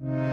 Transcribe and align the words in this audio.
Well, 0.00 0.28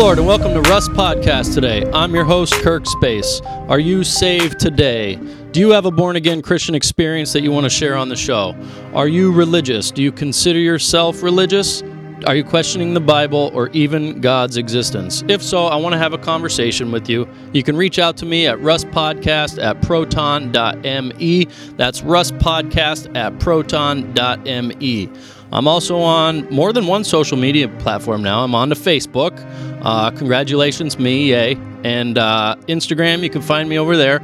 Lord 0.00 0.16
and 0.16 0.26
welcome 0.26 0.54
to 0.54 0.62
Rust 0.70 0.92
Podcast 0.92 1.52
today. 1.52 1.84
I'm 1.92 2.14
your 2.14 2.24
host, 2.24 2.54
Kirk 2.54 2.86
Space. 2.86 3.42
Are 3.68 3.78
you 3.78 4.02
saved 4.02 4.58
today? 4.58 5.16
Do 5.52 5.60
you 5.60 5.68
have 5.72 5.84
a 5.84 5.90
born 5.90 6.16
again 6.16 6.40
Christian 6.40 6.74
experience 6.74 7.34
that 7.34 7.42
you 7.42 7.52
want 7.52 7.64
to 7.64 7.70
share 7.70 7.96
on 7.96 8.08
the 8.08 8.16
show? 8.16 8.56
Are 8.94 9.08
you 9.08 9.30
religious? 9.30 9.90
Do 9.90 10.02
you 10.02 10.10
consider 10.10 10.58
yourself 10.58 11.22
religious? 11.22 11.82
Are 12.26 12.34
you 12.34 12.44
questioning 12.44 12.94
the 12.94 13.00
Bible 13.00 13.50
or 13.52 13.68
even 13.70 14.22
God's 14.22 14.56
existence? 14.56 15.22
If 15.28 15.42
so, 15.42 15.66
I 15.66 15.76
want 15.76 15.92
to 15.92 15.98
have 15.98 16.14
a 16.14 16.18
conversation 16.18 16.90
with 16.90 17.10
you. 17.10 17.28
You 17.52 17.62
can 17.62 17.76
reach 17.76 17.98
out 17.98 18.16
to 18.18 18.26
me 18.26 18.46
at 18.46 18.56
rustpodcast 18.58 19.62
at 19.62 19.82
proton.me. 19.82 21.44
That's 21.76 22.00
rustpodcast 22.00 23.16
at 23.16 23.38
proton.me. 23.38 25.10
I'm 25.52 25.66
also 25.66 25.98
on 25.98 26.48
more 26.48 26.72
than 26.72 26.86
one 26.86 27.02
social 27.02 27.36
media 27.36 27.68
platform 27.68 28.22
now. 28.22 28.44
I'm 28.44 28.54
on 28.54 28.68
to 28.68 28.76
Facebook. 28.76 29.36
Uh, 29.82 30.10
congratulations, 30.10 30.98
me, 30.98 31.30
yay. 31.30 31.56
And 31.84 32.18
uh, 32.18 32.56
Instagram, 32.68 33.22
you 33.22 33.30
can 33.30 33.42
find 33.42 33.68
me 33.68 33.78
over 33.78 33.96
there. 33.96 34.20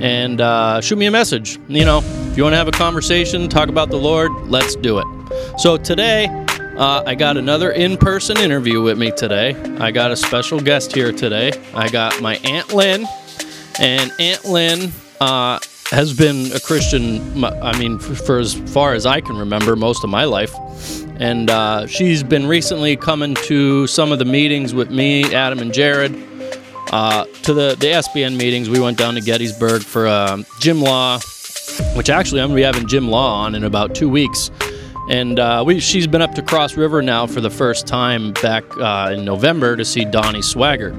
And 0.00 0.40
uh, 0.40 0.80
shoot 0.80 0.96
me 0.96 1.06
a 1.06 1.10
message. 1.10 1.58
You 1.68 1.84
know, 1.84 1.98
if 2.02 2.36
you 2.36 2.42
want 2.42 2.52
to 2.52 2.56
have 2.58 2.68
a 2.68 2.72
conversation, 2.72 3.48
talk 3.48 3.68
about 3.68 3.90
the 3.90 3.98
Lord, 3.98 4.30
let's 4.42 4.76
do 4.76 4.98
it. 4.98 5.06
So 5.58 5.76
today, 5.76 6.26
uh, 6.76 7.02
I 7.04 7.16
got 7.16 7.36
another 7.36 7.72
in 7.72 7.96
person 7.96 8.38
interview 8.38 8.80
with 8.80 8.96
me 8.96 9.10
today. 9.10 9.54
I 9.80 9.90
got 9.90 10.12
a 10.12 10.16
special 10.16 10.60
guest 10.60 10.92
here 10.92 11.10
today. 11.10 11.52
I 11.74 11.88
got 11.88 12.20
my 12.20 12.36
Aunt 12.44 12.72
Lynn. 12.72 13.06
And 13.80 14.12
Aunt 14.20 14.44
Lynn 14.44 14.92
uh, 15.20 15.58
has 15.90 16.12
been 16.12 16.52
a 16.52 16.60
Christian, 16.60 17.44
I 17.44 17.76
mean, 17.78 17.98
for, 17.98 18.14
for, 18.14 18.38
as 18.38 18.54
far 18.72 18.94
as 18.94 19.06
I 19.06 19.20
can 19.20 19.36
remember, 19.36 19.74
most 19.74 20.04
of 20.04 20.10
my 20.10 20.24
life. 20.24 20.54
And 21.18 21.50
uh, 21.50 21.86
she's 21.86 22.22
been 22.22 22.46
recently 22.46 22.96
coming 22.96 23.34
to 23.34 23.86
some 23.88 24.12
of 24.12 24.18
the 24.18 24.24
meetings 24.24 24.72
with 24.72 24.90
me, 24.90 25.34
Adam, 25.34 25.58
and 25.58 25.72
Jared. 25.72 26.14
Uh, 26.92 27.26
to 27.42 27.52
the, 27.52 27.76
the 27.78 27.88
SBN 27.88 28.36
meetings, 28.36 28.70
we 28.70 28.80
went 28.80 28.96
down 28.96 29.14
to 29.14 29.20
Gettysburg 29.20 29.82
for 29.82 30.06
uh, 30.06 30.42
Jim 30.60 30.80
Law, 30.80 31.18
which 31.94 32.08
actually 32.08 32.40
I'm 32.40 32.48
going 32.48 32.56
to 32.56 32.60
be 32.60 32.62
having 32.62 32.86
Jim 32.86 33.08
Law 33.08 33.42
on 33.42 33.54
in 33.54 33.64
about 33.64 33.94
two 33.94 34.08
weeks. 34.08 34.50
And 35.10 35.40
uh, 35.40 35.64
we, 35.66 35.80
she's 35.80 36.06
been 36.06 36.22
up 36.22 36.34
to 36.34 36.42
Cross 36.42 36.76
River 36.76 37.02
now 37.02 37.26
for 37.26 37.40
the 37.40 37.50
first 37.50 37.86
time 37.86 38.32
back 38.34 38.64
uh, 38.76 39.12
in 39.12 39.24
November 39.24 39.74
to 39.74 39.84
see 39.84 40.04
Donnie 40.04 40.40
Swaggart. 40.40 40.94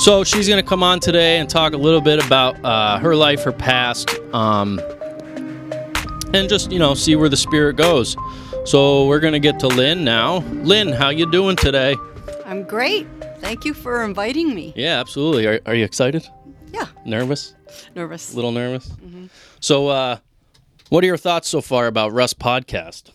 So 0.00 0.24
she's 0.24 0.48
going 0.48 0.62
to 0.62 0.68
come 0.68 0.82
on 0.82 1.00
today 1.00 1.38
and 1.38 1.48
talk 1.48 1.72
a 1.72 1.76
little 1.76 2.00
bit 2.00 2.24
about 2.24 2.62
uh, 2.64 2.98
her 2.98 3.14
life, 3.14 3.44
her 3.44 3.52
past, 3.52 4.10
um, 4.32 4.80
and 6.32 6.48
just 6.48 6.72
you 6.72 6.78
know 6.78 6.94
see 6.94 7.16
where 7.16 7.28
the 7.28 7.36
spirit 7.36 7.76
goes. 7.76 8.16
So 8.64 9.06
we're 9.06 9.20
going 9.20 9.32
to 9.32 9.40
get 9.40 9.58
to 9.60 9.68
Lynn 9.68 10.04
now. 10.04 10.38
Lynn, 10.38 10.88
how 10.92 11.08
you 11.08 11.28
doing 11.30 11.56
today? 11.56 11.96
I'm 12.46 12.62
great. 12.62 13.06
Thank 13.38 13.64
you 13.64 13.74
for 13.74 14.04
inviting 14.04 14.54
me. 14.54 14.72
Yeah, 14.76 15.00
absolutely. 15.00 15.46
Are, 15.46 15.60
are 15.66 15.74
you 15.74 15.84
excited? 15.84 16.28
Yeah. 16.72 16.86
Nervous? 17.04 17.54
Nervous. 17.96 18.32
A 18.32 18.36
little 18.36 18.52
nervous. 18.52 18.88
Mm-hmm. 18.88 19.26
So, 19.60 19.88
uh, 19.88 20.18
what 20.88 21.02
are 21.02 21.06
your 21.06 21.16
thoughts 21.16 21.48
so 21.48 21.60
far 21.60 21.86
about 21.86 22.12
Rust 22.12 22.38
Podcast? 22.38 23.10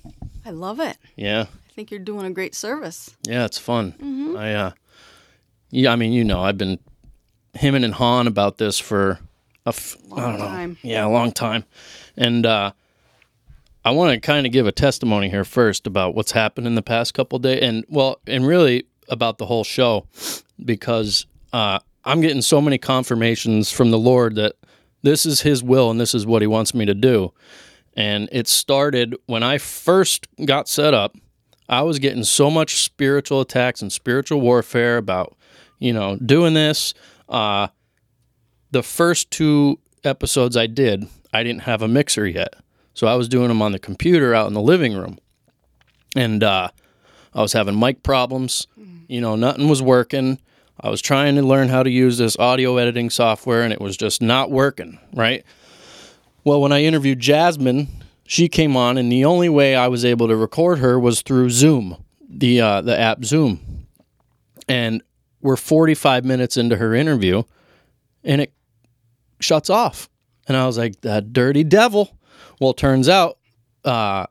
I 0.45 0.49
love 0.49 0.79
it. 0.79 0.97
Yeah. 1.15 1.41
I 1.43 1.71
think 1.73 1.89
you're 1.89 1.99
doing 2.01 2.25
a 2.25 2.31
great 2.31 2.55
service. 2.55 3.15
Yeah, 3.23 3.45
it's 3.45 3.57
fun. 3.57 3.93
Mm-hmm. 3.93 4.37
I 4.37 4.55
uh, 4.55 4.71
yeah, 5.69 5.91
I 5.91 5.95
mean, 5.95 6.11
you 6.11 6.23
know, 6.23 6.41
I've 6.41 6.57
been 6.57 6.79
hemming 7.53 7.83
and 7.83 7.93
hawing 7.93 8.27
about 8.27 8.57
this 8.57 8.79
for 8.79 9.19
a 9.65 9.69
f- 9.69 9.97
long 10.07 10.19
I 10.19 10.23
don't 10.23 10.39
know, 10.39 10.45
time. 10.45 10.77
Yeah, 10.81 11.05
a 11.05 11.09
long 11.09 11.31
time. 11.31 11.65
And 12.17 12.45
uh, 12.45 12.71
I 13.85 13.91
want 13.91 14.13
to 14.13 14.19
kind 14.19 14.45
of 14.45 14.51
give 14.51 14.67
a 14.67 14.71
testimony 14.71 15.29
here 15.29 15.45
first 15.45 15.87
about 15.87 16.15
what's 16.15 16.31
happened 16.31 16.67
in 16.67 16.75
the 16.75 16.81
past 16.81 17.13
couple 17.13 17.39
days, 17.39 17.59
and 17.61 17.85
well, 17.87 18.19
and 18.27 18.45
really 18.45 18.87
about 19.07 19.37
the 19.37 19.45
whole 19.45 19.63
show, 19.63 20.07
because 20.63 21.25
uh, 21.53 21.79
I'm 22.03 22.19
getting 22.19 22.41
so 22.41 22.59
many 22.59 22.77
confirmations 22.77 23.71
from 23.71 23.91
the 23.91 23.99
Lord 23.99 24.35
that 24.35 24.55
this 25.03 25.25
is 25.25 25.41
His 25.41 25.63
will 25.63 25.91
and 25.91 26.01
this 26.01 26.13
is 26.13 26.25
what 26.25 26.41
He 26.41 26.47
wants 26.47 26.73
me 26.73 26.85
to 26.85 26.93
do. 26.93 27.31
And 27.95 28.27
it 28.33 28.47
started 28.47 29.15
when 29.27 29.43
I 29.43 29.59
first 29.59 30.27
got 30.43 30.67
set 30.67 30.93
up. 30.93 31.15
I 31.69 31.83
was 31.83 31.97
getting 31.99 32.23
so 32.23 32.51
much 32.51 32.83
spiritual 32.83 33.41
attacks 33.41 33.81
and 33.81 33.91
spiritual 33.91 34.41
warfare 34.41 34.97
about 34.97 35.35
you 35.79 35.93
know, 35.93 36.17
doing 36.17 36.53
this. 36.53 36.93
Uh, 37.27 37.67
the 38.71 38.83
first 38.83 39.31
two 39.31 39.79
episodes 40.03 40.57
I 40.57 40.67
did, 40.67 41.07
I 41.33 41.43
didn't 41.43 41.61
have 41.61 41.81
a 41.81 41.87
mixer 41.87 42.27
yet. 42.27 42.55
So 42.95 43.07
I 43.07 43.15
was 43.15 43.29
doing 43.29 43.49
them 43.49 43.61
on 43.61 43.73
the 43.73 43.79
computer 43.79 44.33
out 44.33 44.47
in 44.47 44.53
the 44.53 44.61
living 44.61 44.95
room. 44.95 45.19
And 46.15 46.43
uh, 46.43 46.69
I 47.33 47.41
was 47.41 47.53
having 47.53 47.79
mic 47.79 48.01
problems. 48.01 48.65
You 49.07 49.21
know, 49.21 49.35
nothing 49.35 49.69
was 49.69 49.81
working. 49.81 50.39
I 50.79 50.89
was 50.89 51.01
trying 51.01 51.35
to 51.35 51.41
learn 51.41 51.69
how 51.69 51.83
to 51.83 51.89
use 51.89 52.17
this 52.17 52.37
audio 52.39 52.77
editing 52.77 53.09
software 53.09 53.61
and 53.61 53.71
it 53.71 53.79
was 53.79 53.95
just 53.95 54.21
not 54.21 54.49
working, 54.49 54.99
right? 55.13 55.43
Well, 56.43 56.61
when 56.61 56.71
I 56.71 56.83
interviewed 56.83 57.19
Jasmine, 57.19 57.87
she 58.25 58.47
came 58.47 58.75
on 58.75 58.97
and 58.97 59.11
the 59.11 59.25
only 59.25 59.49
way 59.49 59.75
I 59.75 59.87
was 59.87 60.03
able 60.03 60.27
to 60.27 60.35
record 60.35 60.79
her 60.79 60.99
was 60.99 61.21
through 61.21 61.49
Zoom, 61.49 62.03
the 62.27 62.61
uh, 62.61 62.81
the 62.81 62.97
app 62.97 63.23
Zoom. 63.23 63.87
And 64.67 65.03
we're 65.41 65.57
45 65.57 66.25
minutes 66.25 66.57
into 66.57 66.77
her 66.77 66.93
interview 66.93 67.43
and 68.23 68.41
it 68.41 68.53
shuts 69.39 69.69
off. 69.69 70.09
And 70.47 70.57
I 70.57 70.65
was 70.65 70.77
like, 70.77 71.01
that 71.01 71.33
dirty 71.33 71.63
devil. 71.63 72.17
Well, 72.59 72.71
it 72.71 72.77
turns 72.77 73.09
out, 73.09 73.37
uh, 73.83 74.27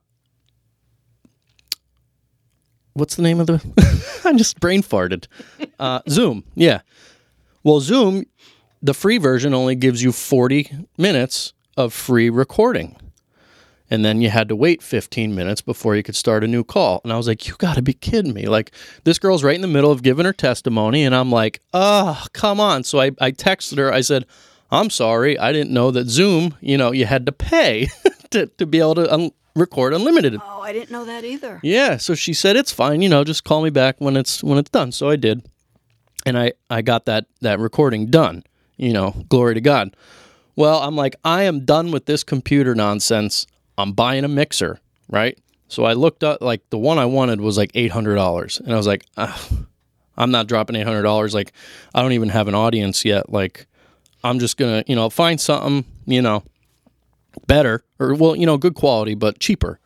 what's 2.95 3.17
the 3.17 3.23
name 3.23 3.41
of 3.41 3.47
the? 3.47 4.21
I 4.25 4.33
just 4.35 4.61
brain 4.61 4.83
farted. 4.83 5.27
Uh, 5.79 6.01
Zoom. 6.09 6.45
Yeah. 6.55 6.81
Well, 7.63 7.81
Zoom, 7.81 8.25
the 8.83 8.95
free 8.95 9.19
version 9.19 9.55
only 9.55 9.75
gives 9.75 10.03
you 10.03 10.13
40 10.13 10.87
minutes 10.97 11.53
of 11.77 11.93
free 11.93 12.31
recording 12.31 12.97
and 13.91 14.05
then 14.05 14.21
you 14.21 14.31
had 14.31 14.49
to 14.49 14.57
wait 14.57 14.83
15 14.83 15.35
minutes 15.35 15.61
before 15.61 15.95
you 15.95 16.03
could 16.03 16.17
start 16.17 16.43
a 16.43 16.49
new 16.49 16.65
call. 16.65 17.01
And 17.05 17.13
I 17.13 17.17
was 17.17 17.29
like, 17.29 17.47
you 17.47 17.55
got 17.59 17.75
to 17.75 17.83
be 17.83 17.93
kidding 17.93 18.33
me. 18.33 18.47
Like, 18.47 18.73
this 19.05 19.19
girl's 19.19 19.45
right 19.45 19.55
in 19.55 19.61
the 19.61 19.69
middle 19.69 19.91
of 19.93 20.03
giving 20.03 20.25
her 20.25 20.33
testimony, 20.33 21.05
and 21.05 21.15
I'm 21.15 21.31
like, 21.31 21.61
oh, 21.73 22.25
come 22.33 22.61
on. 22.61 22.83
So 22.85 23.01
I, 23.01 23.13
I 23.21 23.31
texted 23.31 23.79
her, 23.79 23.93
I 23.93 24.01
said, 24.01 24.27
I'm 24.71 24.91
sorry, 24.91 25.39
I 25.39 25.53
didn't 25.53 25.73
know 25.73 25.91
that 25.91 26.09
Zoom, 26.09 26.57
you 26.61 26.77
know, 26.77 26.93
you 26.93 27.07
had 27.07 27.27
to 27.27 27.33
pay 27.33 27.89
to, 28.31 28.47
to 28.47 28.67
be 28.67 28.81
able 28.81 28.97
to 28.97 29.13
un- 29.13 29.33
record 29.55 29.93
unlimited. 29.95 30.41
Oh, 30.43 30.61
I 30.63 30.73
didn't 30.73 30.91
know 30.91 31.05
that 31.05 31.25
either. 31.25 31.61
Yeah, 31.63 31.97
so 31.97 32.15
she 32.15 32.33
said 32.33 32.57
it's 32.57 32.73
fine, 32.73 33.03
you 33.03 33.09
know, 33.09 33.25
just 33.25 33.45
call 33.45 33.63
me 33.63 33.71
back 33.71 34.01
when 34.01 34.17
it's 34.17 34.43
when 34.43 34.59
it's 34.59 34.71
done. 34.71 34.93
So 34.93 35.09
I 35.09 35.17
did. 35.17 35.49
And 36.27 36.39
I 36.39 36.53
I 36.71 36.83
got 36.83 37.05
that 37.07 37.27
that 37.43 37.59
recording 37.59 38.07
done. 38.07 38.45
You 38.77 38.93
know, 38.93 39.11
glory 39.29 39.55
to 39.55 39.61
God. 39.61 39.95
Well, 40.57 40.81
I'm 40.81 40.97
like 40.97 41.17
I 41.25 41.43
am 41.45 41.65
done 41.65 41.91
with 41.91 42.07
this 42.07 42.25
computer 42.25 42.75
nonsense. 42.75 43.47
I'm 43.77 43.93
buying 43.93 44.25
a 44.25 44.29
mixer, 44.29 44.81
right? 45.09 45.39
So 45.69 45.85
I 45.85 45.95
looked 45.95 46.23
up, 46.23 46.41
like 46.41 46.63
the 46.71 46.79
one 46.79 46.99
I 46.99 47.07
wanted 47.07 47.41
was 47.41 47.59
like 47.59 47.73
$800. 47.73 48.61
And 48.61 48.73
I 48.73 48.77
was 48.77 48.87
like, 48.87 49.05
I'm 49.17 50.31
not 50.31 50.47
dropping 50.47 50.77
$800. 50.77 51.35
Like, 51.35 51.53
I 51.95 52.03
don't 52.03 52.13
even 52.13 52.29
have 52.29 52.47
an 52.47 52.55
audience 52.55 53.05
yet. 53.05 53.31
Like, 53.33 53.67
I'm 54.25 54.39
just 54.39 54.57
to, 54.59 54.91
you 54.91 54.97
know, 54.97 55.11
find 55.11 55.41
something, 55.41 55.85
you 56.07 56.23
know, 56.23 56.43
better 57.47 57.85
or, 58.01 58.15
well, 58.15 58.35
you 58.35 58.47
know, 58.47 58.57
good 58.57 58.75
quality, 58.75 59.15
but 59.15 59.39
cheaper. 59.39 59.79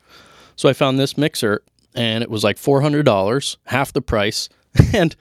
So 0.57 0.69
I 0.69 0.73
found 0.73 0.99
this 0.99 1.19
mixer 1.19 1.63
and 1.95 2.23
it 2.23 2.31
was 2.31 2.45
like 2.45 2.57
$400, 2.57 3.57
half 3.67 3.93
the 3.93 4.01
price. 4.01 4.49
and 4.95 5.15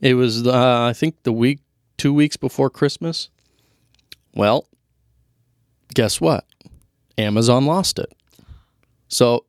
it 0.00 0.14
was, 0.14 0.46
uh, 0.46 0.82
I 0.84 0.92
think, 0.92 1.22
the 1.22 1.32
week, 1.32 1.60
two 1.96 2.12
weeks 2.12 2.36
before 2.36 2.68
Christmas. 2.68 3.30
Well, 4.34 4.68
guess 5.94 6.20
what? 6.20 6.44
Amazon 7.16 7.64
lost 7.64 7.98
it. 7.98 8.12
So 9.08 9.46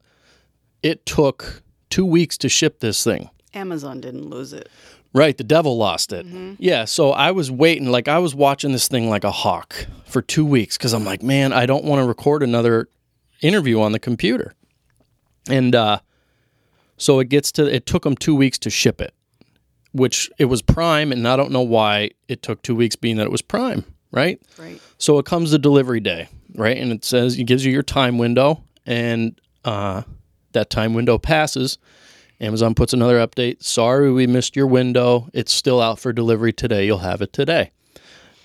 it 0.82 1.06
took 1.06 1.62
two 1.90 2.06
weeks 2.06 2.38
to 2.40 2.50
ship 2.50 2.80
this 2.80 3.04
thing. 3.04 3.30
Amazon 3.54 4.00
didn't 4.00 4.30
lose 4.30 4.54
it. 4.54 4.70
Right, 5.14 5.36
the 5.38 5.44
devil 5.44 5.76
lost 5.78 6.14
it. 6.14 6.26
Mm-hmm. 6.26 6.54
Yeah, 6.60 6.86
so 6.86 7.12
I 7.12 7.32
was 7.32 7.50
waiting, 7.50 7.90
like 7.90 8.08
I 8.08 8.20
was 8.20 8.36
watching 8.36 8.72
this 8.72 8.88
thing 8.88 9.10
like 9.10 9.24
a 9.24 9.32
hawk 9.32 9.88
for 10.06 10.22
two 10.22 10.46
weeks 10.46 10.78
because 10.78 10.94
I'm 10.94 11.04
like, 11.04 11.24
man, 11.24 11.52
I 11.52 11.66
don't 11.66 11.84
want 11.84 12.00
to 12.02 12.08
record 12.08 12.44
another 12.44 12.90
interview 13.42 13.82
on 13.82 13.92
the 13.92 14.00
computer. 14.00 14.54
And 15.50 15.74
uh, 15.74 16.00
so 16.98 17.20
it 17.20 17.30
gets 17.30 17.52
to, 17.54 17.66
it 17.66 17.88
took 17.88 18.04
them 18.04 18.16
two 18.16 18.36
weeks 18.36 18.60
to 18.60 18.70
ship 18.70 19.02
it. 19.02 19.14
which 19.92 20.30
it 20.38 20.46
was 20.46 20.62
Prime, 20.62 21.12
and 21.12 21.28
I 21.28 21.36
don't 21.36 21.52
know 21.52 21.62
why 21.62 22.12
it 22.28 22.42
took 22.44 22.62
two 22.62 22.76
weeks, 22.76 22.96
being 22.96 23.18
that 23.18 23.24
it 23.24 23.32
was 23.32 23.42
Prime, 23.42 23.84
right? 24.12 24.40
Right. 24.58 24.80
So 24.98 25.18
it 25.20 25.26
comes 25.26 25.52
the 25.52 25.60
delivery 25.60 26.00
day, 26.00 26.28
right? 26.56 26.78
And 26.78 26.92
it 26.92 27.04
says 27.04 27.38
it 27.38 27.46
gives 27.46 27.66
you 27.66 27.72
your 27.72 27.84
time 27.84 28.18
window, 28.18 28.64
and 28.86 29.40
uh, 29.66 30.04
that 30.52 30.70
time 30.70 30.94
window 30.94 31.18
passes. 31.18 31.78
Amazon 32.42 32.74
puts 32.74 32.94
another 32.94 33.18
update. 33.18 33.64
Sorry, 33.64 34.12
we 34.12 34.26
missed 34.28 34.56
your 34.56 34.68
window. 34.68 35.30
It's 35.34 35.52
still 35.52 35.82
out 35.82 36.00
for 36.00 36.14
delivery 36.14 36.54
today. 36.54 36.86
You'll 36.86 37.00
have 37.00 37.22
it 37.22 37.34
today. 37.34 37.72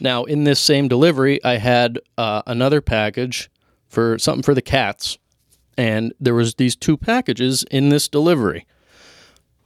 Now, 0.00 0.24
in 0.24 0.44
this 0.44 0.58
same 0.58 0.88
delivery, 0.88 1.42
I 1.44 1.58
had 1.58 2.00
uh, 2.18 2.42
another 2.46 2.80
package 2.80 3.50
for 3.86 4.18
something 4.18 4.42
for 4.42 4.54
the 4.54 4.62
cats, 4.62 5.18
and 5.78 6.12
there 6.18 6.34
was 6.34 6.56
these 6.56 6.74
two 6.74 6.96
packages 6.96 7.64
in 7.70 7.90
this 7.90 8.08
delivery. 8.08 8.66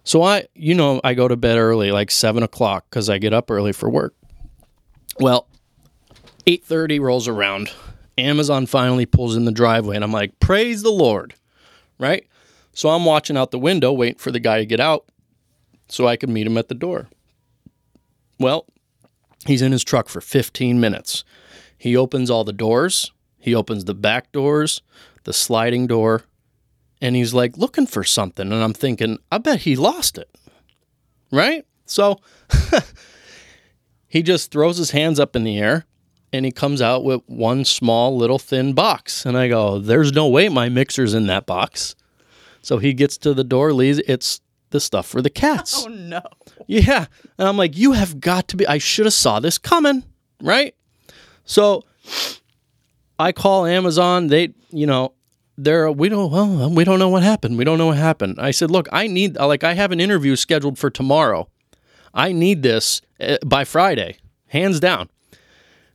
So 0.04 0.22
I, 0.22 0.46
you 0.54 0.74
know, 0.74 1.00
I 1.02 1.14
go 1.14 1.28
to 1.28 1.36
bed 1.36 1.56
early, 1.56 1.92
like 1.92 2.10
seven 2.10 2.42
o'clock, 2.42 2.86
because 2.90 3.08
I 3.08 3.18
get 3.18 3.32
up 3.32 3.50
early 3.50 3.72
for 3.72 3.88
work. 3.88 4.14
Well, 5.18 5.48
eight 6.46 6.64
thirty 6.64 7.00
rolls 7.00 7.26
around. 7.26 7.70
Amazon 8.18 8.66
finally 8.66 9.06
pulls 9.06 9.36
in 9.36 9.44
the 9.44 9.52
driveway, 9.52 9.96
and 9.96 10.04
I'm 10.04 10.12
like, 10.12 10.38
"Praise 10.40 10.82
the 10.82 10.90
Lord!" 10.92 11.34
Right? 11.98 12.26
So 12.78 12.90
I'm 12.90 13.04
watching 13.04 13.36
out 13.36 13.50
the 13.50 13.58
window, 13.58 13.92
waiting 13.92 14.20
for 14.20 14.30
the 14.30 14.38
guy 14.38 14.60
to 14.60 14.64
get 14.64 14.78
out, 14.78 15.04
so 15.88 16.06
I 16.06 16.14
could 16.14 16.28
meet 16.28 16.46
him 16.46 16.56
at 16.56 16.68
the 16.68 16.76
door. 16.76 17.08
Well, 18.38 18.66
he's 19.46 19.62
in 19.62 19.72
his 19.72 19.82
truck 19.82 20.08
for 20.08 20.20
15 20.20 20.78
minutes. 20.78 21.24
He 21.76 21.96
opens 21.96 22.30
all 22.30 22.44
the 22.44 22.52
doors. 22.52 23.10
He 23.36 23.52
opens 23.52 23.86
the 23.86 23.96
back 23.96 24.30
doors, 24.30 24.80
the 25.24 25.32
sliding 25.32 25.88
door, 25.88 26.22
and 27.02 27.16
he's 27.16 27.34
like 27.34 27.58
looking 27.58 27.88
for 27.88 28.04
something. 28.04 28.52
And 28.52 28.62
I'm 28.62 28.74
thinking, 28.74 29.18
I 29.32 29.38
bet 29.38 29.62
he 29.62 29.74
lost 29.74 30.16
it. 30.16 30.30
Right? 31.32 31.66
So 31.84 32.20
he 34.06 34.22
just 34.22 34.52
throws 34.52 34.76
his 34.76 34.92
hands 34.92 35.18
up 35.18 35.34
in 35.34 35.42
the 35.42 35.58
air 35.58 35.84
and 36.32 36.44
he 36.44 36.52
comes 36.52 36.80
out 36.80 37.02
with 37.02 37.22
one 37.26 37.64
small 37.64 38.16
little 38.16 38.38
thin 38.38 38.72
box. 38.72 39.26
And 39.26 39.36
I 39.36 39.48
go, 39.48 39.80
There's 39.80 40.12
no 40.12 40.28
way 40.28 40.48
my 40.48 40.68
mixer's 40.68 41.12
in 41.12 41.26
that 41.26 41.44
box. 41.44 41.96
So 42.68 42.76
he 42.76 42.92
gets 42.92 43.16
to 43.18 43.32
the 43.32 43.44
door, 43.44 43.72
leaves 43.72 43.98
it's 44.06 44.42
the 44.68 44.78
stuff 44.78 45.06
for 45.06 45.22
the 45.22 45.30
cats. 45.30 45.86
Oh 45.86 45.88
no. 45.88 46.20
Yeah. 46.66 47.06
And 47.38 47.48
I'm 47.48 47.56
like, 47.56 47.78
you 47.78 47.92
have 47.92 48.20
got 48.20 48.46
to 48.48 48.58
be 48.58 48.66
I 48.66 48.76
should 48.76 49.06
have 49.06 49.14
saw 49.14 49.40
this 49.40 49.56
coming, 49.56 50.04
right? 50.42 50.74
So 51.46 51.84
I 53.18 53.32
call 53.32 53.64
Amazon, 53.64 54.26
they, 54.26 54.52
you 54.68 54.86
know, 54.86 55.14
they're 55.56 55.90
we 55.90 56.10
don't 56.10 56.30
well, 56.30 56.68
we 56.68 56.84
don't 56.84 56.98
know 56.98 57.08
what 57.08 57.22
happened. 57.22 57.56
We 57.56 57.64
don't 57.64 57.78
know 57.78 57.86
what 57.86 57.96
happened. 57.96 58.36
I 58.38 58.50
said, 58.50 58.70
"Look, 58.70 58.86
I 58.92 59.06
need 59.06 59.36
like 59.36 59.64
I 59.64 59.72
have 59.72 59.90
an 59.90 59.98
interview 59.98 60.36
scheduled 60.36 60.78
for 60.78 60.90
tomorrow. 60.90 61.48
I 62.12 62.32
need 62.32 62.62
this 62.62 63.00
uh, 63.18 63.38
by 63.46 63.64
Friday, 63.64 64.18
hands 64.48 64.78
down." 64.78 65.08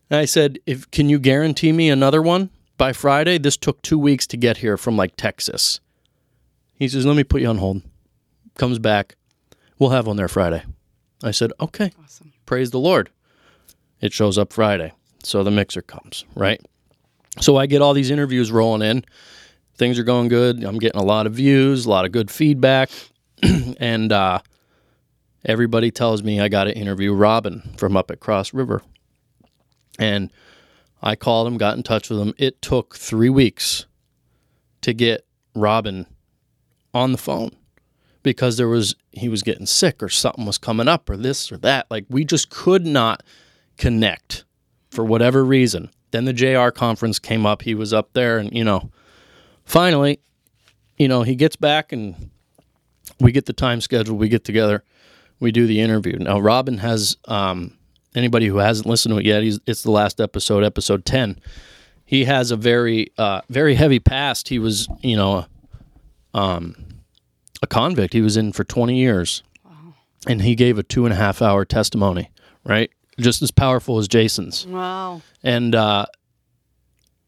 And 0.09 0.19
I 0.19 0.25
said, 0.25 0.57
"If 0.65 0.89
can 0.89 1.07
you 1.07 1.19
guarantee 1.19 1.71
me 1.71 1.91
another 1.91 2.23
one 2.23 2.49
by 2.79 2.93
Friday? 2.93 3.37
This 3.37 3.57
took 3.57 3.83
2 3.83 3.99
weeks 3.99 4.25
to 4.25 4.37
get 4.37 4.57
here 4.57 4.75
from 4.75 4.97
like 4.97 5.15
Texas." 5.17 5.79
He 6.75 6.87
says, 6.87 7.05
"Let 7.05 7.15
me 7.15 7.23
put 7.23 7.41
you 7.41 7.47
on 7.47 7.57
hold." 7.57 7.81
Comes 8.55 8.79
back. 8.79 9.15
We'll 9.79 9.91
have 9.91 10.07
one 10.07 10.17
there 10.17 10.27
Friday. 10.27 10.63
I 11.23 11.31
said, 11.31 11.51
"Okay." 11.59 11.91
Awesome. 12.03 12.33
praise 12.45 12.71
the 12.71 12.79
Lord. 12.79 13.09
It 14.01 14.11
shows 14.13 14.37
up 14.37 14.51
Friday. 14.51 14.93
So 15.23 15.43
the 15.43 15.51
mixer 15.51 15.81
comes, 15.81 16.25
right? 16.35 16.61
So 17.39 17.55
I 17.55 17.65
get 17.65 17.81
all 17.81 17.93
these 17.93 18.11
interviews 18.11 18.51
rolling 18.51 18.87
in. 18.87 19.05
Things 19.75 19.97
are 19.97 20.03
going 20.03 20.27
good. 20.27 20.63
I'm 20.63 20.77
getting 20.77 20.99
a 20.99 21.05
lot 21.05 21.25
of 21.25 21.33
views, 21.33 21.85
a 21.85 21.89
lot 21.89 22.05
of 22.05 22.11
good 22.11 22.29
feedback. 22.29 22.89
and 23.79 24.11
uh, 24.11 24.39
everybody 25.45 25.89
tells 25.89 26.21
me 26.21 26.39
I 26.39 26.47
got 26.47 26.65
to 26.65 26.75
interview 26.75 27.13
Robin 27.13 27.73
from 27.77 27.97
up 27.97 28.11
at 28.11 28.19
Cross 28.19 28.53
River. 28.53 28.83
And 29.97 30.31
I 31.01 31.15
called 31.15 31.47
him, 31.47 31.57
got 31.57 31.77
in 31.77 31.83
touch 31.83 32.09
with 32.09 32.19
him. 32.19 32.33
It 32.37 32.61
took 32.61 32.95
three 32.95 33.29
weeks 33.29 33.85
to 34.81 34.93
get 34.93 35.25
Robin 35.55 36.05
on 36.93 37.11
the 37.11 37.17
phone 37.17 37.51
because 38.23 38.57
there 38.57 38.67
was 38.67 38.95
he 39.11 39.29
was 39.29 39.43
getting 39.43 39.65
sick 39.65 40.01
or 40.01 40.09
something 40.09 40.45
was 40.45 40.57
coming 40.57 40.87
up 40.87 41.09
or 41.09 41.17
this 41.17 41.51
or 41.51 41.57
that. 41.57 41.85
Like 41.91 42.05
we 42.09 42.23
just 42.23 42.49
could 42.49 42.85
not 42.85 43.21
connect 43.77 44.45
for 44.89 45.03
whatever 45.03 45.43
reason. 45.43 45.89
Then 46.11 46.25
the 46.25 46.33
JR 46.33 46.69
conference 46.69 47.19
came 47.19 47.45
up. 47.45 47.63
He 47.63 47.75
was 47.75 47.93
up 47.93 48.13
there 48.13 48.37
and 48.37 48.51
you 48.53 48.63
know, 48.63 48.89
finally, 49.65 50.19
you 50.97 51.07
know, 51.07 51.23
he 51.23 51.35
gets 51.35 51.55
back 51.55 51.91
and 51.91 52.29
we 53.19 53.31
get 53.31 53.45
the 53.45 53.53
time 53.53 53.81
schedule, 53.81 54.17
we 54.17 54.29
get 54.29 54.45
together, 54.45 54.83
we 55.39 55.51
do 55.51 55.67
the 55.67 55.81
interview. 55.81 56.17
Now 56.17 56.39
Robin 56.39 56.77
has 56.79 57.17
um 57.25 57.77
anybody 58.15 58.47
who 58.47 58.57
hasn't 58.57 58.87
listened 58.87 59.13
to 59.13 59.19
it 59.19 59.25
yet, 59.25 59.43
it's 59.67 59.83
the 59.83 59.91
last 59.91 60.21
episode, 60.21 60.63
episode 60.63 61.05
10. 61.05 61.39
He 62.05 62.25
has 62.25 62.51
a 62.51 62.55
very 62.55 63.11
uh 63.17 63.41
very 63.49 63.75
heavy 63.75 63.99
past. 63.99 64.47
He 64.47 64.59
was, 64.59 64.87
you 65.01 65.17
know, 65.17 65.45
um 66.33 66.75
a 67.61 67.67
convict. 67.67 68.13
He 68.13 68.21
was 68.21 68.35
in 68.37 68.51
for 68.51 68.63
20 68.63 68.97
years. 68.97 69.41
And 70.25 70.41
he 70.41 70.55
gave 70.55 70.77
a 70.77 70.83
two 70.83 71.05
and 71.05 71.11
a 71.13 71.17
half 71.17 71.41
hour 71.41 71.65
testimony, 71.65 72.29
right? 72.63 72.89
Just 73.19 73.41
as 73.41 73.51
powerful 73.51 73.97
as 73.99 74.07
Jason's. 74.07 74.65
Wow. 74.65 75.21
And 75.43 75.75
uh, 75.75 76.05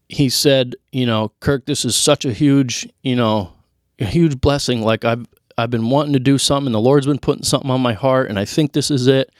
he 0.08 0.30
said, 0.30 0.76
you 0.92 1.04
know, 1.04 1.32
Kirk, 1.40 1.66
this 1.66 1.84
is 1.84 1.94
such 1.94 2.24
a 2.24 2.32
huge, 2.32 2.88
you 3.02 3.14
know, 3.14 3.52
a 3.98 4.06
huge 4.06 4.40
blessing. 4.40 4.80
Like 4.82 5.04
I've 5.04 5.26
I've 5.58 5.70
been 5.70 5.90
wanting 5.90 6.14
to 6.14 6.18
do 6.18 6.38
something. 6.38 6.68
and 6.68 6.74
The 6.74 6.80
Lord's 6.80 7.06
been 7.06 7.18
putting 7.18 7.44
something 7.44 7.70
on 7.70 7.82
my 7.82 7.92
heart, 7.92 8.28
and 8.30 8.38
I 8.38 8.44
think 8.46 8.72
this 8.72 8.90
is 8.90 9.06
it. 9.06 9.30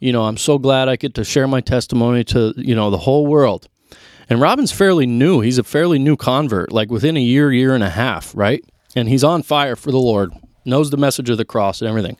You 0.00 0.12
know, 0.12 0.24
I'm 0.24 0.36
so 0.36 0.58
glad 0.58 0.88
I 0.88 0.96
get 0.96 1.14
to 1.14 1.24
share 1.24 1.48
my 1.48 1.60
testimony 1.62 2.24
to 2.24 2.52
you 2.56 2.74
know 2.74 2.90
the 2.90 2.98
whole 2.98 3.26
world. 3.26 3.68
And 4.28 4.38
Robin's 4.40 4.72
fairly 4.72 5.06
new. 5.06 5.40
He's 5.40 5.56
a 5.58 5.64
fairly 5.64 5.98
new 5.98 6.16
convert, 6.16 6.72
like 6.72 6.90
within 6.90 7.16
a 7.16 7.20
year, 7.20 7.50
year 7.52 7.74
and 7.74 7.82
a 7.82 7.88
half, 7.90 8.34
right? 8.36 8.62
And 8.98 9.08
he's 9.08 9.22
on 9.22 9.44
fire 9.44 9.76
for 9.76 9.92
the 9.92 9.98
Lord, 9.98 10.32
knows 10.64 10.90
the 10.90 10.96
message 10.96 11.30
of 11.30 11.38
the 11.38 11.44
cross 11.44 11.80
and 11.80 11.88
everything. 11.88 12.18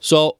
So, 0.00 0.38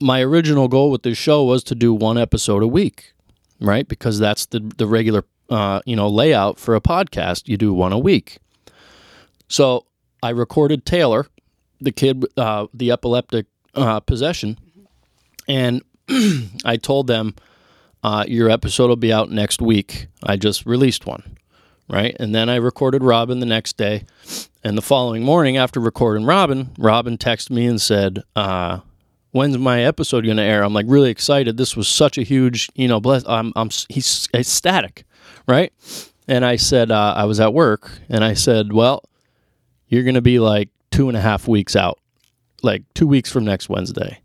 my 0.00 0.20
original 0.20 0.68
goal 0.68 0.90
with 0.90 1.04
this 1.04 1.16
show 1.16 1.42
was 1.44 1.64
to 1.64 1.74
do 1.74 1.94
one 1.94 2.18
episode 2.18 2.62
a 2.62 2.66
week, 2.66 3.14
right? 3.60 3.88
Because 3.88 4.18
that's 4.18 4.44
the 4.46 4.60
the 4.60 4.86
regular, 4.86 5.24
uh, 5.48 5.80
you 5.86 5.96
know, 5.96 6.08
layout 6.08 6.58
for 6.58 6.74
a 6.74 6.80
podcast. 6.80 7.48
You 7.48 7.56
do 7.56 7.72
one 7.72 7.92
a 7.92 7.98
week. 7.98 8.38
So 9.48 9.86
I 10.22 10.30
recorded 10.30 10.84
Taylor, 10.84 11.26
the 11.80 11.92
kid, 11.92 12.26
uh, 12.36 12.66
the 12.74 12.90
epileptic 12.90 13.46
uh, 13.74 14.00
possession, 14.00 14.58
and 15.48 15.82
I 16.64 16.76
told 16.76 17.06
them 17.06 17.36
uh, 18.02 18.24
your 18.28 18.50
episode 18.50 18.88
will 18.88 18.96
be 18.96 19.12
out 19.12 19.30
next 19.30 19.62
week. 19.62 20.08
I 20.22 20.36
just 20.36 20.66
released 20.66 21.06
one, 21.06 21.38
right? 21.88 22.16
And 22.18 22.34
then 22.34 22.48
I 22.48 22.56
recorded 22.56 23.02
Robin 23.02 23.40
the 23.40 23.46
next 23.46 23.76
day. 23.76 24.04
And 24.62 24.78
the 24.78 24.82
following 24.82 25.22
morning, 25.22 25.56
after 25.56 25.80
recording 25.80 26.24
Robin, 26.24 26.70
Robin 26.78 27.18
texted 27.18 27.50
me 27.50 27.66
and 27.66 27.80
said, 27.80 28.22
uh, 28.34 28.80
"When's 29.30 29.58
my 29.58 29.82
episode 29.82 30.24
going 30.24 30.38
to 30.38 30.42
air?" 30.42 30.62
I'm 30.62 30.72
like 30.72 30.86
really 30.88 31.10
excited. 31.10 31.56
This 31.56 31.76
was 31.76 31.86
such 31.86 32.16
a 32.16 32.22
huge, 32.22 32.70
you 32.74 32.88
know, 32.88 33.00
bless. 33.00 33.24
I'm, 33.28 33.52
I'm 33.56 33.68
he's 33.88 34.26
ecstatic, 34.34 35.04
right? 35.46 35.72
And 36.26 36.44
I 36.46 36.56
said, 36.56 36.90
uh, 36.90 37.12
I 37.14 37.26
was 37.26 37.40
at 37.40 37.52
work, 37.52 37.90
and 38.08 38.24
I 38.24 38.32
said, 38.32 38.72
"Well, 38.72 39.04
you're 39.88 40.02
going 40.02 40.14
to 40.14 40.22
be 40.22 40.38
like 40.38 40.70
two 40.90 41.08
and 41.08 41.16
a 41.16 41.20
half 41.20 41.46
weeks 41.46 41.76
out, 41.76 41.98
like 42.62 42.82
two 42.94 43.06
weeks 43.06 43.30
from 43.30 43.44
next 43.44 43.68
Wednesday." 43.68 44.20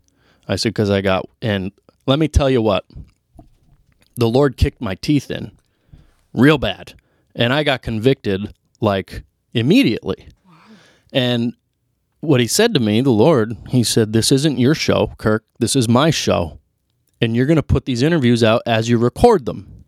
I 0.48 0.56
said, 0.56 0.70
"Because 0.70 0.88
I 0.88 1.02
got," 1.02 1.28
and 1.42 1.70
let 2.06 2.18
me 2.18 2.28
tell 2.28 2.48
you 2.48 2.62
what, 2.62 2.86
the 4.16 4.28
Lord 4.28 4.56
kicked 4.56 4.80
my 4.80 4.94
teeth 4.94 5.30
in 5.30 5.52
real 6.32 6.58
bad, 6.58 6.94
and 7.40 7.52
I 7.54 7.64
got 7.64 7.82
convicted 7.82 8.54
like 8.80 9.24
immediately. 9.54 10.28
And 11.12 11.54
what 12.20 12.40
he 12.40 12.46
said 12.46 12.74
to 12.74 12.80
me, 12.80 13.00
the 13.00 13.10
Lord, 13.10 13.56
he 13.70 13.82
said, 13.82 14.12
This 14.12 14.30
isn't 14.30 14.58
your 14.58 14.74
show, 14.74 15.14
Kirk. 15.18 15.44
This 15.58 15.74
is 15.74 15.88
my 15.88 16.10
show. 16.10 16.60
And 17.20 17.34
you're 17.34 17.46
going 17.46 17.56
to 17.56 17.62
put 17.62 17.86
these 17.86 18.02
interviews 18.02 18.44
out 18.44 18.62
as 18.66 18.88
you 18.88 18.98
record 18.98 19.46
them. 19.46 19.84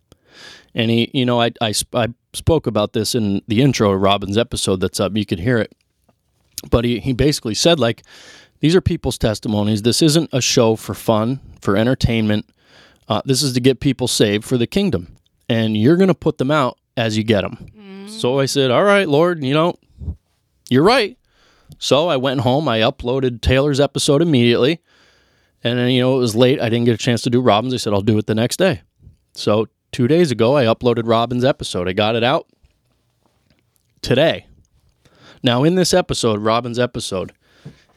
And 0.75 0.89
he, 0.89 1.11
you 1.13 1.25
know, 1.25 1.39
I, 1.39 1.51
I, 1.61 1.73
I 1.93 2.07
spoke 2.33 2.65
about 2.65 2.93
this 2.93 3.13
in 3.13 3.41
the 3.47 3.61
intro 3.61 3.91
of 3.91 4.01
Robin's 4.01 4.37
episode 4.37 4.81
that's 4.81 4.99
up. 4.99 5.15
You 5.15 5.25
could 5.25 5.39
hear 5.39 5.59
it. 5.59 5.73
But 6.69 6.85
he, 6.85 6.99
he 6.99 7.13
basically 7.13 7.53
said, 7.53 7.79
like, 7.79 8.03
these 8.61 8.75
are 8.75 8.81
people's 8.81 9.17
testimonies. 9.17 9.83
This 9.83 10.01
isn't 10.01 10.29
a 10.33 10.41
show 10.41 10.75
for 10.75 10.95
fun, 10.95 11.39
for 11.61 11.77
entertainment. 11.77 12.49
Uh, 13.07 13.21
this 13.25 13.43
is 13.43 13.53
to 13.53 13.59
get 13.59 13.79
people 13.79 14.07
saved 14.07 14.43
for 14.43 14.57
the 14.57 14.67
kingdom. 14.67 15.15
And 15.47 15.77
you're 15.77 15.97
going 15.97 16.07
to 16.07 16.15
put 16.15 16.39
them 16.39 16.49
out 16.49 16.77
as 16.97 17.17
you 17.17 17.23
get 17.23 17.41
them. 17.41 18.07
So 18.09 18.39
I 18.39 18.45
said, 18.45 18.71
All 18.71 18.83
right, 18.83 19.07
Lord, 19.07 19.43
you 19.43 19.53
know, 19.53 19.75
you're 20.69 20.83
right. 20.83 21.17
So 21.79 22.07
I 22.07 22.17
went 22.17 22.41
home. 22.41 22.67
I 22.67 22.79
uploaded 22.79 23.41
Taylor's 23.41 23.79
episode 23.79 24.21
immediately. 24.21 24.79
And 25.63 25.79
then, 25.79 25.91
you 25.91 26.01
know, 26.01 26.15
it 26.15 26.19
was 26.19 26.35
late. 26.35 26.59
I 26.59 26.69
didn't 26.69 26.85
get 26.85 26.93
a 26.93 26.97
chance 26.97 27.21
to 27.23 27.29
do 27.29 27.41
Robin's. 27.41 27.73
I 27.73 27.77
said, 27.77 27.93
I'll 27.93 28.01
do 28.01 28.17
it 28.17 28.27
the 28.27 28.35
next 28.35 28.57
day. 28.57 28.81
So 29.33 29.67
two 29.91 30.07
days 30.07 30.31
ago, 30.31 30.57
I 30.57 30.65
uploaded 30.65 31.07
Robin's 31.07 31.45
episode. 31.45 31.87
I 31.87 31.93
got 31.93 32.15
it 32.15 32.23
out 32.23 32.47
today. 34.01 34.45
Now, 35.41 35.63
in 35.63 35.75
this 35.75 35.93
episode, 35.93 36.39
Robin's 36.41 36.79
episode, 36.79 37.33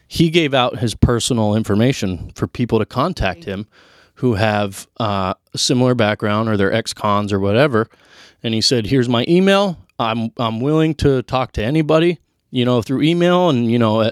he 0.07 0.29
gave 0.29 0.53
out 0.53 0.79
his 0.79 0.95
personal 0.95 1.55
information 1.55 2.31
for 2.35 2.47
people 2.47 2.79
to 2.79 2.85
contact 2.85 3.43
him 3.43 3.67
who 4.15 4.35
have 4.35 4.87
uh, 4.99 5.33
a 5.53 5.57
similar 5.57 5.93
background 5.93 6.49
or 6.49 6.57
they're 6.57 6.73
ex-cons 6.73 7.31
or 7.31 7.39
whatever. 7.39 7.89
And 8.43 8.53
he 8.53 8.61
said, 8.61 8.87
"Here's 8.87 9.09
my 9.09 9.25
email. 9.27 9.77
I'm 9.99 10.31
I'm 10.37 10.59
willing 10.59 10.93
to 10.95 11.21
talk 11.23 11.51
to 11.53 11.63
anybody, 11.63 12.19
you 12.51 12.65
know, 12.65 12.81
through 12.81 13.01
email, 13.01 13.49
and 13.49 13.71
you 13.71 13.79
know, 13.79 14.11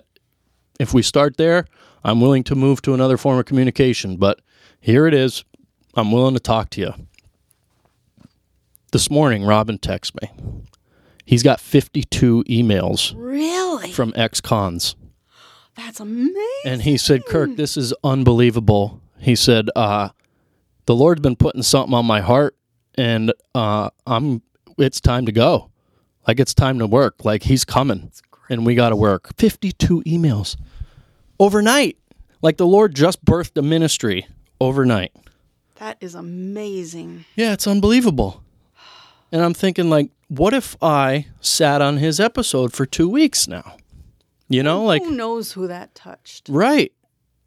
if 0.79 0.93
we 0.93 1.01
start 1.01 1.37
there, 1.37 1.65
I'm 2.03 2.19
willing 2.21 2.43
to 2.45 2.55
move 2.55 2.81
to 2.83 2.93
another 2.93 3.17
form 3.17 3.37
of 3.39 3.45
communication. 3.45 4.17
But 4.17 4.39
here 4.79 5.05
it 5.07 5.13
is. 5.13 5.43
I'm 5.95 6.11
willing 6.11 6.33
to 6.33 6.39
talk 6.39 6.69
to 6.71 6.81
you." 6.81 6.93
This 8.91 9.09
morning, 9.11 9.43
Robin 9.43 9.77
texts 9.77 10.15
me. 10.21 10.29
He's 11.25 11.43
got 11.43 11.59
52 11.59 12.43
emails 12.47 13.13
Really? 13.17 13.91
from 13.91 14.13
ex-cons. 14.15 14.95
That's 15.75 15.99
amazing. 15.99 16.35
And 16.65 16.81
he 16.83 16.95
said, 16.97 17.25
Kirk, 17.25 17.55
this 17.57 17.75
is 17.75 17.93
unbelievable. 18.03 19.01
He 19.19 19.35
said, 19.35 19.69
uh, 19.75 20.09
the 20.85 20.95
Lord's 20.95 21.19
been 21.21 21.35
putting 21.35 21.63
something 21.63 21.93
on 21.93 22.05
my 22.05 22.21
heart 22.21 22.55
and 22.97 23.33
uh, 23.53 23.89
I'm 24.07 24.41
it's 24.77 24.99
time 24.99 25.25
to 25.25 25.31
go. 25.31 25.69
Like 26.27 26.39
it's 26.39 26.53
time 26.53 26.79
to 26.79 26.87
work. 26.87 27.23
Like 27.23 27.43
he's 27.43 27.65
coming. 27.65 28.11
And 28.49 28.65
we 28.65 28.75
gotta 28.75 28.95
work. 28.95 29.35
Fifty 29.37 29.71
two 29.71 30.01
emails. 30.05 30.55
Overnight. 31.39 31.97
Like 32.41 32.57
the 32.57 32.67
Lord 32.67 32.95
just 32.95 33.23
birthed 33.25 33.57
a 33.57 33.61
ministry 33.61 34.27
overnight. 34.61 35.11
That 35.75 35.97
is 35.99 36.15
amazing. 36.15 37.25
Yeah, 37.35 37.53
it's 37.53 37.67
unbelievable. 37.67 38.43
And 39.31 39.41
I'm 39.43 39.53
thinking 39.53 39.89
like, 39.89 40.11
what 40.27 40.53
if 40.53 40.77
I 40.81 41.27
sat 41.41 41.81
on 41.81 41.97
his 41.97 42.19
episode 42.19 42.71
for 42.73 42.85
two 42.85 43.09
weeks 43.09 43.47
now? 43.47 43.77
You 44.47 44.61
know, 44.63 44.83
like 44.83 45.03
Who 45.03 45.11
knows 45.11 45.53
who 45.53 45.67
that 45.67 45.95
touched? 45.95 46.47
right. 46.49 46.91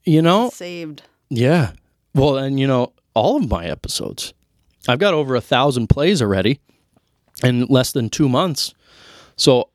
You 0.05 0.23
know? 0.23 0.51
Saved. 0.51 1.03
Yeah. 1.31 1.73
Well, 2.15 2.37
and 2.39 2.59
you 2.59 2.67
know, 2.67 2.93
all 3.15 3.37
of 3.37 3.49
my 3.49 3.67
episodes. 3.67 4.33
I've 4.87 4.99
got 4.99 5.15
over 5.15 5.35
a 5.35 5.41
thousand 5.41 5.89
plays 5.89 6.21
already 6.23 6.61
in 7.43 7.67
less 7.67 7.93
than 7.93 8.09
two 8.11 8.29
months. 8.29 8.75
So 9.37 9.71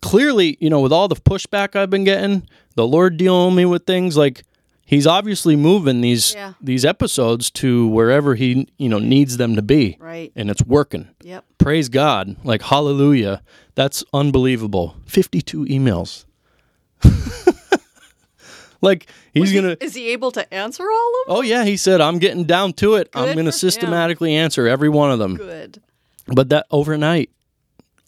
clearly, 0.00 0.56
you 0.60 0.70
know, 0.70 0.80
with 0.80 0.92
all 0.92 1.08
the 1.08 1.16
pushback 1.16 1.76
I've 1.76 1.90
been 1.90 2.04
getting, 2.04 2.48
the 2.76 2.86
Lord 2.86 3.16
dealing 3.16 3.54
me 3.54 3.64
with 3.64 3.84
things 3.86 4.16
like 4.16 4.44
He's 4.86 5.06
obviously 5.06 5.54
moving 5.54 6.00
these 6.00 6.32
Yeah. 6.32 6.54
these 6.62 6.82
episodes 6.86 7.50
to 7.50 7.86
wherever 7.88 8.34
He 8.36 8.66
you 8.78 8.88
know 8.88 8.98
needs 8.98 9.36
them 9.36 9.54
to 9.56 9.60
be, 9.62 9.98
Right. 10.00 10.32
and 10.34 10.48
it's 10.48 10.62
working. 10.64 11.08
Yep. 11.22 11.44
Praise 11.58 11.90
God! 11.90 12.36
Like 12.42 12.62
Hallelujah! 12.62 13.42
That's 13.74 14.02
unbelievable. 14.14 14.96
Fifty-two 15.04 15.66
emails. 15.66 16.24
like 18.80 19.06
he's 19.34 19.50
he- 19.50 19.60
gonna. 19.60 19.76
Is 19.80 19.94
he 19.94 20.10
able 20.10 20.30
to 20.32 20.54
answer 20.54 20.84
all 20.84 21.08
of 21.22 21.26
them? 21.26 21.36
Oh 21.36 21.42
yeah, 21.42 21.64
he 21.64 21.76
said 21.76 22.00
I'm 22.00 22.18
getting 22.18 22.44
down 22.44 22.72
to 22.74 22.94
it. 22.94 23.08
I'm 23.14 23.34
going 23.34 23.46
to 23.46 23.52
for 23.52 23.56
him. 23.56 23.70
systematically 23.70 24.34
answer 24.34 24.66
every 24.66 24.88
one 24.88 25.10
of 25.10 25.18
them. 25.18 25.36
Good. 25.36 25.82
But 26.26 26.50
that 26.50 26.66
overnight, 26.70 27.30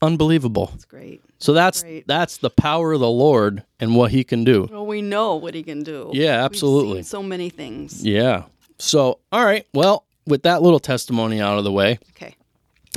unbelievable. 0.02 0.66
That's 0.72 0.84
great. 0.84 1.22
So 1.38 1.54
that's 1.54 1.82
Great. 1.82 2.06
that's 2.06 2.36
the 2.36 2.50
power 2.50 2.92
of 2.92 3.00
the 3.00 3.08
Lord 3.08 3.64
and 3.80 3.96
what 3.96 4.10
He 4.10 4.24
can 4.24 4.44
do. 4.44 4.68
Well, 4.70 4.86
we 4.86 5.00
know 5.00 5.36
what 5.36 5.54
he 5.54 5.62
can 5.62 5.82
do. 5.82 6.10
Yeah, 6.12 6.44
absolutely. 6.44 7.02
so 7.02 7.22
many 7.22 7.48
things. 7.48 8.04
Yeah. 8.04 8.44
So 8.78 9.20
all 9.32 9.42
right, 9.44 9.66
well, 9.72 10.04
with 10.26 10.42
that 10.42 10.60
little 10.60 10.80
testimony 10.80 11.40
out 11.40 11.56
of 11.56 11.64
the 11.64 11.72
way, 11.72 11.98
Okay. 12.14 12.34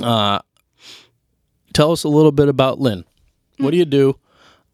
uh, 0.02 0.40
tell 1.72 1.90
us 1.90 2.04
a 2.04 2.08
little 2.08 2.32
bit 2.32 2.48
about 2.48 2.80
Lynn. 2.80 3.04
What 3.58 3.70
do 3.70 3.76
you 3.78 3.84
do? 3.86 4.18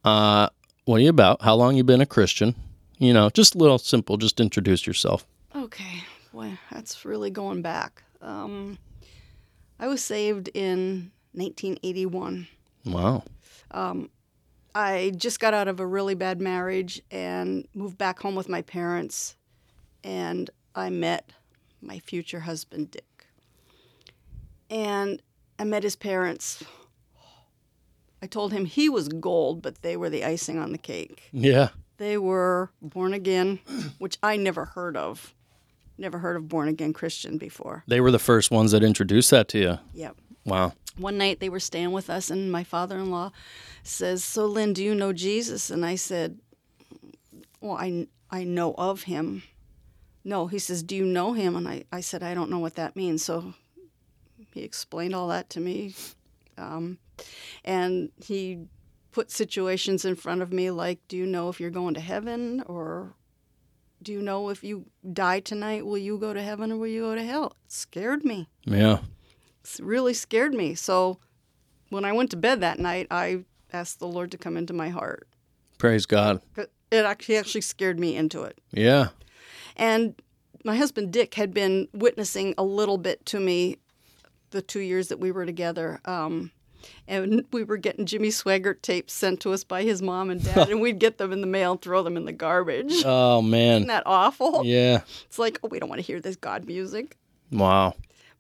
Uh, 0.04 0.49
what 0.87 0.97
are 0.97 1.00
you 1.04 1.11
about? 1.11 1.42
How 1.42 1.54
long 1.54 1.76
you 1.76 1.85
been 1.85 2.00
a 2.00 2.07
Christian? 2.07 2.54
You 3.00 3.14
know, 3.14 3.30
just 3.30 3.54
a 3.54 3.59
little 3.59 3.78
simple. 3.78 4.19
Just 4.19 4.40
introduce 4.40 4.87
yourself. 4.87 5.26
Okay. 5.57 6.04
Boy, 6.35 6.59
that's 6.71 7.04
really 7.07 7.30
going 7.30 7.62
back. 7.62 8.02
Um, 8.21 8.78
I 9.78 9.88
was 9.88 10.04
saved 10.04 10.50
in 10.52 11.11
1981. 11.33 12.47
Wow. 12.85 13.25
Um, 13.71 14.11
I 14.75 15.12
just 15.16 15.40
got 15.40 15.54
out 15.54 15.66
of 15.66 15.80
a 15.80 15.87
really 15.87 16.14
bad 16.14 16.42
marriage 16.42 17.00
and 17.11 17.66
moved 17.75 17.97
back 17.97 18.21
home 18.21 18.35
with 18.35 18.50
my 18.50 18.61
parents, 18.61 19.35
and 20.04 20.50
I 20.75 20.90
met 20.90 21.33
my 21.80 22.00
future 22.00 22.40
husband, 22.40 22.90
Dick. 22.90 23.26
And 24.69 25.23
I 25.59 25.64
met 25.64 25.83
his 25.83 25.97
parents. 25.97 26.62
I 28.23 28.26
told 28.26 28.52
him 28.52 28.66
he 28.66 28.90
was 28.90 29.09
gold, 29.09 29.62
but 29.62 29.80
they 29.80 29.97
were 29.97 30.11
the 30.11 30.23
icing 30.23 30.59
on 30.59 30.73
the 30.73 30.78
cake. 30.78 31.23
Yeah. 31.33 31.71
They 32.00 32.16
were 32.16 32.71
born 32.80 33.12
again, 33.12 33.59
which 33.99 34.16
I 34.23 34.38
never 34.38 34.64
heard 34.64 34.97
of. 34.97 35.35
Never 35.99 36.16
heard 36.19 36.35
of 36.37 36.49
born 36.49 36.66
again 36.66 36.95
Christian 36.95 37.37
before. 37.37 37.85
They 37.87 38.00
were 38.00 38.11
the 38.11 38.19
first 38.19 38.50
ones 38.50 38.71
that 38.73 38.83
introduced 38.83 39.30
that 39.33 39.49
to 39.49 39.59
you. 39.59 39.78
Yep. 39.92 40.16
Wow. 40.47 40.73
one 40.97 41.19
night 41.19 41.40
they 41.40 41.50
were 41.50 41.61
staying 41.61 41.92
with 41.92 42.09
us 42.09 42.30
and 42.30 42.50
my 42.50 42.64
father-in-law 42.64 43.30
says 43.83 44.25
so 44.25 44.47
lynn 44.47 44.73
do 44.73 44.83
you 44.83 44.95
know 44.95 45.12
jesus 45.12 45.69
and 45.71 45.85
i 45.85 45.95
said 45.95 46.38
well 47.61 47.76
i, 47.76 48.07
I 48.30 48.45
know 48.45 48.75
of 48.78 49.02
him 49.02 49.42
no 50.25 50.47
he 50.47 50.59
says 50.59 50.83
do 50.83 50.97
you 50.97 51.04
know 51.04 51.35
him 51.35 51.54
and 51.54 51.69
i, 51.69 51.85
I 51.92 52.00
said 52.00 52.23
i 52.23 52.33
don't 52.33 52.50
know 52.50 52.59
what 52.59 52.76
that 52.76 52.97
means 52.97 53.23
so 53.23 53.52
he 54.54 54.62
explained 54.62 55.14
all 55.14 55.28
that 55.28 55.50
to 55.50 55.61
me 55.61 55.95
um, 56.57 56.97
and 57.62 58.11
he 58.25 58.66
put 59.12 59.31
situations 59.31 60.05
in 60.05 60.14
front 60.14 60.40
of 60.43 60.52
me 60.52 60.71
like 60.71 60.99
do 61.09 61.17
you 61.17 61.26
know 61.26 61.49
if 61.49 61.61
you're 61.61 61.71
going 61.71 61.95
to 61.95 62.00
heaven 62.00 62.62
or 62.67 63.14
do 64.02 64.12
you 64.12 64.23
know 64.23 64.49
if 64.49 64.62
you 64.64 64.87
die 65.12 65.40
tonight 65.40 65.85
will 65.85 65.99
you 65.99 66.17
go 66.19 66.33
to 66.33 66.43
heaven 66.43 66.73
or 66.73 66.76
will 66.76 66.87
you 66.87 67.02
go 67.02 67.14
to 67.14 67.23
hell 67.25 67.47
it 67.47 67.52
scared 67.73 68.25
me 68.25 68.49
Yeah. 68.64 69.00
s- 69.64 69.81
really 69.81 70.14
scared 70.14 70.55
me. 70.55 70.75
So 70.75 71.19
when 71.90 72.05
I 72.05 72.12
went 72.12 72.31
to 72.31 72.37
bed 72.37 72.61
that 72.61 72.79
night, 72.79 73.09
I 73.11 73.45
asked 73.73 73.99
the 73.99 74.07
Lord 74.07 74.31
to 74.31 74.38
come 74.38 74.57
into 74.57 74.73
my 74.73 74.88
heart. 74.90 75.26
Praise 75.76 76.07
God. 76.07 76.40
It 76.57 76.69
actually 77.05 77.37
actually 77.37 77.61
scared 77.62 77.99
me 77.99 78.17
into 78.17 78.43
it. 78.43 78.59
Yeah. 78.73 79.09
And 79.76 80.14
my 80.64 80.76
husband 80.76 81.12
Dick 81.12 81.35
had 81.35 81.52
been 81.52 81.88
witnessing 81.93 82.55
a 82.57 82.62
little 82.64 82.97
bit 82.99 83.26
to 83.26 83.40
me 83.40 83.76
the 84.50 84.62
two 84.62 84.81
years 84.81 85.09
that 85.09 85.19
we 85.21 85.31
were 85.33 85.45
together. 85.47 86.00
Um, 86.05 86.52
and 87.09 87.45
we 87.53 87.65
were 87.65 87.77
getting 87.77 88.07
Jimmy 88.07 88.29
Swaggart 88.29 88.83
tapes 88.83 89.13
sent 89.13 89.41
to 89.41 89.53
us 89.53 89.65
by 89.65 89.83
his 89.83 90.03
mom 90.03 90.31
and 90.31 90.43
dad, 90.43 90.69
and 90.71 90.81
we'd 90.81 90.99
get 90.99 91.19
them 91.19 91.33
in 91.33 91.41
the 91.41 91.47
mail 91.47 91.73
and 91.73 91.83
throw 91.83 92.03
them 92.03 92.17
in 92.17 92.25
the 92.25 92.33
garbage. 92.33 93.03
Oh 93.05 93.39
Isn't 93.39 93.51
man. 93.51 93.87
that 93.89 94.03
awful? 94.07 94.65
Yeah. 94.65 95.01
It's 95.27 95.39
like, 95.39 95.59
oh, 95.63 95.69
we 95.69 95.79
don't 95.79 95.89
want 95.89 96.01
to 96.01 96.07
hear 96.07 96.21
this 96.21 96.37
God 96.37 96.67
music. 96.67 97.17
Wow. 97.53 97.95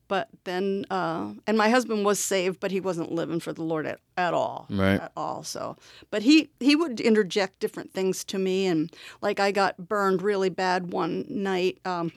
but 0.08 0.28
then 0.44 0.84
uh, 0.90 1.32
and 1.46 1.56
my 1.58 1.68
husband 1.68 2.04
was 2.04 2.18
saved 2.18 2.58
but 2.60 2.70
he 2.70 2.80
wasn't 2.80 3.10
living 3.12 3.38
for 3.40 3.52
the 3.52 3.62
lord 3.62 3.86
at, 3.86 3.98
at 4.16 4.34
all 4.34 4.66
Right. 4.70 5.00
at 5.00 5.10
all 5.16 5.42
so 5.42 5.76
but 6.10 6.22
he 6.22 6.50
he 6.60 6.74
would 6.76 7.00
interject 7.00 7.58
different 7.60 7.92
things 7.92 8.24
to 8.26 8.38
me 8.38 8.66
and 8.66 8.92
like 9.20 9.38
i 9.40 9.50
got 9.52 9.76
burned 9.88 10.22
really 10.22 10.48
bad 10.48 10.92
one 10.92 11.24
night 11.28 11.78
um, 11.84 12.12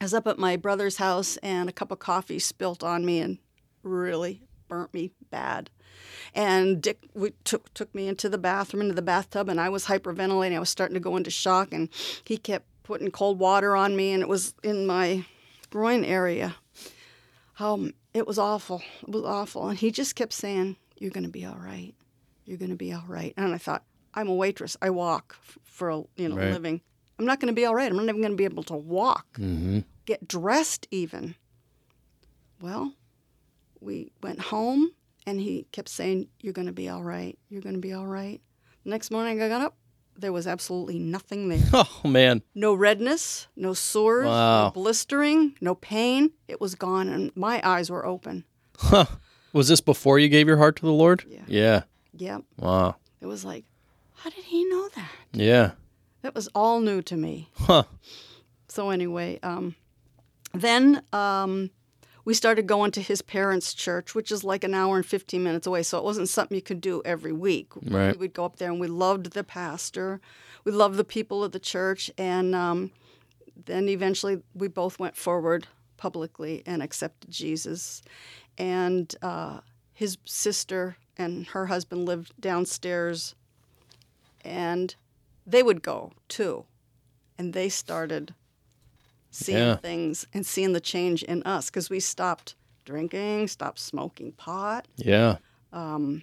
i 0.00 0.04
was 0.04 0.14
up 0.14 0.26
at 0.26 0.38
my 0.38 0.56
brother's 0.56 0.96
house 0.98 1.36
and 1.42 1.68
a 1.68 1.72
cup 1.72 1.90
of 1.90 1.98
coffee 1.98 2.38
spilt 2.38 2.82
on 2.82 3.04
me 3.04 3.18
and 3.20 3.36
really 3.82 4.42
burnt 4.68 4.92
me 4.94 5.10
bad 5.32 5.70
and 6.34 6.80
Dick 6.80 6.98
we 7.14 7.32
took 7.44 7.72
took 7.74 7.94
me 7.94 8.08
into 8.08 8.28
the 8.28 8.38
bathroom, 8.38 8.82
into 8.82 8.94
the 8.94 9.02
bathtub, 9.02 9.48
and 9.48 9.60
I 9.60 9.68
was 9.68 9.86
hyperventilating. 9.86 10.56
I 10.56 10.58
was 10.60 10.70
starting 10.70 10.94
to 10.94 11.00
go 11.08 11.16
into 11.16 11.30
shock, 11.30 11.72
and 11.74 11.88
he 12.24 12.36
kept 12.38 12.66
putting 12.84 13.10
cold 13.10 13.38
water 13.38 13.76
on 13.76 13.96
me, 13.96 14.12
and 14.12 14.22
it 14.22 14.28
was 14.28 14.54
in 14.62 14.86
my 14.86 15.24
groin 15.70 16.04
area. 16.04 16.54
Um, 17.58 17.92
it 18.14 18.26
was 18.26 18.38
awful. 18.38 18.82
It 19.02 19.10
was 19.10 19.24
awful, 19.24 19.68
and 19.68 19.78
he 19.78 19.90
just 19.90 20.14
kept 20.14 20.32
saying, 20.32 20.76
"You're 20.98 21.10
going 21.10 21.24
to 21.24 21.30
be 21.40 21.44
all 21.44 21.58
right. 21.58 21.94
You're 22.46 22.58
going 22.58 22.70
to 22.70 22.76
be 22.86 22.92
all 22.94 23.04
right." 23.06 23.34
And 23.36 23.54
I 23.54 23.58
thought, 23.58 23.82
I'm 24.14 24.28
a 24.28 24.34
waitress. 24.34 24.76
I 24.80 24.88
walk 24.90 25.36
for 25.64 25.90
a 25.90 26.02
you 26.16 26.28
know 26.30 26.36
Right. 26.36 26.52
living. 26.52 26.80
I'm 27.18 27.26
not 27.26 27.40
going 27.40 27.52
to 27.54 27.60
be 27.60 27.66
all 27.66 27.74
right. 27.74 27.90
I'm 27.90 27.96
not 27.96 28.04
even 28.08 28.20
going 28.22 28.32
to 28.32 28.36
be 28.36 28.44
able 28.52 28.64
to 28.64 28.76
walk, 28.76 29.26
Mm-hmm. 29.38 29.80
get 30.06 30.26
dressed, 30.26 30.88
even. 30.90 31.34
Well, 32.60 32.94
we 33.80 34.12
went 34.22 34.40
home 34.40 34.92
and 35.26 35.40
he 35.40 35.66
kept 35.72 35.88
saying, 35.88 36.28
You're 36.40 36.52
going 36.52 36.66
to 36.66 36.72
be 36.72 36.88
all 36.88 37.02
right. 37.02 37.38
You're 37.48 37.62
going 37.62 37.74
to 37.74 37.80
be 37.80 37.92
all 37.92 38.06
right. 38.06 38.40
Next 38.84 39.10
morning 39.10 39.40
I 39.42 39.48
got 39.48 39.60
up, 39.62 39.76
there 40.16 40.32
was 40.32 40.46
absolutely 40.46 40.98
nothing 40.98 41.48
there. 41.48 41.60
Oh 41.72 42.00
man. 42.08 42.42
No 42.54 42.74
redness, 42.74 43.46
no 43.56 43.72
sores, 43.74 44.26
Wow. 44.26 44.66
no 44.66 44.70
blistering, 44.72 45.56
no 45.60 45.74
pain. 45.74 46.32
It 46.48 46.60
was 46.60 46.74
gone 46.74 47.08
and 47.08 47.30
my 47.36 47.60
eyes 47.64 47.90
were 47.90 48.04
open. 48.04 48.44
Huh. 48.76 49.06
Was 49.52 49.68
this 49.68 49.80
before 49.80 50.18
you 50.18 50.28
gave 50.28 50.48
your 50.48 50.56
heart 50.56 50.76
to 50.76 50.82
the 50.86 50.92
Lord? 50.92 51.24
Yeah. 51.28 51.42
Yeah. 51.46 51.82
Yep. 52.14 52.42
Wow. 52.58 52.96
It 53.20 53.26
was 53.26 53.44
like, 53.44 53.64
How 54.14 54.30
did 54.30 54.44
he 54.44 54.64
know 54.68 54.88
that? 54.96 55.10
Yeah. 55.32 55.70
That 56.22 56.34
was 56.34 56.48
all 56.54 56.80
new 56.80 57.02
to 57.02 57.16
me. 57.16 57.48
Huh. 57.56 57.82
So, 58.68 58.90
anyway, 58.90 59.38
um, 59.42 59.74
then 60.54 61.02
um, 61.12 61.70
we 62.24 62.34
started 62.34 62.66
going 62.66 62.90
to 62.92 63.00
his 63.00 63.22
parents' 63.22 63.74
church, 63.74 64.14
which 64.14 64.30
is 64.30 64.44
like 64.44 64.64
an 64.64 64.74
hour 64.74 64.96
and 64.96 65.06
15 65.06 65.42
minutes 65.42 65.66
away. 65.66 65.82
So 65.82 65.98
it 65.98 66.04
wasn't 66.04 66.28
something 66.28 66.54
you 66.54 66.62
could 66.62 66.80
do 66.80 67.02
every 67.04 67.32
week. 67.32 67.72
Right. 67.82 68.12
We 68.12 68.18
would 68.18 68.34
go 68.34 68.44
up 68.44 68.56
there 68.56 68.70
and 68.70 68.80
we 68.80 68.86
loved 68.86 69.32
the 69.32 69.44
pastor. 69.44 70.20
We 70.64 70.72
loved 70.72 70.96
the 70.96 71.04
people 71.04 71.42
of 71.42 71.52
the 71.52 71.58
church. 71.58 72.10
And 72.16 72.54
um, 72.54 72.92
then 73.66 73.88
eventually 73.88 74.42
we 74.54 74.68
both 74.68 74.98
went 74.98 75.16
forward 75.16 75.66
publicly 75.96 76.62
and 76.64 76.82
accepted 76.82 77.30
Jesus. 77.30 78.02
And 78.56 79.14
uh, 79.22 79.60
his 79.92 80.18
sister 80.24 80.96
and 81.16 81.46
her 81.48 81.66
husband 81.66 82.04
lived 82.04 82.32
downstairs. 82.40 83.34
And 84.44 84.94
they 85.44 85.62
would 85.62 85.82
go 85.82 86.12
too. 86.28 86.66
And 87.36 87.52
they 87.52 87.68
started 87.68 88.34
seeing 89.32 89.58
Yeah. 89.58 89.76
things 89.76 90.26
and 90.32 90.46
seeing 90.46 90.72
the 90.72 90.80
change 90.80 91.24
in 91.24 91.42
us 91.42 91.68
because 91.70 91.90
we 91.90 91.98
stopped 91.98 92.54
drinking, 92.84 93.48
stopped 93.48 93.80
smoking 93.80 94.30
pot. 94.32 94.86
Yeah. 94.96 95.38
Um, 95.72 96.22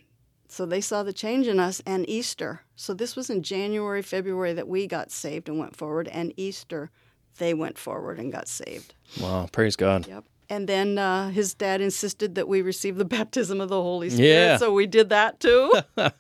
So 0.52 0.66
they 0.66 0.82
saw 0.82 1.04
the 1.04 1.14
change 1.14 1.46
in 1.48 1.60
us 1.60 1.80
and 1.86 2.10
Easter. 2.10 2.62
So 2.76 2.96
this 2.96 3.16
was 3.16 3.30
in 3.30 3.44
January, 3.44 4.02
February 4.02 4.52
that 4.54 4.68
we 4.68 4.88
got 4.88 5.12
saved 5.12 5.48
and 5.48 5.60
went 5.60 5.76
forward. 5.76 6.08
And 6.08 6.34
Easter, 6.38 6.90
they 7.38 7.54
went 7.54 7.78
forward 7.78 8.18
and 8.18 8.32
got 8.32 8.48
saved. 8.48 8.96
Wow. 9.22 9.48
Praise 9.52 9.76
God. 9.76 10.08
Yep. 10.08 10.24
And 10.50 10.68
then 10.68 10.98
uh, 10.98 11.30
his 11.30 11.54
dad 11.54 11.82
insisted 11.82 12.34
that 12.34 12.48
we 12.48 12.64
receive 12.64 12.96
the 12.96 13.06
baptism 13.18 13.62
of 13.62 13.70
the 13.70 13.80
Holy 13.80 14.10
Spirit. 14.10 14.28
Yeah. 14.28 14.58
So 14.58 14.74
we 14.74 14.88
did 14.88 15.10
that 15.10 15.40
too. 15.40 15.72
that 15.96 16.16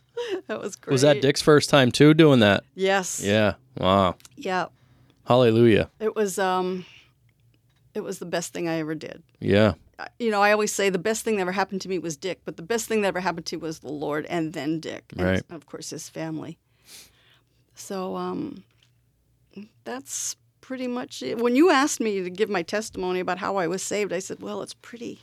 was 0.62 0.76
great. 0.76 0.92
Was 0.92 1.02
that 1.02 1.22
Dick's 1.24 1.42
first 1.42 1.72
time 1.72 1.92
too 1.92 2.14
doing 2.14 2.40
that? 2.42 2.64
Yes. 2.76 3.22
Yeah. 3.24 3.56
Wow. 3.80 4.16
Yeah. 4.36 4.68
Hallelujah. 5.30 5.92
It 6.00 6.16
was 6.16 6.40
um 6.40 6.86
it 7.94 8.02
was 8.02 8.18
the 8.18 8.26
best 8.26 8.52
thing 8.52 8.68
I 8.68 8.80
ever 8.80 8.96
did. 8.96 9.22
Yeah. 9.40 9.76
You 10.18 10.32
know, 10.32 10.42
I 10.42 10.52
always 10.52 10.74
say 10.74 10.90
the 10.90 10.98
best 10.98 11.24
thing 11.24 11.36
that 11.36 11.42
ever 11.42 11.52
happened 11.52 11.82
to 11.82 11.90
me 11.90 12.00
was 12.00 12.18
Dick, 12.18 12.42
but 12.46 12.58
the 12.58 12.64
best 12.64 12.88
thing 12.88 13.02
that 13.02 13.10
ever 13.10 13.20
happened 13.20 13.46
to 13.48 13.58
me 13.58 13.62
was 13.62 13.80
the 13.80 13.92
Lord 13.92 14.26
and 14.26 14.54
then 14.54 14.80
Dick. 14.80 15.04
And 15.16 15.22
Right. 15.22 15.44
of 15.52 15.68
course 15.68 15.92
his 15.92 16.10
family. 16.10 16.58
So 17.76 18.16
um 18.16 18.64
that's 19.84 20.36
pretty 20.62 20.88
much 20.88 21.22
it. 21.22 21.38
When 21.38 21.56
you 21.56 21.70
asked 21.70 22.00
me 22.00 22.24
to 22.24 22.30
give 22.32 22.50
my 22.50 22.64
testimony 22.64 23.20
about 23.20 23.38
how 23.38 23.58
I 23.58 23.68
was 23.68 23.84
saved, 23.84 24.12
I 24.12 24.20
said, 24.20 24.42
Well, 24.42 24.64
it's 24.64 24.74
pretty 24.74 25.20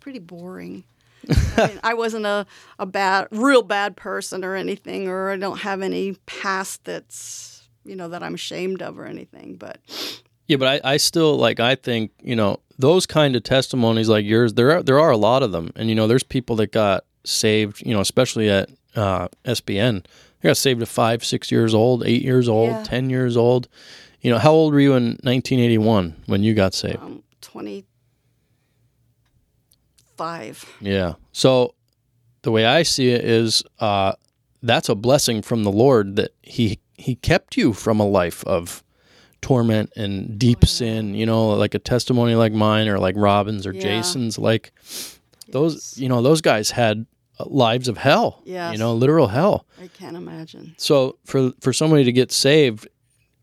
pretty 0.00 0.18
boring. 0.18 0.84
I, 1.56 1.66
mean, 1.66 1.80
I 1.82 1.94
wasn't 1.94 2.26
a, 2.26 2.46
a 2.78 2.84
bad 2.84 3.28
real 3.30 3.62
bad 3.62 3.96
person 3.96 4.44
or 4.44 4.54
anything, 4.54 5.08
or 5.08 5.30
I 5.30 5.36
don't 5.38 5.60
have 5.60 5.80
any 5.80 6.12
past 6.26 6.84
that's 6.84 7.55
you 7.86 7.96
know 7.96 8.08
that 8.08 8.22
I'm 8.22 8.34
ashamed 8.34 8.82
of 8.82 8.98
or 8.98 9.06
anything. 9.06 9.56
But 9.56 9.78
Yeah, 10.46 10.56
but 10.58 10.84
I, 10.84 10.92
I 10.94 10.96
still 10.98 11.36
like 11.36 11.60
I 11.60 11.74
think, 11.74 12.12
you 12.22 12.36
know, 12.36 12.60
those 12.78 13.06
kind 13.06 13.34
of 13.36 13.42
testimonies 13.42 14.08
like 14.08 14.24
yours, 14.26 14.54
there 14.54 14.72
are 14.72 14.82
there 14.82 15.00
are 15.00 15.10
a 15.10 15.16
lot 15.16 15.42
of 15.42 15.52
them. 15.52 15.72
And 15.76 15.88
you 15.88 15.94
know, 15.94 16.06
there's 16.06 16.22
people 16.22 16.56
that 16.56 16.72
got 16.72 17.04
saved, 17.24 17.82
you 17.86 17.94
know, 17.94 18.00
especially 18.00 18.48
at 18.50 18.70
uh, 18.94 19.28
SBN. 19.44 20.04
They 20.40 20.48
got 20.50 20.56
saved 20.56 20.82
at 20.82 20.88
five, 20.88 21.24
six 21.24 21.50
years 21.50 21.74
old, 21.74 22.04
eight 22.06 22.22
years 22.22 22.48
old, 22.48 22.70
Yeah. 22.70 22.82
ten 22.84 23.10
years 23.10 23.36
old. 23.36 23.68
You 24.20 24.30
know, 24.30 24.38
how 24.38 24.52
old 24.52 24.72
were 24.74 24.80
you 24.80 24.94
in 24.94 25.18
nineteen 25.22 25.60
eighty 25.60 25.78
one 25.78 26.16
when 26.26 26.42
you 26.42 26.54
got 26.54 26.74
saved? 26.74 26.98
um, 27.02 27.22
25. 27.40 27.84
Yeah. 30.80 31.14
So 31.32 31.74
the 32.42 32.50
way 32.50 32.64
I 32.64 32.82
see 32.82 33.10
it 33.10 33.24
is 33.24 33.62
uh, 33.78 34.12
that's 34.62 34.88
a 34.88 34.94
blessing 34.94 35.42
from 35.42 35.64
the 35.64 35.72
Lord 35.72 36.16
that 36.16 36.32
he 36.42 36.78
he 36.98 37.14
kept 37.14 37.56
you 37.56 37.72
from 37.72 38.00
a 38.00 38.06
life 38.06 38.44
of 38.44 38.82
torment 39.42 39.92
and 39.96 40.38
deep 40.38 40.64
sin, 40.64 41.14
you 41.14 41.26
know, 41.26 41.50
like 41.50 41.74
a 41.74 41.78
testimony 41.78 42.34
like 42.34 42.52
mine 42.52 42.88
or 42.88 42.98
like 42.98 43.14
Robin's 43.16 43.66
or 43.66 43.72
Yeah. 43.72 43.82
Jason's 43.82 44.38
like 44.38 44.72
those 45.48 45.74
Yes. 45.74 45.98
you 45.98 46.08
know, 46.08 46.22
those 46.22 46.40
guys 46.40 46.70
had 46.70 47.06
uh, 47.38 47.44
lives 47.46 47.86
of 47.88 47.98
hell. 47.98 48.42
You 48.44 48.78
know, 48.78 48.94
literal 48.94 49.28
hell. 49.28 49.66
I 49.80 49.88
can't 49.88 50.16
imagine. 50.16 50.74
So 50.78 51.18
for 51.24 51.52
for 51.60 51.72
somebody 51.72 52.04
to 52.04 52.12
get 52.12 52.32
saved 52.32 52.88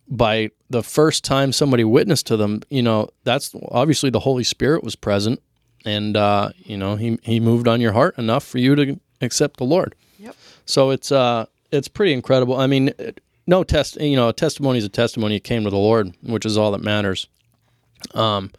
by 0.09 0.49
the 0.69 0.83
first 0.83 1.23
time 1.23 1.53
somebody 1.53 1.83
witnessed 1.83 2.27
to 2.27 2.37
them, 2.37 2.61
you 2.69 2.81
know, 2.81 3.09
that's 3.23 3.55
obviously 3.69 4.09
the 4.09 4.19
Holy 4.19 4.43
Spirit 4.43 4.83
was 4.83 4.95
present, 4.95 5.41
and 5.85 6.17
uh, 6.17 6.49
you 6.57 6.75
know 6.77 6.95
he 6.95 7.17
he 7.23 7.39
moved 7.39 7.67
on 7.67 7.79
your 7.79 7.93
heart 7.93 8.17
enough 8.17 8.43
for 8.43 8.57
you 8.57 8.75
to 8.75 8.99
accept 9.21 9.57
the 9.57 9.63
Lord. 9.63 9.95
Yep. 10.19 10.35
So 10.65 10.89
it's 10.89 11.11
uh 11.11 11.45
it's 11.71 11.87
pretty 11.87 12.13
incredible. 12.13 12.57
I 12.57 12.67
mean, 12.67 12.89
it- 12.99 13.21
no 13.47 13.63
test, 13.63 13.99
you 13.99 14.15
know, 14.15 14.29
a 14.29 14.33
testimony 14.33 14.79
is 14.79 14.85
a 14.85 14.89
testimony. 14.89 15.35
It 15.35 15.43
came 15.43 15.63
to 15.63 15.69
the 15.69 15.77
Lord, 15.77 16.15
which 16.21 16.45
is 16.45 16.57
all 16.57 16.71
that 16.71 16.81
matters. 16.81 17.27
Um, 18.13 18.51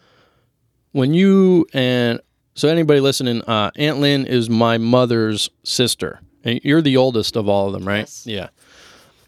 when 0.92 1.14
you 1.14 1.66
and 1.72 2.20
so 2.54 2.68
anybody 2.68 3.00
listening, 3.00 3.42
uh, 3.42 3.70
Aunt 3.76 3.98
Lynn 3.98 4.26
is 4.26 4.48
my 4.48 4.78
mother's 4.78 5.50
sister, 5.64 6.20
and 6.44 6.60
you're 6.62 6.82
the 6.82 6.96
oldest 6.96 7.36
of 7.36 7.48
all 7.48 7.66
of 7.66 7.72
them, 7.72 7.86
right? 7.86 8.00
Yes. 8.00 8.26
Yeah. 8.26 8.48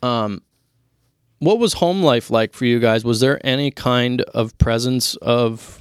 Um, 0.02 0.42
what 1.38 1.58
was 1.58 1.74
home 1.74 2.02
life 2.02 2.30
like 2.30 2.54
for 2.54 2.64
you 2.64 2.78
guys? 2.78 3.04
Was 3.04 3.20
there 3.20 3.44
any 3.44 3.70
kind 3.70 4.22
of 4.22 4.56
presence 4.58 5.16
of 5.16 5.80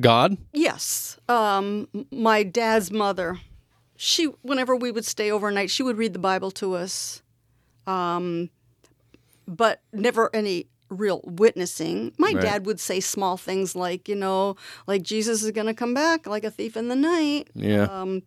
God? 0.00 0.36
Yes. 0.52 1.18
Um, 1.28 1.88
my 2.10 2.42
dad's 2.42 2.90
mother, 2.90 3.38
she, 3.96 4.24
whenever 4.42 4.74
we 4.74 4.90
would 4.90 5.04
stay 5.04 5.30
overnight, 5.30 5.70
she 5.70 5.82
would 5.82 5.96
read 5.98 6.12
the 6.12 6.18
Bible 6.18 6.50
to 6.52 6.74
us, 6.74 7.22
um, 7.86 8.50
but 9.56 9.82
never 9.92 10.30
any 10.34 10.66
real 10.88 11.20
witnessing. 11.24 12.12
My 12.18 12.32
Right. 12.32 12.40
dad 12.40 12.66
would 12.66 12.80
say 12.80 12.98
small 13.00 13.36
things 13.36 13.76
like, 13.76 14.08
you 14.08 14.16
know, 14.16 14.56
like 14.86 15.02
Jesus 15.02 15.42
is 15.42 15.50
going 15.52 15.66
to 15.66 15.74
come 15.74 15.94
back 15.94 16.26
like 16.26 16.42
a 16.44 16.50
thief 16.50 16.76
in 16.76 16.88
the 16.88 16.96
night. 16.96 17.48
Yeah. 17.54 17.82
Um, 17.84 18.22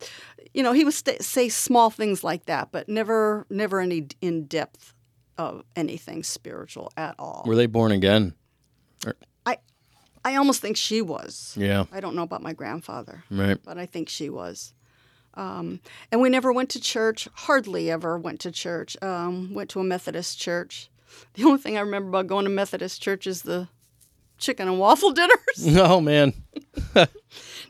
you 0.54 0.64
know, 0.64 0.72
he 0.72 0.86
would 0.86 0.94
sta 0.94 1.18
say 1.20 1.50
small 1.50 1.90
things 1.90 2.24
like 2.24 2.46
that, 2.46 2.72
but 2.72 2.88
never, 2.88 3.46
never 3.50 3.82
any 3.82 4.08
in 4.22 4.46
depth 4.46 4.94
of 5.38 5.64
anything 5.76 6.24
spiritual 6.24 6.92
at 6.96 7.16
all. 7.20 7.44
Were 7.46 7.56
they 7.56 7.66
born 7.66 7.92
again? 7.92 8.34
I 10.26 10.38
almost 10.38 10.62
think 10.62 10.78
she 10.78 11.02
was. 11.02 11.54
Yeah. 11.60 11.84
I 11.92 12.00
don't 12.00 12.16
know 12.16 12.22
about 12.24 12.42
my 12.42 12.54
grandfather. 12.54 13.26
Right. 13.30 13.58
but 13.62 13.78
I 13.78 13.86
think 13.86 14.08
she 14.08 14.30
was. 14.30 14.74
Um, 15.34 15.82
and 16.14 16.22
we 16.22 16.30
never 16.30 16.54
went 16.54 16.70
to 16.70 16.80
church, 16.80 17.28
hardly 17.34 17.92
ever 17.92 18.18
went 18.18 18.40
to 18.42 18.50
church. 18.52 18.96
Um, 19.02 19.54
went 19.54 19.70
to 19.72 19.82
a 19.82 19.84
Methodist 19.84 20.40
church. 20.40 20.90
The 21.34 21.46
only 21.46 21.60
thing 21.60 21.78
I 21.78 21.82
remember 21.82 22.10
about 22.10 22.28
going 22.28 22.46
to 22.46 22.52
Methodist 22.52 23.02
church 23.02 23.26
is 23.26 23.42
the 23.42 23.68
chicken 24.38 24.68
and 24.68 24.80
waffle 24.80 25.12
dinners. 25.12 25.40
Oh 25.78 26.00
man. 26.00 26.34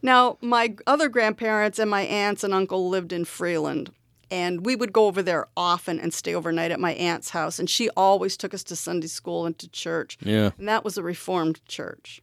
now, 0.01 0.37
my 0.41 0.75
other 0.87 1.07
grandparents 1.09 1.79
and 1.79 1.89
my 1.89 2.01
aunts 2.01 2.43
and 2.43 2.53
uncle 2.53 2.89
lived 2.89 3.13
in 3.13 3.25
Freeland. 3.25 3.91
And 4.31 4.65
we 4.65 4.75
would 4.75 4.91
go 4.91 5.05
over 5.05 5.21
there 5.21 5.47
often 5.55 5.99
and 5.99 6.11
stay 6.11 6.33
overnight 6.33 6.71
at 6.71 6.79
my 6.79 6.93
aunt's 6.93 7.29
house. 7.29 7.59
And 7.59 7.69
she 7.69 7.89
always 7.91 8.35
took 8.35 8.53
us 8.53 8.63
to 8.63 8.75
Sunday 8.75 9.07
school 9.07 9.45
and 9.45 9.57
to 9.59 9.69
church. 9.69 10.17
Yeah. 10.21 10.51
And 10.57 10.67
that 10.67 10.83
was 10.83 10.97
a 10.97 11.03
Reformed 11.03 11.63
church. 11.67 12.21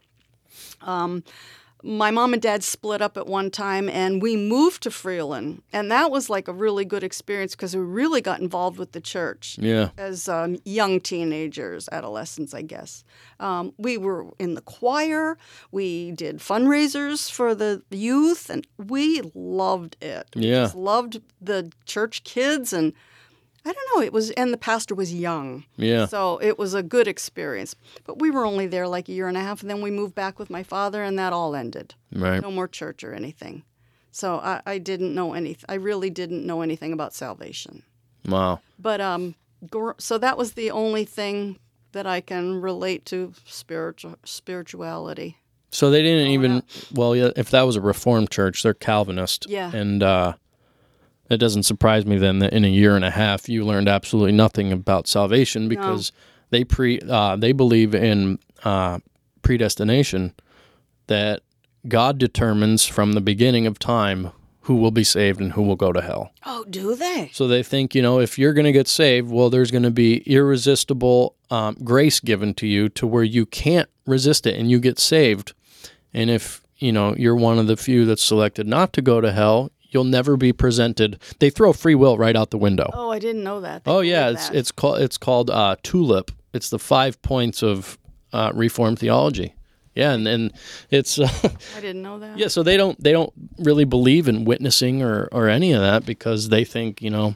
Um, 0.83 1.23
my 1.83 2.11
mom 2.11 2.33
and 2.33 2.43
dad 2.43 2.62
split 2.62 3.01
up 3.01 3.16
at 3.16 3.27
one 3.27 3.51
time 3.51 3.88
and 3.88 4.21
we 4.21 4.37
moved 4.37 4.83
to 4.83 4.90
Freeland. 4.90 5.62
And 5.73 5.90
that 5.90 6.11
was 6.11 6.29
like 6.29 6.49
a 6.49 6.53
really 6.53 6.85
good 6.85 7.03
experience 7.03 7.55
because 7.55 7.75
we 7.75 7.83
really 7.83 8.21
got 8.21 8.40
involved 8.40 8.79
with 8.79 8.93
the 8.93 9.01
church 9.01 9.57
Yeah. 9.61 9.90
as 9.97 10.29
um, 10.29 10.59
young 10.64 11.01
teenagers, 11.01 11.88
adolescents, 11.93 12.53
I 12.55 12.62
guess. 12.62 13.05
Um, 13.38 13.73
we 13.79 13.97
were 13.97 14.27
in 14.38 14.55
the 14.55 14.61
choir. 14.61 15.38
We 15.73 16.12
did 16.12 16.38
fundraisers 16.38 17.31
for 17.31 17.55
the 17.55 17.83
youth, 17.90 18.51
and 18.51 18.66
we 18.77 19.23
loved 19.35 19.97
it. 20.03 20.27
We 20.37 20.49
Yeah. 20.49 20.64
just 20.64 20.75
loved 20.77 21.21
the 21.40 21.71
church 21.87 22.25
kids, 22.25 22.73
and 22.73 22.93
I 23.64 23.73
don't 23.73 23.88
know. 23.96 24.03
It 24.03 24.12
was, 24.12 24.31
and 24.33 24.53
the 24.53 24.57
pastor 24.57 24.94
was 24.94 25.12
young, 25.12 25.64
Yeah. 25.77 26.07
so 26.07 26.38
it 26.42 26.59
was 26.59 26.73
a 26.73 26.83
good 26.83 27.07
experience. 27.07 27.75
But 28.05 28.18
we 28.18 28.31
were 28.31 28.46
only 28.46 28.66
there 28.66 28.88
like 28.88 29.09
a 29.09 29.12
year 29.12 29.29
and 29.29 29.37
a 29.37 29.40
half, 29.40 29.61
and 29.61 29.68
then 29.70 29.83
we 29.83 29.90
moved 29.90 30.14
back 30.14 30.38
with 30.38 30.49
my 30.49 30.62
father, 30.62 31.03
and 31.03 31.18
that 31.18 31.33
all 31.33 31.55
ended. 31.55 31.94
Right. 32.12 32.40
No 32.40 32.51
more 32.51 32.68
church 32.68 33.05
or 33.05 33.12
anything. 33.12 33.64
So 34.12 34.37
I, 34.37 34.62
I 34.66 34.79
didn't 34.79 35.14
know 35.14 35.35
anything. 35.35 35.66
I 35.68 35.75
really 35.75 36.11
didn't 36.11 36.46
know 36.46 36.62
anything 36.62 36.92
about 36.92 37.12
salvation. 37.14 37.83
Wow. 38.27 38.61
But 38.79 39.01
um, 39.01 39.35
so 39.99 40.18
that 40.18 40.38
was 40.38 40.55
the 40.55 40.70
only 40.70 41.05
thing 41.05 41.59
that 41.92 42.07
I 42.07 42.20
can 42.20 42.61
relate 42.61 43.05
to 43.07 43.35
spiritual 43.44 44.16
spirituality. 44.25 45.37
So 45.70 45.90
they 45.90 46.03
didn't 46.03 46.29
even. 46.33 46.62
Well, 46.92 47.14
yeah. 47.14 47.31
If 47.37 47.51
that 47.51 47.62
was 47.62 47.77
a 47.77 47.81
Reformed 47.81 48.31
church, 48.31 48.62
they're 48.62 48.75
Calvinist. 48.75 49.46
Yeah. 49.49 49.70
And 49.75 50.03
uh, 50.03 50.33
it 51.31 51.38
doesn't 51.38 51.62
surprise 51.62 52.05
me 52.05 52.19
then 52.19 52.40
that 52.40 52.53
in 52.53 52.64
a 52.64 52.69
year 52.69 52.97
and 52.97 53.05
a 53.05 53.11
half 53.11 53.49
you 53.49 53.64
learned 53.64 53.88
absolutely 53.88 54.33
nothing 54.33 54.73
about 54.73 55.07
salvation 55.07 55.69
because 55.69 56.12
they 56.51 56.64
pre 56.64 57.01
uh, 57.09 57.37
they 57.37 57.53
believe 57.53 57.95
in 57.95 58.38
uh, 58.64 58.99
predestination 59.43 60.35
that 61.07 61.43
God 61.88 62.19
determines 62.19 62.85
from 62.85 63.12
the 63.12 63.21
beginning 63.21 63.66
of 63.66 63.79
time 63.79 64.33
who 64.62 64.77
will 64.77 64.90
be 64.90 65.05
saved 65.05 65.40
and 65.40 65.53
who 65.53 65.62
will 65.62 65.77
go 65.77 65.93
to 65.93 66.03
hell. 66.03 66.33
Oh, 66.45 66.64
do 66.69 66.95
they? 66.95 67.31
So 67.33 67.49
they 67.49 67.62
think, 67.62 67.95
you 67.95 68.03
know, 68.03 68.21
if 68.21 68.38
you're 68.38 68.53
going 68.53 68.66
to 68.66 68.73
get 68.73 68.87
saved, 68.87 69.31
well, 69.31 69.49
there's 69.49 69.71
going 69.71 69.85
to 69.85 69.90
be 69.90 70.19
irresistible 70.19 71.35
um, 71.51 71.77
grace 71.83 72.21
given 72.21 72.53
to 72.55 72.66
you 72.66 72.88
to 72.90 73.07
where 73.07 73.25
you 73.25 73.47
can't 73.47 73.88
resist 74.07 74.47
it 74.47 74.59
and 74.59 74.71
you 74.71 74.79
get 74.79 74.99
saved. 74.99 75.55
And 76.12 76.29
if 76.29 76.62
you 76.77 76.93
know 76.93 77.14
you're 77.16 77.37
one 77.37 77.59
of 77.59 77.66
the 77.66 77.77
few 77.77 78.05
that's 78.05 78.23
selected 78.23 78.66
not 78.66 78.93
to 78.95 79.03
go 79.03 79.21
to 79.21 79.33
hell, 79.33 79.71
you'll 79.90 80.05
never 80.05 80.37
be 80.37 80.53
presented. 80.53 81.20
They 81.38 81.50
throw 81.50 81.72
free 81.72 81.94
will 81.94 82.16
right 82.18 82.37
out 82.37 82.50
the 82.50 82.59
window. 82.59 82.90
Oh, 82.92 83.11
I 83.11 83.18
didn't 83.18 83.42
know 83.44 83.61
that. 83.61 83.85
They 83.85 83.90
Oh 83.90 84.00
yeah, 84.00 84.31
it's 84.31 84.48
that. 84.48 84.57
it's 84.57 84.72
called 84.72 85.00
it's 85.00 85.18
called 85.18 85.50
uh, 85.50 85.76
tulip. 85.83 86.31
It's 86.53 86.70
the 86.70 86.79
five 86.79 87.20
points 87.22 87.62
of 87.62 87.98
uh, 88.33 88.53
Reformed 88.55 88.98
theology. 88.98 89.55
Yeah, 89.94 90.12
and 90.12 90.26
and 90.29 90.53
it's 90.90 91.18
uh, 91.20 91.29
I 91.76 91.81
didn't 91.81 92.03
know 92.03 92.18
that. 92.20 92.38
yeah. 92.38 92.48
So 92.48 92.62
they 92.62 92.76
don't 92.76 93.03
they 93.03 93.12
don't 93.12 93.33
really 93.59 93.85
believe 93.85 94.29
in 94.29 94.44
witnessing 94.44 95.03
or 95.03 95.29
or 95.33 95.48
any 95.48 95.72
of 95.72 95.81
that 95.81 96.07
because 96.07 96.48
they 96.48 96.64
think 96.64 97.03
you 97.03 97.11
know 97.11 97.35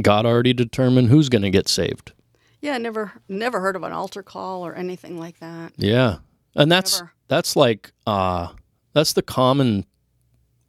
God 0.00 0.26
already 0.26 0.52
determined 0.52 1.08
who's 1.08 1.28
going 1.28 1.42
to 1.42 1.50
get 1.50 1.68
saved. 1.68 2.12
Yeah, 2.60 2.78
never 2.78 3.12
never 3.28 3.60
heard 3.60 3.76
of 3.76 3.82
an 3.82 3.92
altar 3.92 4.22
call 4.22 4.64
or 4.66 4.74
anything 4.74 5.18
like 5.18 5.38
that. 5.40 5.72
Yeah, 5.76 6.18
and 6.54 6.70
that's 6.72 7.00
Never. 7.00 7.12
that's 7.28 7.56
like 7.56 7.92
uh, 8.06 8.48
that's 8.92 9.12
the 9.12 9.22
common 9.22 9.84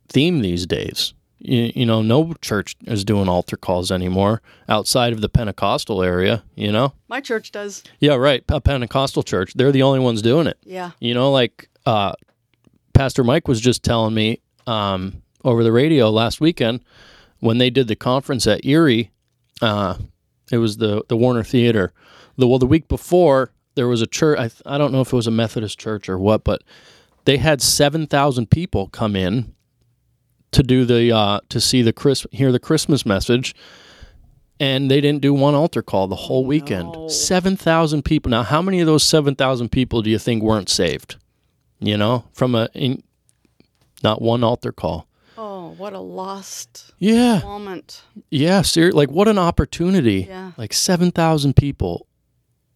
theme 0.08 0.42
these 0.42 0.66
days. 0.66 1.14
You, 1.40 1.72
you 1.76 1.86
know, 1.86 2.02
no 2.02 2.34
church 2.42 2.76
is 2.86 3.04
doing 3.04 3.30
altar 3.30 3.58
calls 3.58 3.92
anymore 3.92 4.42
outside 4.68 5.14
of 5.14 5.22
the 5.22 5.30
Pentecostal 5.30 6.02
area. 6.02 6.44
You 6.56 6.72
know. 6.72 6.94
My 7.08 7.22
church 7.22 7.52
does. 7.52 7.84
Yeah, 8.00 8.16
right. 8.16 8.44
A 8.50 8.62
Pentecostal 8.62 9.24
church. 9.24 9.54
They're 9.54 9.72
the 9.72 9.84
only 9.84 10.00
ones 10.00 10.22
doing 10.22 10.48
it. 10.48 10.58
Yeah. 10.64 10.92
You 11.00 11.14
know, 11.14 11.32
like 11.32 11.70
uh, 11.86 12.14
Pastor 12.94 13.24
Mike 13.24 13.48
was 13.48 13.62
just 13.62 13.84
telling 13.84 14.14
me 14.14 14.42
um, 14.68 15.22
over 15.44 15.64
the 15.64 15.72
radio 15.72 16.10
last 16.10 16.42
weekend 16.42 16.82
when 17.40 17.58
they 17.58 17.70
did 17.70 17.88
the 17.88 17.96
conference 17.96 18.48
at 18.48 18.66
Erie. 18.66 19.12
Uh, 19.62 19.96
it 20.52 20.58
was 20.58 20.78
the 20.78 21.04
the 21.08 21.18
Warner 21.18 21.44
Theater. 21.44 21.94
The 22.38 22.48
well, 22.48 22.60
the 22.60 22.66
week 22.66 22.88
before 22.88 23.52
there 23.76 23.88
was 23.88 24.02
a 24.02 24.08
church. 24.08 24.40
I 24.40 24.76
I 24.76 24.78
don't 24.78 24.92
know 24.92 25.02
if 25.02 25.14
it 25.14 25.16
was 25.16 25.28
a 25.28 25.32
Methodist 25.32 25.80
church 25.80 26.10
or 26.10 26.18
what, 26.18 26.44
but 26.44 26.64
they 27.26 27.38
had 27.38 27.62
seven 27.62 28.08
thousand 28.08 28.50
people 28.50 28.88
come 28.88 29.16
in 29.16 29.55
to 30.56 30.64
do 30.64 30.84
the 30.86 31.12
uh, 31.16 31.40
to 31.50 31.60
see 31.62 31.82
the 31.82 31.94
Chris 31.94 32.26
hear 32.32 32.52
the 32.52 32.60
Christmas 32.60 33.06
message 33.06 33.54
and 34.60 34.90
they 34.90 35.02
didn't 35.02 35.22
do 35.22 35.34
one 35.34 35.54
altar 35.54 35.82
call 35.82 36.08
the 36.08 36.16
whole 36.16 36.46
weekend. 36.46 36.94
no. 36.94 37.08
7,000 37.10 38.04
people. 38.06 38.30
Now, 38.30 38.44
how 38.44 38.62
many 38.62 38.80
of 38.80 38.88
those 38.88 39.04
7,000 39.04 39.68
people 39.70 40.02
do 40.02 40.10
you 40.10 40.18
think 40.18 40.42
weren't 40.42 40.70
saved? 40.70 41.18
You 41.82 41.98
know, 41.98 42.24
from 42.32 42.56
a 42.56 42.70
in, 42.74 43.04
not 44.02 44.22
one 44.22 44.44
altar 44.46 44.72
call. 44.72 45.08
Oh, 45.38 45.74
what 45.78 45.92
a 45.92 46.00
lost 46.00 46.94
Yeah. 47.00 47.40
moment. 47.44 48.04
Yeah, 48.30 48.62
ser- 48.62 48.94
like 48.94 49.12
what 49.12 49.28
an 49.28 49.38
opportunity. 49.38 50.26
Yeah. 50.30 50.52
Like 50.58 50.72
7,000 50.74 51.56
people 51.58 52.08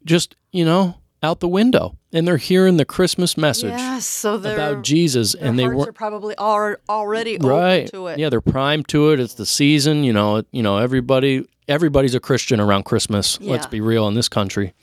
just, 0.04 0.36
you 0.52 0.66
know, 0.66 0.96
out 1.22 1.40
the 1.42 1.48
window 1.48 1.98
and 2.14 2.28
they're 2.28 2.38
hearing 2.38 2.78
the 2.78 2.86
Christmas 2.86 3.38
message 3.38 3.72
Yes. 3.72 4.06
So 4.06 4.36
about 4.36 4.84
Jesus 4.84 5.34
and 5.36 5.60
they 5.60 5.66
are 5.66 5.92
probably 5.92 6.36
already 6.38 7.38
right 7.40 7.80
open 7.80 7.92
to 7.92 8.08
it. 8.08 8.20
yeah 8.20 8.30
they're 8.30 8.40
primed 8.42 8.88
to 8.90 9.12
it 9.12 9.20
it's 9.20 9.34
the 9.34 9.46
season 9.46 10.04
you 10.04 10.14
know 10.14 10.44
you 10.52 10.64
know 10.64 10.78
everybody 10.78 11.46
everybody's 11.68 12.16
a 12.16 12.20
christian 12.20 12.60
around 12.60 12.84
christmas 12.84 13.40
let's 13.42 13.68
be 13.68 13.80
real 13.82 14.08
in 14.08 14.16
this 14.16 14.28
country 14.30 14.74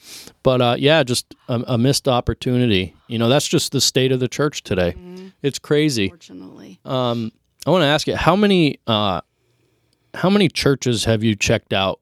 but 0.45 0.61
uh, 0.61 0.77
yeah 0.79 1.03
just 1.03 1.35
a, 1.49 1.61
a 1.67 1.79
missed 1.79 2.07
opportunity 2.07 2.95
you 3.09 3.19
know 3.19 3.29
that's 3.29 3.49
just 3.49 3.73
the 3.73 3.81
state 3.81 4.13
of 4.13 4.21
the 4.21 4.29
church 4.29 4.63
today 4.63 4.93
Mm-hmm. 4.93 5.29
it's 5.43 5.59
crazy 5.59 6.05
Unfortunately. 6.05 6.79
um, 6.85 7.33
i 7.67 7.71
want 7.71 7.83
to 7.83 7.87
ask 7.87 8.07
you 8.07 8.15
how 8.15 8.37
many 8.37 8.79
uh, 8.87 9.21
how 10.15 10.31
many 10.31 10.49
churches 10.49 11.05
have 11.07 11.25
you 11.25 11.35
checked 11.35 11.73
out 11.73 12.01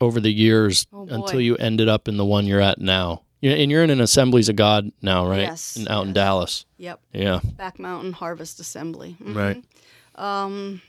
over 0.00 0.20
the 0.20 0.32
years 0.32 0.86
Oh, 0.92 1.06
until 1.08 1.40
you 1.40 1.56
ended 1.56 1.88
up 1.88 2.06
in 2.08 2.16
the 2.18 2.24
one 2.24 2.44
you're 2.46 2.60
at 2.60 2.80
now 2.80 3.22
You- 3.40 3.50
and 3.52 3.70
you're 3.70 3.84
in 3.84 3.90
an 3.90 4.00
assemblies 4.00 4.48
of 4.48 4.56
god 4.56 4.90
now 5.02 5.26
right 5.28 5.42
Yes, 5.42 5.76
And 5.76 5.88
out 5.88 6.06
in 6.06 6.12
dallas 6.12 6.64
Yep. 6.78 7.00
yeah 7.12 7.40
Back 7.56 7.78
Mountain 7.78 8.12
Harvest 8.14 8.58
Assembly. 8.60 9.16
Mhm. 9.22 9.34
right 9.36 9.64
Mm, 10.16 10.80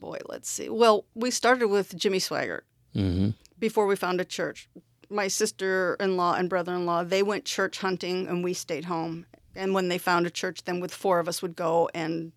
Boy, 0.00 0.16
let's 0.28 0.48
see. 0.48 0.70
Well, 0.70 1.04
we 1.14 1.30
started 1.30 1.68
with 1.68 1.94
Jimmy 1.96 2.18
Swaggart 2.18 2.62
hmm 2.94 3.30
before 3.58 3.86
we 3.86 3.96
found 3.96 4.20
a 4.20 4.24
church. 4.24 4.68
My 5.10 5.26
sister-in-law 5.28 6.34
and 6.34 6.48
brother-in-law, 6.48 7.04
they 7.04 7.22
went 7.22 7.44
church 7.44 7.78
hunting 7.78 8.28
and 8.28 8.42
we 8.44 8.54
stayed 8.54 8.84
home. 8.86 9.26
And 9.56 9.74
when 9.74 9.88
they 9.88 9.98
found 9.98 10.26
a 10.26 10.30
church, 10.30 10.62
then 10.64 10.78
with 10.80 10.94
four 10.94 11.18
of 11.18 11.28
us 11.28 11.42
would 11.42 11.56
go 11.56 11.90
and 11.92 12.32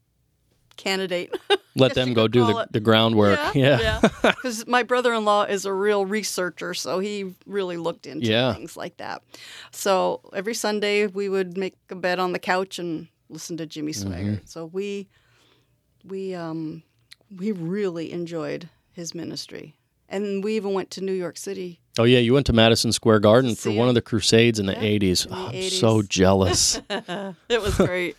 candidate. 0.82 1.34
let 1.76 1.94
them 1.94 2.14
go 2.14 2.28
do 2.28 2.46
the, 2.46 2.58
it. 2.58 2.74
the 2.74 2.80
groundwork 2.80 3.40
yeah, 3.56 4.02
Because 4.22 4.66
my 4.78 4.84
brother-in-law 4.84 5.44
is 5.46 5.66
a 5.66 5.74
real 5.74 6.06
researcher, 6.06 6.74
so 6.74 7.00
he 7.00 7.34
really 7.46 7.78
looked 7.78 8.06
into 8.08 8.28
Yeah. 8.28 8.54
things 8.54 8.76
like 8.76 8.98
that. 8.98 9.22
So 9.72 10.22
every 10.34 10.54
Sunday 10.54 11.08
we 11.08 11.30
would 11.30 11.58
make 11.58 11.76
a 11.90 11.96
bed 11.96 12.20
on 12.20 12.34
the 12.34 12.40
couch 12.40 12.80
and 12.80 13.08
listen 13.30 13.56
to 13.58 13.66
Jimmy 13.66 13.94
Mm-hmm. 13.94 14.12
Swaggart. 14.12 14.50
So 14.50 14.66
we 14.66 15.08
we 16.04 16.34
um 16.36 16.84
we 17.36 17.52
really 17.52 18.12
enjoyed 18.12 18.68
his 18.92 19.16
ministry, 19.16 19.76
and 20.10 20.44
we 20.44 20.56
even 20.58 20.74
went 20.74 20.90
to 20.92 21.02
New 21.02 21.14
York 21.14 21.38
City. 21.38 21.80
Oh 22.00 22.04
yeah, 22.04 22.20
you 22.20 22.34
went 22.34 22.46
to 22.48 22.54
Madison 22.54 22.92
Square 22.92 23.20
Garden 23.20 23.56
for 23.56 23.72
one 23.72 23.88
of 23.88 23.96
the 23.96 24.02
Crusades 24.02 24.60
in 24.60 24.66
the 24.66 24.74
Yeah, 24.74 25.00
'80s. 25.00 25.26
in 25.26 25.32
the 25.32 25.38
Oh, 25.38 25.48
I'm 25.54 25.62
so 25.70 26.02
jealous. 26.02 26.82
It 27.50 27.62
was 27.62 27.76
great. 27.76 28.18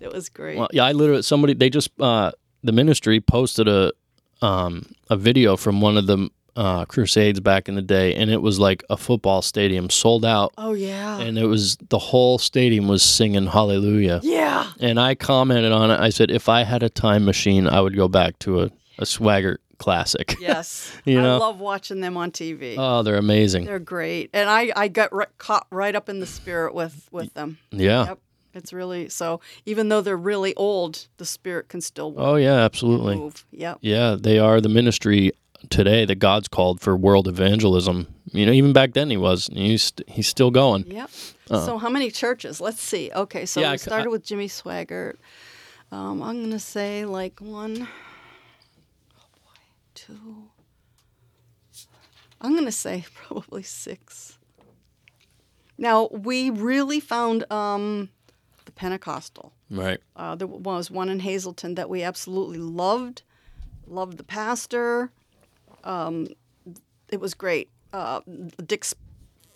It 0.00 0.12
was 0.12 0.28
great. 0.28 0.58
well, 0.58 0.68
yeah, 0.72 0.84
I 0.84 0.92
literally 0.92 1.22
somebody 1.22 1.54
they 1.54 1.70
just 1.70 1.90
uh, 2.00 2.32
the 2.62 2.72
ministry 2.72 3.20
posted 3.20 3.68
a 3.68 3.92
um, 4.42 4.86
a 5.10 5.16
video 5.16 5.56
from 5.56 5.80
one 5.80 5.96
of 5.96 6.06
the 6.06 6.28
uh, 6.56 6.84
Crusades 6.86 7.40
back 7.40 7.68
in 7.68 7.74
the 7.74 7.82
day, 7.82 8.14
and 8.14 8.30
it 8.30 8.40
was 8.40 8.58
like 8.58 8.82
a 8.88 8.96
football 8.96 9.42
stadium 9.42 9.90
sold 9.90 10.24
out, 10.24 10.52
oh 10.58 10.72
yeah, 10.72 11.18
and 11.20 11.38
it 11.38 11.46
was 11.46 11.76
the 11.90 11.98
whole 11.98 12.38
stadium 12.38 12.88
was 12.88 13.02
singing 13.02 13.46
Hallelujah. 13.46 14.20
yeah. 14.22 14.70
And 14.80 14.98
I 15.00 15.14
commented 15.14 15.72
on 15.72 15.90
it. 15.90 16.00
I 16.00 16.10
said, 16.10 16.30
if 16.30 16.48
I 16.48 16.62
had 16.64 16.82
a 16.82 16.88
time 16.90 17.24
machine, 17.24 17.66
I 17.66 17.80
would 17.80 17.94
go 17.96 18.08
back 18.08 18.38
to 18.40 18.62
a, 18.62 18.64
a 18.98 19.04
Swaggart 19.04 19.58
classic. 19.78 20.34
Yes, 20.40 20.90
You 21.04 21.18
I 21.20 21.22
know? 21.22 21.38
love 21.38 21.60
watching 21.60 22.00
them 22.00 22.16
on 22.16 22.30
TV. 22.30 22.76
Oh, 22.78 23.02
they're 23.02 23.16
amazing. 23.18 23.64
They're 23.66 23.78
great, 23.78 24.30
and 24.32 24.48
I 24.48 24.72
I 24.74 24.88
got 24.88 25.14
ri- 25.14 25.26
caught 25.38 25.66
right 25.70 25.94
up 25.94 26.08
in 26.08 26.20
the 26.20 26.26
spirit 26.26 26.74
with 26.74 27.06
with 27.12 27.32
them. 27.34 27.58
Yeah. 27.70 28.06
Yep, 28.06 28.18
it's 28.56 28.72
really 28.72 29.08
so. 29.08 29.40
Even 29.64 29.88
though 29.88 30.00
they're 30.00 30.16
really 30.16 30.54
old, 30.56 31.06
the 31.18 31.24
spirit 31.26 31.68
can 31.68 31.80
still 31.80 32.12
work, 32.12 32.24
Oh 32.26 32.36
yeah, 32.36 32.54
absolutely. 32.64 33.16
move. 33.16 33.44
Yep. 33.52 33.78
Yeah, 33.82 34.16
they 34.18 34.38
are 34.38 34.60
the 34.60 34.68
ministry 34.68 35.32
today 35.70 36.04
that 36.04 36.16
God's 36.16 36.48
called 36.48 36.80
for 36.80 36.96
world 36.96 37.26
evangelism. 37.28 38.06
You 38.32 38.46
know, 38.46 38.52
even 38.52 38.72
back 38.72 38.92
then 38.94 39.10
he 39.10 39.16
was. 39.16 39.48
He's 39.52 39.92
he's 40.06 40.26
still 40.28 40.50
going. 40.50 40.90
Yep. 40.90 41.10
So 41.48 41.78
how 41.78 41.88
many 41.88 42.10
churches? 42.10 42.60
Let's 42.60 42.80
see. 42.80 43.10
Okay, 43.14 43.46
so. 43.46 43.60
Yeah, 43.60 43.72
we 43.72 43.78
started 43.78 44.06
I- 44.08 44.10
with 44.10 44.24
Jimmy 44.24 44.48
Swaggart. 44.48 45.14
Um, 45.92 46.20
I'm 46.22 46.42
gonna 46.42 46.58
say 46.58 47.04
like 47.04 47.40
one, 47.40 47.86
oh 49.16 49.28
boy, 49.44 49.60
two. 49.94 50.18
I'm 52.40 52.54
gonna 52.54 52.72
say 52.72 53.04
probably 53.14 53.62
six. 53.62 54.38
Now 55.78 56.08
we 56.10 56.50
really 56.50 57.00
found 57.00 57.50
um, 57.52 58.08
Pentecostal. 58.76 59.52
Right. 59.70 59.98
Uh, 60.14 60.36
there 60.36 60.46
was 60.46 60.90
one 60.90 61.08
in 61.08 61.20
Hazleton 61.20 61.74
that 61.74 61.90
we 61.90 62.02
absolutely 62.02 62.58
loved. 62.58 63.22
Loved 63.88 64.18
the 64.18 64.24
pastor. 64.24 65.10
Um, 65.82 66.28
it 67.08 67.20
was 67.20 67.34
great. 67.34 67.70
Uh, 67.92 68.20
Dick's 68.64 68.94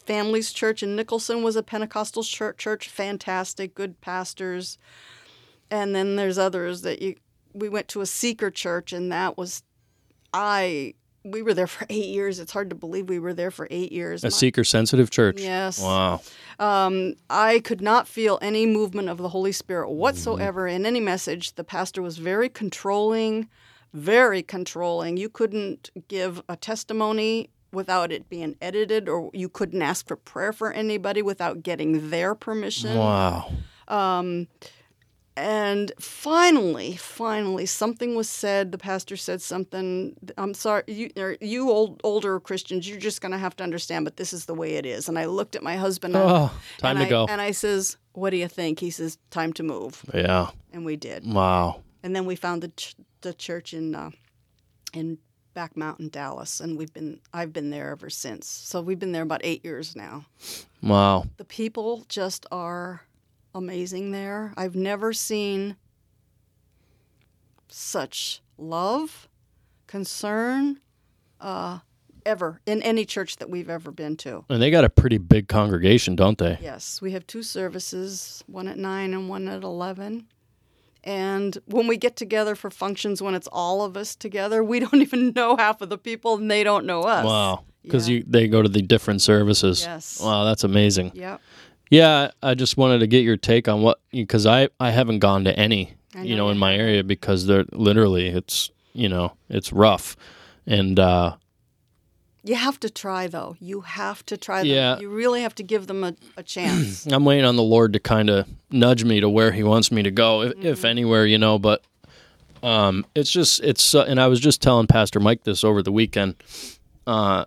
Family's 0.06 0.52
Church 0.52 0.83
in 0.83 0.96
Nicholson 0.96 1.42
was 1.42 1.56
a 1.56 1.62
Pentecostal 1.62 2.22
church, 2.22 2.59
church. 2.59 2.88
Fantastic, 2.88 3.74
good 3.74 4.00
pastors. 4.00 4.78
And 5.70 5.94
then 5.94 6.16
there's 6.16 6.38
others 6.38 6.83
that 6.83 7.00
you. 7.02 7.14
We 7.52 7.68
went 7.68 7.88
to 7.88 8.00
a 8.00 8.06
seeker 8.06 8.50
church, 8.50 8.92
and 8.92 9.12
that 9.12 9.37
was, 9.37 9.62
I. 10.33 10.94
We 11.24 11.42
were 11.42 11.52
there 11.54 11.66
for 11.66 11.87
eight 11.90 12.06
years. 12.06 12.38
It's 12.38 12.52
hard 12.52 12.70
to 12.70 12.76
believe 12.76 13.09
we 13.09 13.18
were 13.18 13.35
there 13.35 13.50
for 13.50 13.66
eight 13.70 13.92
years. 13.92 14.22
A 14.24 14.26
My- 14.26 14.30
seeker 14.30 14.64
sensitive 14.64 15.11
church. 15.11 15.40
Yes. 15.40 15.80
Wow. 15.80 16.20
um, 16.59 17.14
I 17.28 17.61
could 17.61 17.80
not 17.80 18.09
feel 18.09 18.38
any 18.42 18.66
movement 18.66 19.09
of 19.09 19.18
the 19.18 19.28
Holy 19.28 19.52
Spirit 19.52 19.90
whatsoever 19.90 20.66
in 20.66 20.87
any 20.87 21.00
message. 21.00 21.54
The 21.54 21.64
pastor 21.64 22.00
was 22.02 22.18
very 22.18 22.48
controlling, 22.48 23.48
very 23.92 24.42
controlling. 24.42 25.16
You 25.16 25.28
couldn't 25.28 25.90
give 26.09 26.42
a 26.48 26.56
testimony 26.56 27.50
without 27.72 28.11
it 28.11 28.28
being 28.28 28.56
edited, 28.61 29.09
or 29.09 29.30
you 29.33 29.48
couldn't 29.48 29.80
ask 29.83 30.06
for 30.09 30.16
prayer 30.16 30.52
for 30.52 30.72
anybody 30.72 31.22
without 31.22 31.62
getting 31.62 32.11
their 32.11 32.35
permission. 32.35 32.96
Wow. 32.96 33.52
And 35.40 35.90
finally, 35.98 36.96
finally, 36.96 37.64
something 37.64 38.14
was 38.14 38.29
said. 38.29 38.72
The 38.72 38.79
pastor 38.79 39.16
said 39.16 39.40
something. 39.40 40.14
I'm 40.37 40.53
sorry, 40.53 40.83
you, 40.87 41.11
or 41.16 41.37
you 41.40 41.70
old 41.70 42.00
older 42.05 42.38
Christians, 42.40 42.87
you're 42.87 42.98
just 42.98 43.22
going 43.22 43.33
to 43.33 43.38
have 43.38 43.57
to 43.57 43.64
understand, 43.64 44.05
but 44.05 44.16
this 44.18 44.33
is 44.35 44.44
the 44.44 44.55
way 44.55 44.74
it 44.76 44.85
is. 44.85 45.09
And 45.09 45.18
I 45.18 45.24
looked 45.24 45.57
at 45.57 45.62
my 45.62 45.76
husband. 45.76 46.14
and- 46.14 46.24
Oh, 46.31 46.53
time 46.79 46.96
and 46.98 47.00
to 47.00 47.07
I, 47.07 47.09
go. 47.09 47.26
And 47.26 47.40
I 47.40 47.53
says, 47.53 47.96
"What 48.12 48.31
do 48.31 48.37
you 48.37 48.48
think?" 48.48 48.81
He 48.81 48.90
says, 48.90 49.16
"Time 49.31 49.53
to 49.55 49.62
move," 49.62 50.05
Yeah. 50.12 50.50
and 50.74 50.85
we 50.85 50.96
did. 50.96 51.24
Wow. 51.26 51.81
And 52.03 52.14
then 52.14 52.26
we 52.26 52.37
found 52.37 52.62
the 52.62 52.68
ch- 52.68 52.96
the 53.22 53.33
church 53.33 53.72
in 53.72 53.94
uh, 53.94 54.11
in 54.92 55.18
Back 55.55 55.76
Mountain, 55.76 56.11
Dallas, 56.11 56.61
and 56.61 56.76
we've 56.76 56.92
been 56.92 57.20
I've 57.33 57.53
been 57.53 57.70
there 57.70 57.90
ever 57.90 58.11
since. 58.11 58.46
So 58.46 58.83
we've 58.83 58.98
been 58.98 59.12
there 59.12 59.22
about 59.22 59.40
eight 59.44 59.64
years 59.64 59.96
now. 59.96 60.26
Wow. 60.83 61.24
The 61.38 61.44
people 61.46 62.05
just 62.09 62.44
are 62.53 63.03
amazing 63.54 64.12
there. 64.12 64.52
I've 64.56 64.74
never 64.76 65.12
seen 65.12 65.76
such 67.68 68.40
love, 68.58 69.28
concern, 69.86 70.80
uh, 71.40 71.78
ever 72.26 72.60
in 72.66 72.82
any 72.82 73.04
church 73.04 73.36
that 73.36 73.48
we've 73.48 73.70
ever 73.70 73.90
been 73.90 74.16
to. 74.16 74.44
And 74.48 74.60
they 74.60 74.70
got 74.70 74.84
a 74.84 74.90
pretty 74.90 75.18
big 75.18 75.48
congregation, 75.48 76.16
don't 76.16 76.38
they? 76.38 76.58
Yes, 76.60 77.00
we 77.00 77.12
have 77.12 77.26
two 77.26 77.42
services, 77.42 78.44
one 78.46 78.68
at 78.68 78.76
9 78.76 79.14
and 79.14 79.28
one 79.28 79.48
at 79.48 79.62
11. 79.62 80.26
And 81.02 81.56
when 81.64 81.86
we 81.86 81.96
get 81.96 82.16
together 82.16 82.54
for 82.54 82.68
functions, 82.70 83.22
when 83.22 83.34
it's 83.34 83.48
all 83.50 83.82
of 83.82 83.96
us 83.96 84.14
together, 84.14 84.62
we 84.62 84.80
don't 84.84 85.00
even 85.00 85.32
know 85.34 85.56
half 85.56 85.80
of 85.80 85.88
the 85.88 85.96
people 85.98 86.36
and 86.36 86.50
they 86.50 86.62
don't 86.62 86.84
know 86.84 87.02
us. 87.02 87.24
Wow. 87.24 87.64
Because 87.82 88.06
Yeah. 88.08 88.20
they 88.26 88.46
go 88.48 88.60
to 88.60 88.68
the 88.68 88.82
different 88.82 89.22
services. 89.22 89.82
Yes. 89.82 90.20
Wow, 90.22 90.44
that's 90.44 90.64
amazing. 90.64 91.12
Yep. 91.14 91.40
Yeah, 91.90 92.31
I 92.42 92.55
just 92.55 92.76
wanted 92.76 93.00
to 93.00 93.07
get 93.07 93.24
your 93.24 93.37
take 93.37 93.68
on 93.68 93.83
what 93.83 94.00
because 94.12 94.46
I 94.46 94.68
I 94.79 94.90
haven't 94.90 95.18
gone 95.18 95.44
to 95.44 95.59
any 95.59 95.94
I 96.14 96.22
you 96.22 96.37
know 96.37 96.44
know 96.46 96.50
in 96.50 96.59
my 96.59 96.74
area 96.74 97.05
because 97.05 97.46
they're 97.46 97.64
literally 97.72 98.29
it's 98.29 98.70
you 98.92 99.09
know 99.09 99.33
it's 99.48 99.72
rough 99.72 100.16
and 100.66 100.98
uh 100.98 101.37
You 102.44 102.55
have 102.55 102.79
to 102.81 102.88
try, 102.90 103.26
though. 103.26 103.57
You 103.61 103.83
have 103.83 104.24
to 104.26 104.37
try 104.37 104.59
them. 104.62 104.68
Yeah. 104.68 104.98
You 104.98 105.11
really 105.11 105.42
have 105.42 105.55
to 105.57 105.62
give 105.62 105.87
them 105.87 106.05
a, 106.05 106.14
a 106.37 106.42
chance. 106.42 107.07
I'm 107.12 107.24
waiting 107.24 107.44
on 107.44 107.57
the 107.57 107.62
Lord 107.62 107.92
to 107.92 108.00
kind 108.00 108.31
of 108.31 108.46
nudge 108.70 109.05
me 109.05 109.20
to 109.20 109.29
where 109.29 109.53
He 109.53 109.62
wants 109.62 109.90
me 109.92 110.03
to 110.03 110.11
go, 110.11 110.42
if, 110.42 110.64
if 110.64 110.85
anywhere, 110.85 111.26
you 111.26 111.38
know. 111.38 111.59
But 111.59 111.83
um, 112.62 113.05
it's 113.14 113.31
just 113.31 113.61
it's 113.62 113.83
so, 113.83 114.03
and 114.03 114.18
I 114.20 114.26
was 114.29 114.40
just 114.40 114.62
telling 114.62 114.87
Pastor 114.87 115.20
Mike 115.20 115.44
this 115.44 115.64
over 115.64 115.83
the 115.83 115.92
weekend. 115.92 116.35
Uh, 117.07 117.44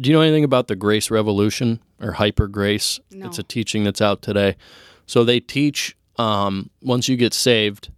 do 0.00 0.10
you 0.10 0.16
know 0.16 0.22
anything 0.22 0.44
about 0.44 0.66
the 0.66 0.76
Grace 0.76 1.10
Revolution 1.10 1.80
or 2.04 2.12
Hyper 2.12 2.46
Grace? 2.46 3.00
No. 3.10 3.26
It's 3.26 3.38
a 3.38 3.42
teaching 3.42 3.82
that's 3.84 4.00
out 4.00 4.22
today. 4.22 4.56
So 5.06 5.24
they 5.24 5.40
teach 5.40 5.96
um, 6.16 6.70
once 6.82 7.08
you 7.08 7.16
get 7.16 7.34
saved, 7.34 7.90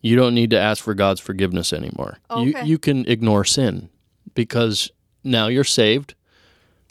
you 0.00 0.16
don't 0.16 0.34
need 0.34 0.50
to 0.50 0.58
ask 0.58 0.82
for 0.82 0.94
God's 0.94 1.20
forgiveness 1.20 1.72
anymore. 1.72 2.18
You 2.30 2.50
Okay. 2.50 2.64
you 2.64 2.78
can 2.78 3.06
ignore 3.08 3.44
sin 3.44 3.90
because 4.34 4.90
now 5.24 5.48
you're 5.48 5.64
saved. 5.64 6.14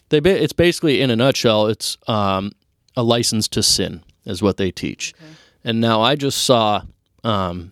They 0.10 0.20
ba- 0.20 0.42
it's 0.44 0.54
basically 0.54 1.02
in 1.02 1.10
a 1.10 1.16
nutshell, 1.16 1.68
it's 1.68 1.98
um, 2.08 2.52
a 2.96 3.02
license 3.04 3.48
to 3.50 3.64
sin 3.64 4.04
is 4.26 4.42
what 4.42 4.58
they 4.58 4.70
teach. 4.72 5.14
And 5.64 5.80
now 5.82 6.02
I 6.02 6.16
just 6.16 6.44
saw 6.44 6.82
um, 7.24 7.72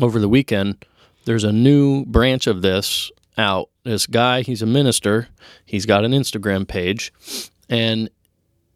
over 0.00 0.20
the 0.20 0.28
weekend 0.28 0.84
there's 1.24 1.44
a 1.44 1.52
new 1.52 2.04
branch 2.04 2.46
of 2.46 2.62
this 2.62 3.10
out. 3.38 3.70
This 3.84 4.06
guy, 4.06 4.42
he's 4.42 4.62
a 4.62 4.66
minister. 4.66 5.28
He's 5.64 5.86
got 5.86 6.04
an 6.04 6.12
Instagram 6.12 6.66
page, 6.66 7.12
and 7.68 8.10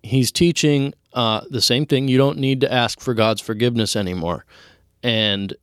he's 0.02 0.30
teaching 0.30 0.94
uh, 1.12 1.42
the 1.50 1.60
same 1.60 1.86
thing. 1.86 2.08
You 2.08 2.18
don't 2.18 2.38
need 2.38 2.60
to 2.60 2.72
ask 2.72 3.00
for 3.00 3.14
God's 3.14 3.40
forgiveness 3.40 3.96
anymore, 3.96 4.44
and 5.02 5.54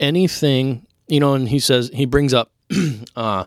anything 0.00 0.86
you 1.08 1.20
know. 1.20 1.34
And 1.34 1.48
he 1.48 1.58
says 1.58 1.90
he 1.92 2.06
brings 2.06 2.32
up, 2.32 2.50
uh, 3.16 3.44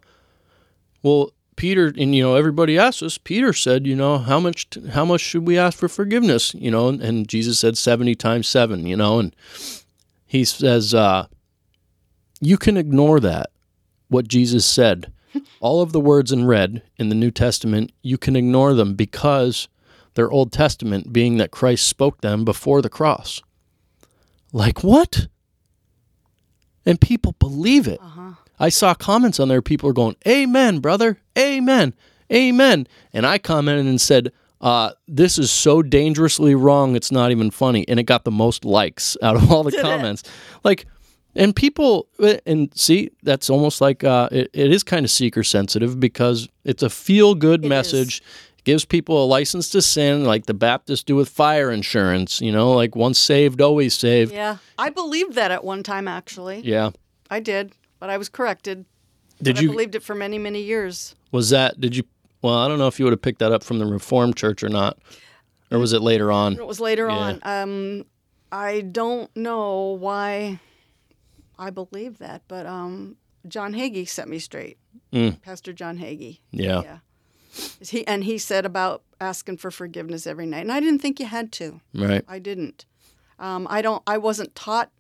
well, 1.02 1.32
Peter, 1.56 1.88
and 1.88 2.16
you 2.16 2.24
know, 2.24 2.36
everybody 2.36 2.78
asks 2.78 3.02
us. 3.02 3.18
Peter 3.18 3.52
said, 3.54 3.88
you 3.88 3.96
know, 3.96 4.18
how 4.18 4.40
much 4.40 4.68
how 4.92 5.06
much 5.06 5.22
should 5.22 5.48
we 5.48 5.58
ask 5.58 5.78
for 5.78 5.90
forgiveness? 5.90 6.54
You 6.54 6.72
know, 6.72 6.88
and, 6.90 7.02
and 7.02 7.28
Jesus 7.28 7.60
said 7.60 7.78
seventy 7.78 8.16
times 8.16 8.48
seven. 8.48 8.86
You 8.86 8.96
know, 8.96 9.20
and 9.20 9.36
he 10.26 10.46
says, 10.46 10.94
uh, 10.94 11.26
you 12.40 12.58
can 12.58 12.78
ignore 12.78 13.20
that. 13.20 13.50
What 14.10 14.28
Jesus 14.28 14.66
said, 14.66 15.12
all 15.60 15.82
of 15.82 15.92
the 15.92 16.00
words 16.00 16.32
in 16.32 16.46
red 16.46 16.82
in 16.98 17.10
the 17.10 17.16
New 17.16 17.32
Testament, 17.32 17.92
you 18.02 18.18
can 18.18 18.36
ignore 18.36 18.74
them 18.74 18.96
because 18.96 19.68
they're 20.16 20.32
Old 20.32 20.52
Testament, 20.52 21.14
being 21.14 21.38
that 21.38 21.52
Christ 21.52 21.88
spoke 21.88 22.22
them 22.22 22.44
before 22.44 22.82
the 22.82 22.90
cross. 22.90 23.42
Like 24.52 24.84
what? 24.84 25.28
And 26.86 27.00
people 27.00 27.36
believe 27.40 27.88
it. 27.88 28.00
Uh-huh. 28.02 28.32
I 28.60 28.70
saw 28.70 28.94
comments 28.94 29.40
on 29.40 29.48
there. 29.48 29.62
People 29.62 29.90
are 29.90 29.94
going, 29.94 30.16
"Amen, 30.28 30.80
brother. 30.80 31.20
Amen. 31.38 31.94
Amen." 32.34 32.88
And 33.14 33.26
I 33.26 33.38
commented 33.38 33.86
and 33.86 34.02
said, 34.02 34.32
uh, 34.60 34.92
"This 35.08 35.38
is 35.38 35.52
so 35.52 35.82
dangerously 35.82 36.56
wrong. 36.56 36.96
It's 36.96 37.12
not 37.12 37.32
even 37.32 37.52
funny." 37.52 37.88
And 37.88 38.00
it 38.00 38.04
got 38.04 38.26
the 38.26 38.32
most 38.32 38.66
likes 38.66 39.16
out 39.22 39.36
of 39.36 39.52
all 39.52 39.64
the 39.64 39.72
Did 39.72 39.82
it? 39.82 39.84
comments. 39.84 40.24
Like, 40.64 40.88
and 41.40 41.56
people, 41.56 42.08
and 42.46 42.70
see, 42.76 43.10
that's 43.24 43.50
almost 43.50 43.82
like 43.82 44.04
uh, 44.04 44.30
it, 44.32 44.50
it 44.54 44.72
is 44.72 44.84
kind 44.84 45.06
of 45.06 45.10
seeker 45.12 45.44
sensitive 45.44 46.00
because 46.00 46.48
it's 46.66 46.84
a 46.84 46.90
feel 46.90 47.34
good 47.34 47.64
message. 47.66 48.22
It 48.58 48.64
gives 48.66 48.86
people 48.86 49.24
a 49.24 49.26
license 49.26 49.70
to 49.70 49.82
sin, 49.82 50.26
like 50.26 50.46
the 50.46 50.54
Baptists 50.54 51.04
do 51.04 51.16
with 51.16 51.30
fire 51.30 51.72
insurance. 51.72 52.42
You 52.42 52.52
know, 52.52 52.74
like 52.74 52.96
once 52.96 53.18
saved, 53.18 53.62
always 53.62 53.94
saved. 53.94 54.34
Yeah. 54.34 54.58
I 54.78 54.90
believed 54.90 55.34
that 55.34 55.50
at 55.50 55.64
one 55.64 55.82
time, 55.82 56.08
actually. 56.08 56.60
Yeah. 56.60 56.92
I 57.32 57.40
did, 57.40 57.74
but 58.00 58.10
I 58.10 58.18
was 58.18 58.28
corrected. 58.30 58.86
Did 59.42 59.56
But 59.56 59.64
you? 59.64 59.70
I 59.70 59.72
believed 59.72 59.96
it 59.96 60.04
for 60.04 60.16
many, 60.16 60.38
many 60.38 60.62
years. 60.62 61.16
Was 61.32 61.50
that? 61.52 61.80
Did 61.80 61.96
you? 61.96 62.04
Well, 62.42 62.56
I 62.56 62.68
don't 62.68 62.78
know 62.80 62.88
if 62.88 63.00
you 63.00 63.06
would 63.06 63.14
have 63.14 63.22
picked 63.22 63.40
that 63.40 63.52
up 63.52 63.64
from 63.64 63.80
the 63.80 63.86
Reformed 63.86 64.36
Church 64.36 64.64
or 64.64 64.70
not, 64.70 64.98
or 65.72 65.80
was 65.80 65.94
it 65.94 66.02
later 66.02 66.32
on? 66.32 66.54
It 66.54 66.68
was 66.68 66.80
later 66.82 67.08
Yeah. 67.08 67.16
on. 67.18 67.40
Um, 67.44 68.06
I 68.52 68.82
don't 68.82 69.34
know 69.36 69.98
why 70.00 70.60
I 71.60 71.70
believe 71.70 72.18
that, 72.20 72.44
but 72.48 72.66
um, 72.66 73.18
John 73.48 73.74
Hagee 73.74 74.08
set 74.08 74.28
me 74.28 74.40
straight. 74.40 74.78
Mm. 75.14 75.42
Pastor 75.42 75.74
John 75.74 75.98
Hagee. 75.98 76.40
Yeah. 76.52 76.82
Yeah. 76.84 76.98
He 77.82 78.08
and 78.08 78.24
he 78.24 78.38
said 78.38 78.66
about 78.66 79.04
asking 79.20 79.58
for 79.58 79.70
forgiveness 79.70 80.26
every 80.26 80.46
night, 80.46 80.62
and 80.62 80.72
I 80.72 80.80
didn't 80.80 81.02
think 81.02 81.20
you 81.20 81.26
had 81.26 81.52
to. 81.54 81.82
Right. 81.94 82.24
I 82.28 82.40
didn't. 82.40 82.86
Um, 83.38 83.68
I 83.70 83.82
don't. 83.82 84.02
I 84.08 84.18
wasn't 84.18 84.56
taught 84.56 84.92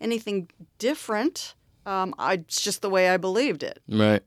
anything 0.00 0.48
different. 0.78 1.54
Um, 1.86 2.14
I 2.18 2.34
it's 2.34 2.62
just 2.62 2.82
the 2.82 2.90
way 2.90 3.10
I 3.10 3.16
believed 3.16 3.62
it. 3.62 3.80
Right. 3.88 4.22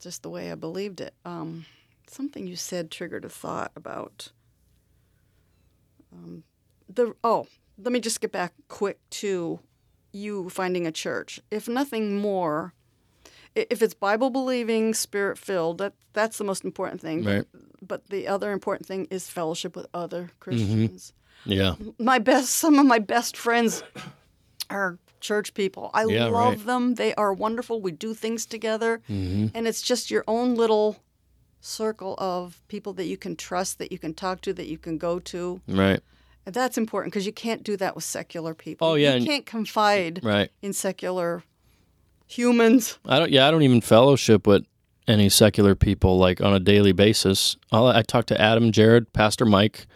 Just 0.00 0.22
the 0.22 0.30
way 0.30 0.50
I 0.50 0.54
believed 0.54 1.00
it. 1.00 1.14
Um, 1.24 1.66
something 2.08 2.46
you 2.46 2.56
said 2.56 2.90
triggered 2.90 3.24
a 3.24 3.28
thought 3.28 3.72
about 3.76 4.30
um, 6.12 6.44
the. 6.88 7.14
Oh, 7.24 7.46
let 7.78 7.92
me 7.92 8.00
just 8.00 8.20
get 8.20 8.32
back 8.32 8.54
quick 8.68 8.98
to 9.10 9.60
you 10.12 10.48
finding 10.50 10.86
a 10.86 10.92
church. 10.92 11.40
If 11.50 11.68
nothing 11.68 12.18
more, 12.20 12.74
if 13.54 13.82
it's 13.82 13.94
Bible 13.94 14.30
believing, 14.30 14.94
spirit 14.94 15.38
filled, 15.38 15.78
that 15.78 15.94
that's 16.12 16.38
the 16.38 16.44
most 16.44 16.64
important 16.64 17.00
thing. 17.00 17.24
Right. 17.24 17.44
But 17.80 18.08
the 18.08 18.28
other 18.28 18.52
important 18.52 18.86
thing 18.86 19.06
is 19.10 19.28
fellowship 19.28 19.74
with 19.76 19.86
other 19.92 20.30
Christians 20.40 21.12
Yeah. 21.44 21.74
my 21.98 22.18
best 22.20 22.50
some 22.50 22.78
of 22.78 22.86
my 22.86 22.98
best 23.00 23.36
friends 23.36 23.82
are 24.70 24.98
church 25.20 25.54
people 25.54 25.90
i 25.94 26.04
Yeah, 26.04 26.26
love 26.26 26.32
right. 26.32 26.56
Mm-hmm. 26.58 26.66
them 26.66 26.94
they 26.94 27.14
are 27.16 27.32
wonderful 27.32 27.80
we 27.80 27.90
do 27.92 28.14
things 28.14 28.46
together 28.46 29.00
Mm-hmm. 29.10 29.48
and 29.54 29.66
it's 29.68 29.82
just 29.82 30.10
your 30.10 30.22
own 30.28 30.54
little 30.54 30.96
circle 31.60 32.14
of 32.18 32.60
people 32.68 32.92
that 32.94 33.06
you 33.06 33.16
can 33.16 33.36
trust 33.36 33.78
that 33.78 33.90
you 33.92 33.98
can 33.98 34.14
talk 34.14 34.40
to 34.42 34.52
that 34.54 34.66
you 34.68 34.78
can 34.78 34.98
go 34.98 35.18
to 35.18 35.60
Right. 35.68 36.00
That's 36.46 36.76
important 36.78 37.12
because 37.12 37.26
you 37.26 37.32
can't 37.32 37.62
do 37.62 37.76
that 37.76 37.94
with 37.94 38.04
secular 38.04 38.54
people 38.54 38.86
Oh, 38.88 38.94
yeah, 38.94 39.14
you 39.14 39.26
can't 39.26 39.46
confide 39.46 40.20
Right. 40.22 40.50
in 40.62 40.72
secular 40.72 41.42
humans 42.26 42.98
I 43.06 43.18
don't. 43.18 43.30
Yeah. 43.30 43.46
I 43.46 43.50
don't 43.50 43.62
even 43.62 43.80
fellowship 43.80 44.46
with 44.46 44.64
any 45.08 45.28
secular 45.28 45.74
people 45.74 46.18
like 46.18 46.40
on 46.40 46.54
a 46.54 46.60
daily 46.60 46.92
basis. 46.92 47.56
All, 47.70 47.88
I 47.88 48.02
talk 48.02 48.26
to 48.26 48.40
Adam, 48.40 48.72
Jared, 48.72 49.12
Pastor 49.12 49.44
Mike, 49.44 49.86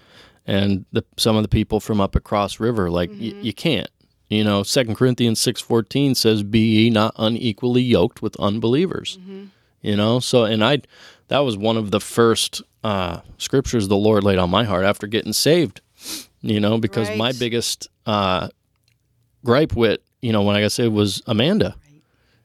and 0.46 0.84
the, 0.92 1.04
some 1.16 1.36
of 1.36 1.42
the 1.42 1.48
people 1.48 1.80
from 1.80 2.00
up 2.00 2.14
across 2.16 2.60
river. 2.60 2.90
Like 2.90 3.10
y- 3.10 3.34
you 3.40 3.52
can't. 3.52 3.88
You 4.28 4.42
know, 4.42 4.64
Second 4.64 4.96
Corinthians 4.96 5.38
six 5.40 5.60
fourteen 5.60 6.14
says, 6.16 6.42
"Be 6.42 6.58
ye 6.58 6.90
not 6.90 7.14
unequally 7.16 7.82
yoked 7.82 8.20
with 8.22 8.34
unbelievers." 8.40 9.18
You 9.82 9.94
know, 9.96 10.18
so 10.18 10.44
and 10.44 10.64
I, 10.64 10.82
that 11.28 11.38
was 11.40 11.56
one 11.56 11.76
of 11.76 11.92
the 11.92 12.00
first 12.00 12.60
uh, 12.82 13.20
scriptures 13.38 13.86
the 13.86 13.96
Lord 13.96 14.24
laid 14.24 14.38
on 14.38 14.50
my 14.50 14.64
heart 14.64 14.84
after 14.84 15.06
getting 15.06 15.32
saved. 15.32 15.80
You 16.42 16.60
know, 16.60 16.78
because 16.78 17.10
my 17.16 17.32
biggest 17.32 17.88
uh, 18.04 18.48
gripe 19.44 19.74
with 19.74 20.00
you 20.20 20.32
know 20.32 20.42
when 20.42 20.56
I 20.56 20.60
got 20.60 20.72
saved 20.72 20.94
was 20.94 21.22
Amanda. 21.26 21.76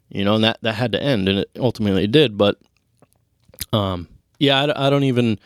You 0.09 0.25
know, 0.25 0.35
and 0.35 0.43
that 0.43 0.57
that 0.61 0.73
had 0.73 0.91
to 0.93 1.01
end, 1.01 1.29
and 1.29 1.39
it 1.39 1.49
ultimately 1.57 2.07
did. 2.07 2.37
But 2.37 2.57
um, 3.71 4.07
yeah, 4.39 4.61
I, 4.61 4.87
I 4.87 4.89
don't 4.89 5.03
even. 5.03 5.39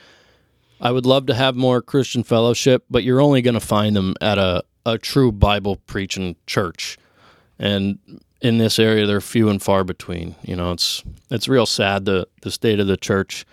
I 0.81 0.91
would 0.91 1.05
love 1.05 1.27
to 1.27 1.33
have 1.33 1.55
more 1.55 1.81
Christian 1.81 2.23
fellowship, 2.23 2.83
but 2.89 3.03
you're 3.03 3.21
only 3.21 3.41
going 3.41 3.53
to 3.53 3.61
find 3.61 3.95
them 3.95 4.13
at 4.19 4.37
a, 4.37 4.61
a 4.85 4.97
true 4.97 5.31
Bible 5.31 5.77
preaching 5.87 6.35
church, 6.47 6.97
and 7.57 7.97
in 8.41 8.57
this 8.57 8.77
area 8.77 9.05
they're 9.05 9.21
few 9.21 9.49
and 9.49 9.61
far 9.61 9.83
between. 9.83 10.35
You 10.43 10.55
know, 10.55 10.71
it's 10.71 11.03
it's 11.31 11.47
real 11.47 11.65
sad 11.65 12.05
the 12.05 12.27
the 12.41 12.51
state 12.51 12.79
of 12.79 12.87
the 12.87 12.97
church, 12.97 13.45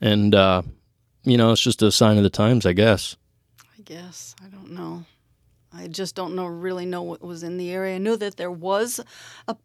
and 0.00 0.34
uh, 0.34 0.62
you 1.24 1.36
know 1.36 1.52
it's 1.52 1.62
just 1.62 1.82
a 1.82 1.92
sign 1.92 2.16
of 2.16 2.22
the 2.22 2.30
times, 2.30 2.66
I 2.66 2.72
guess. 2.72 3.16
I 3.84 3.92
guess 3.92 4.34
i 4.42 4.48
don't 4.48 4.70
know 4.70 5.04
i 5.70 5.88
just 5.88 6.14
don't 6.14 6.34
know 6.34 6.46
really 6.46 6.86
know 6.86 7.02
what 7.02 7.20
was 7.20 7.42
in 7.42 7.58
the 7.58 7.70
area 7.70 7.96
i 7.96 7.98
knew 7.98 8.16
that 8.16 8.38
there 8.38 8.50
was 8.50 8.98
a 9.46 9.56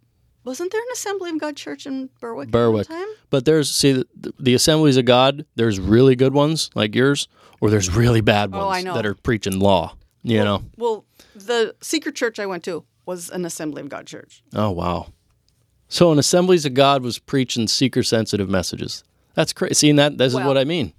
wasn't 0.43 0.73
there 0.73 0.81
an 0.81 0.87
assembly 0.91 1.29
of 1.29 1.39
god 1.39 1.55
church 1.55 1.85
in 1.85 2.09
berwick 2.19 2.51
Berwick. 2.51 2.87
time 2.87 3.07
But 3.29 3.45
there's 3.45 3.69
see 3.73 3.93
the, 3.93 4.33
the 4.37 4.53
assemblies 4.55 4.97
of 4.97 5.05
God. 5.05 5.45
There's 5.55 5.79
really 5.79 6.17
good 6.17 6.33
ones 6.33 6.69
like 6.75 6.95
yours, 6.95 7.29
or 7.61 7.69
there's 7.69 7.95
really 7.95 8.19
bad 8.19 8.49
Oh, 8.51 8.65
ones 8.67 8.83
know. 8.83 8.93
that 8.93 9.05
are 9.05 9.13
preaching 9.15 9.59
law. 9.59 9.95
You 10.23 10.43
know. 10.43 10.63
Well, 10.77 11.05
the 11.35 11.75
seeker 11.79 12.11
church 12.11 12.39
I 12.39 12.45
went 12.45 12.63
to 12.65 12.83
was 13.05 13.29
an 13.29 13.45
Assembly 13.45 13.81
of 13.81 13.89
God 13.89 14.05
church. 14.07 14.43
Oh 14.53 14.71
wow. 14.71 15.13
So 15.87 16.11
an 16.11 16.19
Assemblies 16.19 16.65
of 16.65 16.73
God 16.73 17.03
was 17.03 17.19
preaching 17.19 17.67
seeker 17.67 18.03
sensitive 18.03 18.49
messages. 18.49 19.03
That's 19.35 19.53
crazy. 19.53 19.75
Seeing 19.75 19.95
that 19.97 20.17
this 20.17 20.33
is 20.33 20.39
what 20.39 20.57
I 20.57 20.65
mean. 20.65 20.91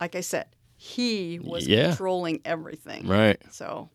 Like 0.00 0.14
I 0.14 0.20
said, 0.20 0.46
he 0.88 1.38
was 1.42 1.66
Yeah. 1.66 1.88
controlling 1.88 2.40
everything. 2.44 3.06
Right. 3.06 3.38
So 3.50 3.90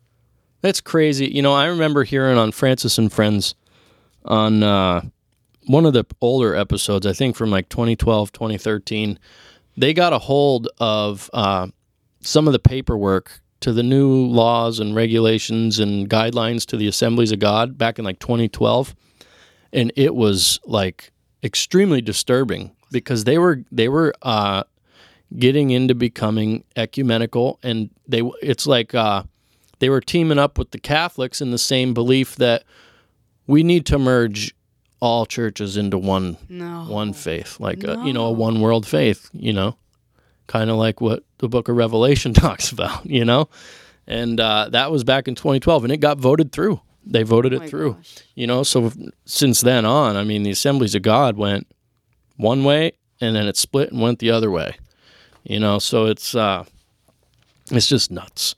That's 0.60 0.80
crazy. 0.80 1.26
You 1.26 1.42
know, 1.42 1.52
I 1.52 1.66
remember 1.66 2.04
hearing 2.04 2.38
on 2.38 2.50
Frances 2.52 2.96
and 2.98 3.12
Friends 3.12 3.54
on 4.24 4.62
uh, 4.62 5.02
one 5.66 5.84
of 5.84 5.92
the 5.92 6.04
older 6.22 6.54
episodes, 6.54 7.06
I 7.06 7.12
think 7.12 7.36
from 7.36 7.50
like 7.50 7.68
2012, 7.68 8.32
2013, 8.32 9.18
they 9.76 9.92
got 9.92 10.12
a 10.14 10.18
hold 10.18 10.68
of 10.78 11.28
uh, 11.34 11.66
some 12.20 12.46
of 12.46 12.52
the 12.52 12.58
paperwork 12.58 13.40
to 13.60 13.72
the 13.72 13.82
new 13.82 14.26
laws 14.26 14.78
and 14.80 14.94
regulations 14.94 15.78
and 15.78 16.08
guidelines 16.08 16.64
to 16.66 16.76
the 16.76 16.86
Assemblies 16.86 17.32
of 17.32 17.38
God 17.40 17.76
back 17.76 17.98
in 17.98 18.04
like 18.04 18.18
2012. 18.18 18.94
And 19.72 19.92
it 19.96 20.14
was 20.14 20.60
like 20.64 21.12
extremely 21.42 22.00
disturbing 22.00 22.74
because 22.90 23.24
they 23.24 23.36
were 23.38 23.64
they 23.72 23.88
were 23.88 24.14
uh, 24.22 24.62
getting 25.38 25.70
into 25.70 25.94
becoming 25.94 26.64
ecumenical 26.76 27.58
and 27.62 27.90
they 28.06 28.22
it's 28.40 28.66
like 28.66 28.94
uh, 28.94 29.22
they 29.78 29.88
were 29.88 30.00
teaming 30.00 30.38
up 30.38 30.58
with 30.58 30.70
the 30.70 30.78
Catholics 30.78 31.40
in 31.40 31.50
the 31.50 31.58
same 31.58 31.94
belief 31.94 32.36
that 32.36 32.64
we 33.46 33.62
need 33.62 33.86
to 33.86 33.98
merge 33.98 34.54
all 35.00 35.26
churches 35.26 35.76
into 35.76 35.98
one 35.98 36.38
no. 36.48 36.84
one 36.88 37.12
faith, 37.12 37.60
like 37.60 37.84
a, 37.84 38.02
you 38.04 38.12
know 38.12 38.26
a 38.26 38.32
one 38.32 38.60
world 38.60 38.86
faith, 38.86 39.28
you 39.32 39.52
know, 39.52 39.76
kind 40.46 40.70
of 40.70 40.76
like 40.76 41.00
what 41.00 41.24
the 41.38 41.48
Book 41.48 41.68
of 41.68 41.76
Revelation 41.76 42.32
talks 42.34 42.72
about, 42.72 43.04
you 43.04 43.24
know, 43.24 43.48
and 44.06 44.40
uh, 44.40 44.68
that 44.70 44.90
was 44.90 45.04
back 45.04 45.28
in 45.28 45.34
2012, 45.34 45.84
and 45.84 45.92
it 45.92 45.98
got 45.98 46.18
voted 46.18 46.52
through. 46.52 46.80
They 47.06 47.22
voted 47.22 47.52
Oh 47.52 47.60
it 47.60 47.68
through, 47.68 47.94
gosh. 47.94 48.18
you 48.34 48.46
know. 48.46 48.62
So 48.62 48.90
since 49.26 49.60
then 49.60 49.84
on, 49.84 50.16
I 50.16 50.24
mean, 50.24 50.42
the 50.42 50.50
Assemblies 50.50 50.94
of 50.94 51.02
God 51.02 51.36
went 51.36 51.66
one 52.36 52.64
way, 52.64 52.92
and 53.20 53.36
then 53.36 53.46
it 53.46 53.58
split 53.58 53.92
and 53.92 54.00
went 54.00 54.20
the 54.20 54.30
other 54.30 54.50
way, 54.50 54.76
you 55.44 55.60
know. 55.60 55.78
So 55.78 56.06
it's 56.06 56.34
uh, 56.34 56.64
it's 57.70 57.86
just 57.86 58.10
nuts. 58.10 58.54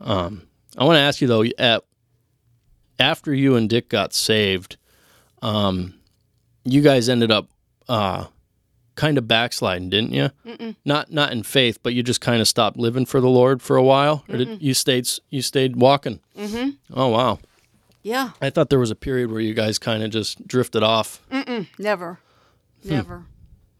Um, 0.00 0.42
I 0.76 0.84
want 0.84 0.96
to 0.96 1.00
ask 1.00 1.20
you 1.20 1.26
though, 1.28 1.44
at 1.58 1.84
after 2.98 3.34
you 3.34 3.56
and 3.56 3.68
Dick 3.68 3.88
got 3.88 4.14
saved, 4.14 4.76
um, 5.42 5.94
you 6.64 6.80
guys 6.80 7.08
ended 7.08 7.30
up 7.30 7.48
uh, 7.88 8.26
kind 8.94 9.18
of 9.18 9.26
backsliding, 9.26 9.90
didn't 9.90 10.12
you? 10.12 10.30
Mm-mm. 10.46 10.76
Not 10.84 11.10
not 11.10 11.32
in 11.32 11.42
faith, 11.42 11.80
but 11.82 11.94
you 11.94 12.02
just 12.02 12.20
kind 12.20 12.40
of 12.40 12.48
stopped 12.48 12.76
living 12.76 13.06
for 13.06 13.20
the 13.20 13.28
Lord 13.28 13.60
for 13.62 13.76
a 13.76 13.82
while, 13.82 14.24
or 14.28 14.36
did 14.38 14.62
you 14.62 14.74
stayed 14.74 15.08
you 15.30 15.42
stayed 15.42 15.76
walking? 15.76 16.20
Mm-hmm. 16.36 16.70
Oh 16.94 17.08
wow! 17.08 17.38
Yeah. 18.02 18.30
I 18.40 18.50
thought 18.50 18.70
there 18.70 18.78
was 18.78 18.90
a 18.90 18.96
period 18.96 19.30
where 19.30 19.40
you 19.40 19.54
guys 19.54 19.78
kind 19.78 20.02
of 20.02 20.10
just 20.10 20.46
drifted 20.46 20.82
off. 20.82 21.20
Mm-mm. 21.30 21.66
Never. 21.78 22.20
Hmm. 22.82 22.88
Never. 22.88 23.26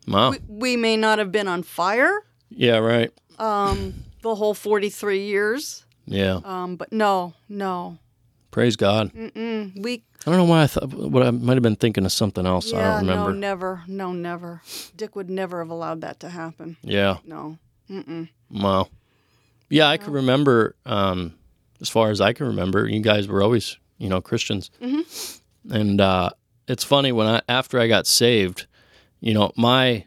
Wow. 0.06 0.30
We, 0.30 0.38
we 0.48 0.76
may 0.76 0.96
not 0.96 1.18
have 1.18 1.30
been 1.32 1.48
on 1.48 1.62
fire 1.62 2.24
Yeah. 2.50 2.78
Right. 2.78 3.10
um, 3.38 3.94
the 4.22 4.34
whole 4.34 4.52
43 4.54 5.26
years, 5.26 5.84
Yeah. 6.06 6.40
um, 6.44 6.76
but 6.76 6.92
no, 6.92 7.34
no. 7.48 7.98
Praise 8.50 8.74
God. 8.76 9.12
Mm-mm. 9.12 9.80
We 9.80 10.02
I 10.26 10.30
don't 10.30 10.36
know 10.38 10.44
why 10.44 10.62
I 10.62 10.66
thought. 10.66 10.92
What 10.92 11.22
I 11.22 11.30
might 11.30 11.54
have 11.54 11.62
been 11.62 11.76
thinking 11.76 12.04
of 12.04 12.10
something 12.12 12.44
else. 12.44 12.72
I 12.72 12.82
don't 12.82 13.00
remember. 13.06 13.30
no, 13.32 13.38
never, 13.38 13.82
no, 13.86 14.12
never. 14.12 14.62
Dick 14.96 15.14
would 15.14 15.30
never 15.30 15.60
have 15.60 15.70
allowed 15.70 16.00
that 16.00 16.18
to 16.20 16.28
happen. 16.30 16.76
Yeah. 16.82 17.18
No. 17.24 17.58
Mm-mm. 17.88 18.28
Wow. 18.50 18.88
Yeah, 19.70 19.86
I 19.88 19.96
can 19.98 20.12
remember. 20.12 20.74
Um, 20.84 21.34
as 21.80 21.88
far 21.88 22.10
as 22.10 22.20
I 22.20 22.32
can 22.32 22.46
remember, 22.46 22.88
you 22.88 23.00
guys 23.00 23.28
were 23.28 23.42
always, 23.42 23.78
you 23.98 24.08
know, 24.08 24.20
Christians. 24.20 24.70
Mm-hmm. 24.82 25.72
And 25.72 26.00
uh, 26.00 26.30
it's 26.66 26.82
funny 26.84 27.12
when 27.12 27.26
I 27.28 27.42
after 27.48 27.78
I 27.78 27.86
got 27.86 28.06
saved, 28.08 28.66
you 29.20 29.34
know, 29.34 29.52
my 29.56 30.04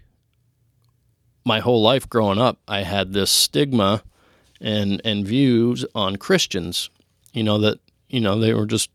my 1.45 1.59
whole 1.59 1.81
life 1.81 2.07
growing 2.09 2.39
up, 2.39 2.59
I 2.67 2.81
had 2.83 3.13
this 3.13 3.31
stigma 3.31 4.03
and 4.59 5.01
and 5.03 5.25
views 5.25 5.85
on 5.95 6.17
Christians. 6.17 6.89
You 7.33 7.43
know 7.43 7.57
that 7.59 7.79
you 8.09 8.19
know 8.19 8.39
they 8.39 8.53
were 8.53 8.65
just 8.65 8.89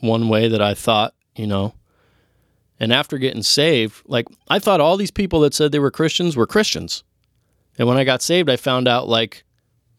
one 0.00 0.28
way 0.28 0.48
that 0.48 0.60
I 0.62 0.74
thought. 0.74 1.14
You 1.36 1.46
know. 1.46 1.74
And 2.82 2.94
after 2.94 3.18
getting 3.18 3.42
saved, 3.42 4.02
like 4.06 4.26
I 4.48 4.58
thought 4.58 4.80
all 4.80 4.96
these 4.96 5.10
people 5.10 5.40
that 5.40 5.52
said 5.52 5.70
they 5.70 5.78
were 5.78 5.90
Christians 5.90 6.34
were 6.36 6.46
Christians. 6.46 7.02
And 7.78 7.86
when 7.86 7.98
I 7.98 8.04
got 8.04 8.22
saved, 8.22 8.48
I 8.48 8.56
found 8.56 8.88
out 8.88 9.06
like 9.06 9.44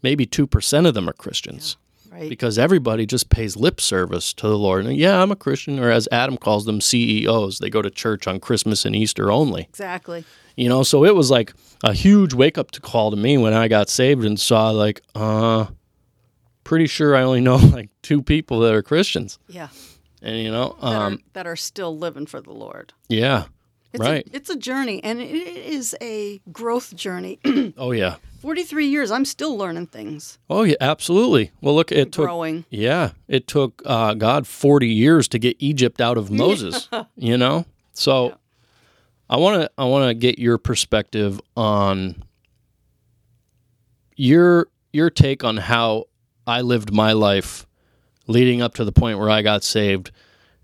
maybe 0.02 0.26
2% 0.26 0.88
of 0.88 0.94
them 0.96 1.08
are 1.08 1.14
Christians 1.14 1.78
Right. 2.12 2.28
because 2.28 2.58
everybody 2.60 3.06
just 3.06 3.30
pays 3.30 3.56
lip 3.56 3.80
service 3.80 4.34
to 4.34 4.48
the 4.48 4.58
Lord. 4.58 4.86
And 4.88 4.98
yeah, 4.98 5.22
I'm 5.22 5.32
a 5.32 5.36
Christian, 5.36 5.80
or 5.80 5.92
as 5.92 6.10
Adam 6.12 6.38
calls 6.38 6.66
them, 6.66 6.82
CEOs. 6.82 7.60
They 7.60 7.70
go 7.70 7.82
to 7.84 7.90
church 7.92 8.28
on 8.28 8.40
Christmas 8.40 8.84
and 8.84 8.96
Easter 8.96 9.32
only. 9.32 9.62
exactly. 9.70 10.26
You 10.62 10.70
know, 10.70 10.84
so 10.84 11.04
it 11.06 11.16
was 11.16 11.32
like 11.32 11.56
a 11.84 11.92
huge 11.92 12.36
wake 12.36 12.60
up 12.60 12.70
to 12.72 12.82
call 12.82 13.10
to 13.10 13.18
me 13.18 13.36
when 13.36 13.52
I 13.52 13.68
got 13.68 13.90
saved 13.90 14.24
and 14.24 14.40
saw 14.40 14.70
like, 14.70 15.02
uh, 15.16 15.66
pretty 16.64 16.86
sure 16.86 17.16
I 17.16 17.24
only 17.24 17.42
know 17.42 17.56
like 17.78 17.90
two 18.04 18.22
people 18.22 18.60
that 18.60 18.72
are 18.72 18.84
Christians. 18.84 19.40
Yeah. 19.48 19.70
And 20.22 20.38
you 20.38 20.52
know, 20.52 20.78
That, 20.80 20.88
are, 20.88 21.08
um, 21.08 21.20
that 21.34 21.48
are 21.48 21.56
still 21.56 21.98
living 21.98 22.28
for 22.28 22.42
the 22.42 22.52
Lord. 22.52 22.94
yeah, 23.10 23.46
It's 23.92 24.00
right. 24.00 24.24
A, 24.28 24.36
it's 24.36 24.52
a 24.52 24.56
journey, 24.56 25.04
and 25.04 25.20
it 25.20 25.32
is 25.32 25.96
a 26.00 26.40
growth 26.52 26.96
journey. 26.96 27.40
oh 27.80 27.90
yeah, 27.92 28.18
43 28.42 28.86
years, 28.86 29.10
I'm 29.10 29.26
still 29.26 29.58
learning 29.58 29.88
things, 29.88 30.38
oh 30.48 30.62
yeah, 30.62 30.76
absolutely. 30.80 31.50
Well, 31.62 31.74
look, 31.74 31.92
it 31.92 32.12
took 32.12 32.26
growing. 32.28 32.66
Yeah, 32.70 33.14
it 33.28 33.48
took 33.48 33.82
uh, 33.84 34.14
God 34.14 34.46
40 34.46 34.88
years 34.88 35.28
to 35.30 35.40
get 35.40 35.56
Egypt 35.58 36.00
out 36.00 36.20
of 36.20 36.30
Moses, 36.30 36.88
you 37.16 37.36
know? 37.36 37.66
So 37.94 38.28
Yeah. 38.28 38.36
I 39.32 39.38
want 39.38 39.62
to 39.62 39.72
I 39.78 39.86
want 39.86 40.10
to 40.10 40.14
get 40.14 40.38
your 40.38 40.60
perspective 40.60 41.42
on 41.58 42.24
your 44.16 44.68
your 44.94 45.10
take 45.10 45.44
on 45.44 45.58
how 45.58 46.06
I 46.46 46.62
lived 46.62 46.94
my 46.94 47.14
life 47.14 47.66
leading 48.28 48.62
up 48.62 48.76
to 48.76 48.86
the 48.86 48.92
point 48.92 49.18
where 49.18 49.30
I 49.30 49.42
got 49.42 49.64
saved 49.64 50.12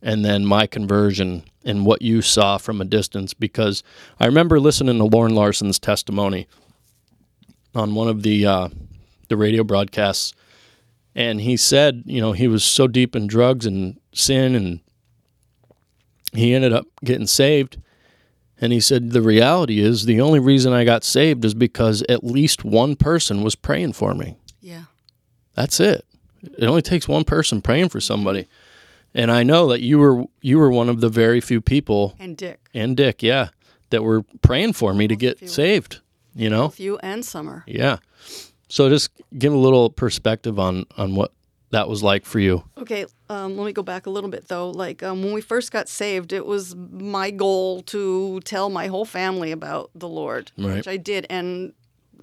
and 0.02 0.24
then 0.24 0.46
my 0.46 0.68
conversion 0.68 1.44
and 1.66 1.86
what 1.86 2.04
you 2.04 2.22
saw 2.22 2.58
from 2.58 2.82
a 2.82 2.86
distance 2.86 3.34
because 3.34 3.82
I 4.20 4.28
remember 4.28 4.60
listening 4.60 5.00
to 5.00 5.06
Loren 5.06 5.34
Larson's 5.34 5.80
testimony 5.80 6.48
on 7.74 7.96
one 7.96 8.08
of 8.10 8.22
the 8.22 8.46
uh, 8.46 8.70
the 9.30 9.38
radio 9.38 9.64
broadcasts 9.64 10.34
and 11.18 11.42
he 11.42 11.58
said, 11.58 12.04
you 12.06 12.22
know, 12.22 12.32
he 12.34 12.48
was 12.48 12.64
so 12.64 12.88
deep 12.88 13.16
in 13.16 13.26
drugs 13.26 13.66
and 13.66 14.00
sin, 14.14 14.54
and 14.54 14.82
he 16.32 16.54
ended 16.54 16.72
up 16.72 16.86
getting 17.04 17.26
saved. 17.26 17.82
And 18.60 18.74
he 18.74 18.80
said, 18.80 19.12
the 19.12 19.22
reality 19.22 19.80
is 19.80 20.06
the 20.06 20.20
only 20.20 20.40
reason 20.40 20.74
I 20.74 20.84
got 20.84 21.04
saved 21.04 21.46
is 21.46 21.54
because 21.54 22.02
at 22.10 22.24
least 22.24 22.66
one 22.66 22.96
person 22.96 23.44
was 23.44 23.56
praying 23.56 23.94
for 23.94 24.14
me. 24.16 24.36
Yeah. 24.62 24.84
That's 25.54 25.80
it. 25.80 26.06
It 26.58 26.66
only 26.66 26.82
takes 26.82 27.08
one 27.08 27.24
person 27.24 27.62
praying 27.62 27.90
for 27.90 28.00
somebody. 28.02 28.48
And 29.14 29.32
I 29.32 29.44
know 29.44 29.68
that 29.68 29.82
you 29.82 29.98
were 30.00 30.26
you 30.42 30.60
were 30.60 30.70
one 30.70 30.90
of 30.90 31.02
the 31.02 31.10
very 31.10 31.42
few 31.42 31.62
people, 31.62 32.16
And 32.20 32.38
Dick, 32.38 32.60
and 32.74 32.96
Dick, 32.96 33.24
yeah, 33.24 33.50
that 33.90 34.04
were 34.04 34.24
praying 34.42 34.74
for 34.74 34.94
me 34.94 35.08
to 35.08 35.16
get 35.16 35.42
you. 35.42 35.48
saved. 35.48 36.02
You 36.36 36.50
know, 36.52 36.64
both 36.68 36.80
you 36.80 36.98
and 37.00 37.26
Summer. 37.26 37.64
yeah. 37.66 37.98
So 38.70 38.90
just 38.90 39.10
give 39.38 39.54
a 39.54 39.58
little 39.58 39.90
perspective 39.90 40.60
on 40.60 40.86
on 40.98 41.16
what 41.16 41.32
that 41.72 41.90
was 41.90 42.02
like 42.04 42.26
for 42.26 42.40
you. 42.40 42.64
Okay, 42.78 43.06
um, 43.30 43.58
let 43.58 43.66
me 43.66 43.74
go 43.74 43.84
back 43.84 44.06
a 44.06 44.10
little 44.10 44.30
bit 44.30 44.48
though. 44.48 44.70
Like 44.72 45.04
um, 45.04 45.24
when 45.24 45.34
we 45.34 45.42
first 45.42 45.72
got 45.72 45.90
saved, 45.90 46.32
it 46.34 46.46
was 46.46 46.76
my 46.76 47.30
goal 47.32 47.82
to 47.84 48.40
tell 48.42 48.70
my 48.70 48.88
whole 48.88 49.06
family 49.06 49.52
about 49.52 49.90
the 49.96 50.08
Lord, 50.08 50.52
Right. 50.58 50.76
which 50.78 50.88
I 50.88 50.98
did, 50.98 51.26
and 51.30 51.74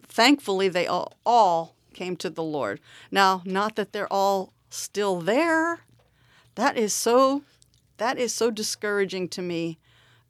thankfully 0.06 0.68
they 0.68 0.86
all, 0.86 1.14
all 1.26 1.74
came 1.92 2.16
to 2.16 2.30
the 2.30 2.42
Lord. 2.42 2.80
Now, 3.10 3.42
not 3.44 3.76
that 3.76 3.92
they're 3.92 4.12
all 4.12 4.52
still 4.70 5.20
there. 5.20 5.80
That 6.56 6.76
is 6.76 6.92
so. 6.92 7.42
That 7.98 8.18
is 8.18 8.34
so 8.34 8.50
discouraging 8.50 9.28
to 9.30 9.42
me 9.42 9.78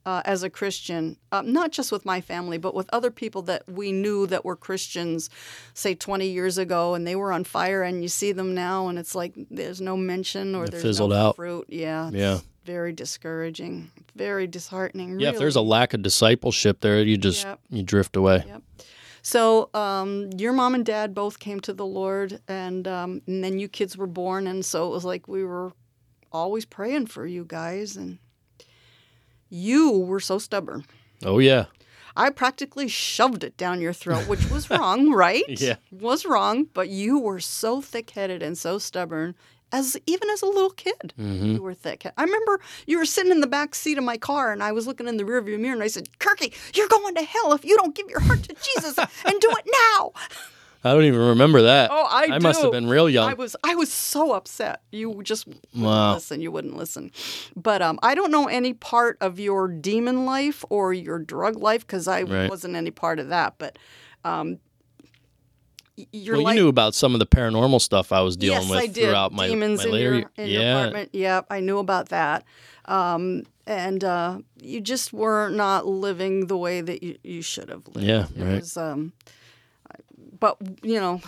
uh, 0.06 0.20
as 0.24 0.42
a 0.42 0.50
Christian, 0.50 1.16
uh, 1.32 1.42
not 1.42 1.72
just 1.72 1.90
with 1.90 2.04
my 2.04 2.20
family, 2.20 2.58
but 2.58 2.74
with 2.74 2.88
other 2.92 3.10
people 3.10 3.42
that 3.42 3.62
we 3.68 3.90
knew 3.92 4.26
that 4.26 4.44
were 4.44 4.56
Christians, 4.56 5.30
say 5.72 5.94
20 5.94 6.28
years 6.28 6.58
ago, 6.58 6.94
and 6.94 7.06
they 7.06 7.16
were 7.16 7.32
on 7.32 7.44
fire, 7.44 7.82
and 7.82 8.02
you 8.02 8.08
see 8.08 8.32
them 8.32 8.54
now, 8.54 8.88
and 8.88 8.98
it's 8.98 9.14
like 9.14 9.34
there's 9.50 9.80
no 9.80 9.96
mention 9.96 10.54
or 10.54 10.64
It 10.64 10.72
there's 10.72 10.82
fizzled 10.82 11.10
no 11.10 11.16
out. 11.16 11.36
fruit. 11.36 11.66
Yeah, 11.68 12.10
Yeah. 12.12 12.40
very 12.64 12.92
discouraging, 12.92 13.90
very 14.14 14.46
disheartening. 14.46 15.20
Yeah, 15.20 15.30
if 15.30 15.38
there's 15.38 15.56
a 15.56 15.60
lack 15.62 15.94
of 15.94 16.02
discipleship 16.02 16.80
there, 16.80 17.02
you 17.02 17.16
just 17.16 17.44
Yep. 17.44 17.60
you 17.70 17.82
drift 17.82 18.16
away. 18.16 18.44
Yep. 18.46 18.62
So 19.22 19.70
um, 19.72 20.30
your 20.36 20.52
mom 20.52 20.74
and 20.74 20.84
dad 20.84 21.14
both 21.14 21.38
came 21.38 21.60
to 21.60 21.72
the 21.72 21.86
Lord, 21.86 22.40
and 22.46 22.86
um, 22.86 23.22
and 23.26 23.42
then 23.42 23.58
you 23.58 23.68
kids 23.68 23.96
were 23.96 24.06
born, 24.06 24.46
and 24.46 24.62
so 24.64 24.86
it 24.86 24.90
was 24.90 25.04
like 25.06 25.26
we 25.28 25.42
were 25.44 25.72
always 26.30 26.66
praying 26.66 27.06
for 27.06 27.26
you 27.26 27.44
guys, 27.48 27.96
and 27.96 28.18
you 29.48 29.90
were 29.90 30.20
so 30.20 30.38
stubborn. 30.38 30.84
Oh 31.24 31.38
yeah. 31.38 31.66
I 32.16 32.30
practically 32.30 32.86
shoved 32.86 33.42
it 33.42 33.56
down 33.56 33.80
your 33.80 33.92
throat, 33.92 34.28
which 34.28 34.48
was 34.50 34.70
wrong, 34.70 35.10
right? 35.12 35.44
Yeah. 35.48 35.76
Was 35.90 36.24
wrong, 36.24 36.66
but 36.72 36.88
you 36.88 37.18
were 37.18 37.40
so 37.40 37.80
thick 37.80 38.10
headed 38.10 38.42
and 38.42 38.56
so 38.56 38.78
stubborn. 38.78 39.34
As 39.72 39.96
even 40.06 40.30
as 40.30 40.40
a 40.40 40.46
little 40.46 40.70
kid, 40.70 41.12
Mm-hmm. 41.18 41.46
you 41.56 41.62
were 41.62 41.74
thick. 41.74 42.06
I 42.16 42.22
remember 42.22 42.60
you 42.86 42.96
were 42.98 43.04
sitting 43.04 43.32
in 43.32 43.40
the 43.40 43.48
back 43.48 43.74
seat 43.74 43.98
of 43.98 44.04
my 44.04 44.16
car, 44.16 44.52
and 44.52 44.62
I 44.62 44.70
was 44.70 44.86
looking 44.86 45.08
in 45.08 45.16
the 45.16 45.24
rearview 45.24 45.58
mirror, 45.58 45.74
and 45.74 45.82
I 45.82 45.88
said, 45.88 46.08
"Kirky, 46.20 46.54
you're 46.76 46.86
going 46.86 47.16
to 47.16 47.22
hell 47.24 47.52
if 47.54 47.64
you 47.64 47.76
don't 47.76 47.94
give 47.94 48.08
your 48.08 48.20
heart 48.20 48.44
to 48.44 48.54
Jesus 48.54 48.96
and 49.24 49.40
do 49.40 49.50
it 49.50 49.68
now." 49.98 50.12
I 50.84 50.92
don't 50.92 51.04
even 51.04 51.20
remember 51.20 51.62
that. 51.62 51.90
Oh, 51.90 52.06
I 52.10 52.28
I 52.32 52.38
must 52.38 52.60
have 52.60 52.70
been 52.70 52.88
real 52.88 53.08
young. 53.08 53.30
I 53.30 53.34
was 53.34 53.56
I 53.64 53.74
was 53.74 53.90
so 53.90 54.32
upset. 54.32 54.82
You 54.92 55.22
just 55.22 55.46
wouldn't 55.46 55.64
Wow. 55.74 56.12
listen. 56.14 56.42
You 56.42 56.52
wouldn't 56.52 56.76
listen. 56.76 57.10
But 57.56 57.80
um, 57.80 57.98
I 58.02 58.14
don't 58.14 58.30
know 58.30 58.46
any 58.48 58.74
part 58.74 59.16
of 59.22 59.40
your 59.40 59.66
demon 59.66 60.26
life 60.26 60.62
or 60.68 60.92
your 60.92 61.18
drug 61.18 61.56
life 61.56 61.86
because 61.86 62.06
I 62.06 62.22
Right. 62.22 62.50
wasn't 62.50 62.76
any 62.76 62.90
part 62.90 63.18
of 63.18 63.28
that. 63.30 63.54
But 63.58 63.78
um, 64.24 64.58
well, 65.96 66.06
you 66.12 66.54
knew 66.54 66.68
about 66.68 66.94
some 66.94 67.14
of 67.14 67.18
the 67.20 67.26
paranormal 67.26 67.80
stuff 67.80 68.10
I 68.12 68.20
was 68.20 68.36
dealing 68.36 68.62
yes, 68.62 68.70
with 68.70 68.78
I 68.80 68.86
did. 68.86 68.94
throughout 68.94 69.32
my, 69.32 69.46
demons 69.46 69.78
my 69.78 69.84
in 69.84 69.90
later 69.92 70.14
your 70.18 70.30
in 70.36 70.50
your 70.50 70.62
yeah. 70.62 70.78
apartment. 70.80 71.10
Yeah, 71.12 71.42
I 71.48 71.60
knew 71.60 71.78
about 71.78 72.08
that. 72.10 72.44
Um, 72.86 73.44
and 73.66 74.02
uh, 74.04 74.38
you 74.60 74.80
just 74.80 75.12
were 75.12 75.48
not 75.48 75.86
living 75.86 76.48
the 76.48 76.56
way 76.58 76.80
that 76.80 77.02
you, 77.02 77.16
you 77.22 77.42
should 77.42 77.68
have 77.70 77.86
lived. 77.88 78.06
Yeah, 78.06 78.26
It 78.36 78.42
right. 78.44 78.60
was, 78.60 78.76
um, 78.76 79.12
but 80.44 80.58
you 80.82 81.00
know, 81.00 81.22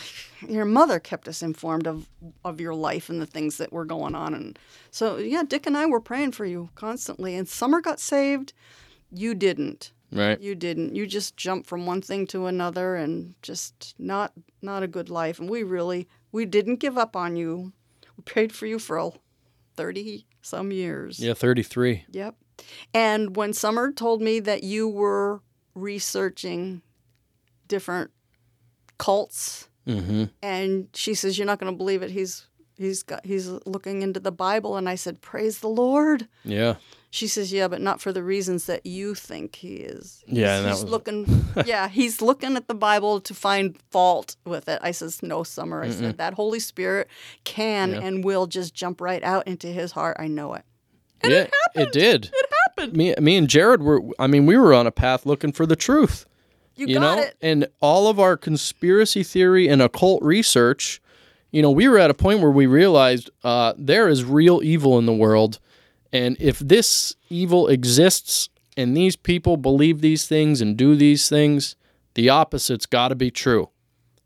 your 0.46 0.66
mother 0.66 1.00
kept 1.00 1.26
us 1.26 1.40
informed 1.42 1.86
of 1.86 2.06
of 2.44 2.60
your 2.60 2.74
life 2.74 3.08
and 3.08 3.18
the 3.18 3.26
things 3.26 3.56
that 3.56 3.72
were 3.72 3.86
going 3.86 4.14
on, 4.14 4.34
and 4.34 4.58
so 4.90 5.16
yeah, 5.16 5.42
Dick 5.42 5.66
and 5.66 5.74
I 5.74 5.86
were 5.86 6.02
praying 6.02 6.32
for 6.32 6.44
you 6.44 6.68
constantly. 6.74 7.34
And 7.34 7.48
Summer 7.48 7.80
got 7.80 7.98
saved, 7.98 8.52
you 9.10 9.34
didn't. 9.34 9.92
Right. 10.12 10.38
You 10.38 10.54
didn't. 10.54 10.94
You 10.94 11.06
just 11.06 11.34
jumped 11.34 11.66
from 11.66 11.86
one 11.86 12.02
thing 12.02 12.26
to 12.26 12.44
another, 12.44 12.94
and 12.94 13.34
just 13.40 13.94
not 13.98 14.34
not 14.60 14.82
a 14.82 14.86
good 14.86 15.08
life. 15.08 15.38
And 15.38 15.48
we 15.48 15.62
really 15.62 16.08
we 16.30 16.44
didn't 16.44 16.76
give 16.76 16.98
up 16.98 17.16
on 17.16 17.36
you. 17.36 17.72
We 18.18 18.22
prayed 18.22 18.52
for 18.52 18.66
you 18.66 18.78
for 18.78 19.14
thirty 19.76 20.26
some 20.42 20.72
years. 20.72 21.18
Yeah, 21.18 21.32
33. 21.32 22.04
Yep. 22.10 22.34
And 22.92 23.34
when 23.34 23.54
Summer 23.54 23.92
told 23.92 24.20
me 24.20 24.40
that 24.40 24.62
you 24.62 24.86
were 24.86 25.40
researching 25.74 26.82
different 27.66 28.10
cults, 28.98 29.68
Mm-hmm. 29.86 30.24
and 30.42 30.88
she 30.94 31.14
says, 31.14 31.38
"You're 31.38 31.46
not 31.46 31.60
going 31.60 31.72
to 31.72 31.76
believe 31.76 32.02
it. 32.02 32.10
He's 32.10 32.46
he's 32.76 33.04
got 33.04 33.24
he's 33.24 33.46
looking 33.66 34.02
into 34.02 34.18
the 34.18 34.32
Bible." 34.32 34.76
And 34.76 34.88
I 34.88 34.96
said, 34.96 35.20
"Praise 35.20 35.60
the 35.60 35.68
Lord." 35.68 36.26
Yeah. 36.44 36.74
She 37.10 37.28
says, 37.28 37.52
"Yeah, 37.52 37.68
but 37.68 37.80
not 37.80 38.00
for 38.00 38.12
the 38.12 38.24
reasons 38.24 38.66
that 38.66 38.84
you 38.84 39.14
think 39.14 39.54
he 39.54 39.76
is." 39.76 40.24
Yeah, 40.26 40.60
that 40.62 40.68
he's 40.72 40.82
was- 40.82 40.90
looking. 40.90 41.44
yeah, 41.66 41.86
he's 41.88 42.20
looking 42.20 42.56
at 42.56 42.66
the 42.66 42.74
Bible 42.74 43.20
to 43.20 43.32
find 43.32 43.78
fault 43.92 44.34
with 44.44 44.68
it. 44.68 44.80
I 44.82 44.90
says, 44.90 45.22
"No, 45.22 45.44
Summer." 45.44 45.82
I 45.84 45.90
said 45.90 46.18
that 46.18 46.34
Holy 46.34 46.58
Spirit 46.60 47.06
can 47.44 47.92
Yeah. 47.92 48.00
and 48.00 48.24
will 48.24 48.46
just 48.48 48.74
jump 48.74 49.00
right 49.00 49.22
out 49.22 49.46
into 49.46 49.68
his 49.68 49.92
heart. 49.92 50.16
I 50.18 50.26
know 50.26 50.54
it. 50.54 50.64
And 51.22 51.32
yeah, 51.32 51.40
it, 51.42 51.50
it, 51.76 51.92
did. 51.92 52.30
It 52.34 52.46
happened. 52.66 52.96
Me, 52.96 53.14
me 53.20 53.36
and 53.36 53.48
Jared 53.48 53.82
were. 53.84 54.02
I 54.18 54.26
mean, 54.26 54.46
we 54.46 54.56
were 54.58 54.74
on 54.74 54.88
a 54.88 54.92
path 54.92 55.24
looking 55.24 55.52
for 55.52 55.64
the 55.64 55.76
truth. 55.76 56.26
You, 56.76 56.86
you 56.88 56.94
got 57.00 57.16
know, 57.16 57.22
it. 57.22 57.36
and 57.40 57.66
all 57.80 58.08
of 58.08 58.20
our 58.20 58.36
conspiracy 58.36 59.22
theory 59.22 59.68
and 59.68 59.80
occult 59.80 60.22
research. 60.22 61.00
You 61.50 61.62
know, 61.62 61.70
we 61.70 61.88
were 61.88 61.98
at 61.98 62.10
a 62.10 62.14
point 62.14 62.40
where 62.40 62.50
we 62.50 62.66
realized 62.66 63.30
uh, 63.42 63.72
there 63.78 64.08
is 64.08 64.24
real 64.24 64.62
evil 64.62 64.98
in 64.98 65.06
the 65.06 65.14
world, 65.14 65.58
and 66.12 66.36
if 66.38 66.58
this 66.58 67.14
evil 67.30 67.68
exists 67.68 68.50
and 68.76 68.96
these 68.96 69.16
people 69.16 69.56
believe 69.56 70.00
these 70.00 70.26
things 70.26 70.60
and 70.60 70.76
do 70.76 70.94
these 70.94 71.28
things, 71.28 71.76
the 72.14 72.28
opposite's 72.28 72.86
got 72.86 73.08
to 73.08 73.14
be 73.14 73.30
true. 73.30 73.70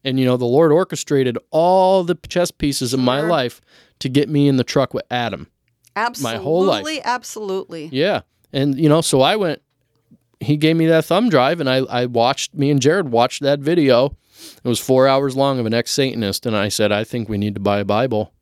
And 0.02 0.18
you 0.18 0.24
know, 0.24 0.36
the 0.36 0.46
Lord 0.46 0.72
orchestrated 0.72 1.38
all 1.50 2.04
the 2.04 2.16
chess 2.28 2.50
pieces 2.50 2.94
of 2.94 3.00
my 3.00 3.20
life 3.20 3.60
to 4.00 4.08
get 4.08 4.28
me 4.28 4.48
in 4.48 4.56
the 4.56 4.64
truck 4.64 4.94
with 4.94 5.04
Adam. 5.10 5.48
Absolutely, 5.94 6.42
whole 6.42 6.64
life. 6.64 7.00
absolutely. 7.04 7.90
Yeah. 7.92 8.22
And 8.52 8.78
you 8.78 8.88
know, 8.88 9.00
so 9.00 9.20
I 9.20 9.36
went 9.36 9.62
he 10.40 10.56
gave 10.56 10.76
me 10.76 10.86
that 10.86 11.04
thumb 11.04 11.28
drive 11.28 11.60
and 11.60 11.68
I, 11.68 11.76
I 11.78 12.06
watched 12.06 12.54
me 12.54 12.70
and 12.70 12.80
Jared 12.80 13.10
watched 13.10 13.42
that 13.42 13.60
video. 13.60 14.16
It 14.64 14.68
was 14.68 14.80
four 14.80 15.06
hours 15.06 15.36
long 15.36 15.58
of 15.58 15.66
an 15.66 15.74
ex 15.74 15.90
Satanist 15.90 16.46
and 16.46 16.56
I 16.56 16.68
said, 16.68 16.90
I 16.92 17.04
think 17.04 17.28
we 17.28 17.38
need 17.38 17.54
to 17.54 17.60
buy 17.60 17.78
a 17.80 17.84
Bible. 17.84 18.32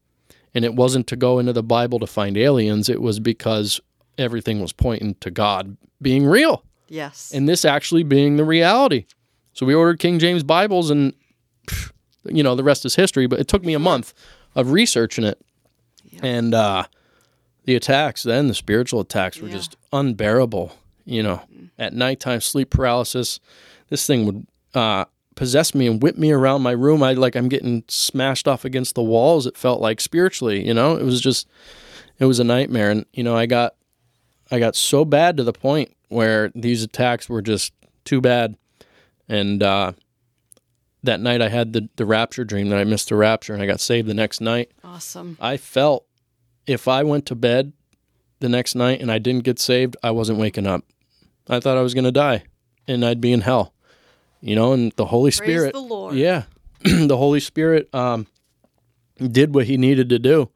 And 0.55 0.65
it 0.65 0.75
wasn't 0.75 1.07
to 1.09 1.17
go 1.17 1.39
into 1.39 1.53
the 1.53 1.63
Bible 1.63 1.99
to 1.99 2.07
find 2.07 2.37
aliens, 2.39 2.89
it 2.89 3.03
was 3.03 3.21
because 3.21 3.81
everything 4.17 4.61
was 4.61 4.73
pointing 4.73 5.15
to 5.17 5.31
God 5.31 5.77
being 6.01 6.25
real 6.27 6.65
Yes. 6.89 7.31
and 7.35 7.49
this 7.49 7.65
actually 7.65 8.03
being 8.03 8.37
the 8.37 8.45
reality. 8.45 9.07
So 9.53 9.67
we 9.67 9.75
ordered 9.75 9.99
King 9.99 10.19
James 10.19 10.43
Bibles 10.45 10.91
and 10.91 11.13
pff, 11.67 11.91
you 12.25 12.43
know, 12.43 12.55
the 12.55 12.65
rest 12.65 12.85
is 12.85 12.95
history, 12.95 13.27
but 13.27 13.41
it 13.41 13.49
took 13.49 13.65
me 13.65 13.75
a 13.75 13.79
month 13.79 14.15
of 14.55 14.71
researching 14.73 15.25
it. 15.25 15.41
And 16.23 16.55
uh 16.55 16.85
the 17.65 17.75
attacks 17.75 18.23
then, 18.23 18.47
the 18.49 18.55
spiritual 18.55 19.01
attacks 19.01 19.39
were 19.41 19.49
Yeah. 19.49 19.55
just 19.55 19.77
unbearable, 19.93 20.73
you 21.09 21.23
know. 21.23 21.43
At 21.79 21.93
nighttime 21.95 22.41
sleep 22.41 22.71
paralysis, 22.71 23.39
this 23.89 24.07
thing 24.07 24.27
would 24.27 24.47
uh 24.75 25.05
possess 25.35 25.73
me 25.73 25.87
and 25.87 26.03
whip 26.03 26.19
me 26.19 26.33
around 26.33 26.63
my 26.63 26.73
room. 26.73 27.03
I 27.03 27.13
like 27.13 27.37
I'm 27.37 27.49
getting 27.49 27.85
smashed 27.89 28.49
off 28.49 28.65
against 28.65 28.95
the 28.95 29.03
walls. 29.03 29.47
It 29.47 29.57
felt 29.57 29.81
like 29.81 30.01
spiritually, 30.01 30.67
you 30.67 30.75
know. 30.75 30.97
It 30.97 31.05
was 31.05 31.21
just 31.21 31.49
it 32.19 32.25
was 32.25 32.41
a 32.41 32.45
nightmare 32.45 32.91
and 32.91 33.07
you 33.13 33.23
know, 33.23 33.37
I 33.37 33.47
got 33.47 33.75
I 34.51 34.59
got 34.59 34.75
so 34.77 35.05
bad 35.05 35.37
to 35.37 35.45
the 35.45 35.53
point 35.53 35.95
where 36.09 36.51
these 36.55 36.83
attacks 36.83 37.29
were 37.29 37.43
just 37.43 37.73
too 38.05 38.21
bad. 38.21 38.57
And 39.29 39.63
uh, 39.63 39.93
that 41.03 41.21
night 41.21 41.43
I 41.43 41.49
had 41.49 41.73
the, 41.73 41.89
the 41.97 42.07
rapture 42.07 42.45
dream 42.45 42.71
that 42.71 42.79
I 42.79 42.85
missed 42.85 43.11
the 43.11 43.17
rapture 43.17 43.53
and 43.53 43.63
I 43.63 43.67
got 43.67 43.81
saved 43.81 44.09
the 44.09 44.15
next 44.15 44.41
night. 44.41 44.71
awesome. 44.83 45.37
I 45.41 45.57
felt 45.57 46.07
if 46.67 46.89
I 46.89 47.03
went 47.03 47.27
to 47.27 47.35
bed 47.35 47.73
the 48.41 48.49
next 48.49 48.75
night 48.75 49.01
and 49.01 49.11
I 49.13 49.19
didn't 49.19 49.45
get 49.45 49.59
saved, 49.59 49.97
I 50.03 50.11
wasn't 50.11 50.39
waking 50.39 50.67
up. 50.67 50.85
I 51.49 51.61
thought 51.61 51.77
I 51.79 51.83
was 51.83 51.95
going 51.95 52.05
to 52.05 52.13
die 52.13 52.45
and 52.87 53.05
I'd 53.05 53.21
be 53.21 53.33
in 53.33 53.41
hell. 53.43 53.73
You 54.41 54.55
know, 54.55 54.73
and 54.73 54.93
the 54.93 55.07
Holy 55.07 55.31
Praise 55.31 55.37
Spirit. 55.37 55.73
the 55.73 55.81
Lord. 55.81 56.15
Yeah. 56.15 56.45
the 56.85 57.17
Holy 57.17 57.41
Spirit 57.41 57.93
um, 57.95 58.27
did 59.19 59.55
what 59.55 59.67
he 59.67 59.77
needed 59.77 60.09
to 60.11 60.19
do. 60.19 60.51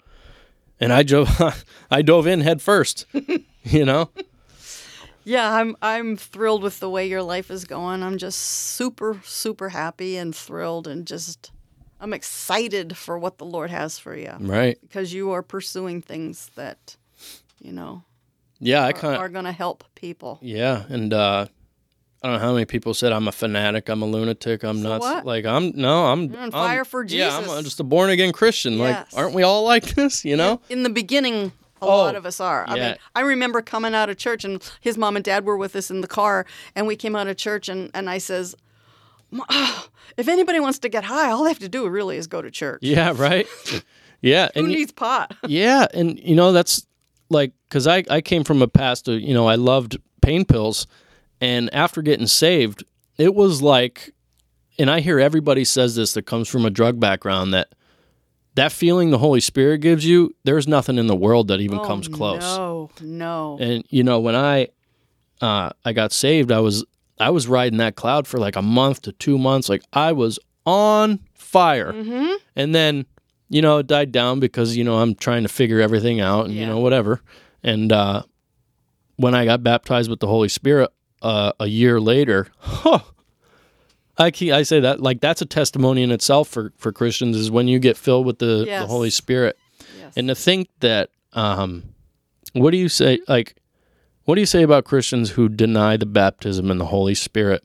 And 0.79 0.93
I 0.93 1.03
dove, 1.03 1.65
I 1.91 2.03
dove 2.03 2.27
in 2.27 2.41
head 2.43 2.63
first, 2.63 3.07
you 3.65 3.85
know? 3.85 4.11
Yeah, 5.25 5.55
I'm 5.55 5.77
I'm 5.81 6.17
thrilled 6.17 6.65
with 6.65 6.81
the 6.81 6.91
way 6.91 7.07
your 7.09 7.23
life 7.23 7.49
is 7.51 7.65
going. 7.65 8.03
I'm 8.03 8.19
just 8.19 8.41
super 8.41 9.21
super 9.25 9.69
happy 9.69 10.17
and 10.17 10.35
thrilled 10.35 10.89
and 10.89 11.07
just 11.07 11.53
I'm 12.01 12.13
excited 12.13 12.97
for 12.97 13.17
what 13.17 13.39
the 13.39 13.45
Lord 13.45 13.71
has 13.71 13.99
for 14.01 14.17
you 14.17 14.33
Right. 14.41 14.77
because 14.81 15.13
you 15.15 15.31
are 15.31 15.43
pursuing 15.43 16.03
things 16.03 16.51
that 16.57 16.97
you 17.61 17.71
know 17.73 18.03
Yeah, 18.65 18.85
I 18.85 18.93
kind 18.93 19.15
of 19.17 19.21
are 19.21 19.29
going 19.29 19.45
to 19.45 19.53
help 19.53 19.83
people. 19.97 20.39
Yeah, 20.41 20.85
and 20.89 21.13
uh, 21.13 21.47
I 22.23 22.27
don't 22.29 22.37
know 22.37 22.43
how 22.47 22.53
many 22.53 22.65
people 22.65 22.95
said 22.95 23.11
I'm 23.13 23.27
a 23.27 23.33
fanatic, 23.33 23.89
I'm 23.89 24.03
a 24.03 24.07
lunatic, 24.07 24.63
I'm 24.63 24.81
So 24.83 24.99
what? 24.99 25.27
Like 25.27 25.45
I'm 25.45 25.73
no, 25.75 26.07
I'm 26.07 26.33
on 26.33 26.39
I'm- 26.39 26.51
fire 26.53 26.85
for 26.85 27.03
Jesus. 27.05 27.47
Yeah, 27.47 27.53
I'm 27.55 27.65
just 27.65 27.81
a 27.81 27.85
born 27.85 28.11
again 28.11 28.33
Christian. 28.33 28.75
Yes. 28.79 29.13
Like, 29.13 29.21
aren't 29.23 29.35
we 29.35 29.43
all 29.43 29.65
like 29.65 29.85
this? 29.97 30.25
You 30.25 30.37
know? 30.37 30.61
In 30.71 30.85
the 30.85 30.91
beginning, 30.91 31.51
a 31.81 31.85
Oh, 31.85 31.89
lot 31.97 32.15
of 32.15 32.25
us 32.25 32.39
are. 32.39 32.65
I 32.69 32.77
yeah. 32.77 32.89
mean, 32.91 32.97
I 33.17 33.21
remember 33.23 33.61
coming 33.63 33.93
out 33.95 34.09
of 34.09 34.17
church 34.17 34.45
and 34.45 34.63
his 34.81 34.97
mom 34.97 35.17
and 35.17 35.25
dad 35.25 35.45
were 35.45 35.57
with 35.57 35.75
us 35.75 35.91
in 35.91 36.01
the 36.01 36.07
car, 36.07 36.47
and 36.77 36.87
we 36.87 36.95
came 36.95 37.17
out 37.17 37.27
of 37.27 37.37
church, 37.37 37.69
and, 37.69 37.91
and 37.95 38.09
I 38.09 38.19
says, 38.19 38.55
"Ma- 39.33 39.45
ah, 39.51 39.89
if 40.17 40.29
anybody 40.29 40.61
wants 40.61 40.79
to 40.79 40.89
get 40.89 41.03
high, 41.03 41.33
all 41.33 41.43
they 41.43 41.51
have 41.51 41.59
to 41.59 41.69
do 41.69 41.89
really 41.89 42.17
is 42.17 42.29
go 42.29 42.41
to 42.41 42.53
church. 42.53 42.79
Yeah, 42.83 43.13
right. 43.17 43.49
yeah, 44.21 44.51
Who 44.55 44.61
and 44.61 44.69
needs 44.69 44.93
pot? 44.93 45.35
yeah, 45.49 45.87
and 45.93 46.21
you 46.21 46.37
know 46.37 46.53
that's 46.53 46.87
like 47.33 47.53
because 47.69 47.87
I 47.87 48.05
I 48.09 48.21
came 48.21 48.45
from 48.45 48.63
a 48.63 48.69
past 48.69 49.09
of 49.09 49.21
you 49.21 49.35
know 49.35 49.49
I 49.49 49.57
loved 49.57 49.99
pain 50.21 50.45
pills, 50.45 50.87
and 51.41 51.73
after 51.75 52.03
getting 52.03 52.27
saved, 52.27 52.85
it 53.19 53.35
was 53.35 53.63
like, 53.63 54.13
and 54.79 54.91
I 54.91 55.01
hear 55.01 55.19
everybody 55.19 55.65
says 55.65 55.97
this 55.97 56.13
that 56.15 56.27
comes 56.27 56.49
from 56.49 56.65
a 56.65 56.71
drug 56.71 57.01
background 57.01 57.53
that 57.55 57.75
that 58.55 58.73
feeling 58.73 59.11
the 59.11 59.19
Holy 59.19 59.41
Spirit 59.41 59.79
gives 59.81 60.05
you, 60.05 60.35
there's 60.45 60.69
nothing 60.69 60.99
in 60.99 61.07
the 61.07 61.17
world 61.17 61.49
that 61.49 61.61
even 61.61 61.79
Oh, 61.79 61.85
comes 61.85 62.07
close. 62.07 62.43
No, 62.43 62.91
no. 63.01 63.59
And 63.61 63.85
you 63.89 64.05
know, 64.05 64.21
when 64.21 64.35
I 64.37 64.69
uh, 65.41 65.71
I 65.85 65.93
got 65.93 66.13
saved, 66.13 66.53
I 66.53 66.61
was 66.61 66.85
I 67.19 67.31
was 67.31 67.47
riding 67.47 67.79
that 67.79 67.97
cloud 67.97 68.27
for 68.27 68.39
like 68.39 68.57
a 68.57 68.63
month 68.63 69.03
to 69.03 69.13
two 69.13 69.39
months. 69.39 69.69
Like 69.69 69.83
I 69.93 70.13
was 70.13 70.39
on 70.67 71.21
fire, 71.35 71.93
mm-hmm. 71.93 72.35
and 72.55 72.75
then 72.75 73.07
you 73.53 73.61
know 73.63 73.79
it 73.79 73.87
died 73.87 74.13
down 74.13 74.41
because 74.41 74.77
you 74.77 74.83
know 74.85 74.99
I'm 74.99 75.15
trying 75.15 75.43
to 75.43 75.49
figure 75.49 75.81
everything 75.81 76.21
out 76.21 76.47
and 76.47 76.55
you 76.55 76.67
know 76.67 76.79
whatever. 76.81 77.21
And 77.63 77.93
uh, 77.93 78.23
when 79.17 79.35
I 79.35 79.45
got 79.45 79.63
baptized 79.63 80.09
with 80.11 80.21
the 80.21 80.27
Holy 80.27 80.49
Spirit 80.49 80.91
uh, 81.21 81.53
a 81.61 81.67
year 81.67 82.01
later, 82.01 82.49
huh, 82.59 83.01
I 84.19 84.31
keep, 84.31 84.53
I 84.53 84.63
say 84.63 84.81
that 84.81 85.01
like 85.01 85.21
that's 85.21 85.43
a 85.43 85.47
testimony 85.47 86.03
in 86.03 86.11
itself 86.11 86.49
for 86.49 86.73
for 86.79 86.93
Christians 86.93 87.37
is 87.37 87.51
when 87.51 87.69
you 87.69 87.79
get 87.79 87.97
filled 87.97 88.27
with 88.27 88.39
the, 88.39 88.65
the 88.67 88.87
Holy 88.87 89.11
Spirit. 89.11 89.57
Yes. 89.99 90.15
And 90.17 90.29
to 90.29 90.35
think 90.35 90.69
that, 90.81 91.11
um, 91.35 91.95
what 92.55 92.71
do 92.71 92.79
you 92.79 92.89
say? 92.89 93.21
Like, 93.29 93.55
What 94.25 94.35
do 94.37 94.41
you 94.41 94.47
say 94.47 94.63
about 94.63 94.85
Christians 94.85 95.31
who 95.31 95.49
deny 95.49 95.97
the 95.97 96.07
baptism 96.07 96.71
in 96.71 96.79
the 96.79 96.87
Holy 96.87 97.15
Spirit 97.15 97.65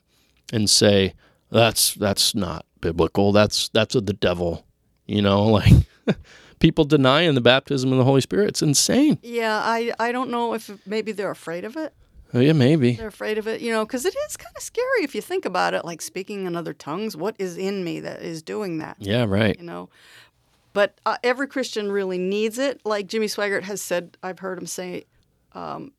and 0.51 0.69
say 0.69 1.13
that's 1.49 1.93
that's 1.93 2.35
not 2.35 2.65
biblical. 2.81 3.31
That's 3.31 3.69
that's 3.69 3.95
of 3.95 4.05
the 4.05 4.13
devil. 4.13 4.66
You 5.08 5.22
know, 5.22 5.43
like 5.45 5.74
people 6.60 6.86
denying 6.86 7.36
the 7.36 7.41
baptism 7.41 7.91
of 7.91 7.97
the 7.97 8.03
Holy 8.03 8.22
Spirit. 8.22 8.49
It's 8.49 8.62
insane. 8.62 9.20
Yeah, 9.22 9.58
I 9.58 9.93
I 9.99 10.12
don't 10.12 10.30
know 10.30 10.53
if 10.53 10.70
maybe 10.86 11.12
they're 11.12 11.32
afraid 11.32 11.66
of 11.66 11.76
it. 11.76 11.93
Oh, 12.34 12.39
yeah, 12.39 12.53
maybe. 12.53 12.93
They're 12.93 13.08
afraid 13.08 13.38
of 13.38 13.47
it, 13.47 13.62
you 13.62 13.72
know, 13.72 13.86
because 13.86 14.05
it 14.05 14.14
is 14.28 14.36
kind 14.36 14.53
of 14.55 14.62
scary 14.62 15.03
if 15.03 15.16
you 15.16 15.22
think 15.22 15.45
about 15.45 15.74
it. 15.74 15.86
Like 15.86 16.01
speaking 16.01 16.45
in 16.45 16.58
other 16.58 16.74
tongues, 16.74 17.16
what 17.16 17.36
is 17.39 17.58
in 17.58 17.86
me 17.86 18.01
that 18.01 18.22
is 18.22 18.41
doing 18.41 18.80
that? 18.80 18.97
Yeah, 18.99 19.24
right. 19.26 19.58
You 19.58 19.66
know, 19.66 19.89
but 20.74 20.99
uh, 21.05 21.18
every 21.24 21.47
Christian 21.47 21.91
really 21.91 22.18
needs 22.18 22.58
it. 22.60 22.82
Like 22.86 23.08
Jimmy 23.08 23.28
Swaggart 23.28 23.64
has 23.64 23.82
said, 23.82 24.18
I've 24.22 24.39
heard 24.39 24.58
him 24.58 24.68
say, 24.68 25.05
um, 25.53 25.93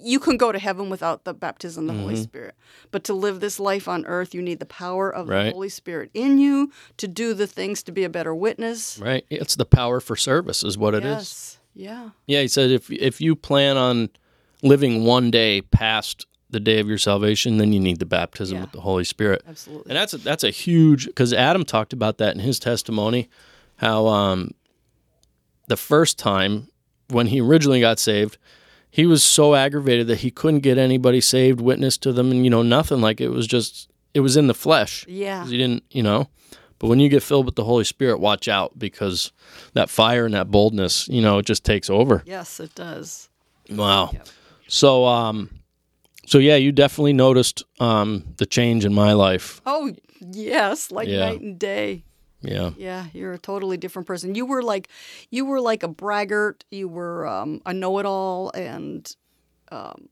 you 0.00 0.20
can 0.20 0.36
go 0.36 0.52
to 0.52 0.58
heaven 0.58 0.88
without 0.90 1.24
the 1.24 1.34
baptism 1.34 1.88
of 1.88 1.96
the 1.96 2.00
Holy 2.02 2.14
Mm-hmm. 2.14 2.22
Spirit. 2.22 2.54
But 2.90 3.04
to 3.04 3.14
live 3.14 3.40
this 3.40 3.58
life 3.58 3.88
on 3.88 4.04
earth, 4.06 4.34
you 4.34 4.40
need 4.42 4.58
the 4.60 4.66
power 4.66 5.10
of 5.10 5.28
Right. 5.28 5.44
the 5.46 5.50
Holy 5.52 5.68
Spirit 5.68 6.10
in 6.14 6.38
you 6.38 6.70
to 6.98 7.08
do 7.08 7.34
the 7.34 7.46
things 7.46 7.82
to 7.84 7.92
be 7.92 8.04
a 8.04 8.08
better 8.08 8.34
witness. 8.34 8.98
Right. 8.98 9.24
It's 9.30 9.56
the 9.56 9.64
power 9.66 10.00
for 10.00 10.16
service 10.16 10.62
is 10.62 10.78
what 10.78 10.94
it 10.94 11.04
is. 11.04 11.10
yes. 11.10 11.54
Yeah. 11.74 12.10
Yeah, 12.26 12.40
he 12.42 12.48
said 12.48 12.70
if 12.70 12.90
if 12.90 13.20
you 13.20 13.36
plan 13.36 13.76
on 13.76 14.08
living 14.62 15.04
one 15.04 15.30
day 15.30 15.60
past 15.62 16.26
the 16.50 16.58
day 16.60 16.80
of 16.80 16.88
your 16.88 16.98
salvation, 16.98 17.58
then 17.58 17.72
you 17.72 17.78
need 17.78 17.98
the 17.98 18.06
baptism 18.06 18.56
Yeah. 18.56 18.62
with 18.62 18.72
the 18.72 18.80
Holy 18.80 19.04
Spirit. 19.04 19.42
Absolutely. 19.48 19.90
And 19.90 19.96
that's 19.96 20.14
a, 20.14 20.18
that's 20.18 20.42
a 20.44 20.50
huge 20.50 21.06
because 21.06 21.32
Adam 21.32 21.64
talked 21.64 21.92
about 21.92 22.18
that 22.18 22.34
in 22.34 22.40
his 22.40 22.58
testimony, 22.58 23.28
how 23.76 24.06
um, 24.06 24.50
the 25.68 25.76
first 25.76 26.18
time 26.18 26.68
when 27.10 27.26
he 27.28 27.40
originally 27.40 27.80
got 27.80 27.98
saved, 27.98 28.38
he 28.90 29.06
was 29.06 29.22
so 29.22 29.54
aggravated 29.54 30.06
that 30.08 30.18
he 30.18 30.30
couldn't 30.30 30.60
get 30.60 30.78
anybody 30.78 31.20
saved, 31.20 31.60
witness 31.60 31.96
to 31.98 32.12
them, 32.12 32.30
and 32.30 32.44
you 32.44 32.50
know 32.50 32.62
nothing. 32.62 33.00
Like 33.00 33.20
it 33.20 33.28
was 33.30 33.46
just 33.46 33.88
it 34.14 34.20
was 34.20 34.36
in 34.36 34.46
the 34.46 34.54
flesh. 34.54 35.04
Yeah, 35.08 35.46
He 35.46 35.56
didn't, 35.56 35.84
you 35.90 36.02
know. 36.02 36.28
But 36.78 36.86
when 36.88 37.00
you 37.00 37.08
get 37.08 37.22
filled 37.24 37.44
with 37.46 37.56
the 37.56 37.64
Holy 37.64 37.82
Spirit, 37.84 38.20
watch 38.20 38.46
out 38.46 38.78
because 38.78 39.32
that 39.74 39.90
fire 39.90 40.24
and 40.24 40.34
that 40.34 40.48
boldness, 40.50 41.08
you 41.08 41.20
know, 41.20 41.38
it 41.38 41.46
just 41.46 41.64
takes 41.64 41.90
over. 41.90 42.22
Yes, 42.24 42.60
it 42.60 42.72
does. 42.76 43.28
Wow. 43.68 44.10
Yep. 44.12 44.28
So, 44.68 45.04
um, 45.04 45.50
so 46.26 46.38
yeah, 46.38 46.54
you 46.56 46.70
definitely 46.70 47.14
noticed 47.14 47.64
um, 47.80 48.24
the 48.36 48.46
change 48.46 48.84
in 48.84 48.94
my 48.94 49.12
life. 49.12 49.60
Oh, 49.66 49.92
yes, 50.20 50.90
like 50.92 51.08
Yeah. 51.08 51.20
night 51.20 51.40
and 51.40 51.58
day. 51.58 52.04
Yeah. 52.40 52.70
Yeah, 52.76 53.06
you're 53.12 53.32
a 53.32 53.38
totally 53.38 53.76
different 53.76 54.06
person. 54.06 54.34
You 54.34 54.46
were 54.46 54.62
like, 54.62 54.88
you 55.30 55.44
were 55.44 55.60
like 55.60 55.82
a 55.82 55.88
braggart. 55.88 56.64
You 56.70 56.88
were 56.88 57.26
um, 57.26 57.60
a 57.66 57.74
know-it-all, 57.74 58.50
and 58.52 59.10
um, 59.72 60.08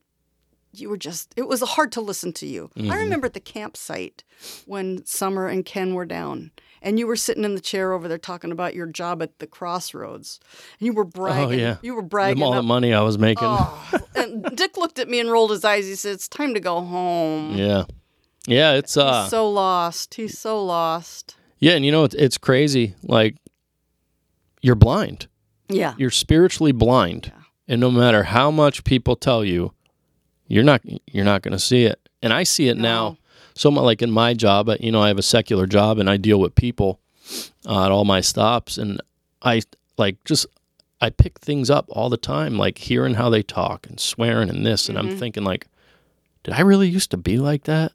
you 0.73 0.89
were 0.89 0.97
just. 0.97 1.33
It 1.37 1.47
was 1.47 1.61
hard 1.61 1.91
to 1.93 2.01
listen 2.01 2.33
to 2.33 2.45
you. 2.45 2.69
Mm-hmm. 2.75 2.91
I 2.91 2.97
remember 2.97 3.27
at 3.27 3.33
the 3.33 3.39
campsite 3.39 4.23
when 4.65 5.05
Summer 5.05 5.47
and 5.47 5.63
Ken 5.65 5.93
were 5.93 6.05
down, 6.05 6.51
and 6.81 6.99
you 6.99 7.07
were 7.07 7.15
sitting 7.15 7.45
in 7.45 7.55
the 7.55 7.61
chair 7.61 7.93
over 7.93 8.09
there 8.09 8.17
talking 8.17 8.51
about 8.51 8.75
your 8.75 8.87
job 8.87 9.21
at 9.21 9.39
the 9.39 9.47
Crossroads, 9.47 10.41
and 10.79 10.85
you 10.85 10.91
were 10.93 11.05
bragging. 11.05 11.45
Oh 11.45 11.63
yeah. 11.63 11.77
you 11.81 11.95
were 11.95 12.01
Them 12.01 12.09
bragging. 12.09 12.43
all 12.43 12.53
the 12.53 12.61
money 12.61 12.93
I 12.93 13.01
was 13.01 13.17
making. 13.17 13.47
Oh, 13.47 13.99
and 14.15 14.43
Dick 14.55 14.75
looked 14.75 14.99
at 14.99 15.07
me 15.07 15.21
and 15.21 15.31
rolled 15.31 15.51
his 15.51 15.63
eyes. 15.63 15.85
He 15.87 15.95
said, 15.95 16.11
"It's 16.15 16.27
time 16.27 16.53
to 16.55 16.59
go 16.59 16.81
home." 16.81 17.55
Yeah. 17.55 17.85
Yeah. 18.45 18.73
It's 18.73 18.97
uh. 18.97 19.21
He's 19.23 19.31
so 19.31 19.49
lost. 19.49 20.15
He's 20.15 20.37
so 20.37 20.61
lost. 20.63 21.36
Yeah, 21.59 21.73
and 21.73 21.85
you 21.85 21.91
know 21.91 22.03
it's, 22.03 22.15
it's 22.15 22.37
crazy. 22.37 22.95
Like 23.03 23.35
you're 24.61 24.75
blind. 24.75 25.27
Yeah. 25.69 25.95
You're 25.97 26.11
spiritually 26.11 26.71
blind, 26.71 27.31
and 27.67 27.81
no 27.81 27.91
matter 27.91 28.23
how 28.23 28.51
much 28.51 28.83
people 28.83 29.15
tell 29.15 29.43
you, 29.43 29.73
you're 30.47 30.63
not 30.63 30.81
you're 31.11 31.25
not 31.25 31.41
going 31.41 31.53
to 31.53 31.59
see 31.59 31.85
it. 31.85 31.99
And 32.21 32.33
I 32.33 32.43
see 32.43 32.67
it 32.67 32.77
now. 32.77 33.09
No. 33.09 33.17
So 33.53 33.71
much 33.71 33.83
like 33.83 34.01
in 34.01 34.11
my 34.11 34.33
job, 34.35 34.69
you 34.79 34.91
know, 34.91 35.01
I 35.01 35.07
have 35.07 35.17
a 35.17 35.23
secular 35.23 35.65
job 35.65 35.97
and 35.97 36.07
I 36.09 36.17
deal 36.17 36.39
with 36.39 36.53
people 36.53 36.99
uh, 37.65 37.85
at 37.85 37.91
all 37.91 38.05
my 38.05 38.21
stops, 38.21 38.77
and 38.77 39.01
I 39.41 39.61
like 39.97 40.23
just 40.25 40.45
I 41.01 41.09
pick 41.09 41.39
things 41.39 41.69
up 41.69 41.85
all 41.89 42.09
the 42.09 42.17
time, 42.17 42.57
like 42.57 42.77
hearing 42.77 43.15
how 43.15 43.29
they 43.29 43.43
talk 43.43 43.87
and 43.87 43.99
swearing 43.99 44.49
and 44.49 44.65
this, 44.65 44.89
and 44.89 44.97
I'm 44.97 45.17
thinking 45.17 45.43
like, 45.43 45.67
did 46.43 46.53
I 46.53 46.61
really 46.61 46.87
used 46.87 47.11
to 47.11 47.17
be 47.17 47.37
like 47.37 47.63
that? 47.63 47.91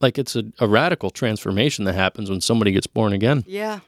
Like 0.00 0.18
it's 0.18 0.36
a, 0.36 0.44
a 0.58 0.66
radical 0.68 1.10
transformation 1.10 1.84
that 1.86 1.94
happens 1.94 2.28
when 2.30 2.40
somebody 2.40 2.72
gets 2.72 2.86
born 2.86 3.12
again, 3.12 3.44
Yeah. 3.46 3.80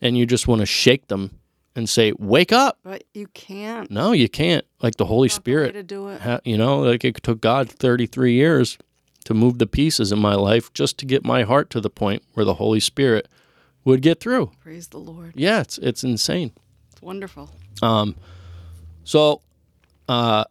and 0.00 0.16
you 0.16 0.24
just 0.26 0.46
want 0.48 0.60
to 0.60 0.66
shake 0.66 1.08
them 1.08 1.38
and 1.74 1.88
say, 1.88 2.12
"Wake 2.18 2.52
up!" 2.52 2.78
But 2.84 3.04
you 3.12 3.26
can't. 3.28 3.90
No, 3.90 4.12
you 4.12 4.28
can't. 4.28 4.64
Like 4.80 4.96
the 4.96 5.06
Holy 5.06 5.28
Not 5.28 5.32
the 5.32 5.50
way 5.50 5.54
Spirit, 5.54 5.72
to 5.72 5.82
do 5.82 6.08
it. 6.08 6.20
ha- 6.20 6.40
you 6.44 6.56
know, 6.56 6.80
like 6.80 7.04
it 7.04 7.22
took 7.22 7.40
God 7.40 7.68
33 7.68 8.32
years 8.34 8.78
to 9.24 9.34
move 9.34 9.58
the 9.58 9.66
pieces 9.66 10.10
in 10.12 10.18
my 10.18 10.34
life 10.34 10.72
just 10.72 10.98
to 10.98 11.06
get 11.06 11.24
my 11.24 11.42
heart 11.42 11.70
to 11.70 11.80
the 11.80 11.90
point 11.90 12.22
where 12.34 12.44
the 12.44 12.54
Holy 12.54 12.80
Spirit 12.80 13.28
would 13.84 14.00
get 14.02 14.20
through. 14.20 14.50
Praise 14.60 14.88
the 14.88 14.98
Lord. 14.98 15.32
Yeah, 15.36 15.60
it's 15.60 15.76
it's 15.78 16.04
insane. 16.04 16.52
It's 16.92 17.02
wonderful. 17.02 17.50
Um, 17.82 18.16
so, 19.04 19.40
uh, 20.08 20.44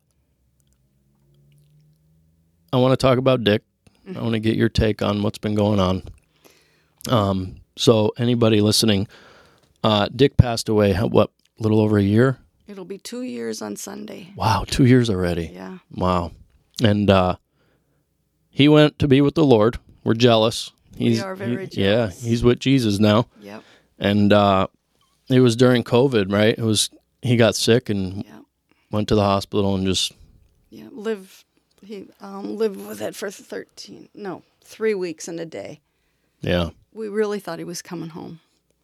I 2.73 2.77
want 2.77 2.91
to 2.93 2.97
talk 2.97 3.17
about 3.17 3.43
Dick. 3.43 3.63
I 4.07 4.19
want 4.21 4.33
to 4.33 4.39
get 4.39 4.55
your 4.57 4.69
take 4.69 5.01
on 5.01 5.21
what's 5.23 5.37
been 5.37 5.55
going 5.55 5.79
on. 5.79 6.03
Um, 7.09 7.57
so 7.77 8.11
anybody 8.17 8.61
listening, 8.61 9.07
uh, 9.83 10.07
Dick 10.15 10.37
passed 10.37 10.69
away. 10.69 10.93
What, 10.93 11.31
a 11.59 11.63
little 11.63 11.79
over 11.79 11.97
a 11.97 12.03
year? 12.03 12.37
It'll 12.67 12.85
be 12.85 12.97
two 12.97 13.21
years 13.23 13.61
on 13.61 13.75
Sunday. 13.75 14.33
Wow, 14.35 14.65
two 14.67 14.85
years 14.85 15.09
already. 15.09 15.51
Yeah. 15.53 15.79
Wow. 15.93 16.31
And 16.83 17.09
uh, 17.09 17.35
he 18.49 18.67
went 18.67 18.97
to 18.99 19.07
be 19.07 19.21
with 19.21 19.35
the 19.35 19.43
Lord. 19.45 19.77
We're 20.03 20.13
jealous. 20.13 20.71
He's, 20.95 21.21
are 21.21 21.35
very 21.35 21.67
he- 21.67 21.83
Yeah, 21.83 22.09
he's 22.09 22.43
with 22.43 22.59
Jesus 22.59 22.99
now. 22.99 23.27
Yep. 23.41 23.63
And 23.99 24.33
uh, 24.33 24.67
it 25.29 25.39
was 25.41 25.55
during 25.55 25.83
COVID, 25.83 26.31
right? 26.31 26.57
It 26.57 26.63
was 26.63 26.89
he 27.21 27.35
got 27.37 27.55
sick 27.55 27.89
and 27.89 28.23
Yeah. 28.25 28.39
went 28.91 29.07
to 29.09 29.15
the 29.15 29.23
hospital 29.23 29.75
and 29.75 29.85
just 29.85 30.11
Yeah. 30.69 30.87
Live. 30.91 31.45
He 31.83 32.07
um, 32.19 32.57
lived 32.57 32.77
with 32.87 33.01
it 33.01 33.15
for 33.15 33.31
thirteen. 33.31 34.09
No, 34.13 34.43
three 34.63 34.93
weeks 34.93 35.27
and 35.27 35.39
a 35.39 35.45
day. 35.45 35.81
yeah, 36.41 36.69
We 36.93 37.07
really 37.07 37.39
thought 37.39 37.59
he 37.59 37.65
was 37.65 37.81
coming 37.81 38.09
home. 38.09 38.39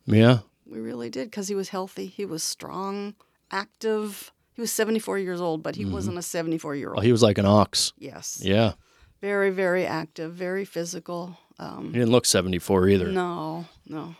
yeah, 0.05 0.39
We 0.65 0.79
really 0.79 1.09
did 1.09 1.29
because 1.29 1.47
he 1.47 1.55
was 1.55 1.69
healthy. 1.69 2.07
He 2.07 2.25
was 2.25 2.43
strong, 2.43 3.13
active. 3.51 4.31
He 4.53 4.61
was 4.61 4.71
seventy-four 4.71 5.19
years 5.19 5.39
old, 5.39 5.61
but 5.61 5.75
he 5.75 5.85
wasn't 5.85 6.17
a 6.17 6.21
seventy-four-year-old. 6.23 6.95
well, 6.97 7.05
he 7.05 7.11
was 7.11 7.21
like 7.21 7.37
an 7.37 7.45
ox. 7.45 7.93
yes. 7.99 8.39
Yeah, 8.41 8.73
Very, 9.21 9.51
very 9.51 9.85
active. 9.85 10.33
Very 10.33 10.65
physical. 10.65 11.37
Um, 11.59 11.87
he 11.93 11.99
didn't 11.99 12.11
look 12.11 12.25
seventy 12.25 12.57
four 12.59 12.87
either. 12.89 13.07
No, 13.11 13.65
no, 13.87 14.15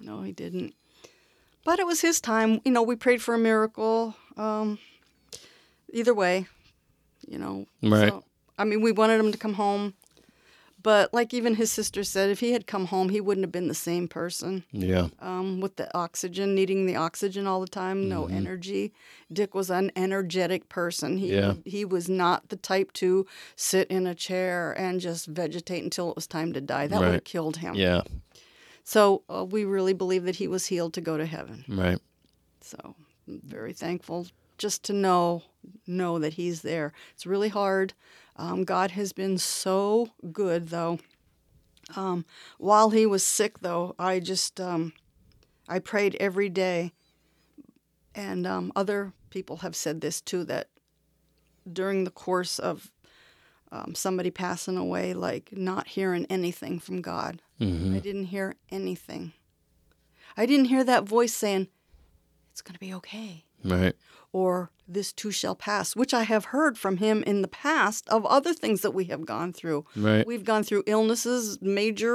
no, 0.00 0.22
he 0.22 0.32
didn't. 0.32 0.74
But 1.64 1.78
it 1.78 1.86
was 1.86 2.00
his 2.00 2.20
time. 2.20 2.60
You 2.64 2.72
know, 2.72 2.82
we 2.82 2.96
prayed 2.96 3.22
for 3.22 3.34
a 3.34 3.38
miracle. 3.38 4.14
Um, 4.36 4.78
either 5.92 6.14
way, 6.14 6.46
you 7.26 7.38
know. 7.38 7.66
Right. 7.82 8.08
So, 8.10 8.24
I 8.58 8.64
mean, 8.64 8.80
we 8.80 8.92
wanted 8.92 9.20
him 9.20 9.32
to 9.32 9.38
come 9.38 9.54
home. 9.54 9.94
But 10.82 11.12
like 11.12 11.34
even 11.34 11.56
his 11.56 11.72
sister 11.72 12.04
said, 12.04 12.30
if 12.30 12.38
he 12.40 12.52
had 12.52 12.66
come 12.68 12.86
home, 12.86 13.08
he 13.08 13.20
wouldn't 13.20 13.42
have 13.44 13.50
been 13.50 13.66
the 13.66 13.74
same 13.74 14.06
person. 14.06 14.62
Yeah, 14.70 15.08
Um, 15.18 15.60
with 15.60 15.76
the 15.76 15.88
oxygen, 15.96 16.54
needing 16.54 16.86
the 16.86 16.94
oxygen 16.94 17.44
all 17.46 17.60
the 17.60 17.66
time, 17.66 18.08
no 18.08 18.26
Mm-hmm. 18.26 18.36
energy. 18.36 18.92
Dick 19.32 19.52
was 19.52 19.68
an 19.68 19.90
energetic 19.96 20.68
person. 20.68 21.16
He 21.18 21.32
Yeah. 21.34 21.54
he 21.64 21.84
was 21.84 22.08
not 22.08 22.50
the 22.50 22.56
type 22.56 22.92
to 22.94 23.26
sit 23.56 23.88
in 23.90 24.06
a 24.06 24.14
chair 24.14 24.72
and 24.78 25.00
just 25.00 25.26
vegetate 25.26 25.82
until 25.82 26.10
it 26.10 26.14
was 26.16 26.28
time 26.28 26.52
to 26.52 26.60
die. 26.60 26.86
That 26.86 27.00
would 27.00 27.14
have 27.14 27.24
killed 27.24 27.56
him. 27.56 27.74
yeah, 27.74 28.02
So 28.84 29.22
uh, 29.28 29.44
we 29.44 29.64
really 29.64 29.94
believe 29.94 30.24
that 30.24 30.36
he 30.36 30.46
was 30.46 30.66
healed 30.66 30.92
to 30.94 31.00
go 31.00 31.16
to 31.16 31.26
heaven. 31.26 31.64
right. 31.68 31.98
So 32.60 32.94
I'm 33.26 33.40
very 33.44 33.72
thankful 33.72 34.26
just 34.58 34.82
to 34.84 34.92
know 34.92 35.42
know 35.86 36.18
that 36.18 36.34
he's 36.34 36.62
there. 36.62 36.92
It's 37.14 37.26
really 37.26 37.48
hard. 37.48 37.92
Um, 38.36 38.64
God 38.64 38.92
has 38.92 39.12
been 39.12 39.38
so 39.38 40.10
good, 40.32 40.68
though. 40.68 40.98
Um, 41.94 42.24
while 42.58 42.90
he 42.90 43.06
was 43.06 43.24
sick, 43.24 43.60
though, 43.60 43.94
I 43.98 44.20
just 44.20 44.60
um, 44.60 44.92
I 45.68 45.78
prayed 45.78 46.16
every 46.20 46.48
day, 46.48 46.92
and 48.14 48.46
um, 48.46 48.72
other 48.76 49.12
people 49.30 49.58
have 49.58 49.76
said 49.76 50.00
this 50.00 50.20
too 50.20 50.44
that 50.44 50.68
during 51.70 52.04
the 52.04 52.10
course 52.10 52.58
of 52.58 52.90
um, 53.72 53.94
somebody 53.94 54.30
passing 54.30 54.76
away, 54.76 55.14
like 55.14 55.50
not 55.52 55.88
hearing 55.88 56.26
anything 56.30 56.78
from 56.78 57.00
God, 57.00 57.42
hmm 57.58 57.94
I 57.94 58.00
didn't 58.00 58.26
hear 58.26 58.54
anything. 58.70 59.32
I 60.36 60.46
didn't 60.46 60.66
hear 60.66 60.84
that 60.84 61.04
voice 61.04 61.34
saying, 61.34 61.68
It's 62.52 62.62
going 62.62 62.74
to 62.74 62.80
be 62.80 62.92
okay, 62.94 63.44
Right. 63.64 63.96
Or 64.36 64.70
This 64.88 65.12
too 65.12 65.30
shall 65.32 65.56
pass, 65.56 65.96
which 65.96 66.14
I 66.14 66.22
have 66.24 66.46
heard 66.56 66.74
from 66.78 66.98
him 66.98 67.22
in 67.24 67.42
the 67.42 67.48
past 67.66 68.08
of 68.08 68.24
other 68.26 68.52
things 68.54 68.80
that 68.82 68.94
we 68.98 69.04
have 69.12 69.24
gone 69.24 69.52
through. 69.52 69.84
Right. 69.96 70.26
We've 70.26 70.44
gone 70.44 70.62
through 70.62 70.84
illnesses, 70.86 71.58
major 71.60 72.14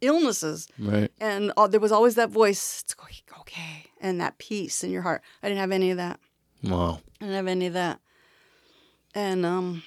illnesses, 0.00 0.66
Right. 0.78 1.10
and 1.20 1.52
uh, 1.56 1.68
there 1.68 1.78
was 1.86 1.92
always 1.92 2.14
that 2.16 2.30
voice, 2.30 2.82
It's 2.84 2.96
okay, 3.40 3.86
and 4.00 4.20
that 4.20 4.38
peace 4.38 4.82
in 4.84 4.90
your 4.90 5.02
heart. 5.02 5.22
I 5.42 5.48
didn't 5.48 5.60
have 5.60 5.70
any 5.80 5.90
of 5.92 5.96
that. 5.98 6.18
Wow. 6.64 7.00
I 7.20 7.24
didn't 7.24 7.36
have 7.36 7.46
any 7.56 7.66
of 7.68 7.74
that. 7.74 8.00
And 9.14 9.44
um, 9.46 9.82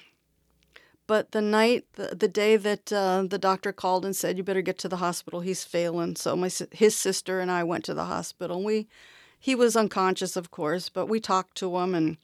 but 1.06 1.32
the 1.32 1.42
night, 1.42 1.84
the, 1.94 2.14
the 2.14 2.28
day 2.28 2.56
that 2.56 2.92
uh, 2.92 3.24
the 3.28 3.38
doctor 3.38 3.72
called 3.72 4.04
and 4.04 4.14
said 4.16 4.36
you 4.38 4.44
better 4.44 4.62
get 4.62 4.78
to 4.78 4.88
the 4.88 4.96
hospital, 5.06 5.40
he's 5.40 5.64
failing. 5.64 6.16
So 6.16 6.34
my 6.36 6.50
his 6.72 6.96
sister 6.96 7.40
and 7.40 7.50
I 7.50 7.62
went 7.64 7.84
to 7.86 7.94
the 7.94 8.04
hospital. 8.06 8.56
And 8.58 8.66
We 8.66 8.88
he 9.46 9.54
was 9.54 9.76
unconscious, 9.76 10.34
of 10.34 10.50
course, 10.50 10.88
but 10.88 11.06
we 11.06 11.20
talked 11.20 11.56
to 11.58 11.76
him, 11.76 11.94
and 11.94 12.16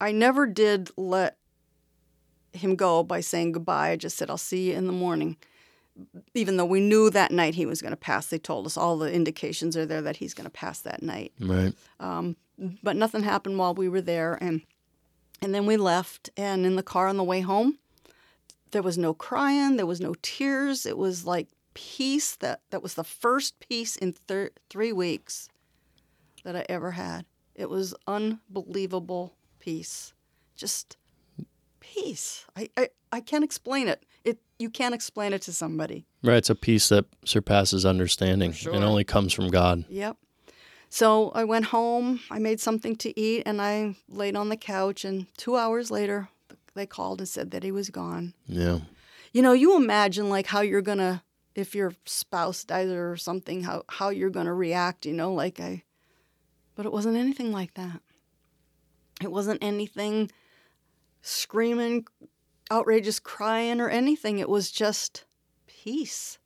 I 0.00 0.12
never 0.12 0.46
did 0.46 0.88
let 0.96 1.36
him 2.54 2.74
go 2.74 3.02
by 3.02 3.20
saying 3.20 3.52
goodbye. 3.52 3.90
I 3.90 3.96
just 3.96 4.16
said 4.16 4.30
I'll 4.30 4.38
see 4.38 4.70
you 4.70 4.74
in 4.74 4.86
the 4.86 4.92
morning. 4.94 5.36
Even 6.32 6.56
though 6.56 6.64
we 6.64 6.80
knew 6.80 7.10
that 7.10 7.32
night 7.32 7.54
he 7.54 7.66
was 7.66 7.82
going 7.82 7.90
to 7.92 7.98
pass, 7.98 8.28
they 8.28 8.38
told 8.38 8.64
us 8.64 8.78
all 8.78 8.96
the 8.96 9.12
indications 9.12 9.76
are 9.76 9.84
there 9.84 10.00
that 10.00 10.16
he's 10.16 10.32
going 10.32 10.46
to 10.46 10.50
pass 10.50 10.80
that 10.80 11.02
night 11.02 11.34
Right. 11.38 11.74
Um, 12.00 12.36
but 12.82 12.96
nothing 12.96 13.24
happened 13.24 13.58
while 13.58 13.74
we 13.74 13.90
were 13.90 14.00
there 14.00 14.38
and 14.40 14.62
and 15.42 15.54
then 15.54 15.66
we 15.66 15.76
left 15.76 16.30
and 16.34 16.64
in 16.64 16.76
the 16.76 16.82
car 16.82 17.08
on 17.08 17.18
the 17.18 17.24
way 17.24 17.42
home 17.42 17.78
there 18.70 18.82
was 18.82 18.96
no 18.96 19.12
crying 19.12 19.76
there 19.76 19.86
was 19.86 20.00
no 20.00 20.14
tears 20.22 20.86
it 20.86 20.96
was 20.96 21.26
like 21.26 21.48
peace 21.74 22.36
that 22.36 22.60
that 22.70 22.82
was 22.82 22.94
the 22.94 23.04
first 23.04 23.58
peace 23.60 23.96
in 23.96 24.12
thir- 24.12 24.50
3 24.70 24.92
weeks 24.92 25.48
that 26.48 26.56
I 26.56 26.64
ever 26.68 26.92
had 26.92 27.26
it 27.54 27.68
was 27.68 27.94
unbelievable 28.06 29.34
peace 29.58 30.14
just 30.56 30.96
peace 31.80 32.46
I 32.56 32.70
I, 32.76 32.88
I 33.12 33.20
can't 33.20 33.44
explain 33.44 33.88
it 33.88 34.04
it 34.24 34.38
you 34.58 34.70
can't 34.70 34.94
explain 34.94 35.32
it 35.32 35.42
to 35.42 35.52
somebody 35.52 36.06
Right. 36.22 36.38
It's 36.38 36.50
a 36.50 36.54
peace 36.54 36.88
that 36.88 37.04
surpasses 37.24 37.86
understanding. 37.86 38.52
sure. 38.52 38.74
It 38.74 38.82
only 38.82 39.04
comes 39.04 39.32
from 39.32 39.48
God. 39.48 39.84
Yep. 39.88 40.16
So 40.90 41.30
I 41.30 41.44
went 41.44 41.66
home, 41.66 42.20
I 42.30 42.38
made 42.38 42.60
something 42.60 42.96
to 42.96 43.18
eat, 43.20 43.42
and 43.44 43.60
I 43.60 43.94
laid 44.08 44.36
on 44.36 44.48
the 44.48 44.56
couch. 44.56 45.04
And 45.04 45.26
two 45.36 45.56
hours 45.56 45.90
later, 45.90 46.28
they 46.74 46.86
called 46.86 47.20
and 47.20 47.28
said 47.28 47.50
that 47.50 47.62
he 47.62 47.70
was 47.70 47.90
gone. 47.90 48.32
Yeah. 48.46 48.80
You 49.32 49.42
know, 49.42 49.52
you 49.52 49.76
imagine 49.76 50.30
like 50.30 50.46
how 50.46 50.62
you're 50.62 50.82
going 50.82 50.98
to, 50.98 51.22
if 51.54 51.74
your 51.74 51.92
spouse 52.06 52.64
dies 52.64 52.88
or 52.88 53.16
something, 53.16 53.62
how, 53.62 53.84
how 53.88 54.08
you're 54.08 54.30
going 54.30 54.46
to 54.46 54.54
react, 54.54 55.04
you 55.04 55.12
know, 55.12 55.34
like 55.34 55.60
I, 55.60 55.84
but 56.78 56.86
it 56.86 56.92
wasn't 56.92 57.16
anything 57.16 57.50
like 57.50 57.74
that. 57.74 58.00
It 59.20 59.32
wasn't 59.32 59.58
anything 59.64 60.30
screaming, 61.22 62.06
outrageous 62.70 63.18
crying 63.18 63.80
or 63.80 63.88
anything. 63.88 64.38
It 64.38 64.48
was 64.48 64.70
just 64.70 65.24
peace. 65.66 66.38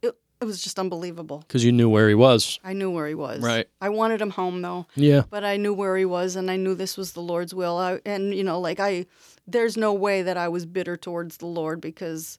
It, 0.00 0.16
it 0.40 0.44
was 0.46 0.62
just 0.64 0.78
unbelievable. 0.78 1.40
Because 1.40 1.62
you 1.62 1.70
knew 1.70 1.90
where 1.90 2.08
he 2.08 2.14
was. 2.14 2.58
I 2.64 2.72
knew 2.72 2.90
where 2.90 3.06
he 3.06 3.14
was. 3.14 3.42
Right. 3.42 3.68
I 3.78 3.90
wanted 3.90 4.22
him 4.22 4.30
home 4.30 4.62
though, 4.62 4.86
Yeah. 4.94 5.24
but 5.28 5.44
I 5.44 5.58
knew 5.58 5.74
where 5.74 5.98
he 5.98 6.06
was, 6.06 6.34
and 6.34 6.50
I 6.50 6.56
knew 6.56 6.74
this 6.74 6.96
was 6.96 7.12
the 7.12 7.20
Lord's 7.20 7.52
will. 7.54 7.76
I, 7.76 8.00
and 8.06 8.32
you 8.34 8.42
know, 8.42 8.58
like 8.58 8.80
I, 8.80 9.04
there's 9.46 9.76
no 9.76 9.92
way 9.92 10.22
that 10.22 10.38
I 10.38 10.48
was 10.48 10.64
bitter 10.64 10.96
towards 10.96 11.36
the 11.36 11.46
Lord 11.46 11.82
because 11.82 12.38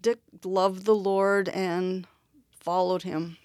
Dick 0.00 0.20
loved 0.44 0.84
the 0.84 0.94
Lord 0.94 1.48
and 1.48 2.06
followed 2.60 3.02
him, 3.02 3.36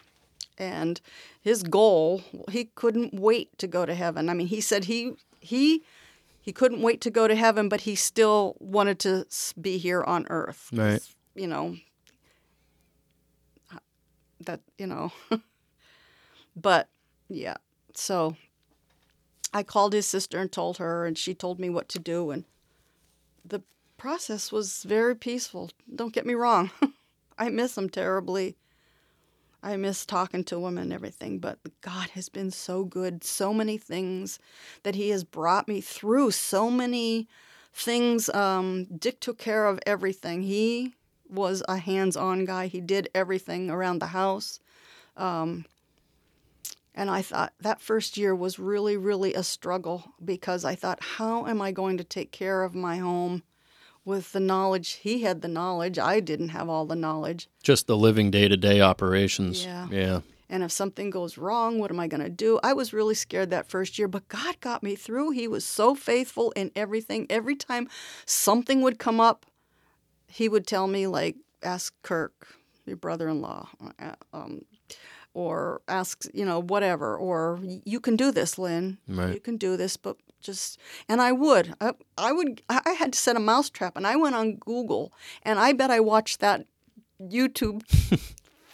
and 0.59 1.01
his 1.49 1.63
goal, 1.63 2.21
he 2.51 2.65
couldn't 2.75 3.13
wait 3.13 3.57
to 3.57 3.67
go 3.67 3.83
to 3.83 3.95
heaven. 3.95 4.29
I 4.29 4.35
mean, 4.35 4.47
he 4.47 4.61
said 4.61 4.85
he 4.85 5.13
he. 5.39 5.83
He 6.41 6.53
couldn't 6.53 6.81
wait 6.81 7.01
to 7.01 7.11
go 7.11 7.27
to 7.27 7.35
heaven, 7.35 7.69
but 7.69 7.81
he 7.81 7.95
still 7.95 8.55
wanted 8.59 8.97
to 8.99 9.25
be 9.59 9.77
here 9.77 10.03
on 10.03 10.25
earth. 10.29 10.69
Right. 10.71 11.01
You 11.35 11.47
know, 11.47 11.75
that, 14.45 14.61
you 14.77 14.87
know, 14.87 15.11
but 16.55 16.87
yeah, 17.27 17.57
so 17.93 18.35
I 19.53 19.63
called 19.63 19.93
his 19.93 20.07
sister 20.07 20.39
and 20.39 20.51
told 20.51 20.77
her, 20.77 21.05
and 21.05 21.17
she 21.17 21.33
told 21.35 21.59
me 21.59 21.69
what 21.69 21.89
to 21.89 21.99
do. 21.99 22.31
And 22.31 22.45
the 23.45 23.61
process 23.97 24.51
was 24.51 24.83
very 24.83 25.15
peaceful. 25.15 25.69
Don't 25.93 26.13
get 26.13 26.25
me 26.25 26.33
wrong. 26.33 26.71
I 27.37 27.49
miss 27.49 27.77
him 27.77 27.89
terribly. 27.89 28.55
I 29.61 29.75
miss 29.75 30.05
talking 30.05 30.43
to 30.45 30.59
women 30.59 30.83
and 30.83 30.93
everything, 30.93 31.39
but 31.39 31.59
God 31.81 32.09
has 32.11 32.29
been 32.29 32.51
so 32.51 32.83
good. 32.83 33.23
So 33.23 33.53
many 33.53 33.77
things 33.77 34.39
that 34.83 34.95
He 34.95 35.09
has 35.09 35.23
brought 35.23 35.67
me 35.67 35.81
through. 35.81 36.31
So 36.31 36.69
many 36.69 37.27
things. 37.73 38.29
Um, 38.29 38.85
Dick 38.85 39.19
took 39.19 39.37
care 39.37 39.65
of 39.65 39.79
everything. 39.85 40.43
He 40.43 40.95
was 41.29 41.61
a 41.67 41.77
hands 41.77 42.17
on 42.17 42.45
guy, 42.45 42.67
he 42.67 42.81
did 42.81 43.09
everything 43.13 43.69
around 43.69 43.99
the 43.99 44.07
house. 44.07 44.59
Um, 45.15 45.65
and 46.95 47.09
I 47.09 47.21
thought 47.21 47.53
that 47.61 47.81
first 47.81 48.17
year 48.17 48.35
was 48.35 48.59
really, 48.59 48.97
really 48.97 49.33
a 49.33 49.43
struggle 49.43 50.13
because 50.23 50.65
I 50.65 50.75
thought, 50.75 51.01
how 51.01 51.45
am 51.45 51.61
I 51.61 51.71
going 51.71 51.97
to 51.97 52.03
take 52.03 52.31
care 52.31 52.63
of 52.63 52.73
my 52.73 52.97
home 52.97 53.43
with 54.09 54.33
the 54.33 54.39
knowledge? 54.39 54.99
He 55.01 55.21
had 55.21 55.41
the 55.41 55.47
knowledge, 55.47 55.97
I 55.97 56.19
didn't 56.19 56.49
have 56.49 56.67
all 56.67 56.85
the 56.85 56.95
knowledge. 56.95 57.47
Just 57.63 57.87
the 57.87 57.95
living 57.95 58.31
day 58.31 58.47
to 58.49 58.57
day 58.57 58.81
operations. 58.81 59.63
Yeah. 59.63 59.87
Yeah. 59.89 60.19
And 60.49 60.63
if 60.63 60.71
something 60.71 61.11
goes 61.11 61.37
wrong, 61.37 61.77
what 61.77 61.91
am 61.91 61.99
I 61.99 62.07
going 62.07 62.23
to 62.23 62.29
do? 62.29 62.59
I 62.63 62.73
was 62.73 62.91
really 62.91 63.13
scared 63.13 63.51
that 63.51 63.69
first 63.69 63.99
year, 63.99 64.07
but 64.07 64.27
God 64.27 64.59
got 64.61 64.81
me 64.81 64.95
through. 64.95 65.29
He 65.29 65.47
was 65.47 65.63
so 65.63 65.93
faithful 65.93 66.51
in 66.55 66.71
everything. 66.75 67.27
Every 67.29 67.55
time 67.55 67.87
something 68.25 68.81
would 68.81 68.97
come 68.97 69.19
up, 69.19 69.45
He 70.27 70.49
would 70.49 70.65
tell 70.65 70.87
me, 70.87 71.05
like, 71.05 71.35
ask 71.61 71.93
Kirk, 72.01 72.47
your 72.87 72.97
brother 72.97 73.29
in 73.29 73.41
law, 73.41 73.69
um, 74.33 74.65
or 75.35 75.81
ask, 75.87 76.25
you 76.33 76.45
know, 76.45 76.59
whatever, 76.59 77.15
or 77.15 77.59
you 77.85 77.99
can 77.99 78.15
do 78.15 78.31
this, 78.31 78.57
Lynn. 78.57 78.97
Right. 79.07 79.35
You 79.35 79.39
can 79.39 79.57
do 79.57 79.77
this, 79.77 79.97
but 79.97 80.17
just, 80.41 80.79
and 81.07 81.21
I 81.21 81.31
would. 81.31 81.73
I, 81.81 81.93
I 82.17 82.31
would, 82.31 82.61
I 82.69 82.91
had 82.97 83.13
to 83.13 83.19
set 83.19 83.35
a 83.35 83.39
mousetrap, 83.39 83.95
and 83.97 84.05
I 84.07 84.15
went 84.15 84.35
on 84.35 84.55
Google, 84.55 85.11
and 85.43 85.59
I 85.59 85.73
bet 85.73 85.91
I 85.91 85.99
watched 85.99 86.39
that 86.39 86.65
YouTube 87.21 87.83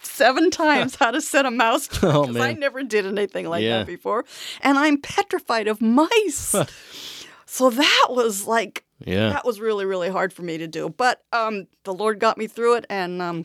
seven 0.02 0.50
times 0.50 0.94
how 0.96 1.10
to 1.10 1.20
set 1.20 1.44
a 1.46 1.50
mouse 1.50 1.88
trap 1.92 2.14
Oh, 2.14 2.42
I 2.42 2.52
never 2.54 2.82
did 2.82 3.06
anything 3.06 3.48
like 3.48 3.62
Yeah. 3.62 3.78
that 3.78 3.86
before, 3.86 4.24
and 4.60 4.78
I'm 4.78 5.00
petrified 5.00 5.68
of 5.68 5.80
mice. 5.82 6.54
so 7.46 7.70
that 7.70 8.06
was 8.10 8.46
like 8.46 8.84
Yeah. 9.04 9.30
that 9.30 9.44
was 9.44 9.60
really 9.60 9.84
really 9.84 10.08
hard 10.08 10.32
for 10.32 10.42
me 10.42 10.58
to 10.58 10.66
do, 10.66 10.88
but 10.88 11.22
um, 11.32 11.66
the 11.84 11.92
Lord 11.92 12.18
got 12.20 12.38
me 12.38 12.46
through 12.46 12.76
it, 12.76 12.86
and 12.88 13.20
um, 13.20 13.44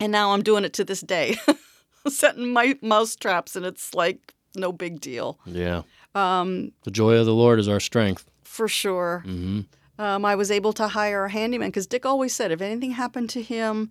and 0.00 0.10
now 0.10 0.32
I'm 0.32 0.42
doing 0.42 0.64
it 0.64 0.72
to 0.74 0.84
this 0.84 1.00
day, 1.02 1.36
setting 2.08 2.48
my 2.52 2.76
mouse 2.82 3.14
traps, 3.16 3.54
and 3.56 3.66
it's 3.66 3.94
like 3.94 4.34
no 4.56 4.72
big 4.72 5.00
deal 5.00 5.38
Yeah. 5.46 5.82
Um, 6.14 6.72
the 6.84 6.90
joy 6.90 7.14
of 7.16 7.26
the 7.26 7.34
Lord 7.34 7.58
is 7.60 7.68
our 7.68 7.80
strength. 7.80 8.24
for 8.44 8.68
sure. 8.68 9.22
hmm 9.24 9.60
um, 9.98 10.24
I 10.24 10.34
was 10.34 10.50
able 10.50 10.72
to 10.72 10.88
hire 10.88 11.26
a 11.26 11.30
handyman 11.30 11.68
because 11.68 11.86
Dick 11.86 12.06
always 12.06 12.34
said 12.34 12.50
if 12.50 12.62
anything 12.62 12.92
happened 12.92 13.28
to 13.30 13.42
him, 13.42 13.90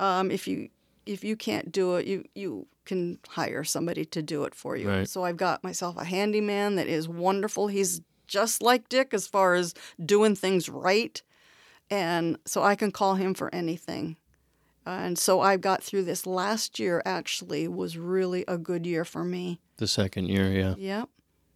um, 0.00 0.32
if 0.32 0.48
you 0.48 0.68
if 1.06 1.22
you 1.22 1.36
can't 1.36 1.70
do 1.70 1.94
it, 1.94 2.06
you 2.08 2.24
you 2.34 2.66
can 2.84 3.18
hire 3.28 3.62
somebody 3.62 4.04
to 4.04 4.20
do 4.20 4.42
it 4.44 4.54
for 4.54 4.76
you. 4.76 4.88
Right. 4.88 5.08
So 5.08 5.22
I've 5.22 5.36
got 5.36 5.62
myself 5.62 5.96
a 5.96 6.04
handyman 6.04 6.74
that 6.74 6.88
is 6.88 7.08
wonderful. 7.08 7.68
He's 7.68 8.00
just 8.26 8.62
like 8.62 8.88
Dick 8.88 9.14
as 9.14 9.28
far 9.28 9.54
as 9.54 9.74
doing 10.04 10.34
things 10.34 10.68
right, 10.68 11.22
and 11.88 12.36
so 12.44 12.64
I 12.64 12.74
can 12.74 12.90
call 12.90 13.14
him 13.14 13.32
for 13.32 13.54
anything. 13.54 14.16
And 14.84 15.16
so 15.16 15.40
I 15.40 15.56
got 15.56 15.84
through 15.84 16.02
this 16.04 16.26
last 16.26 16.80
year. 16.80 17.00
Actually, 17.06 17.68
was 17.68 17.96
really 17.96 18.44
a 18.48 18.58
good 18.58 18.86
year 18.86 19.04
for 19.04 19.22
me. 19.24 19.60
The 19.76 19.86
second 19.86 20.28
year, 20.28 20.50
yeah. 20.50 20.74
Yep. 20.76 21.08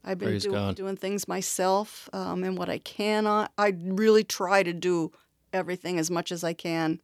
I've 0.08 0.18
been 0.18 0.28
Praise 0.30 0.44
do- 0.44 0.52
God. 0.52 0.74
doing 0.76 0.96
things 0.96 1.28
myself 1.28 2.08
um, 2.12 2.42
and 2.44 2.56
what 2.56 2.68
I 2.70 2.78
cannot. 2.78 3.52
I 3.58 3.74
really 3.82 4.24
try 4.24 4.62
to 4.62 4.72
do 4.72 5.12
everything 5.52 5.98
as 5.98 6.10
much 6.10 6.32
as 6.32 6.42
I 6.44 6.52
can, 6.54 7.00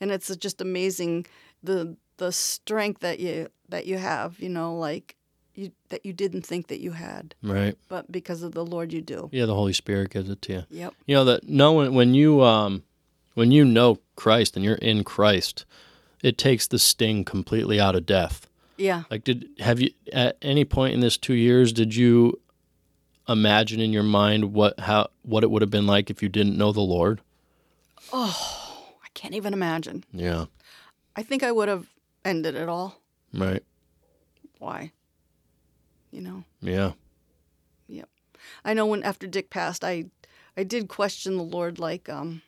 and 0.00 0.10
it's 0.12 0.34
just 0.36 0.60
amazing 0.60 1.26
the 1.62 1.96
the 2.18 2.30
strength 2.32 3.00
that 3.00 3.18
you 3.20 3.48
that 3.68 3.86
you 3.86 3.98
have. 3.98 4.38
You 4.40 4.48
know, 4.50 4.76
like 4.76 5.16
you 5.54 5.72
that 5.88 6.06
you 6.06 6.12
didn't 6.12 6.42
think 6.46 6.68
that 6.68 6.80
you 6.80 6.92
had, 6.92 7.34
Right. 7.42 7.76
but 7.88 8.10
because 8.10 8.42
of 8.42 8.52
the 8.52 8.64
Lord, 8.64 8.92
you 8.92 9.00
do. 9.02 9.28
Yeah, 9.32 9.46
the 9.46 9.54
Holy 9.54 9.72
Spirit 9.72 10.10
gives 10.10 10.30
it 10.30 10.42
to 10.42 10.52
you. 10.52 10.62
Yep. 10.70 10.94
You 11.06 11.14
know 11.16 11.24
that 11.24 11.48
knowing 11.48 11.94
when 11.94 12.14
you 12.14 12.42
um 12.42 12.82
when 13.34 13.50
you 13.50 13.64
know 13.64 13.98
Christ 14.16 14.54
and 14.56 14.64
you're 14.64 14.76
in 14.76 15.02
Christ, 15.04 15.64
it 16.22 16.38
takes 16.38 16.66
the 16.68 16.78
sting 16.78 17.24
completely 17.24 17.80
out 17.80 17.96
of 17.96 18.06
death. 18.06 18.46
Yeah. 18.76 19.04
Like 19.10 19.22
did 19.24 19.48
have 19.60 19.80
you 19.80 19.90
at 20.12 20.36
any 20.42 20.64
point 20.64 20.94
in 20.94 21.00
this 21.00 21.16
2 21.16 21.34
years 21.34 21.72
did 21.72 21.94
you 21.94 22.40
imagine 23.28 23.80
in 23.80 23.92
your 23.92 24.02
mind 24.02 24.52
what 24.52 24.80
how 24.80 25.08
what 25.22 25.42
it 25.42 25.50
would 25.50 25.62
have 25.62 25.70
been 25.70 25.86
like 25.86 26.10
if 26.10 26.22
you 26.22 26.28
didn't 26.28 26.58
know 26.58 26.72
the 26.72 26.80
Lord? 26.80 27.20
Oh, 28.12 28.94
I 29.02 29.08
can't 29.14 29.34
even 29.34 29.52
imagine. 29.52 30.04
Yeah. 30.12 30.46
I 31.16 31.22
think 31.22 31.42
I 31.42 31.52
would 31.52 31.68
have 31.68 31.86
ended 32.24 32.54
it 32.54 32.68
all. 32.68 33.00
Right. 33.32 33.62
Why? 34.58 34.92
You 36.10 36.20
know. 36.20 36.44
Yeah. 36.60 36.92
Yep. 37.88 38.08
I 38.64 38.74
know 38.74 38.86
when 38.86 39.02
after 39.02 39.26
Dick 39.26 39.50
passed, 39.50 39.84
I 39.84 40.06
I 40.56 40.62
did 40.64 40.88
question 40.88 41.36
the 41.36 41.42
Lord 41.42 41.78
like, 41.78 42.08
um, 42.08 42.42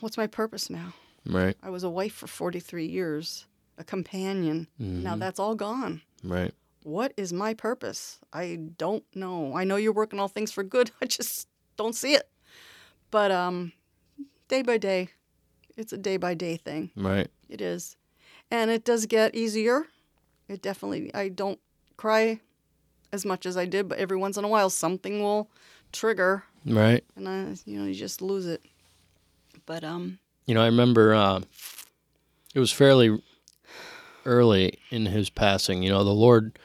what's 0.00 0.16
my 0.16 0.26
purpose 0.26 0.70
now? 0.70 0.94
Right. 1.26 1.56
I 1.62 1.70
was 1.70 1.82
a 1.82 1.90
wife 1.90 2.12
for 2.12 2.26
43 2.26 2.86
years, 2.86 3.46
a 3.78 3.84
companion. 3.84 4.68
Now 4.78 5.16
that's 5.16 5.40
all 5.40 5.54
gone. 5.54 6.02
Right. 6.22 6.52
What 6.84 7.12
is 7.16 7.32
my 7.32 7.54
purpose? 7.54 8.18
I 8.32 8.58
don't 8.78 9.04
know. 9.14 9.56
I 9.56 9.64
know 9.64 9.76
you're 9.76 9.92
working 9.92 10.20
all 10.20 10.28
things 10.28 10.52
for 10.52 10.62
good. 10.62 10.90
I 11.02 11.06
just 11.06 11.48
don't 11.76 11.94
see 11.94 12.14
it. 12.14 12.28
But 13.10 13.32
um, 13.32 13.72
day 14.48 14.62
by 14.62 14.76
day, 14.78 15.08
it's 15.76 15.92
a 15.92 15.98
day 15.98 16.16
by 16.18 16.34
day 16.34 16.56
thing. 16.56 16.90
Right. 16.94 17.28
It 17.48 17.60
is, 17.60 17.96
and 18.50 18.70
it 18.70 18.84
does 18.84 19.06
get 19.06 19.34
easier. 19.34 19.86
It 20.48 20.60
definitely. 20.62 21.12
I 21.14 21.28
don't 21.28 21.58
cry 21.96 22.40
as 23.12 23.24
much 23.24 23.46
as 23.46 23.56
I 23.56 23.64
did, 23.64 23.88
but 23.88 23.98
every 23.98 24.16
once 24.16 24.36
in 24.36 24.44
a 24.44 24.48
while 24.48 24.68
something 24.70 25.22
will 25.22 25.48
trigger, 25.92 26.44
Right. 26.66 27.04
and 27.16 27.28
I, 27.28 27.54
you 27.64 27.78
know, 27.78 27.86
you 27.86 27.94
just 27.94 28.20
lose 28.20 28.46
it. 28.46 28.62
But 29.66 29.84
um, 29.84 30.18
You 30.46 30.54
know, 30.54 30.62
I 30.62 30.66
remember 30.66 31.14
uh, 31.14 31.40
it 32.54 32.58
was 32.60 32.72
fairly 32.72 33.22
early 34.26 34.78
in 34.90 35.06
his 35.06 35.30
passing. 35.30 35.82
You 35.82 35.90
know, 35.90 36.04
the 36.04 36.10
Lord 36.10 36.58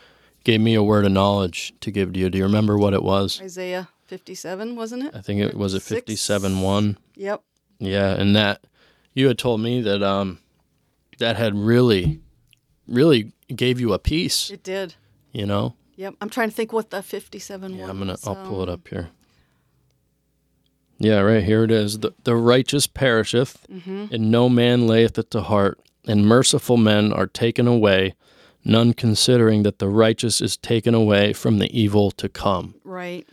gave 0.49 0.61
me 0.61 0.73
a 0.73 0.81
word 0.81 1.05
of 1.05 1.11
knowledge 1.11 1.73
to 1.81 1.91
give 1.91 2.13
to 2.13 2.19
you. 2.19 2.29
Do 2.29 2.39
you 2.39 2.43
remember 2.43 2.75
what 2.75 2.95
it 2.95 3.03
was? 3.03 3.39
Isaiah 3.39 3.87
fifty-seven, 4.07 4.75
wasn't 4.75 5.03
it? 5.03 5.15
I 5.15 5.21
think 5.21 5.41
it 5.41 5.55
was 5.55 5.75
a 5.75 5.79
57 5.79 6.61
1. 6.61 6.97
Yep. 7.15 7.43
Yeah, 7.77 8.13
and 8.15 8.35
that 8.35 8.65
you 9.13 9.27
had 9.27 9.37
told 9.37 9.61
me 9.61 9.81
that 9.81 10.01
um 10.01 10.39
that 11.19 11.35
had 11.35 11.53
really 11.55 12.19
really 12.87 13.31
gave 13.55 13.79
you 13.79 13.93
a 13.93 13.99
peace, 13.99 14.49
It 14.49 14.63
did. 14.63 14.95
you 15.31 15.45
know? 15.45 15.75
Yep. 15.97 16.15
I'm 16.21 16.29
trying 16.29 16.49
to 16.49 16.55
think 16.55 16.73
what 16.73 16.89
the 16.89 17.03
fifty-seven 17.03 17.75
Yeah, 17.75 17.81
was. 17.81 17.89
I'm 17.89 17.97
going 18.03 18.15
to 18.17 18.27
I'll 18.27 18.47
pull 18.47 18.63
it 18.63 18.69
um, 18.69 18.73
up 18.75 18.87
here. 18.87 19.09
Yeah, 20.97 21.19
right 21.19 21.43
here 21.43 21.63
it 21.63 21.71
is. 21.71 21.99
The, 21.99 22.11
the 22.23 22.35
righteous 22.35 22.87
perisheth, 22.87 23.65
mhm. 23.71 24.11
and 24.11 24.31
no 24.31 24.49
man 24.49 24.87
layeth 24.87 25.17
it 25.19 25.29
to 25.31 25.41
heart, 25.41 25.79
and 26.07 26.25
merciful 26.25 26.75
men 26.77 27.13
are 27.13 27.27
taken 27.27 27.67
away, 27.67 28.15
none 28.63 28.93
considering 28.93 29.63
that 29.63 29.79
the 29.79 29.87
righteous 29.87 30.41
is 30.41 30.57
taken 30.57 30.93
away 30.93 31.33
from 31.33 31.59
the 31.59 31.69
evil 31.79 32.11
to 32.11 32.27
come. 32.29 32.75
Right. 32.83 33.27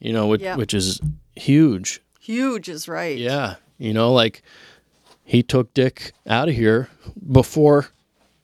You 0.00 0.12
know, 0.12 0.26
which, 0.26 0.40
Yeah. 0.42 0.56
which 0.56 0.74
is 0.74 1.00
huge. 1.36 2.00
Huge 2.20 2.68
is 2.68 2.88
right. 2.88 3.16
Yeah, 3.18 3.56
you 3.78 3.92
know, 3.92 4.12
like 4.12 4.42
he 5.24 5.42
took 5.42 5.72
Dick 5.74 6.12
out 6.26 6.48
of 6.48 6.54
here 6.54 6.88
before, 7.30 7.88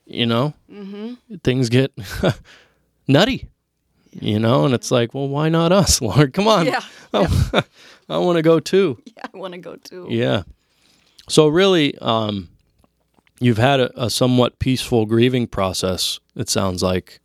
you 0.07 0.26
know, 0.26 0.55
Mm-hmm. 0.70 1.37
things 1.45 1.68
get 1.68 1.93
nutty. 3.09 3.49
You 4.20 4.39
know, 4.41 4.64
and 4.64 4.74
it's 4.74 4.91
like, 4.91 5.12
well, 5.14 5.29
why 5.29 5.49
not 5.49 5.70
us, 5.70 6.01
Lord? 6.09 6.33
Come 6.33 6.49
on, 6.49 6.66
Yeah. 6.66 6.83
I, 7.12 7.62
I 8.09 8.18
want 8.18 8.37
to 8.37 8.43
go 8.43 8.59
too. 8.59 9.01
Yeah. 9.05 9.24
I 9.33 9.37
want 9.37 9.53
to 9.53 9.59
go 9.59 9.76
too. 9.76 10.07
Yeah. 10.09 10.43
So 11.29 11.47
really, 11.49 11.97
um, 11.99 12.49
you've 13.41 13.59
had 13.59 13.80
a, 13.80 14.05
a 14.05 14.11
somewhat 14.11 14.59
peaceful 14.59 15.07
grieving 15.07 15.47
process. 15.47 16.20
It 16.34 16.49
sounds 16.49 16.82
like. 16.82 17.20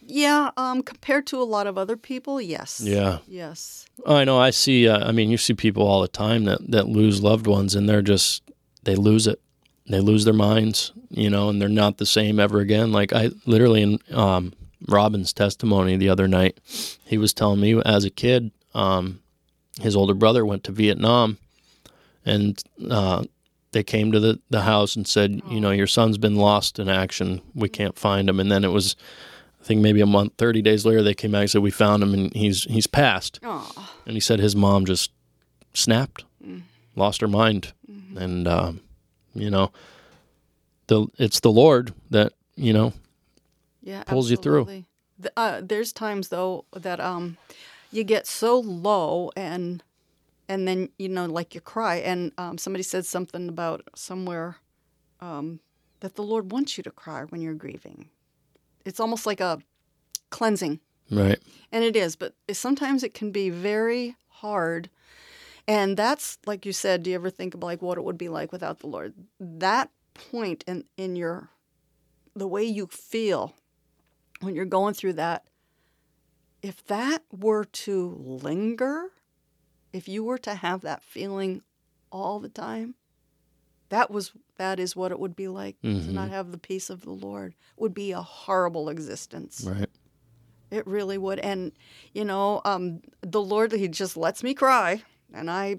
Yeah. 0.00 0.50
Um. 0.56 0.82
Compared 0.82 1.26
to 1.28 1.40
a 1.40 1.44
lot 1.44 1.66
of 1.66 1.76
other 1.76 1.96
people, 1.96 2.40
yes. 2.40 2.80
Yeah. 2.84 3.18
Yes. 3.26 3.86
I 4.06 4.24
know. 4.24 4.38
I 4.38 4.50
see. 4.50 4.88
Uh, 4.88 5.08
I 5.08 5.12
mean, 5.12 5.30
you 5.30 5.36
see 5.36 5.54
people 5.54 5.86
all 5.86 6.00
the 6.00 6.08
time 6.08 6.44
that 6.44 6.70
that 6.70 6.88
lose 6.88 7.22
loved 7.22 7.46
ones, 7.46 7.74
and 7.74 7.88
they're 7.88 8.02
just 8.02 8.42
they 8.84 8.94
lose 8.94 9.26
it. 9.26 9.40
They 9.88 10.00
lose 10.00 10.24
their 10.24 10.34
minds, 10.34 10.92
you 11.10 11.30
know, 11.30 11.48
and 11.48 11.60
they're 11.60 11.68
not 11.68 11.98
the 11.98 12.06
same 12.06 12.40
ever 12.40 12.58
again. 12.58 12.92
Like 12.92 13.12
I 13.12 13.30
literally 13.46 13.82
in 13.82 13.98
um, 14.12 14.52
Robin's 14.88 15.32
testimony 15.32 15.96
the 15.96 16.08
other 16.08 16.26
night, 16.26 16.58
he 17.04 17.18
was 17.18 17.32
telling 17.32 17.60
me 17.60 17.80
as 17.84 18.04
a 18.04 18.10
kid, 18.10 18.50
um, 18.74 19.20
his 19.80 19.94
older 19.94 20.14
brother 20.14 20.44
went 20.44 20.64
to 20.64 20.72
Vietnam, 20.72 21.38
and 22.24 22.62
uh, 22.90 23.24
they 23.76 23.82
came 23.84 24.10
to 24.12 24.18
the 24.20 24.40
the 24.48 24.62
house 24.62 24.96
and 24.96 25.06
said, 25.06 25.42
you 25.50 25.60
know, 25.60 25.70
your 25.70 25.86
son's 25.86 26.16
been 26.18 26.36
lost 26.36 26.78
in 26.78 26.88
action. 26.88 27.42
We 27.54 27.68
can't 27.68 27.98
find 27.98 28.26
him. 28.28 28.40
And 28.40 28.50
then 28.50 28.64
it 28.64 28.72
was. 28.72 28.96
I 29.60 29.64
think 29.66 29.80
maybe 29.82 30.00
a 30.00 30.06
month, 30.06 30.32
thirty 30.38 30.62
days 30.62 30.86
later, 30.86 31.02
they 31.02 31.12
came 31.14 31.32
back 31.32 31.40
and 31.42 31.50
said 31.50 31.60
we 31.62 31.70
found 31.72 32.02
him 32.02 32.14
and 32.14 32.32
he's 32.34 32.64
he's 32.64 32.86
passed. 32.86 33.38
And 33.42 34.14
he 34.14 34.20
said 34.20 34.38
his 34.40 34.54
mom 34.56 34.86
just 34.86 35.10
snapped, 35.74 36.24
Mm. 36.42 36.62
lost 36.94 37.20
her 37.20 37.28
mind, 37.28 37.72
Mm-hmm. 37.90 38.16
and 38.18 38.48
um, 38.48 38.80
you 39.34 39.50
know, 39.50 39.72
the 40.86 41.06
it's 41.18 41.40
the 41.40 41.50
Lord 41.50 41.92
that 42.10 42.32
you 42.54 42.72
know. 42.72 42.92
Yeah. 43.82 44.02
Pulls 44.04 44.30
you 44.30 44.36
through. 44.36 44.84
Uh, 45.36 45.60
there's 45.62 45.92
times 45.92 46.28
though 46.28 46.64
that 46.72 47.00
um, 47.00 47.36
you 47.92 48.04
get 48.04 48.26
so 48.26 48.58
low 48.58 49.30
and 49.36 49.82
and 50.48 50.66
then 50.66 50.88
you 50.98 51.08
know 51.08 51.26
like 51.26 51.54
you 51.54 51.60
cry 51.60 51.96
and 51.96 52.32
um, 52.38 52.58
somebody 52.58 52.82
said 52.82 53.06
something 53.06 53.48
about 53.48 53.82
somewhere 53.94 54.56
um, 55.20 55.60
that 56.00 56.14
the 56.14 56.22
Lord 56.22 56.52
wants 56.52 56.76
you 56.76 56.82
to 56.84 56.90
cry 56.90 57.24
when 57.24 57.40
you're 57.40 57.54
grieving. 57.54 58.10
It's 58.84 59.00
almost 59.00 59.26
like 59.26 59.40
a 59.40 59.58
cleansing. 60.30 60.80
Right. 61.10 61.38
And 61.72 61.84
it 61.84 61.96
is, 61.96 62.16
but 62.16 62.34
sometimes 62.52 63.02
it 63.02 63.14
can 63.14 63.30
be 63.30 63.50
very 63.50 64.16
hard. 64.28 64.90
And 65.68 65.96
that's 65.96 66.38
like 66.46 66.66
you 66.66 66.72
said, 66.72 67.02
do 67.02 67.10
you 67.10 67.16
ever 67.16 67.30
think 67.30 67.54
of 67.54 67.62
like 67.62 67.82
what 67.82 67.98
it 67.98 68.04
would 68.04 68.18
be 68.18 68.28
like 68.28 68.52
without 68.52 68.80
the 68.80 68.86
Lord? 68.86 69.14
That 69.40 69.90
point 70.14 70.64
in, 70.66 70.84
in 70.96 71.16
your 71.16 71.50
the 72.34 72.46
way 72.46 72.64
you 72.64 72.86
feel 72.86 73.54
when 74.40 74.54
you're 74.54 74.66
going 74.66 74.94
through 74.94 75.14
that, 75.14 75.48
if 76.62 76.84
that 76.86 77.22
were 77.32 77.64
to 77.64 78.14
linger, 78.20 79.10
if 79.92 80.08
you 80.08 80.24
were 80.24 80.38
to 80.38 80.54
have 80.54 80.80
that 80.82 81.02
feeling 81.02 81.62
all 82.12 82.38
the 82.40 82.48
time, 82.48 82.94
that 83.88 84.10
was 84.10 84.32
that 84.56 84.80
is 84.80 84.96
what 84.96 85.12
it 85.12 85.18
would 85.20 85.36
be 85.36 85.48
like 85.48 85.80
to 85.82 85.88
Mhm. 85.88 86.12
not 86.12 86.30
have 86.30 86.50
the 86.50 86.58
peace 86.58 86.90
of 86.90 87.02
the 87.02 87.10
Lord. 87.12 87.52
It 87.76 87.80
would 87.80 87.94
be 87.94 88.12
a 88.12 88.22
horrible 88.22 88.88
existence. 88.88 89.62
Right. 89.64 89.90
It 90.70 90.86
really 90.86 91.16
would. 91.18 91.38
And, 91.38 91.72
you 92.12 92.24
know, 92.24 92.60
um, 92.64 93.00
the 93.20 93.40
Lord, 93.40 93.70
He 93.72 93.86
just 93.88 94.16
lets 94.16 94.42
me 94.42 94.54
cry. 94.54 95.02
And 95.32 95.48
I 95.50 95.78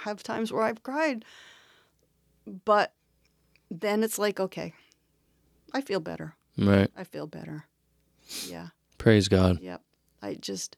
have 0.00 0.22
times 0.22 0.52
where 0.52 0.62
I've 0.62 0.82
cried. 0.82 1.24
But 2.64 2.94
then 3.70 4.02
it's 4.04 4.18
like, 4.18 4.38
okay, 4.38 4.74
I 5.72 5.80
feel 5.80 6.00
better. 6.00 6.36
Right. 6.58 6.90
I 6.96 7.04
feel 7.04 7.26
better. 7.26 7.66
Yeah. 8.46 8.68
Praise 8.98 9.28
God. 9.28 9.60
Yep. 9.60 9.82
I 10.20 10.34
just, 10.34 10.76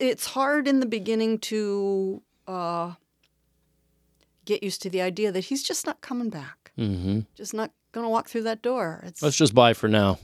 it's 0.00 0.26
hard 0.26 0.66
in 0.66 0.80
the 0.80 0.86
beginning 0.86 1.38
to 1.38 2.22
uh, 2.46 2.94
get 4.44 4.62
used 4.62 4.82
to 4.82 4.90
the 4.90 5.00
idea 5.00 5.30
that 5.32 5.44
He's 5.46 5.62
just 5.62 5.86
not 5.86 6.00
coming 6.00 6.30
back, 6.30 6.72
hmm 6.76 7.20
just 7.34 7.54
not 7.54 7.70
going 7.92 8.04
to 8.04 8.10
walk 8.10 8.28
through 8.28 8.42
that 8.42 8.62
door. 8.62 9.02
It's 9.06 9.22
Let's 9.22 9.36
just 9.36 9.54
bye 9.54 9.74
for 9.74 9.88
now. 9.88 10.18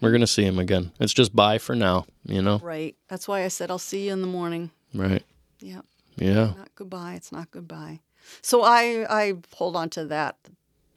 We're 0.00 0.12
gonna 0.12 0.26
see 0.26 0.44
him 0.44 0.58
again. 0.58 0.92
It's 1.00 1.14
just 1.14 1.34
bye 1.34 1.56
for 1.56 1.74
now. 1.74 2.04
You 2.26 2.42
know. 2.42 2.58
right. 2.62 2.94
That's 3.08 3.26
why 3.26 3.44
I 3.44 3.48
said, 3.48 3.70
I'll 3.70 3.78
see 3.78 4.06
you 4.06 4.12
in 4.12 4.20
the 4.20 4.26
morning. 4.26 4.70
Right. 4.92 5.22
Yeah. 5.60 5.80
Yeah. 6.16 6.52
not 6.56 6.74
goodbye. 6.74 7.14
It's 7.14 7.32
not 7.32 7.50
goodbye. 7.50 8.00
So 8.42 8.62
I 8.62 9.06
I 9.08 9.34
hold 9.54 9.76
on 9.76 9.88
to 9.90 10.04
that 10.06 10.36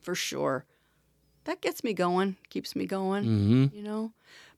for 0.02 0.14
sure. 0.14 0.66
That 1.46 1.62
gets 1.62 1.86
me 1.86 1.94
going, 1.94 2.36
keeps 2.50 2.76
me 2.76 2.86
going, 2.86 3.24
hmm 3.24 3.66
you 3.72 3.82
know. 3.84 4.12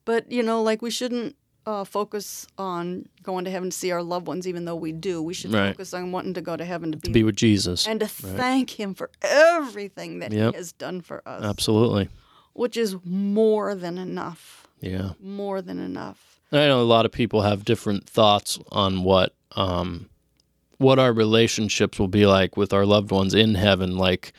But 0.04 0.32
you 0.32 0.42
know, 0.42 0.62
like 0.62 0.82
we 0.82 0.90
shouldn't 0.90 1.36
uh, 1.66 1.84
focus 1.84 2.46
on 2.58 3.06
going 3.22 3.44
to 3.44 3.50
heaven 3.50 3.70
to 3.70 3.76
see 3.76 3.90
our 3.90 4.02
loved 4.02 4.26
ones, 4.26 4.46
even 4.48 4.64
though 4.64 4.74
we 4.76 4.92
do. 4.92 5.22
We 5.22 5.34
should 5.34 5.52
Right. 5.52 5.72
focus 5.72 5.92
on 5.94 6.10
wanting 6.12 6.34
to 6.34 6.40
go 6.40 6.56
to 6.56 6.64
heaven 6.64 6.90
to 6.92 6.98
be, 6.98 7.08
To 7.08 7.12
be 7.12 7.22
with 7.22 7.36
Jesus. 7.36 7.86
and 7.86 8.00
to 8.00 8.06
thank 8.08 8.70
Him 8.80 8.94
for 8.94 9.10
everything 9.22 10.20
that 10.20 10.32
Yep. 10.32 10.52
He 10.52 10.56
has 10.56 10.72
done 10.72 11.00
for 11.00 11.26
us, 11.28 11.42
Absolutely. 11.44 12.08
which 12.54 12.76
is 12.76 12.96
more 13.04 13.74
than 13.74 13.98
enough. 13.98 14.66
Yeah. 14.80 15.12
More 15.20 15.60
than 15.62 15.78
enough. 15.78 16.40
I 16.52 16.66
know 16.66 16.80
a 16.80 16.82
lot 16.82 17.04
of 17.06 17.12
people 17.12 17.42
have 17.42 17.64
different 17.64 18.08
thoughts 18.08 18.58
on 18.72 19.04
what 19.04 19.34
um, 19.56 20.08
what 20.80 20.98
our 20.98 21.12
relationships 21.12 21.98
will 21.98 22.08
be 22.08 22.26
like 22.26 22.56
with 22.56 22.72
our 22.72 22.86
loved 22.86 23.10
ones 23.10 23.34
in 23.34 23.54
heaven. 23.54 23.96
Like, 23.96 24.32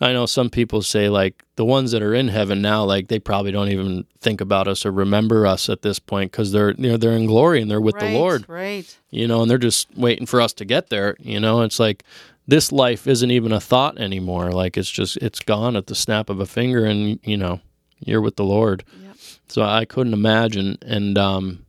I 0.00 0.12
know 0.12 0.26
some 0.26 0.50
people 0.50 0.82
say 0.82 1.08
like 1.08 1.44
the 1.56 1.64
ones 1.64 1.92
that 1.92 2.02
are 2.02 2.12
in 2.14 2.28
heaven 2.28 2.60
now, 2.60 2.84
like 2.84 3.08
they 3.08 3.18
probably 3.20 3.52
don't 3.52 3.68
even 3.70 4.04
think 4.20 4.40
about 4.40 4.66
us 4.68 4.84
or 4.84 4.90
remember 4.90 5.46
us 5.46 5.68
at 5.68 5.82
this 5.82 5.98
point 6.00 6.32
because 6.32 6.50
they're 6.52 6.72
you 6.72 6.90
know 6.90 6.96
they're 6.96 7.12
in 7.12 7.26
glory 7.26 7.62
and 7.62 7.70
they're 7.70 7.80
with 7.80 7.94
right, 7.94 8.10
the 8.10 8.18
Lord, 8.18 8.44
Right. 8.48 8.98
you 9.10 9.28
know, 9.28 9.42
and 9.42 9.50
they're 9.50 9.56
just 9.56 9.88
waiting 9.96 10.26
for 10.26 10.40
us 10.40 10.52
to 10.54 10.64
get 10.64 10.90
there. 10.90 11.16
You 11.20 11.38
know, 11.38 11.62
it's 11.62 11.78
like 11.78 12.02
this 12.46 12.72
life 12.72 13.06
isn't 13.06 13.30
even 13.30 13.52
a 13.52 13.60
thought 13.60 13.96
anymore. 13.98 14.50
Like 14.50 14.76
it's 14.76 14.90
just 14.90 15.16
it's 15.18 15.38
gone 15.40 15.76
at 15.76 15.86
the 15.86 15.94
snap 15.94 16.28
of 16.28 16.40
a 16.40 16.46
finger, 16.46 16.84
and 16.84 17.20
you 17.22 17.36
know 17.36 17.60
you're 18.00 18.20
with 18.20 18.34
the 18.36 18.44
Lord. 18.44 18.82
Yep. 19.00 19.16
So 19.48 19.62
I 19.62 19.84
couldn't 19.84 20.12
imagine. 20.12 20.76
And 20.82 21.16
um, 21.16 21.64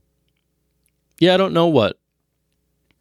yeah, 1.19 1.35
I 1.35 1.37
don't 1.37 1.53
know 1.53 1.67
what 1.67 1.99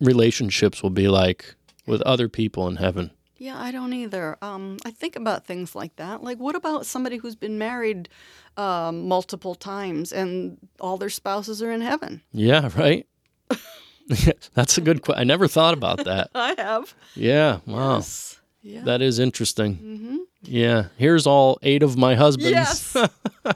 relationships 0.04 0.82
will 0.82 0.90
be 0.90 1.08
like 1.08 1.54
with 1.86 2.00
other 2.02 2.28
people 2.28 2.68
in 2.68 2.76
heaven. 2.76 3.10
Yeah, 3.36 3.60
I 3.60 3.72
don't 3.72 3.92
either. 3.92 4.38
Um, 4.40 4.78
I 4.86 4.90
think 4.90 5.16
about 5.16 5.44
things 5.46 5.74
like 5.74 5.96
that. 5.96 6.22
Like, 6.22 6.38
what 6.38 6.54
about 6.54 6.86
somebody 6.86 7.16
who's 7.18 7.34
been 7.34 7.58
married 7.58 8.08
um, 8.56 9.06
multiple 9.08 9.54
times 9.54 10.12
and 10.12 10.56
all 10.80 10.96
their 10.96 11.10
spouses 11.10 11.60
are 11.62 11.70
in 11.72 11.80
heaven? 11.80 12.22
Yeah, 12.32 12.70
right. 12.76 13.06
That's 14.54 14.78
a 14.78 14.80
good 14.80 15.02
question. 15.02 15.20
I 15.20 15.24
never 15.24 15.48
thought 15.48 15.74
about 15.74 16.04
that. 16.04 16.30
I 16.34 16.54
have. 16.58 16.94
Yeah, 17.14 17.58
wow, 17.66 17.96
Yes. 17.96 18.40
Yeah. 18.62 18.82
that 18.84 19.02
is 19.02 19.18
interesting. 19.18 19.74
mm-hmm. 19.76 20.16
Yeah, 20.42 20.86
here's 20.96 21.26
all 21.26 21.58
eight 21.62 21.82
of 21.82 21.96
my 21.96 22.14
husbands. 22.14 22.50
Yes. 22.50 22.96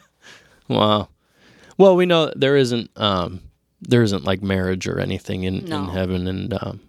Wow. 0.68 1.08
Well, 1.78 1.96
we 1.96 2.04
know 2.04 2.30
there 2.36 2.56
isn't 2.56 2.90
um, 2.96 3.40
there 3.80 4.02
isn't 4.02 4.24
like 4.24 4.42
marriage 4.42 4.86
or 4.88 4.98
anything 4.98 5.44
in, 5.44 5.64
No. 5.66 5.84
in 5.84 5.88
heaven 5.90 6.26
and 6.26 6.54
um, 6.62 6.80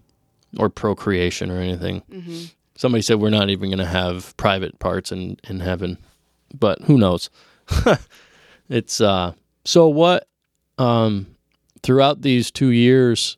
or 0.58 0.68
procreation 0.68 1.50
or 1.50 1.60
anything. 1.60 2.00
hmm 2.10 2.44
Somebody 2.76 3.02
said 3.02 3.20
we're 3.20 3.28
not 3.30 3.50
even 3.50 3.68
going 3.68 3.78
to 3.78 3.84
have 3.84 4.34
private 4.38 4.78
parts 4.78 5.12
in 5.12 5.36
in 5.44 5.60
heaven, 5.60 5.98
but 6.58 6.80
who 6.82 6.96
knows? 6.96 7.28
it's 8.70 9.00
uh. 9.02 9.32
So 9.66 9.86
what? 9.88 10.26
Um, 10.78 11.26
throughout 11.82 12.22
these 12.22 12.50
two 12.50 12.70
years, 12.70 13.36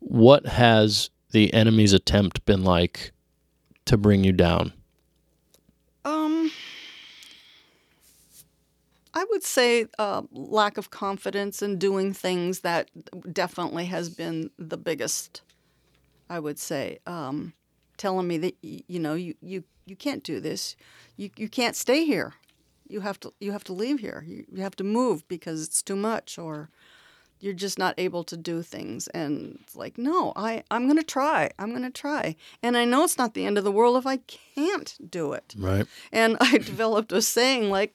what 0.00 0.44
has 0.46 1.08
the 1.30 1.52
enemy's 1.54 1.94
attempt 1.94 2.44
been 2.44 2.64
like 2.64 3.12
to 3.86 3.96
bring 3.96 4.24
you 4.24 4.32
down? 4.32 4.74
Um, 6.04 6.50
I 9.18 9.24
would 9.30 9.42
say 9.42 9.86
uh, 9.98 10.22
lack 10.30 10.78
of 10.78 10.90
confidence 10.90 11.60
in 11.60 11.76
doing 11.76 12.12
things 12.12 12.60
that 12.60 12.88
definitely 13.32 13.86
has 13.86 14.10
been 14.10 14.50
the 14.58 14.76
biggest. 14.76 15.42
I 16.30 16.38
would 16.38 16.56
say 16.56 17.00
um, 17.04 17.52
telling 17.96 18.28
me 18.28 18.38
that 18.38 18.54
you 18.62 19.00
know 19.00 19.14
you, 19.14 19.34
you, 19.40 19.64
you 19.86 19.96
can't 19.96 20.22
do 20.22 20.38
this, 20.38 20.76
you 21.16 21.30
you 21.36 21.48
can't 21.48 21.74
stay 21.74 22.04
here, 22.04 22.34
you 22.86 23.00
have 23.00 23.18
to 23.20 23.32
you 23.40 23.50
have 23.50 23.64
to 23.64 23.72
leave 23.72 23.98
here, 23.98 24.24
you, 24.24 24.44
you 24.52 24.62
have 24.62 24.76
to 24.76 24.84
move 24.84 25.26
because 25.26 25.64
it's 25.66 25.82
too 25.82 25.96
much, 25.96 26.38
or 26.38 26.70
you're 27.40 27.54
just 27.54 27.76
not 27.76 27.94
able 27.98 28.22
to 28.22 28.36
do 28.36 28.62
things. 28.62 29.08
And 29.08 29.58
it's 29.62 29.74
like 29.74 29.98
no, 29.98 30.32
I 30.36 30.62
I'm 30.70 30.86
gonna 30.86 31.02
try, 31.02 31.50
I'm 31.58 31.72
gonna 31.72 31.90
try, 31.90 32.36
and 32.62 32.76
I 32.76 32.84
know 32.84 33.02
it's 33.02 33.18
not 33.18 33.34
the 33.34 33.46
end 33.46 33.58
of 33.58 33.64
the 33.64 33.72
world 33.72 33.96
if 33.96 34.06
I 34.06 34.18
can't 34.18 35.10
do 35.10 35.32
it. 35.32 35.56
Right. 35.58 35.88
And 36.12 36.36
I 36.40 36.58
developed 36.58 37.10
a 37.10 37.20
saying 37.20 37.68
like, 37.68 37.94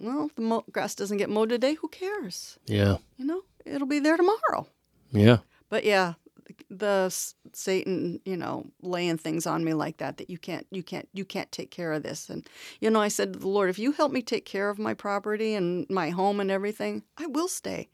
well, 0.00 0.26
if 0.26 0.34
the 0.34 0.42
mo- 0.42 0.64
grass 0.72 0.94
doesn't 0.94 1.18
get 1.18 1.30
mowed 1.30 1.48
today, 1.48 1.74
who 1.74 1.88
cares? 1.88 2.58
Yeah. 2.66 2.98
You 3.16 3.24
know, 3.24 3.42
it'll 3.64 3.86
be 3.86 3.98
there 3.98 4.16
tomorrow. 4.16 4.66
Yeah. 5.10 5.38
But 5.68 5.84
yeah, 5.84 6.14
the 6.70 7.14
Satan, 7.52 8.20
you 8.24 8.36
know, 8.36 8.66
laying 8.82 9.18
things 9.18 9.46
on 9.46 9.64
me 9.64 9.74
like 9.74 9.98
that 9.98 10.16
that 10.18 10.30
you 10.30 10.38
can't, 10.38 10.66
you 10.70 10.82
can't, 10.82 11.08
you 11.12 11.24
can't 11.24 11.50
take 11.52 11.70
care 11.70 11.92
of 11.92 12.02
this. 12.02 12.28
And 12.30 12.48
you 12.80 12.90
know, 12.90 13.00
I 13.00 13.08
said 13.08 13.32
to 13.32 13.38
the 13.38 13.48
Lord, 13.48 13.70
if 13.70 13.78
you 13.78 13.92
help 13.92 14.12
me 14.12 14.22
take 14.22 14.44
care 14.44 14.70
of 14.70 14.78
my 14.78 14.94
property 14.94 15.54
and 15.54 15.88
my 15.90 16.10
home 16.10 16.40
and 16.40 16.50
everything, 16.50 17.02
I 17.16 17.26
will 17.26 17.48
stay, 17.48 17.88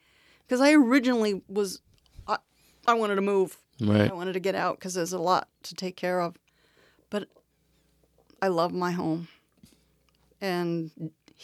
because 0.47 0.61
I 0.61 0.73
originally 0.73 1.43
was, 1.49 1.81
I, 2.27 2.39
I 2.87 2.95
wanted 2.95 3.17
to 3.17 3.23
move. 3.23 3.59
Right. 3.81 4.11
I 4.11 4.15
wanted 4.15 4.35
to 4.35 4.41
get 4.41 4.55
out 4.55 4.79
because 4.79 4.95
there's 4.95 5.13
a 5.13 5.19
lot 5.19 5.49
to 5.65 5.75
take 5.75 5.97
care 5.97 6.21
of. 6.21 6.37
But 7.11 7.29
I 8.41 8.49
love 8.49 8.73
my 8.73 8.93
home. 8.93 9.27
And 10.41 10.91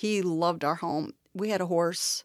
he 0.00 0.22
loved 0.22 0.64
our 0.64 0.76
home. 0.76 1.12
We 1.34 1.50
had 1.50 1.60
a 1.60 1.66
horse 1.66 2.24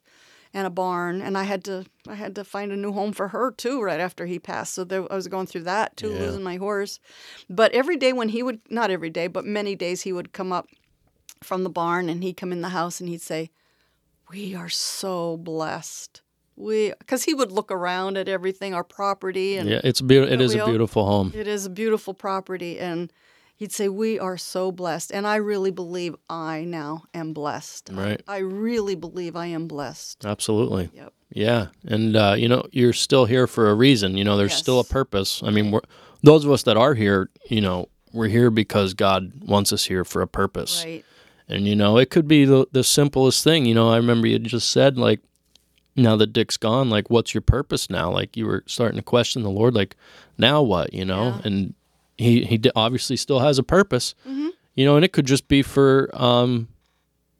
and 0.53 0.65
a 0.65 0.69
barn 0.69 1.21
and 1.21 1.37
I 1.37 1.43
had 1.43 1.63
to 1.65 1.85
I 2.07 2.15
had 2.15 2.33
to 2.35 2.43
find 2.43 2.71
a 2.71 2.77
new 2.77 2.93
home 2.93 3.11
for 3.11 3.27
her 3.29 3.51
too 3.51 3.81
right 3.81 3.99
after 3.99 4.25
he 4.25 4.39
passed. 4.39 4.73
So 4.73 4.83
there, 4.85 5.03
I 5.11 5.15
was 5.15 5.27
going 5.27 5.47
through 5.47 5.63
that 5.63 5.97
too, 5.97 6.11
Yeah. 6.13 6.19
losing 6.21 6.43
my 6.43 6.55
horse. 6.55 6.99
But 7.49 7.71
every 7.73 7.97
day 7.97 8.13
when 8.13 8.29
he 8.29 8.41
would 8.43 8.61
not 8.69 8.89
every 8.91 9.09
day, 9.09 9.27
but 9.27 9.43
many 9.45 9.75
days 9.75 10.03
he 10.03 10.13
would 10.13 10.31
come 10.31 10.51
up 10.53 10.67
from 11.43 11.63
the 11.63 11.69
barn 11.69 12.07
and 12.09 12.23
he'd 12.23 12.37
come 12.37 12.53
in 12.53 12.61
the 12.61 12.69
house 12.69 13.01
and 13.01 13.09
he'd 13.09 13.21
say, 13.21 13.51
"We 14.31 14.55
are 14.55 14.69
so 14.69 15.37
blessed." 15.37 16.21
We 16.55 16.93
cuz 17.05 17.23
he 17.25 17.33
would 17.33 17.51
look 17.51 17.69
around 17.69 18.15
at 18.17 18.29
everything, 18.29 18.73
our 18.73 18.85
property 18.85 19.57
and 19.57 19.69
Yeah. 19.69 19.81
It's 19.83 19.99
beautiful. 20.01 20.33
It 20.33 20.41
is 20.41 20.55
a 20.55 20.65
beautiful 20.65 21.05
home. 21.05 21.33
it 21.35 21.47
is 21.47 21.65
a 21.65 21.69
beautiful 21.69 22.13
property, 22.13 22.79
and 22.79 23.11
he'd 23.55 23.71
say, 23.71 23.89
"We 23.89 24.19
are 24.19 24.37
so 24.37 24.71
blessed," 24.71 25.11
and 25.11 25.25
I 25.27 25.35
really 25.37 25.71
believe 25.71 26.15
I 26.29 26.63
now 26.63 27.03
am 27.13 27.33
blessed. 27.33 27.89
Right. 27.93 28.21
I 28.27 28.37
really 28.39 28.95
believe 28.95 29.35
I 29.35 29.47
am 29.47 29.67
blessed. 29.67 30.25
Absolutely. 30.25 30.89
Yep. 30.93 31.13
Yeah, 31.33 31.67
and 31.85 32.15
uh, 32.15 32.35
you 32.37 32.47
know 32.47 32.65
you're 32.71 32.93
still 32.93 33.25
here 33.25 33.47
for 33.47 33.69
a 33.69 33.73
reason. 33.75 34.15
You 34.17 34.23
know, 34.23 34.37
there's 34.37 34.53
still 34.53 34.79
a 34.79 34.83
purpose. 34.83 35.41
I 35.43 35.49
mean, 35.49 35.71
we're, 35.71 35.81
those 36.23 36.45
of 36.45 36.51
us 36.51 36.63
that 36.63 36.77
are 36.77 36.93
here, 36.93 37.29
you 37.49 37.61
know, 37.61 37.89
we're 38.13 38.27
here 38.29 38.49
because 38.51 38.93
God 38.93 39.31
wants 39.45 39.73
us 39.73 39.85
here 39.85 40.03
for 40.05 40.21
a 40.21 40.27
purpose. 40.27 40.83
Right. 40.85 41.03
And 41.49 41.67
you 41.67 41.75
know, 41.75 41.97
it 41.97 42.09
could 42.09 42.27
be 42.27 42.45
the 42.45 42.67
the 42.71 42.83
simplest 42.83 43.43
thing. 43.43 43.65
You 43.65 43.75
know, 43.75 43.89
I 43.91 43.97
remember 43.97 44.27
you 44.27 44.39
just 44.39 44.69
said 44.71 44.97
like, 44.97 45.19
now 45.95 46.15
that 46.15 46.31
Dick's 46.33 46.57
gone, 46.57 46.89
like, 46.89 47.09
what's 47.09 47.33
your 47.33 47.41
purpose 47.41 47.89
now? 47.89 48.11
Like, 48.11 48.35
you 48.37 48.45
were 48.45 48.63
starting 48.67 48.97
to 48.97 49.03
question 49.03 49.43
the 49.43 49.49
Lord, 49.49 49.73
like, 49.73 49.95
now 50.37 50.61
what? 50.61 50.93
You 50.93 51.05
know, 51.05 51.23
Yeah. 51.35 51.41
and 51.43 51.73
he 52.17 52.43
he 52.45 52.61
obviously 52.75 53.17
still 53.17 53.39
has 53.39 53.57
a 53.59 53.63
purpose. 53.63 54.15
Mhm. 54.27 54.49
You 54.75 54.85
know, 54.85 54.95
and 54.95 55.05
it 55.05 55.13
could 55.13 55.25
just 55.25 55.47
be 55.47 55.61
for 55.61 56.09
um, 56.13 56.67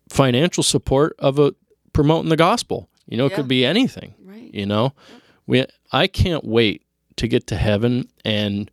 financial 0.09 0.63
support 0.63 1.15
of 1.19 1.37
a 1.39 1.53
promoting 1.93 2.29
the 2.29 2.37
gospel. 2.37 2.89
You 3.07 3.17
know, 3.17 3.25
it 3.25 3.33
could 3.33 3.47
be 3.47 3.65
anything 3.65 4.13
Right. 4.23 4.49
you 4.53 4.65
know 4.65 4.93
we 5.47 5.65
i 5.91 6.07
can't 6.07 6.43
wait 6.43 6.81
to 7.17 7.27
get 7.27 7.45
to 7.47 7.55
heaven 7.55 8.07
and 8.25 8.71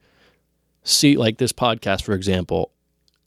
see 0.84 1.16
like 1.18 1.36
this 1.38 1.52
podcast 1.52 2.02
for 2.02 2.14
example 2.14 2.70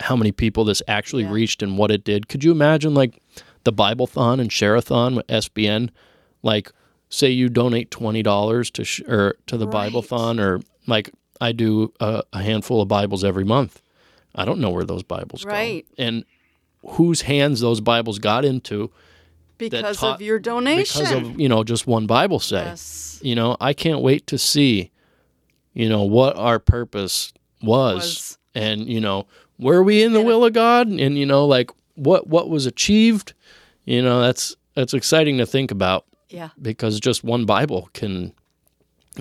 how 0.02 0.16
many 0.16 0.32
people 0.32 0.64
this 0.66 0.82
actually 0.88 1.24
Yeah. 1.24 1.32
reached 1.32 1.62
and 1.62 1.78
what 1.78 1.92
it 1.92 2.04
did 2.04 2.28
could 2.28 2.44
you 2.44 2.52
imagine 2.52 2.96
like 2.96 3.22
the 3.66 3.72
biblethon 3.72 4.42
and 4.42 4.50
shareathon 4.50 5.16
with 5.16 5.28
sbn 5.28 5.90
like 6.42 6.72
say 7.10 7.30
you 7.30 7.50
donate 7.50 7.92
$20 7.92 8.72
to 8.72 8.84
sh- 8.84 9.02
or 9.08 9.36
to 9.46 9.58
the 9.58 9.68
Right. 9.68 9.92
biblethon 9.94 10.40
or 10.40 10.62
like 10.88 11.12
i 11.42 11.52
do 11.52 11.94
a, 12.00 12.24
a 12.34 12.42
handful 12.42 12.82
of 12.82 12.88
bibles 12.88 13.24
every 13.24 13.44
month 13.44 13.82
i 14.36 14.46
don't 14.46 14.60
know 14.60 14.70
where 14.70 14.84
those 14.86 15.04
bibles 15.04 15.46
Right. 15.46 15.86
go 15.98 16.04
and 16.04 16.26
whose 16.88 17.22
hands 17.22 17.60
those 17.62 17.82
bibles 17.82 18.20
got 18.20 18.46
into 18.46 18.92
Because 19.58 19.98
taught- 19.98 20.16
of 20.16 20.22
your 20.22 20.40
donation. 20.40 21.02
because 21.04 21.12
of 21.14 21.40
you 21.40 21.50
know 21.50 21.64
just 21.64 21.88
one 21.88 22.06
bible 22.08 22.40
say 22.40 22.64
yes. 22.64 23.20
you 23.24 23.36
know 23.36 23.58
i 23.60 23.74
can't 23.74 24.02
wait 24.02 24.28
to 24.28 24.38
see 24.38 24.92
you 25.74 25.90
know 25.90 26.04
what 26.04 26.38
our 26.38 26.60
purpose 26.60 27.34
was, 27.62 27.96
Was. 27.96 28.38
and 28.54 28.88
you 28.88 29.02
know 29.02 29.26
were 29.58 29.82
we 29.84 30.04
in 30.04 30.14
the 30.14 30.20
And- 30.20 30.28
will 30.28 30.46
of 30.46 30.54
god 30.54 30.88
and 30.88 31.18
you 31.18 31.26
know 31.26 31.46
like 31.46 31.72
what 31.96 32.28
what 32.28 32.50
was 32.50 32.66
achieved 32.66 33.34
you 33.86 34.02
know 34.02 34.22
that's 34.22 34.56
that's 34.74 34.94
exciting 34.94 35.38
to 35.40 35.46
think 35.46 35.72
about 35.72 36.06
Yeah. 36.30 36.50
because 36.62 37.00
just 37.00 37.24
one 37.24 37.46
bible 37.46 37.90
can 37.94 38.34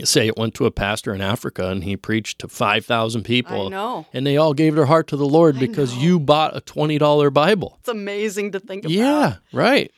say 0.03 0.27
it 0.27 0.37
went 0.37 0.55
to 0.55 0.67
a 0.67 0.71
pastor 0.71 1.15
in 1.15 1.21
africa 1.21 1.69
and 1.69 1.85
he 1.85 1.97
preached 1.97 2.39
to 2.41 2.49
5000 2.49 3.23
people 3.23 3.67
I 3.67 3.71
know. 3.71 4.07
and 4.13 4.27
they 4.27 4.37
all 4.37 4.53
gave 4.55 4.75
their 4.75 4.87
heart 4.87 5.07
to 5.09 5.17
the 5.17 5.27
lord 5.27 5.57
I 5.57 5.61
because 5.61 5.95
know. 5.95 6.01
you 6.03 6.21
bought 6.21 6.57
a 6.57 6.61
$20 6.61 7.33
bible 7.33 7.77
It's 7.81 7.89
amazing 7.89 8.53
to 8.53 8.61
think 8.61 8.85
about. 8.85 8.93
yeah, 8.93 9.37
right. 9.53 9.91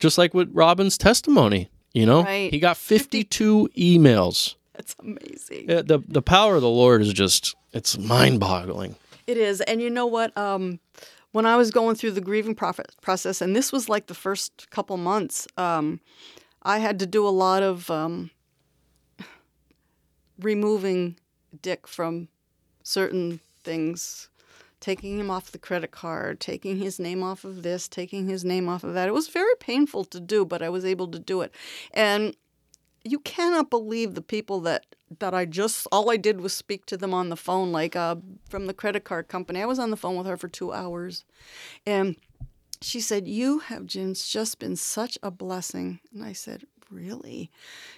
Just 0.00 0.18
like 0.18 0.34
with 0.34 0.50
Robin's 0.52 0.98
testimony, 0.98 1.68
you 1.92 2.04
know, 2.04 2.24
Right. 2.24 2.50
he 2.52 2.58
got 2.58 2.76
52 2.76 3.68
emails. 3.78 4.56
It's 4.76 4.94
amazing. 4.98 5.70
Uh, 5.70 5.82
The 5.82 6.00
the 6.08 6.20
power 6.22 6.56
of 6.56 6.62
the 6.62 6.68
Lord 6.68 7.00
is 7.00 7.12
just 7.12 7.54
it's 7.72 7.96
mind-boggling. 7.96 8.96
It 9.26 9.36
is. 9.36 9.60
And 9.62 9.80
you 9.80 9.88
know 9.90 10.06
what? 10.06 10.36
Um, 10.36 10.80
when 11.32 11.46
I 11.46 11.56
was 11.56 11.70
going 11.70 11.94
through 11.96 12.10
the 12.12 12.20
grieving 12.20 12.54
process, 12.56 13.40
and 13.40 13.54
this 13.56 13.72
was 13.72 13.88
like 13.88 14.06
the 14.08 14.14
first 14.14 14.68
couple 14.70 14.96
months, 14.96 15.46
um, 15.56 16.00
I 16.62 16.78
had 16.78 16.98
to 16.98 17.06
do 17.06 17.26
a 17.26 17.30
lot 17.30 17.62
of 17.62 17.88
um, 17.90 18.30
removing 20.40 21.16
Dick 21.62 21.86
from 21.86 22.28
certain 22.82 23.40
things, 23.62 24.28
taking 24.80 25.18
him 25.18 25.30
off 25.30 25.52
the 25.52 25.58
credit 25.58 25.90
card, 25.90 26.40
taking 26.40 26.76
his 26.76 26.98
name 26.98 27.22
off 27.22 27.44
of 27.44 27.62
this, 27.62 27.88
taking 27.88 28.26
his 28.28 28.44
name 28.44 28.68
off 28.68 28.84
of 28.84 28.94
that. 28.94 29.08
It 29.08 29.14
was 29.14 29.28
very 29.28 29.54
painful 29.58 30.04
to 30.06 30.20
do, 30.20 30.44
but 30.44 30.62
I 30.62 30.68
was 30.68 30.84
able 30.84 31.08
to 31.08 31.18
do 31.18 31.40
it. 31.40 31.52
And 31.92 32.36
you 33.04 33.18
cannot 33.20 33.70
believe 33.70 34.14
the 34.14 34.22
people 34.22 34.60
that 34.60 34.86
that 35.20 35.34
I 35.34 35.44
just 35.44 35.86
all 35.92 36.10
I 36.10 36.16
did 36.16 36.40
was 36.40 36.52
speak 36.52 36.86
to 36.86 36.96
them 36.96 37.14
on 37.14 37.28
the 37.28 37.36
phone, 37.36 37.70
like 37.70 37.94
uh, 37.94 38.16
from 38.48 38.66
the 38.66 38.74
credit 38.74 39.04
card 39.04 39.28
company. 39.28 39.62
I 39.62 39.66
was 39.66 39.78
on 39.78 39.90
the 39.90 39.96
phone 39.96 40.16
with 40.16 40.26
her 40.26 40.36
for 40.36 40.48
two 40.48 40.72
hours, 40.72 41.24
and 41.86 42.16
she 42.80 43.00
said, 43.00 43.28
"You 43.28 43.60
have 43.60 43.86
just 43.86 44.30
just 44.30 44.58
been 44.58 44.76
such 44.76 45.18
a 45.22 45.30
blessing." 45.30 46.00
And 46.12 46.24
I 46.24 46.32
said, 46.32 46.64
"Really?" 46.94 47.50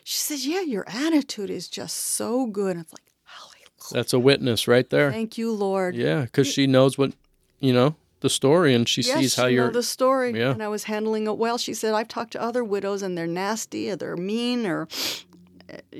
She 0.04 0.18
says, 0.18 0.46
"Yeah, 0.46 0.62
your 0.62 0.84
attitude 0.88 1.50
is 1.50 1.68
just 1.68 1.96
so 1.96 2.46
good." 2.46 2.76
And 2.76 2.80
it's 2.84 2.92
like, 2.92 3.12
"Hallelujah, 3.24 3.66
That's 3.92 4.12
a 4.12 4.18
witness 4.18 4.66
right 4.66 4.88
there. 4.90 5.12
thank 5.12 5.36
you, 5.38 5.52
Lord." 5.52 5.94
Yeah, 5.94 6.22
because 6.22 6.46
she 6.48 6.66
knows 6.66 6.96
what 6.98 7.12
you 7.60 7.72
know 7.72 7.94
the 8.20 8.30
story 8.30 8.74
and 8.74 8.88
she 8.88 9.02
Yes, 9.02 9.18
sees 9.18 9.34
how 9.36 9.46
she 9.48 9.54
you're. 9.54 9.70
the 9.70 9.82
story, 9.82 10.32
Yeah. 10.38 10.50
and 10.52 10.62
I 10.62 10.68
was 10.68 10.84
handling 10.84 11.26
it 11.26 11.36
well. 11.36 11.58
She 11.58 11.74
said, 11.74 11.92
"I've 11.94 12.08
talked 12.08 12.32
to 12.32 12.40
other 12.42 12.64
widows, 12.64 13.02
and 13.02 13.16
they're 13.16 13.26
nasty, 13.26 13.90
or 13.90 13.96
they're 13.96 14.16
mean, 14.16 14.64
or." 14.66 14.88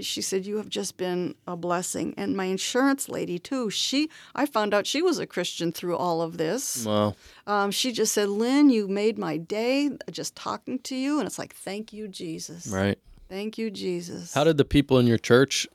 She 0.00 0.22
said, 0.22 0.46
"You 0.46 0.56
have 0.58 0.68
just 0.68 0.96
been 0.96 1.34
a 1.46 1.56
blessing." 1.56 2.14
And 2.16 2.36
my 2.36 2.44
insurance 2.44 3.08
lady 3.08 3.38
too. 3.38 3.70
She, 3.70 4.10
I 4.34 4.46
found 4.46 4.74
out 4.74 4.86
she 4.86 5.02
was 5.02 5.18
a 5.18 5.26
Christian 5.26 5.72
through 5.72 5.96
all 5.96 6.22
of 6.22 6.38
this. 6.38 6.84
Wow. 6.84 7.14
Um, 7.46 7.70
she 7.70 7.92
just 7.92 8.12
said, 8.12 8.28
"Lynn, 8.28 8.70
you 8.70 8.88
made 8.88 9.18
my 9.18 9.36
day 9.36 9.90
just 10.10 10.36
talking 10.36 10.78
to 10.80 10.94
you," 10.94 11.18
and 11.18 11.26
it's 11.26 11.38
like, 11.38 11.54
"Thank 11.54 11.92
you, 11.92 12.08
Jesus. 12.08 12.68
Right. 12.68 12.98
Thank 13.28 13.58
you, 13.58 13.70
Jesus." 13.70 14.34
How 14.34 14.44
did 14.44 14.56
the 14.56 14.64
people 14.64 14.98
in 14.98 15.06
your 15.06 15.18
church 15.18 15.66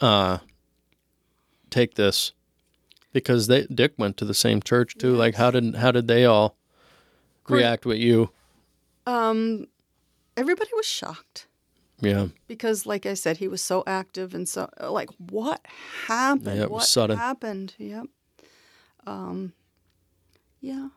uh, 0.00 0.38
take 1.70 1.94
this? 1.94 2.32
Because 3.12 3.46
they 3.46 3.66
Dick 3.66 3.94
went 3.98 4.16
to 4.18 4.24
the 4.24 4.34
same 4.34 4.60
church 4.62 4.96
too. 4.96 5.14
Like 5.14 5.34
how 5.34 5.50
did 5.50 5.76
how 5.76 5.92
did 5.92 6.08
they 6.08 6.24
all 6.24 6.56
react 7.48 7.84
with 7.86 7.98
you? 7.98 8.30
um, 9.06 9.66
everybody 10.36 10.70
was 10.74 10.86
shocked. 10.86 11.46
Yeah. 12.02 12.26
because 12.48 12.84
like 12.84 13.06
I 13.06 13.14
said, 13.14 13.36
he 13.38 13.48
was 13.48 13.62
so 13.62 13.82
active 13.86 14.34
and 14.34 14.48
so 14.48 14.68
like 14.80 15.08
what 15.18 15.60
happened? 16.06 16.46
Yeah, 16.56 16.64
it 16.64 16.70
was 16.70 16.80
what 16.80 16.86
sudden. 16.88 17.16
happened? 17.16 17.74
Yep. 17.78 18.06
Um, 19.06 19.52
yeah, 20.60 20.88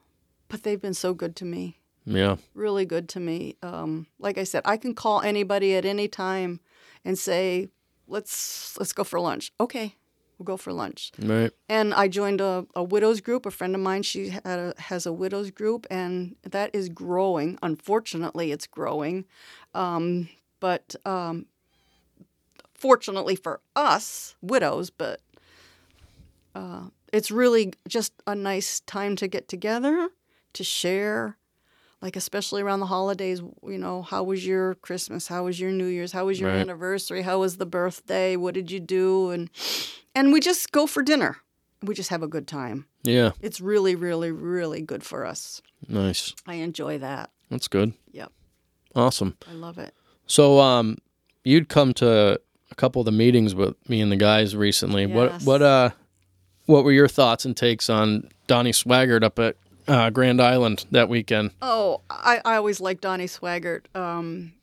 but 0.47 0.63
they've 0.63 0.81
been 0.81 0.93
so 0.93 1.13
good 1.13 1.35
to 1.37 1.45
me, 1.45 1.77
Yeah. 2.05 2.35
really 2.53 2.85
good 2.85 3.07
to 3.09 3.19
me. 3.19 3.55
Um, 3.63 4.07
like 4.19 4.37
I 4.37 4.43
said, 4.43 4.61
I 4.65 4.77
can 4.77 4.93
call 4.93 5.21
anybody 5.21 5.75
at 5.75 5.85
any 5.85 6.07
time 6.07 6.59
and 7.03 7.17
say, 7.17 7.69
"Let's 8.07 8.77
let's 8.79 8.93
go 8.93 9.03
for 9.03 9.19
lunch." 9.19 9.51
Okay, 9.59 9.95
we'll 10.37 10.43
go 10.45 10.57
for 10.57 10.71
lunch. 10.73 11.11
Right. 11.19 11.51
And 11.67 11.93
I 11.95 12.07
joined 12.07 12.41
a, 12.41 12.65
a 12.75 12.83
widows 12.83 13.21
group. 13.21 13.45
A 13.47 13.51
friend 13.51 13.73
of 13.75 13.81
mine, 13.81 14.03
she 14.03 14.29
had 14.29 14.45
a, 14.45 14.73
has 14.77 15.05
a 15.07 15.13
widows 15.13 15.49
group, 15.51 15.87
and 15.89 16.35
that 16.43 16.69
is 16.75 16.89
growing. 16.89 17.57
Unfortunately, 17.63 18.51
it's 18.51 18.67
growing. 18.67 19.25
Um, 19.73 20.29
but 20.65 20.95
um, 21.05 21.45
fortunately 22.73 23.35
for 23.35 23.61
us, 23.75 24.35
widows, 24.41 24.89
but 24.89 25.21
uh, 26.55 26.85
it's 27.13 27.29
really 27.29 27.73
just 27.87 28.13
a 28.25 28.33
nice 28.33 28.79
time 28.81 29.15
to 29.17 29.27
get 29.27 29.47
together, 29.47 30.09
to 30.53 30.63
share. 30.63 31.37
Like, 32.01 32.15
especially 32.15 32.61
around 32.63 32.79
the 32.79 32.87
holidays, 32.87 33.41
you 33.63 33.77
know, 33.77 34.01
how 34.01 34.23
was 34.23 34.45
your 34.45 34.73
Christmas? 34.75 35.27
How 35.27 35.43
was 35.45 35.59
your 35.59 35.71
New 35.71 35.85
Year's? 35.85 36.11
How 36.11 36.25
was 36.25 36.39
your 36.39 36.49
Right. 36.49 36.59
anniversary? 36.61 37.21
How 37.21 37.39
was 37.39 37.57
the 37.57 37.65
birthday? 37.65 38.35
What 38.35 38.53
did 38.55 38.69
you 38.71 38.79
do? 38.79 39.29
And 39.31 39.49
and 40.15 40.33
we 40.33 40.39
just 40.39 40.71
go 40.71 40.87
for 40.87 41.03
dinner. 41.03 41.37
We 41.83 41.93
just 41.93 42.09
have 42.09 42.23
a 42.23 42.27
good 42.27 42.47
time. 42.47 42.85
Yeah. 43.03 43.31
It's 43.39 43.61
really, 43.61 43.95
really, 43.95 44.31
really 44.31 44.81
good 44.81 45.03
for 45.03 45.25
us. 45.25 45.61
Nice. 45.87 46.33
I 46.47 46.55
enjoy 46.55 46.97
that. 46.99 47.29
That's 47.49 47.67
good. 47.67 47.93
Yep, 48.11 48.31
Awesome. 48.95 49.37
I 49.47 49.53
love 49.53 49.77
it. 49.77 49.93
So, 50.27 50.59
um, 50.59 50.97
you'd 51.43 51.69
come 51.69 51.93
to 51.95 52.39
a 52.71 52.75
couple 52.75 52.99
of 53.01 53.05
the 53.05 53.11
meetings 53.11 53.53
with 53.55 53.75
me 53.89 54.01
and 54.01 54.11
the 54.11 54.15
guys 54.15 54.55
recently. 54.55 55.05
What, 55.05 55.31
Yes. 55.31 55.45
what, 55.45 55.61
uh, 55.61 55.89
what 56.65 56.83
were 56.83 56.91
your 56.91 57.07
thoughts 57.07 57.45
and 57.45 57.55
takes 57.55 57.89
on 57.89 58.29
Donnie 58.47 58.71
Swaggart 58.71 59.23
up 59.23 59.37
at 59.39 59.55
uh, 59.87 60.09
Grand 60.09 60.41
Island 60.41 60.85
that 60.91 61.09
weekend? 61.09 61.51
Oh, 61.61 62.01
I, 62.09 62.41
I 62.43 62.55
always 62.55 62.79
liked 62.81 63.01
Donnie 63.01 63.27
Swaggart, 63.27 63.81
um, 63.95 64.53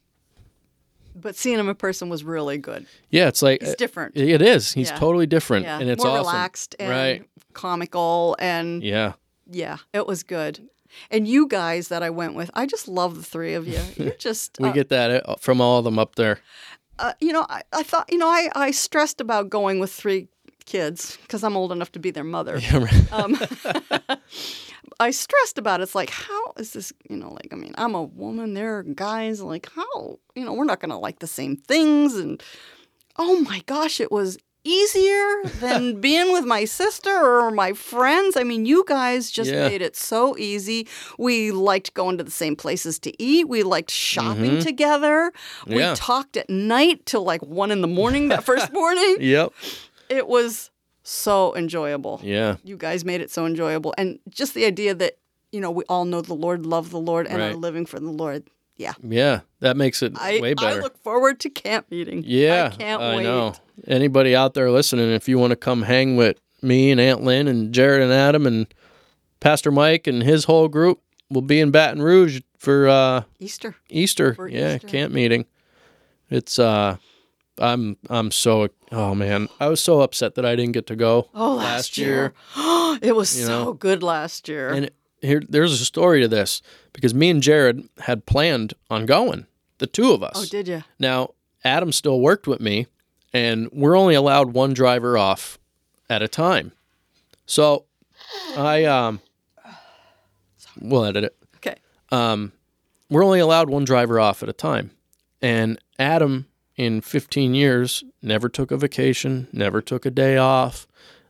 but 1.14 1.36
seeing 1.36 1.58
him 1.58 1.68
in 1.68 1.76
person 1.76 2.08
was 2.08 2.24
really 2.24 2.58
good. 2.58 2.86
Yeah, 3.10 3.28
it's 3.28 3.40
like 3.42 3.62
He's 3.62 3.76
different. 3.76 4.16
it 4.16 4.42
is. 4.42 4.72
He's 4.72 4.90
Yeah. 4.90 4.96
totally 4.98 5.26
different, 5.26 5.66
yeah, 5.66 5.78
and 5.78 5.88
it's 5.88 6.02
more 6.02 6.18
awesome. 6.18 6.26
relaxed 6.32 6.74
and 6.80 6.90
Right. 6.90 7.24
comical, 7.52 8.34
and 8.40 8.82
Yeah. 8.82 9.12
yeah, 9.48 9.76
it 9.92 10.06
was 10.08 10.24
good. 10.24 10.68
And 11.10 11.26
you 11.26 11.46
guys 11.46 11.88
that 11.88 12.02
I 12.02 12.10
went 12.10 12.34
with, 12.34 12.50
I 12.54 12.66
just 12.66 12.88
love 12.88 13.16
the 13.16 13.22
three 13.22 13.54
of 13.54 13.66
you. 13.68 13.80
You're 13.96 14.14
just, 14.14 14.56
We 14.60 14.68
uh, 14.68 14.72
get 14.72 14.88
that 14.90 15.28
uh, 15.28 15.36
from 15.36 15.60
all 15.60 15.78
of 15.78 15.84
them 15.84 15.98
up 15.98 16.14
there. 16.16 16.40
uh, 16.98 17.12
you 17.20 17.32
know, 17.32 17.46
I, 17.48 17.62
I 17.72 17.82
thought, 17.82 18.10
you 18.12 18.18
know, 18.18 18.28
I, 18.28 18.48
I 18.54 18.70
stressed 18.70 19.20
about 19.20 19.50
going 19.50 19.78
with 19.80 19.92
three 19.92 20.28
kids 20.64 21.18
because 21.22 21.42
I'm 21.42 21.56
old 21.56 21.72
enough 21.72 21.90
to 21.92 21.98
be 21.98 22.10
their 22.10 22.24
mother. 22.24 22.58
Yeah, 22.62 22.78
right. 22.84 23.12
um, 23.12 23.36
I 25.00 25.10
stressed 25.10 25.58
about 25.58 25.80
it. 25.80 25.84
It's 25.84 25.94
like, 25.94 26.10
how 26.10 26.52
is 26.56 26.72
this? 26.74 26.92
You 27.08 27.16
know, 27.16 27.30
like 27.32 27.48
I 27.52 27.56
mean, 27.56 27.74
I'm 27.76 27.94
a 27.94 28.02
woman. 28.02 28.54
There 28.54 28.78
are 28.78 28.82
guys. 28.82 29.40
Like, 29.40 29.68
how? 29.74 30.18
You 30.36 30.44
know, 30.44 30.52
we're 30.52 30.64
not 30.64 30.80
gonna 30.80 30.98
like 30.98 31.18
the 31.18 31.26
same 31.26 31.56
things. 31.56 32.14
And 32.14 32.40
oh 33.16 33.40
my 33.40 33.62
gosh, 33.66 34.00
it 34.00 34.12
was 34.12 34.38
easier 34.64 35.42
than 35.60 36.00
being 36.00 36.32
with 36.32 36.44
my 36.44 36.64
sister 36.64 37.10
or 37.10 37.50
my 37.50 37.72
friends. 37.72 38.36
I 38.36 38.42
mean, 38.44 38.64
you 38.66 38.84
guys 38.86 39.30
just 39.30 39.50
Yeah. 39.50 39.68
made 39.68 39.82
it 39.82 39.96
so 39.96 40.36
easy. 40.38 40.86
We 41.18 41.50
liked 41.50 41.94
going 41.94 42.18
to 42.18 42.24
the 42.24 42.30
same 42.30 42.56
places 42.56 42.98
to 43.00 43.22
eat. 43.22 43.48
We 43.48 43.62
liked 43.62 43.90
shopping 43.90 44.60
together. 44.60 45.32
We 45.66 45.72
Mm-hmm. 45.72 45.80
Yeah. 45.80 45.94
talked 45.96 46.36
at 46.36 46.48
night 46.50 47.04
till 47.06 47.24
like 47.24 47.42
one 47.42 47.70
in 47.70 47.80
the 47.80 47.88
morning 47.88 48.28
that 48.28 48.44
first 48.44 48.72
morning. 48.80 49.16
Yep. 49.20 49.52
It 50.08 50.28
was 50.28 50.70
so 51.04 51.54
enjoyable 51.56 52.20
Yeah. 52.22 52.56
you 52.62 52.76
guys 52.76 53.04
made 53.04 53.20
it 53.20 53.28
so 53.30 53.44
enjoyable 53.44 53.92
and 53.98 54.20
just 54.28 54.54
the 54.54 54.64
idea 54.64 54.94
that 54.94 55.18
you 55.50 55.60
know 55.60 55.70
we 55.72 55.82
all 55.88 56.04
know 56.04 56.20
the 56.20 56.32
lord 56.32 56.64
love 56.64 56.90
the 56.90 56.98
lord 57.00 57.26
and 57.26 57.42
are 57.42 57.54
living 57.54 57.84
for 57.86 57.98
the 57.98 58.08
lord 58.08 58.44
yeah 58.76 58.94
Yeah. 59.02 59.40
That 59.60 59.76
makes 59.76 60.02
it 60.02 60.12
I, 60.18 60.40
way 60.40 60.54
better. 60.54 60.78
I 60.78 60.82
look 60.82 60.98
forward 61.02 61.38
to 61.40 61.50
camp 61.50 61.86
meeting 61.90 62.24
Yeah, 62.26 62.70
i 62.72 62.76
can't 62.76 63.00
wait 63.00 63.22
know. 63.24 63.54
Anybody 63.86 64.34
out 64.34 64.54
there 64.54 64.70
listening, 64.70 65.10
if 65.10 65.28
you 65.28 65.38
want 65.38 65.50
to 65.52 65.56
come 65.56 65.82
hang 65.82 66.16
with 66.16 66.38
me 66.62 66.90
and 66.90 67.00
Aunt 67.00 67.22
Lynn 67.22 67.48
and 67.48 67.72
Jared 67.72 68.02
and 68.02 68.12
Adam 68.12 68.46
and 68.46 68.66
Pastor 69.40 69.70
Mike 69.72 70.06
and 70.06 70.22
his 70.22 70.44
whole 70.44 70.68
group, 70.68 71.00
we'll 71.30 71.42
be 71.42 71.58
in 71.60 71.70
Baton 71.70 72.00
Rouge 72.02 72.40
for 72.58 72.88
uh, 72.88 73.22
easter 73.40 73.74
Easter. 73.88 74.34
For 74.34 74.48
yeah, 74.48 74.76
Easter. 74.76 74.86
camp 74.88 75.12
meeting. 75.12 75.46
It's 76.30 76.58
uh, 76.58 76.96
I'm 77.58 77.96
I'm 78.08 78.30
so 78.30 78.68
oh 78.92 79.14
man, 79.14 79.48
I 79.60 79.68
was 79.68 79.80
so 79.80 80.00
upset 80.00 80.34
that 80.36 80.46
I 80.46 80.54
didn't 80.56 80.72
get 80.72 80.86
to 80.88 80.96
go 80.96 81.28
oh 81.34 81.54
last, 81.56 81.98
year, 81.98 82.34
it 83.02 83.14
was 83.16 83.36
You 83.38 83.46
so 83.46 83.64
know? 83.64 83.72
good 83.72 84.02
last 84.02 84.48
year 84.48 84.68
And 84.70 84.90
here, 85.22 85.42
there's 85.48 85.80
a 85.80 85.84
story 85.84 86.20
to 86.20 86.28
this 86.28 86.60
because 86.92 87.14
me 87.14 87.30
and 87.30 87.42
Jared 87.42 87.88
had 88.00 88.26
planned 88.26 88.74
on 88.90 89.06
going, 89.06 89.46
the 89.78 89.86
two 89.86 90.12
of 90.12 90.22
us. 90.22 90.32
oh 90.36 90.44
did 90.44 90.68
you 90.68 90.82
Now, 90.98 91.30
Adam 91.64 91.92
still 91.92 92.20
worked 92.20 92.46
with 92.46 92.60
me, 92.60 92.86
and 93.32 93.68
we're 93.72 93.96
only 93.96 94.14
allowed 94.14 94.52
one 94.52 94.74
driver 94.74 95.16
off 95.16 95.58
at 96.10 96.22
a 96.22 96.28
time. 96.28 96.72
So 97.46 97.84
I 98.56 98.84
um 98.84 99.20
we'll 100.80 101.04
edit 101.04 101.24
it. 101.24 101.36
okay 101.56 101.76
Um 102.10 102.52
we're 103.08 103.24
only 103.24 103.40
allowed 103.40 103.68
one 103.70 103.84
driver 103.84 104.18
off 104.18 104.42
at 104.42 104.48
a 104.48 104.54
time. 104.54 104.90
And 105.40 105.78
Adam 105.98 106.46
in 106.76 107.00
15 107.00 107.54
years 107.54 108.02
never 108.22 108.48
took 108.48 108.70
a 108.70 108.76
vacation, 108.76 109.48
never 109.52 109.82
took 109.82 110.06
a 110.06 110.10
day 110.10 110.36
off, 110.36 110.86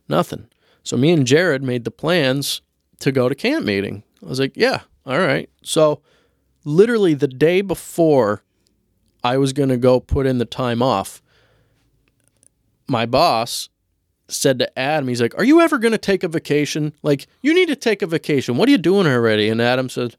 nothing. 0.07 0.47
So 0.83 0.95
me 0.97 1.11
and 1.11 1.27
Jared 1.27 1.61
made 1.63 1.83
the 1.83 1.91
plans 1.91 2.61
to 3.03 3.11
go 3.11 3.27
to 3.27 3.35
camp 3.35 3.65
meeting. 3.65 4.03
I 4.23 4.29
was 4.29 4.39
like, 4.39 4.53
yeah, 4.55 4.81
all 5.05 5.19
right. 5.19 5.49
So 5.61 6.01
literally 6.63 7.13
the 7.13 7.27
day 7.27 7.61
before 7.61 8.43
I 9.23 9.37
was 9.37 9.51
going 9.51 9.69
to 9.69 9.77
go 9.77 9.99
put 9.99 10.25
in 10.25 10.37
the 10.37 10.45
time 10.45 10.81
off, 10.81 11.21
my 12.87 13.05
boss 13.05 13.69
said 14.29 14.59
to 14.59 14.79
Adam, 14.79 15.09
he's 15.09 15.21
like, 15.21 15.37
Are 15.37 15.43
you 15.43 15.59
ever 15.59 15.77
going 15.77 15.91
to 15.91 15.97
take 15.97 16.23
a 16.23 16.27
vacation? 16.29 16.93
Like, 17.03 17.27
you 17.41 17.53
need 17.53 17.67
to 17.67 17.75
take 17.75 18.01
a 18.01 18.07
vacation. 18.07 18.55
What 18.55 18.69
are 18.69 18.71
you 18.71 18.77
doing 18.77 19.05
already? 19.05 19.49
And 19.49 19.61
Adam 19.61 19.89
said, 19.89 20.15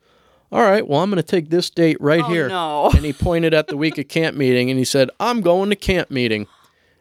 All 0.52 0.62
right, 0.62 0.86
well, 0.86 1.00
I'm 1.00 1.10
going 1.10 1.22
to 1.22 1.22
take 1.22 1.48
this 1.48 1.70
date 1.70 1.96
right 2.00 2.22
oh 2.22 2.28
here. 2.28 2.48
no 2.48 2.90
And 2.90 3.04
he 3.04 3.14
pointed 3.14 3.54
at 3.54 3.68
the 3.68 3.78
week 3.78 3.96
of 3.96 4.08
camp 4.08 4.36
meeting 4.36 4.68
and 4.68 4.78
he 4.78 4.84
said, 4.84 5.10
I'm 5.18 5.40
going 5.40 5.70
to 5.70 5.76
camp 5.76 6.10
meeting. 6.10 6.46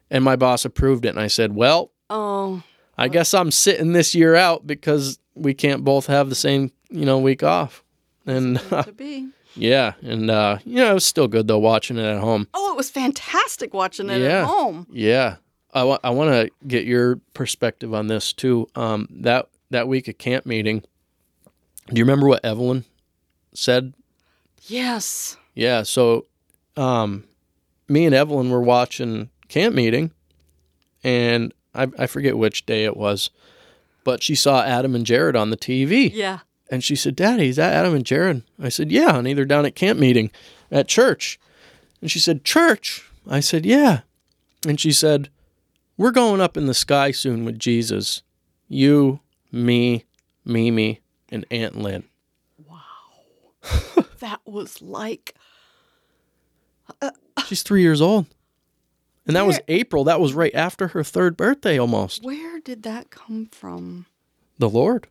And 0.10 0.24
my 0.24 0.38
boss 0.38 0.64
approved 0.64 1.06
it. 1.06 1.10
And 1.10 1.20
I 1.20 1.28
said, 1.28 1.54
Well, 1.56 1.92
oh 2.10 2.64
I 2.98 3.08
guess 3.08 3.34
I'm 3.34 3.52
sitting 3.52 3.94
this 3.94 4.16
year 4.16 4.36
out 4.36 4.66
because 4.66 5.20
we 5.36 5.54
can't 5.54 5.84
both 5.84 6.08
have 6.08 6.30
the 6.30 6.36
same, 6.36 6.72
you 6.90 7.06
know, 7.06 7.18
week 7.20 7.44
off. 7.44 7.84
And 8.26 8.58
to 8.60 8.94
be 8.96 9.30
yeah, 9.56 9.94
and 10.02 10.32
uh, 10.32 10.60
you 10.66 10.76
know, 10.78 10.92
it 10.92 10.94
was 10.96 11.06
still 11.06 11.28
good 11.28 11.48
though 11.48 11.60
watching 11.60 11.98
it 11.98 12.06
at 12.06 12.20
home. 12.20 12.48
oh 12.54 12.72
it 12.72 12.78
was 12.78 12.90
fantastic 12.90 13.74
watching 13.74 14.10
it 14.10 14.22
Yeah. 14.22 14.42
at 14.42 14.46
home 14.46 14.88
Yeah, 14.92 15.36
I 15.74 15.84
want 15.84 16.02
to 16.04 16.50
get 16.68 16.86
your 16.86 17.18
perspective 17.34 17.94
on 17.94 18.08
this 18.08 18.32
too. 18.34 18.68
Um, 18.76 19.08
that 19.12 19.48
that 19.72 19.88
week 19.88 20.08
at 20.08 20.18
camp 20.20 20.46
meeting, 20.46 20.84
do 21.90 21.96
you 22.00 22.04
remember 22.04 22.28
what 22.28 22.46
Evelyn 22.46 22.86
said? 23.54 23.94
yes 24.68 25.36
Yeah, 25.54 25.84
so 25.84 26.26
um, 26.78 27.26
me 27.90 28.06
and 28.06 28.16
Evelyn 28.16 28.50
were 28.50 28.62
watching 28.62 29.30
camp 29.50 29.76
meeting, 29.76 30.12
and 31.04 31.54
I, 31.76 31.88
I 32.00 32.08
forget 32.08 32.38
which 32.38 32.66
day 32.66 32.86
it 32.86 32.96
was, 32.98 33.30
but 34.04 34.22
she 34.24 34.36
saw 34.36 34.64
Adam 34.64 34.96
and 34.96 35.06
Jared 35.06 35.36
on 35.36 35.50
the 35.50 35.58
TV. 35.58 36.12
yeah 36.14 36.40
And 36.70 36.84
she 36.84 36.96
said, 36.96 37.16
Daddy, 37.16 37.50
is 37.50 37.56
that 37.58 37.74
Adam 37.74 37.94
and 37.96 38.06
Jared? 38.06 38.44
I 38.62 38.70
said, 38.70 38.92
Yeah, 38.92 39.14
honey, 39.14 39.34
they're 39.34 39.46
down 39.46 39.66
at 39.66 39.76
camp 39.76 40.00
meeting 40.00 40.32
at 40.72 40.88
church. 40.88 41.40
And 42.02 42.10
she 42.12 42.20
said, 42.20 42.44
Church? 42.44 43.08
I 43.28 43.40
said, 43.40 43.66
Yeah. 43.66 44.02
And 44.68 44.80
she 44.80 44.92
said, 44.92 45.30
We're 45.98 46.12
going 46.12 46.42
up 46.42 46.58
in 46.58 46.66
the 46.66 46.74
sky 46.74 47.12
soon 47.12 47.46
with 47.46 47.60
Jesus. 47.60 48.24
You, 48.68 49.20
me, 49.52 50.06
Mimi, 50.46 51.02
and 51.30 51.46
Aunt 51.52 51.78
Lynn. 51.78 52.04
Wow. 52.58 54.06
that 54.20 54.42
was 54.46 54.82
like 54.82 55.36
uh, 57.02 57.12
She's 57.46 57.64
three 57.64 57.82
years 57.82 58.02
old. 58.02 58.26
And 59.26 59.36
that 59.36 59.46
was 59.46 59.60
April. 59.68 60.04
That 60.04 60.20
was 60.20 60.34
right 60.34 60.54
after 60.54 60.90
her 60.90 61.04
third 61.04 61.38
birthday 61.38 61.78
almost. 61.80 62.24
where 62.24 62.60
did 62.60 62.84
that 62.84 63.10
come 63.10 63.48
from 63.52 64.06
The 64.60 64.70
Lord. 64.70 65.08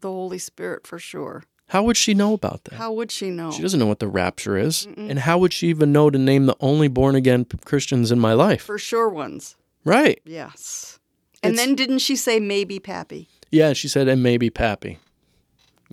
the 0.00 0.08
holy 0.08 0.38
spirit 0.38 0.86
for 0.86 0.98
sure 0.98 1.44
How 1.68 1.82
would 1.84 1.96
she 1.96 2.12
know 2.14 2.34
about 2.34 2.64
that? 2.64 2.74
how 2.74 2.92
would 2.92 3.10
she 3.10 3.30
know 3.30 3.50
She 3.52 3.62
doesn't 3.62 3.78
know 3.80 3.86
what 3.86 3.98
the 4.00 4.08
rapture 4.08 4.56
is. 4.58 4.86
And 4.96 5.18
how 5.20 5.38
would 5.38 5.52
she 5.52 5.68
even 5.68 5.92
know 5.92 6.10
to 6.10 6.18
name 6.18 6.46
the 6.46 6.56
only 6.60 6.88
born 6.88 7.14
again 7.14 7.44
Christians 7.64 8.10
in 8.12 8.18
my 8.18 8.32
life? 8.34 8.62
for 8.62 8.78
sure 8.78 9.08
ones 9.08 9.56
Right. 9.84 10.20
Yes. 10.24 10.98
And 11.42 11.52
It's- 11.54 11.64
then 11.66 11.76
didn't 11.76 12.00
she 12.00 12.16
say 12.16 12.40
maybe 12.40 12.80
Pappy? 12.80 13.28
Yeah, 13.52 13.72
she 13.72 13.86
said, 13.86 14.08
and 14.08 14.20
maybe 14.24 14.50
Pappy. 14.50 14.98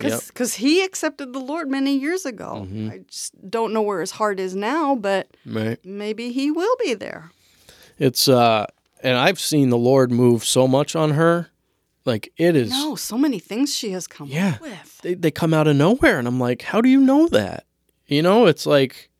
Yep. 0.00 0.22
Because 0.26 0.54
he 0.56 0.82
accepted 0.82 1.32
the 1.32 1.38
Lord 1.38 1.70
many 1.70 1.96
years 1.96 2.26
ago. 2.26 2.66
Mhm. 2.68 2.90
I 2.90 2.98
just 3.08 3.32
don't 3.48 3.72
know 3.72 3.82
where 3.82 4.00
his 4.00 4.10
heart 4.12 4.40
is 4.40 4.56
now, 4.56 4.96
but 4.96 5.28
Right. 5.46 5.78
maybe 5.84 6.32
he 6.32 6.50
will 6.50 6.74
be 6.82 6.94
there. 6.94 7.30
It's 7.98 8.28
uh 8.28 8.66
and 9.02 9.16
I've 9.18 9.38
seen 9.40 9.70
the 9.70 9.76
Lord 9.78 10.10
move 10.10 10.44
so 10.44 10.66
much 10.66 10.96
on 10.96 11.10
her. 11.12 11.50
Like 12.04 12.32
it 12.36 12.54
is 12.56 12.70
No, 12.70 12.96
so 12.96 13.16
many 13.16 13.38
things 13.38 13.74
she 13.74 13.90
has 13.92 14.06
come 14.06 14.28
Yeah. 14.28 14.54
up 14.56 14.60
with. 14.60 15.00
they, 15.02 15.14
they 15.14 15.30
come 15.30 15.54
out 15.54 15.66
of 15.66 15.76
nowhere 15.76 16.18
and 16.18 16.26
I'm 16.28 16.40
like, 16.40 16.62
how 16.62 16.80
do 16.80 16.88
you 16.88 17.00
know 17.00 17.28
that? 17.28 17.64
You 18.06 18.22
know, 18.22 18.46
it's 18.46 18.66
like 18.66 19.10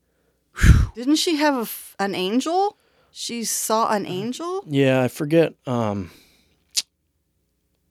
Didn't 0.95 1.17
she 1.17 1.37
have 1.37 1.55
f 1.57 1.97
an 1.99 2.15
angel? 2.15 2.77
She 3.11 3.45
saw 3.45 3.93
an 3.93 4.07
angel? 4.07 4.65
yeah, 4.67 5.03
I 5.03 5.09
forget 5.09 5.55
um 5.67 6.11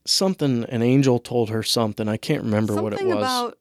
something 0.06 0.66
an 0.66 0.82
angel 0.82 1.20
told 1.20 1.50
her 1.50 1.64
something. 1.64 2.08
I 2.08 2.18
can't 2.18 2.44
remember 2.44 2.76
what 2.82 2.94
it 2.94 3.06
was. 3.06 3.16
about. 3.18 3.58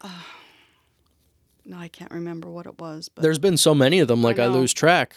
Uh, 0.00 0.08
no, 1.64 1.78
I 1.78 1.88
can't 1.88 2.12
remember 2.12 2.48
what 2.50 2.66
it 2.66 2.78
was. 2.78 3.08
But 3.08 3.22
There's 3.22 3.38
been 3.38 3.56
so 3.56 3.74
many 3.74 3.98
of 4.00 4.08
them 4.08 4.22
like 4.22 4.38
I, 4.38 4.46
know. 4.46 4.52
lose 4.52 4.72
track. 4.72 5.14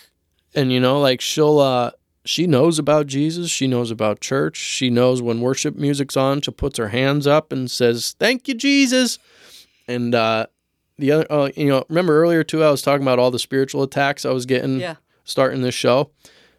And 0.56 0.72
you 0.72 0.80
know, 0.80 1.00
like 1.00 1.22
she'll 1.22 1.60
uh 1.60 1.92
she 2.26 2.48
knows 2.48 2.80
about 2.80 3.08
Jesus, 3.08 3.52
she 3.52 3.68
knows 3.68 3.92
about 3.92 4.22
church, 4.22 4.56
she 4.58 4.90
knows 4.90 5.22
when 5.22 5.42
worship 5.42 5.76
music's 5.76 6.16
on, 6.16 6.42
she 6.42 6.52
puts 6.52 6.78
her 6.78 6.90
hands 6.90 7.28
up 7.28 7.52
and 7.52 7.70
says, 7.70 8.16
"Thank 8.20 8.48
you, 8.48 8.54
Jesus." 8.54 9.20
And 9.88 10.16
uh 10.16 10.48
the 10.98 11.12
other 11.12 11.26
uh, 11.30 11.50
you 11.56 11.68
know, 11.68 11.84
remember 11.90 12.22
earlier 12.22 12.44
too 12.44 12.64
I 12.64 12.70
was 12.72 12.82
talking 12.82 13.04
about 13.04 13.20
all 13.20 13.32
the 13.32 13.40
spiritual 13.40 13.84
attacks 13.84 14.26
I 14.26 14.32
was 14.32 14.46
getting 14.46 14.80
yeah, 14.80 14.96
starting 15.24 15.62
this 15.62 15.76
show. 15.76 16.12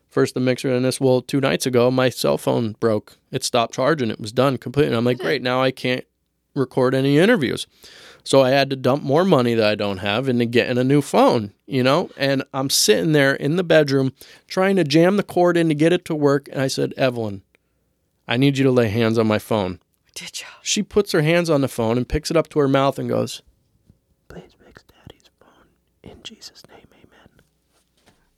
First 0.08 0.34
the 0.34 0.40
mixer 0.40 0.72
and 0.72 0.84
this 0.84 1.00
well, 1.00 1.22
2 1.22 1.40
nights 1.40 1.66
ago 1.66 1.90
my 1.90 2.08
cell 2.08 2.38
phone 2.38 2.76
broke. 2.80 3.16
It 3.30 3.42
stopped 3.44 3.74
charging, 3.74 4.10
it 4.10 4.20
was 4.20 4.32
done 4.32 4.58
completely. 4.58 4.88
And 4.88 4.96
I'm 4.96 5.04
like, 5.04 5.18
"Great, 5.18 5.42
now 5.42 5.62
I 5.62 5.70
can't 5.70 6.04
record 6.54 6.94
any 6.94 7.18
interviews." 7.18 7.66
So 8.24 8.42
I 8.42 8.50
had 8.50 8.70
to 8.70 8.76
dump 8.76 9.02
more 9.02 9.24
money 9.24 9.54
that 9.54 9.66
I 9.66 9.74
don't 9.74 9.98
have 9.98 10.28
into 10.28 10.46
getting 10.46 10.78
a 10.78 10.84
new 10.84 11.02
phone, 11.02 11.52
you 11.66 11.82
know? 11.82 12.10
And 12.16 12.42
I'm 12.54 12.70
sitting 12.70 13.12
there 13.12 13.34
in 13.34 13.56
the 13.56 13.62
bedroom 13.62 14.14
trying 14.48 14.76
to 14.76 14.84
jam 14.84 15.18
the 15.18 15.22
cord 15.22 15.58
in 15.58 15.68
to 15.68 15.74
get 15.74 15.92
it 15.92 16.06
to 16.06 16.14
work. 16.14 16.48
And 16.50 16.60
I 16.60 16.68
said, 16.68 16.94
Evelyn, 16.96 17.42
I 18.26 18.38
need 18.38 18.56
you 18.56 18.64
to 18.64 18.70
lay 18.70 18.88
hands 18.88 19.18
on 19.18 19.26
my 19.26 19.38
phone. 19.38 19.78
did 20.14 20.40
you? 20.40 20.46
She 20.62 20.82
puts 20.82 21.12
her 21.12 21.20
hands 21.20 21.50
on 21.50 21.60
the 21.60 21.68
phone 21.68 21.98
and 21.98 22.08
picks 22.08 22.30
it 22.30 22.36
up 22.36 22.48
to 22.50 22.58
her 22.60 22.68
mouth 22.68 22.98
and 22.98 23.10
goes, 23.10 23.42
Please 24.28 24.56
fix 24.64 24.84
daddy's 24.84 25.28
phone. 25.38 25.68
In 26.02 26.22
Jesus' 26.22 26.62
name, 26.70 26.86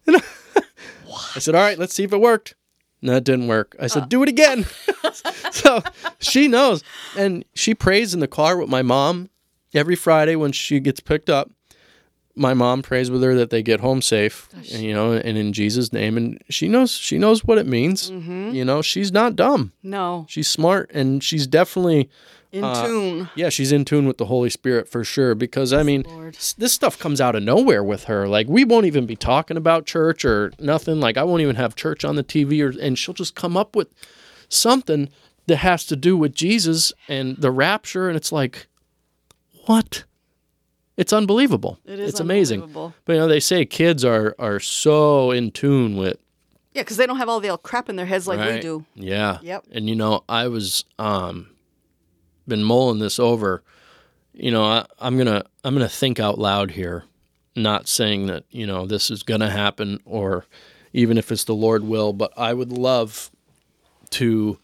amen. 0.09 0.21
I 1.37 1.39
said, 1.39 1.55
All 1.55 1.63
right, 1.63 1.79
let's 1.79 1.95
see 1.95 2.03
if 2.03 2.13
it 2.13 2.21
worked. 2.21 2.57
No, 3.03 3.17
it 3.17 3.25
didn't 3.25 3.47
work. 3.47 3.77
I 3.79 3.87
said, 3.87 4.09
Do 4.09 4.25
it 4.25 4.29
again. 4.29 4.67
so 5.53 5.81
she 6.19 6.49
knows. 6.49 6.83
And 7.17 7.45
she 7.55 7.73
prays 7.73 8.15
in 8.15 8.19
the 8.21 8.27
car 8.27 8.57
with 8.57 8.69
my 8.69 8.83
mom 8.83 9.31
every 9.77 9.97
Friday 9.97 10.37
when 10.37 10.53
she 10.53 10.81
gets 10.81 11.01
picked 11.01 11.31
up. 11.31 11.51
My 12.39 12.53
mom 12.53 12.83
prays 12.83 13.11
with 13.11 13.23
her 13.23 13.35
that 13.37 13.49
they 13.49 13.63
get 13.63 13.81
home 13.81 14.03
safe, 14.03 14.47
and, 14.71 14.83
you 14.83 14.93
know, 14.93 15.13
and 15.13 15.39
in 15.39 15.55
Jesus' 15.55 15.91
name. 15.91 16.19
And 16.19 16.39
she 16.51 16.69
knows 16.69 16.91
she 16.93 17.17
knows 17.17 17.45
what 17.45 17.57
it 17.57 17.67
means. 17.67 18.11
Mm-hmm. 18.11 18.51
You 18.51 18.63
know, 18.63 18.83
she's 18.83 19.11
not 19.11 19.37
dumb. 19.37 19.73
No, 19.83 20.27
She's 20.29 20.47
smart, 20.47 20.91
and 20.93 21.25
she's 21.25 21.47
definitely 21.47 22.11
in 22.53 22.63
Uh, 22.63 22.87
tune. 22.87 23.29
yeah, 23.37 23.49
she's 23.49 23.73
in 23.73 23.87
tune 23.87 24.07
with 24.07 24.19
the 24.19 24.27
Holy 24.27 24.51
Spirit 24.51 24.87
for 24.87 25.03
sure. 25.03 25.35
Because 25.35 25.73
I 25.73 25.83
mean, 25.83 26.05
s- 26.29 26.53
this 26.59 26.75
stuff 26.75 26.99
comes 26.99 27.23
out 27.23 27.35
of 27.37 27.43
nowhere 27.43 27.83
with 27.83 28.05
her. 28.05 28.29
Like 28.29 28.49
we 28.49 28.67
won't 28.67 28.85
even 28.85 29.07
be 29.07 29.17
talking 29.17 29.57
about 29.57 29.87
church 29.87 30.23
or 30.23 30.53
nothing. 30.61 31.01
Like 31.01 31.17
I 31.17 31.23
won't 31.25 31.41
even 31.41 31.57
have 31.57 31.75
church 31.75 32.05
on 32.05 32.17
the 32.17 32.25
TV, 32.25 32.61
or 32.63 32.79
and 32.79 32.99
she'll 32.99 33.15
just 33.15 33.35
come 33.35 33.57
up 33.57 33.75
with 33.75 33.89
something 34.51 35.09
that 35.47 35.57
has 35.57 35.87
to 35.87 35.97
do 35.97 36.19
with 36.19 36.35
Jesus 36.35 36.93
and 37.09 37.37
the 37.39 37.51
rapture, 37.51 38.09
and 38.09 38.17
it's 38.17 38.31
like, 38.33 38.67
what? 39.67 40.05
It's 40.97 41.13
unbelievable. 41.13 41.79
It 41.85 42.01
is 42.01 42.11
it's 42.11 42.21
amazing. 42.21 42.63
unbelievable. 42.63 42.95
But 43.05 43.13
you 43.15 43.19
know, 43.21 43.29
they 43.29 43.41
say 43.41 43.65
kids 43.67 44.05
are 44.05 44.35
are 44.39 44.59
so 44.61 45.31
in 45.31 45.51
tune 45.51 45.97
with 45.97 46.17
Yeah, 46.73 46.83
because 46.83 46.97
they 46.97 47.07
don't 47.07 47.19
have 47.19 47.29
all 47.29 47.41
the 47.41 47.57
crap 47.59 47.89
in 47.89 47.97
their 47.97 48.07
heads 48.07 48.27
like 48.27 48.39
we 48.39 48.61
do. 48.61 48.85
Yeah. 48.95 49.39
Yep. 49.43 49.67
And 49.73 49.89
you 49.89 49.95
know, 49.95 50.25
I 50.29 50.49
was 50.49 50.85
um 50.99 51.49
been 52.49 52.65
mulling 52.65 52.99
this 52.99 53.19
over. 53.19 53.63
You 54.33 54.51
know, 54.51 54.65
I, 54.65 54.87
I'm 54.99 55.19
gonna 55.19 55.45
I'm 55.65 55.75
gonna 55.75 55.89
think 55.89 56.19
out 56.19 56.39
loud 56.39 56.71
here, 56.71 57.05
not 57.55 57.89
saying 57.89 58.27
that 58.29 58.45
you 58.51 58.67
know 58.67 58.87
this 58.87 59.11
is 59.11 59.23
gonna 59.23 59.51
happen 59.51 60.01
or 60.07 60.47
even 60.93 61.19
if 61.19 61.31
it's 61.31 61.45
the 61.45 61.55
Lord 61.55 61.85
will, 61.85 62.15
but 62.15 62.33
I 62.39 62.55
would 62.55 62.73
love 62.73 63.31
to 64.11 64.59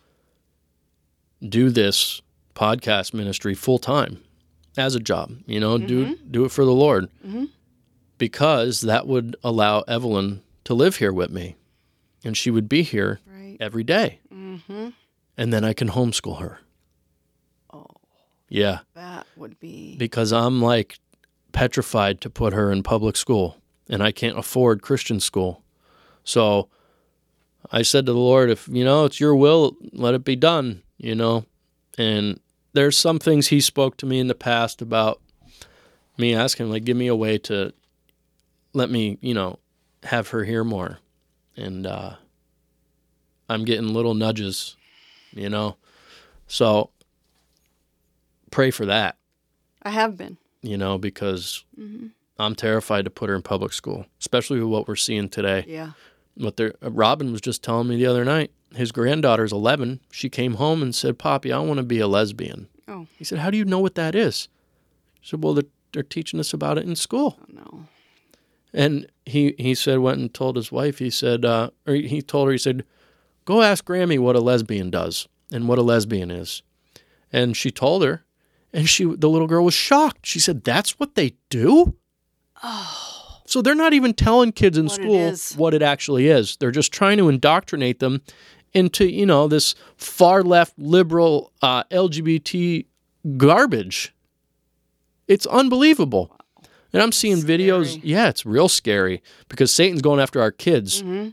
do 1.46 1.68
this 1.68 2.22
podcast 2.55 3.12
ministry 3.12 3.55
full 3.55 3.78
time 3.78 4.22
as 4.77 4.95
a 4.95 5.01
job. 5.01 5.33
You 5.47 5.61
know, 5.61 5.79
do 5.79 6.16
do 6.31 6.45
it 6.45 6.51
for 6.53 6.64
the 6.64 6.73
Lord 6.73 7.09
Mhm. 7.27 7.49
because 8.18 8.81
that 8.83 9.07
would 9.07 9.37
allow 9.43 9.81
Evelyn 9.83 10.43
to 10.64 10.75
live 10.75 10.97
here 10.97 11.12
with 11.12 11.31
me, 11.31 11.57
and 12.25 12.37
she 12.37 12.51
would 12.51 12.68
be 12.68 12.83
here 12.83 13.20
Right. 13.27 13.57
every 13.61 13.85
day 13.85 14.20
Mm-hmm. 14.33 14.89
and 15.37 15.53
then 15.53 15.64
I 15.64 15.73
can 15.73 15.89
homeschool 15.91 16.39
her. 16.41 16.61
Oh, 17.73 17.87
Yeah, 18.49 18.81
that 18.95 19.27
would 19.37 19.59
be. 19.61 19.97
because 19.97 20.33
I'm 20.33 20.61
like 20.62 20.99
petrified 21.53 22.20
to 22.23 22.31
put 22.31 22.53
her 22.53 22.70
in 22.73 22.83
public 22.83 23.16
school 23.16 23.57
and 23.89 24.03
I 24.03 24.11
can't 24.12 24.39
afford 24.39 24.81
Christian 24.83 25.20
school. 25.20 25.62
So 26.25 26.68
I 27.70 27.83
said 27.83 28.07
to 28.07 28.12
the 28.12 28.18
Lord, 28.18 28.49
if 28.51 28.68
you 28.68 28.85
know 28.85 29.05
it's 29.05 29.20
your 29.20 29.35
will, 29.35 29.77
let 29.93 30.14
it 30.14 30.25
be 30.25 30.37
done, 30.37 30.83
you 30.99 31.14
know. 31.14 31.45
And 31.99 32.41
there's 32.73 32.97
some 32.97 33.18
things 33.18 33.49
he 33.49 33.61
spoke 33.61 33.97
to 33.99 34.07
me 34.07 34.18
in 34.18 34.29
the 34.29 34.35
past 34.35 34.81
about 34.83 35.20
me 36.18 36.35
asking 36.35 36.70
like 36.70 36.85
give 36.85 36.97
me 36.97 37.07
a 37.07 37.16
way 37.16 37.39
to 37.39 37.73
let 38.73 38.91
me, 38.91 39.18
you 39.20 39.35
know, 39.35 39.59
have 40.05 40.29
her 40.29 40.45
hear 40.45 40.64
more. 40.64 40.99
And 41.57 41.87
uh 41.87 42.14
I'm 43.49 43.64
getting 43.64 43.93
little 43.93 44.14
nudges, 44.14 44.77
you 45.33 45.49
know. 45.51 45.77
So 46.47 46.91
pray 48.51 48.70
for 48.70 48.87
that 48.87 49.16
I 49.83 49.91
have 49.91 50.16
been. 50.16 50.39
you 50.62 50.77
know, 50.77 50.99
because 50.99 51.64
hmm 51.77 52.09
I'm 52.39 52.55
terrified 52.57 53.05
to 53.05 53.11
put 53.11 53.29
her 53.29 53.37
in 53.37 53.43
public 53.43 53.73
school, 53.73 54.07
especially 54.18 54.59
with 54.59 54.68
what 54.68 54.89
we're 54.89 54.97
seeing 54.97 55.29
today. 55.29 55.64
Yeah. 55.68 55.93
What 56.35 56.57
they're, 56.57 56.75
uh, 56.83 56.91
Robin 56.91 57.31
was 57.31 57.41
just 57.43 57.62
telling 57.62 57.87
me 57.89 57.97
the 57.97 58.07
other 58.07 58.25
night. 58.25 58.51
His 58.75 58.93
granddaughter's 58.93 59.53
11. 59.53 60.01
She 60.11 60.29
came 60.29 60.55
home 60.55 60.83
and 60.83 60.95
said, 60.95 61.18
"Poppy, 61.18 61.53
I 61.53 61.59
want 61.61 61.79
to 61.79 61.85
be 61.85 61.99
a 61.99 62.07
lesbian." 62.07 62.68
Oh. 62.89 63.07
He 63.18 63.25
said, 63.25 63.39
"How 63.39 63.51
do 63.51 63.57
you 63.57 63.64
know 63.64 63.79
what 63.79 63.95
that 63.97 64.14
is?" 64.14 64.49
She 65.20 65.31
said, 65.31 65.43
"Well, 65.43 65.55
they're, 65.55 65.64
they're 65.93 66.03
teaching 66.03 66.41
us 66.41 66.53
about 66.53 66.79
it 66.79 66.85
in 66.87 66.97
school." 66.97 67.39
Oh 67.41 67.45
no. 67.53 67.85
And 68.75 69.07
he 69.27 69.55
he 69.59 69.75
said 69.75 69.99
went 69.99 70.18
and 70.18 70.33
told 70.33 70.57
his 70.57 70.73
wife. 70.73 70.99
He 70.99 71.11
said, 71.11 71.45
uh, 71.45 71.70
or 71.87 71.95
he 71.95 72.23
told 72.23 72.47
her, 72.49 72.53
he 72.53 72.59
said, 72.59 72.85
"Go 73.45 73.61
ask 73.62 73.85
Grammy 73.85 74.18
what 74.18 74.37
a 74.37 74.41
lesbian 74.41 74.91
does 74.91 75.29
and 75.53 75.68
what 75.68 75.79
a 75.79 75.83
lesbian 75.83 76.31
is." 76.31 76.62
And 77.31 77.57
she 77.57 77.70
told 77.70 78.03
her, 78.03 78.25
and 78.73 78.89
she 78.89 79.05
the 79.05 79.29
little 79.29 79.47
girl 79.47 79.64
was 79.64 79.75
shocked. 79.75 80.27
She 80.27 80.41
said, 80.41 80.64
"That's 80.64 80.99
what 80.99 81.14
they 81.14 81.34
do." 81.51 81.95
Oh. 82.63 83.09
So 83.45 83.61
they're 83.61 83.75
not 83.75 83.92
even 83.92 84.14
telling 84.14 84.53
kids 84.53 84.79
in 84.79 84.87
What 84.87 84.92
it 84.99 85.03
school 85.03 85.14
is. 85.17 85.53
what 85.57 85.75
it 85.75 85.83
actually 85.83 86.29
is. 86.29 86.57
They're 86.57 86.71
just 86.71 86.91
trying 86.92 87.18
to 87.18 87.29
indoctrinate 87.29 87.99
them 87.99 88.22
into, 88.74 89.11
you 89.11 89.26
know, 89.26 89.49
this 89.49 89.74
far 89.96 90.42
left 90.42 90.78
liberal 90.78 91.53
uh, 91.62 91.84
LGBT 91.84 92.86
garbage. 93.36 94.14
It's 95.28 95.46
unbelievable. 95.46 96.36
And 96.92 97.03
I'm 97.03 97.12
seeing 97.12 97.38
videos. 97.38 98.00
Yeah, 98.03 98.28
it's 98.28 98.44
real 98.44 98.68
scary 98.68 99.22
because 99.49 99.72
Satan's 99.72 100.03
going 100.03 100.20
after 100.20 100.40
our 100.40 100.50
kids. 100.53 101.00
hmm 101.00 101.28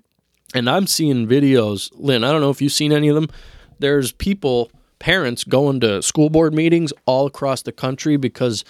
And 0.54 0.70
I'm 0.70 0.88
seeing 0.88 1.28
videos, 1.28 1.92
Lynn, 1.96 2.24
I 2.24 2.32
don't 2.32 2.42
know 2.42 2.50
if 2.50 2.62
you've 2.62 2.72
seen 2.72 2.92
any 2.92 3.08
of 3.10 3.16
them. 3.16 3.28
There's 3.80 4.12
people, 4.12 4.72
parents 5.00 5.44
going 5.44 5.80
to 5.82 6.02
school 6.02 6.30
board 6.30 6.54
meetings 6.54 6.94
all 7.06 7.26
across 7.28 7.62
the 7.62 7.72
country 7.72 8.18
because 8.18 8.64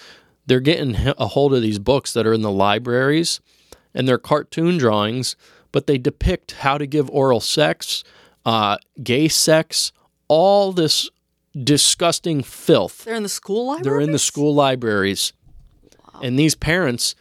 they're 0.46 0.60
getting 0.60 0.96
a 1.18 1.28
hold 1.28 1.54
of 1.54 1.62
these 1.62 1.78
books 1.78 2.12
that 2.12 2.26
are 2.26 2.32
in 2.32 2.42
the 2.42 2.50
libraries 2.50 3.40
and 3.94 4.06
they're 4.08 4.18
cartoon 4.18 4.78
drawings, 4.78 5.36
but 5.72 5.86
they 5.86 5.98
depict 5.98 6.52
how 6.52 6.76
to 6.78 6.86
give 6.86 7.08
oral 7.10 7.40
sex, 7.40 8.02
uh, 8.46 8.76
gay 9.02 9.28
sex, 9.28 9.92
all 10.28 10.72
this 10.72 11.08
disgusting 11.64 12.42
filth. 12.42 13.04
They're 13.04 13.14
in 13.16 13.22
the 13.22 13.28
school 13.28 13.66
library. 13.66 13.82
They're 13.84 14.00
in 14.00 14.12
the 14.12 14.18
school 14.18 14.54
libraries. 14.54 15.32
And 16.22 16.38
these 16.38 16.54
parents, 16.54 17.14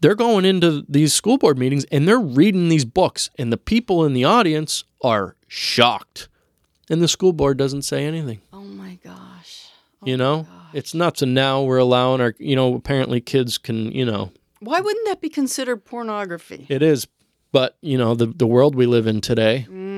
they're 0.00 0.14
going 0.14 0.44
into 0.44 0.84
these 0.88 1.12
school 1.14 1.38
board 1.38 1.58
meetings 1.58 1.84
and 1.90 2.06
they're 2.06 2.18
reading 2.20 2.68
these 2.68 2.84
books, 2.84 3.30
and 3.38 3.52
the 3.52 3.56
people 3.56 4.04
in 4.04 4.12
the 4.12 4.24
audience 4.24 4.84
are 5.02 5.36
shocked. 5.48 6.28
And 6.90 7.00
the 7.00 7.08
school 7.08 7.32
board 7.32 7.56
doesn't 7.56 7.82
say 7.82 8.04
anything. 8.04 8.40
Oh 8.52 8.60
my 8.60 8.98
gosh. 9.02 9.68
Oh 10.02 10.06
you 10.06 10.18
know, 10.18 10.42
gosh. 10.42 10.70
it's 10.74 10.92
nuts. 10.94 11.22
And 11.22 11.32
now 11.32 11.62
we're 11.62 11.78
allowing 11.78 12.20
our, 12.20 12.34
you 12.38 12.54
know, 12.54 12.74
apparently 12.74 13.22
kids 13.22 13.56
can, 13.56 13.90
you 13.92 14.04
know, 14.04 14.32
Why 14.60 14.80
wouldn't 14.80 15.06
that 15.06 15.22
be 15.22 15.30
considered 15.30 15.84
pornography? 15.86 16.66
it 16.68 16.82
is. 16.82 17.06
But, 17.52 17.78
you 17.80 17.96
know, 17.96 18.14
the, 18.14 18.26
the 18.26 18.46
world 18.48 18.74
we 18.74 18.84
live 18.84 19.06
in 19.06 19.20
today, 19.22 19.66
Mm, 19.70 19.93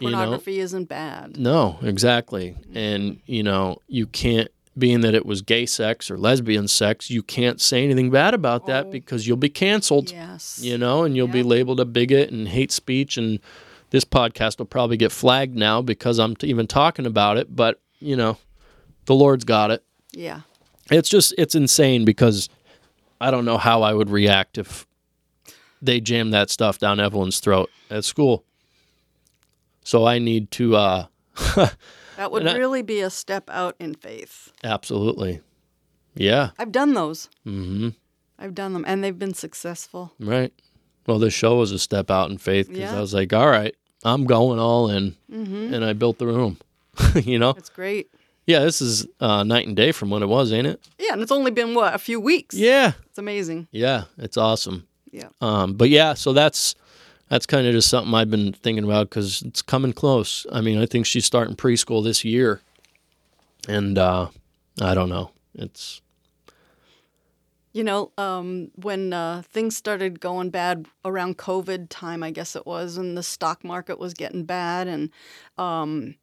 You 0.00 0.10
know? 0.10 0.16
pornography 0.18 0.58
isn't 0.60 0.84
bad. 0.88 1.36
no, 1.38 1.78
exactly. 1.82 2.56
And, 2.74 3.20
you 3.26 3.42
know, 3.42 3.78
you 3.88 4.06
can't 4.06 4.48
being 4.78 5.00
that 5.00 5.14
it 5.14 5.24
was 5.24 5.40
gay 5.40 5.64
sex 5.64 6.10
or 6.10 6.18
lesbian 6.18 6.68
sex, 6.68 7.08
you 7.08 7.22
can't 7.22 7.62
say 7.62 7.82
anything 7.82 8.10
bad 8.10 8.34
about 8.34 8.66
that 8.66 8.86
Oh. 8.86 8.90
because 8.90 9.26
you'll 9.26 9.38
be 9.38 9.48
canceled, 9.48 10.10
Yes. 10.10 10.58
you 10.62 10.76
know, 10.76 11.02
and 11.02 11.16
you'll 11.16 11.28
be 11.28 11.42
labeled 11.42 11.80
a 11.80 11.86
bigot 11.86 12.30
and 12.30 12.46
hate 12.48 12.70
speech. 12.70 13.16
And 13.16 13.40
this 13.88 14.04
podcast 14.04 14.58
will 14.58 14.66
probably 14.66 14.98
get 14.98 15.12
flagged 15.12 15.56
now 15.56 15.80
because 15.80 16.18
I'm 16.18 16.36
t- 16.36 16.48
even 16.48 16.66
talking 16.66 17.06
about 17.06 17.38
it. 17.38 17.56
But, 17.56 17.80
you 18.00 18.16
know, 18.16 18.36
the 19.06 19.14
Lord's 19.14 19.44
got 19.44 19.70
it. 19.70 19.82
Yeah. 20.12 20.40
It's 20.90 21.08
just, 21.08 21.32
it's 21.38 21.54
insane 21.54 22.04
because 22.04 22.50
I 23.18 23.30
don't 23.30 23.46
know 23.46 23.56
how 23.56 23.80
I 23.82 23.94
would 23.94 24.10
react 24.10 24.58
if 24.58 24.86
they 25.80 26.00
jammed 26.00 26.34
that 26.34 26.50
stuff 26.50 26.78
down 26.78 27.00
Evelyn's 27.00 27.40
throat 27.40 27.70
at 27.88 28.04
school. 28.04 28.44
So 29.86 30.04
I 30.04 30.18
need 30.18 30.50
to, 30.52 30.74
uh, 30.74 31.06
That 32.16 32.32
would 32.32 32.44
I- 32.44 32.56
really 32.56 32.82
be 32.82 33.00
a 33.02 33.08
step 33.10 33.48
out 33.48 33.76
in 33.78 33.94
faith. 33.94 34.50
absolutely. 34.64 35.40
Yeah. 36.16 36.50
I've 36.58 36.72
done 36.72 36.94
those. 36.94 37.28
Mm-hmm. 37.46 37.90
I've 38.36 38.52
done 38.54 38.72
them, 38.72 38.84
and 38.86 39.04
they've 39.04 39.16
been 39.18 39.32
successful. 39.34 40.12
Right. 40.18 40.52
Well, 41.06 41.20
this 41.20 41.34
show 41.34 41.56
was 41.58 41.70
a 41.70 41.78
step 41.78 42.10
out 42.10 42.30
in 42.30 42.38
faith 42.38 42.66
because 42.68 42.80
Yeah. 42.90 42.96
I 42.96 43.00
was 43.00 43.14
like, 43.14 43.32
all 43.32 43.48
right, 43.48 43.76
I'm 44.02 44.24
going 44.24 44.58
all 44.58 44.90
in. 44.90 45.14
Mm-hmm. 45.30 45.72
And 45.72 45.84
I 45.84 45.92
built 45.92 46.18
the 46.18 46.26
room. 46.26 46.58
you 47.14 47.38
know? 47.38 47.52
That's 47.52 47.68
great. 47.68 48.10
Yeah, 48.46 48.60
this 48.60 48.80
is 48.82 49.06
uh, 49.20 49.44
night 49.44 49.68
and 49.68 49.76
day 49.76 49.92
from 49.92 50.10
when 50.10 50.22
it 50.24 50.26
was, 50.26 50.52
ain't 50.52 50.66
it? 50.66 50.80
Yeah, 50.98 51.12
and 51.12 51.22
it's 51.22 51.30
only 51.32 51.50
been 51.52 51.74
what 51.74 51.94
a 51.94 51.98
few 51.98 52.18
weeks. 52.18 52.56
Yeah. 52.56 52.92
It's 53.06 53.18
amazing. 53.18 53.68
Yeah. 53.70 54.04
It's 54.18 54.36
awesome. 54.36 54.88
Yeah. 55.12 55.28
Um, 55.40 55.74
but 55.74 55.90
yeah, 55.90 56.14
so 56.14 56.32
that's 56.32 56.74
that's 57.28 57.46
kind 57.46 57.66
of 57.66 57.72
just 57.72 57.88
something 57.88 58.14
I've 58.14 58.30
been 58.30 58.52
thinking 58.52 58.84
about 58.84 59.10
because 59.10 59.42
it's 59.42 59.62
coming 59.62 59.92
close. 59.92 60.46
I 60.52 60.60
mean, 60.60 60.78
I 60.78 60.86
think 60.86 61.06
she's 61.06 61.24
starting 61.24 61.56
preschool 61.56 62.02
this 62.04 62.24
year, 62.24 62.60
and 63.68 63.98
uh, 63.98 64.28
I 64.80 64.94
don't 64.94 65.08
know. 65.08 65.30
It's 65.54 66.02
You 67.72 67.84
know, 67.84 68.12
um, 68.16 68.70
when 68.76 69.12
uh, 69.12 69.42
things 69.50 69.76
started 69.76 70.20
going 70.20 70.50
bad 70.50 70.86
around 71.04 71.36
COVID 71.36 71.88
time, 71.90 72.22
I 72.22 72.30
guess 72.30 72.56
it 72.56 72.64
was, 72.64 72.96
and 72.96 73.18
the 73.18 73.22
stock 73.22 73.64
market 73.64 73.98
was 73.98 74.14
getting 74.14 74.44
bad, 74.44 74.88
and 74.88 75.10
um, 75.58 76.14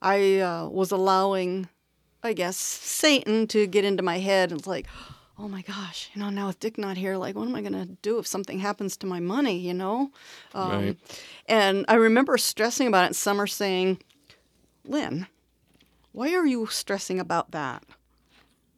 I 0.00 0.38
uh, 0.40 0.68
was 0.68 0.90
allowing, 0.92 1.68
I 2.22 2.32
guess, 2.34 2.56
Satan 2.56 3.46
to 3.48 3.66
get 3.66 3.84
into 3.84 4.02
my 4.02 4.18
head. 4.18 4.50
And 4.50 4.60
it's 4.60 4.68
like, 4.68 4.86
oh 5.42 5.48
my 5.48 5.62
gosh, 5.62 6.08
you 6.14 6.22
know, 6.22 6.30
now 6.30 6.46
with 6.46 6.60
Dick 6.60 6.78
not 6.78 6.96
here, 6.96 7.16
like, 7.16 7.34
what 7.34 7.48
am 7.48 7.56
I 7.56 7.62
going 7.62 7.72
to 7.72 7.86
do 8.00 8.18
if 8.20 8.28
something 8.28 8.60
happens 8.60 8.96
to 8.98 9.06
my 9.06 9.18
money, 9.18 9.58
you 9.58 9.74
know? 9.74 10.12
Um, 10.54 10.70
Right. 10.70 11.22
And 11.48 11.84
I 11.88 11.94
remember 11.94 12.38
stressing 12.38 12.86
about 12.86 13.02
it, 13.02 13.06
and 13.08 13.16
Summer 13.16 13.48
saying, 13.48 13.98
Lynn, 14.84 15.26
why 16.12 16.32
are 16.34 16.46
you 16.46 16.66
stressing 16.66 17.18
about 17.18 17.50
that? 17.50 17.82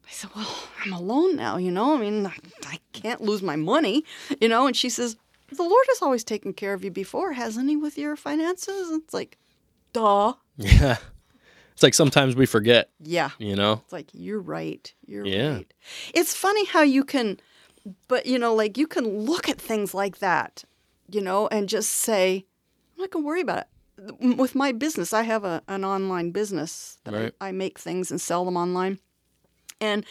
I 0.07 0.11
said, 0.11 0.31
Well, 0.35 0.57
I'm 0.83 0.93
alone 0.95 1.37
now, 1.37 1.59
you 1.59 1.71
know? 1.71 1.97
I 1.97 2.01
mean, 2.01 2.27
I, 2.27 2.37
I 2.67 2.79
can't 2.93 3.21
lose 3.21 3.43
my 3.43 3.57
money, 3.57 4.03
you 4.41 4.49
know? 4.49 4.67
And 4.67 4.75
she 4.75 4.89
says, 4.89 5.17
The 5.51 5.63
Lord 5.63 5.85
has 5.89 6.01
always 6.01 6.25
taken 6.25 6.55
care 6.55 6.73
of 6.73 6.83
you 6.83 6.91
before, 6.91 7.33
hasn't 7.35 7.69
He, 7.69 7.77
with 7.77 7.99
your 7.99 8.17
finances? 8.17 8.91
And 8.91 9.03
it's 9.03 9.13
like, 9.13 9.37
Duh. 9.93 10.33
yeah. 10.57 10.97
It's 11.75 11.83
like 11.83 11.95
sometimes 11.95 12.37
we 12.37 12.47
forget. 12.47 12.91
Yeah. 13.01 13.31
You 13.39 13.57
know. 13.57 13.83
It's 13.85 13.93
like, 13.93 14.09
You're 14.13 14.41
right. 14.41 14.93
You're 15.07 15.27
Yeah. 15.27 15.55
right. 15.55 15.75
It's 16.15 16.35
funny 16.35 16.65
how 16.67 16.83
you 16.83 17.05
can, 17.05 17.39
but, 18.09 18.27
you 18.27 18.39
know, 18.39 18.55
like 18.55 18.79
you 18.79 18.87
can 18.87 19.05
look 19.27 19.49
at 19.49 19.61
things 19.61 19.93
like 19.93 20.19
that, 20.19 20.65
you 21.11 21.21
know, 21.21 21.49
and 21.49 21.69
just 21.69 21.91
say, 21.91 22.47
I'm 22.97 23.03
not 23.03 23.11
going 23.11 23.25
to 23.25 23.27
worry 23.27 23.41
about 23.41 23.59
it. 23.59 23.67
With 24.37 24.55
my 24.55 24.73
business, 24.73 25.13
I 25.13 25.23
have 25.23 25.45
a, 25.45 25.63
an 25.69 25.85
online 25.85 26.31
business 26.31 26.99
that 27.05 27.15
Right. 27.15 27.35
I, 27.41 27.49
I 27.49 27.53
make 27.53 27.79
things 27.79 28.11
and 28.11 28.21
sell 28.21 28.45
them 28.45 28.57
online. 28.57 28.99
And 29.81 30.05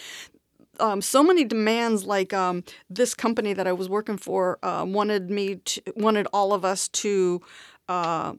um, 0.79 1.01
so 1.01 1.23
many 1.23 1.43
demands, 1.43 2.03
like 2.05 2.33
um, 2.33 2.63
this 2.89 3.13
company 3.13 3.53
that 3.53 3.67
I 3.67 3.73
was 3.73 3.87
working 3.89 4.17
for 4.17 4.57
uh, 4.63 4.85
wanted 4.87 5.29
me 5.29 5.55
to, 5.55 5.81
wanted 5.95 6.27
all 6.33 6.53
of 6.53 6.65
us 6.65 6.87
to 6.89 7.41
uh, 7.87 8.33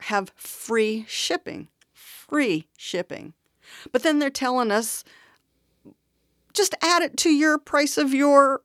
have 0.00 0.30
free 0.36 1.04
shipping, 1.08 1.68
free 2.34 2.66
shipping. 2.76 3.32
But 3.92 4.02
then 4.02 4.18
they're 4.18 4.28
telling 4.30 4.70
us 4.72 5.04
just 6.52 6.74
add 6.82 7.02
it 7.02 7.16
to 7.18 7.30
your 7.30 7.58
price 7.58 7.96
of 7.96 8.12
your 8.12 8.62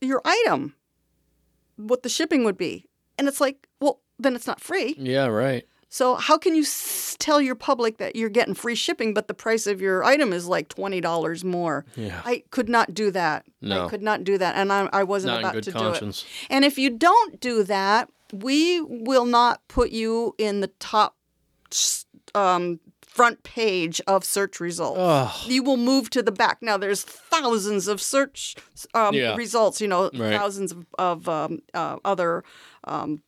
your 0.00 0.20
item, 0.24 0.74
what 1.76 2.02
the 2.02 2.08
shipping 2.08 2.44
would 2.44 2.56
be, 2.58 2.86
and 3.18 3.28
it's 3.28 3.40
like, 3.40 3.68
well, 3.80 4.00
then 4.18 4.34
it's 4.34 4.46
not 4.46 4.60
free. 4.60 4.94
Yeah. 4.98 5.26
Right. 5.26 5.66
So 5.88 6.16
how 6.16 6.36
can 6.38 6.54
you 6.56 6.62
s- 6.62 7.16
tell 7.20 7.40
your 7.40 7.54
public 7.54 7.98
that 7.98 8.16
you're 8.16 8.28
getting 8.28 8.54
free 8.54 8.74
shipping, 8.74 9.14
but 9.14 9.28
the 9.28 9.34
price 9.34 9.66
of 9.68 9.80
your 9.80 10.02
item 10.02 10.32
is 10.32 10.46
like 10.48 10.68
twenty 10.68 11.00
dollars 11.00 11.44
more? 11.44 11.84
Yeah. 11.96 12.20
I 12.24 12.42
could 12.50 12.68
not 12.68 12.94
do 12.94 13.10
that. 13.12 13.44
No. 13.60 13.84
I 13.86 13.88
could 13.88 14.02
not 14.02 14.24
do 14.24 14.36
that, 14.38 14.56
and 14.56 14.72
I, 14.72 14.88
I 14.92 15.04
wasn't 15.04 15.34
Not 15.40 15.52
about 15.52 15.62
to 15.62 15.72
conscience. 15.72 16.22
do 16.22 16.26
it. 16.26 16.46
And 16.56 16.64
if 16.64 16.78
you 16.78 16.90
don't 16.90 17.38
do 17.40 17.62
that, 17.64 18.10
we 18.32 18.80
will 18.80 19.26
not 19.26 19.60
put 19.68 19.90
you 19.90 20.34
in 20.38 20.60
the 20.60 20.68
top 20.80 21.14
um, 22.34 22.80
front 23.14 23.42
page 23.44 24.00
of 24.08 24.24
search 24.24 24.58
results. 24.60 24.98
Oh. 25.00 25.44
You 25.46 25.62
will 25.62 25.76
move 25.76 26.10
to 26.10 26.22
the 26.22 26.32
back. 26.32 26.58
Now, 26.60 26.76
there's 26.76 27.02
thousands 27.04 27.86
of 27.86 28.00
search 28.02 28.56
um, 28.92 29.14
Yeah. 29.14 29.36
results. 29.36 29.80
You 29.80 29.86
know, 29.88 30.10
Right. 30.12 30.36
thousands 30.36 30.72
of, 30.72 30.86
of 30.98 31.28
um, 31.28 31.60
uh, 31.72 31.96
other 32.04 32.42
um, 32.84 33.22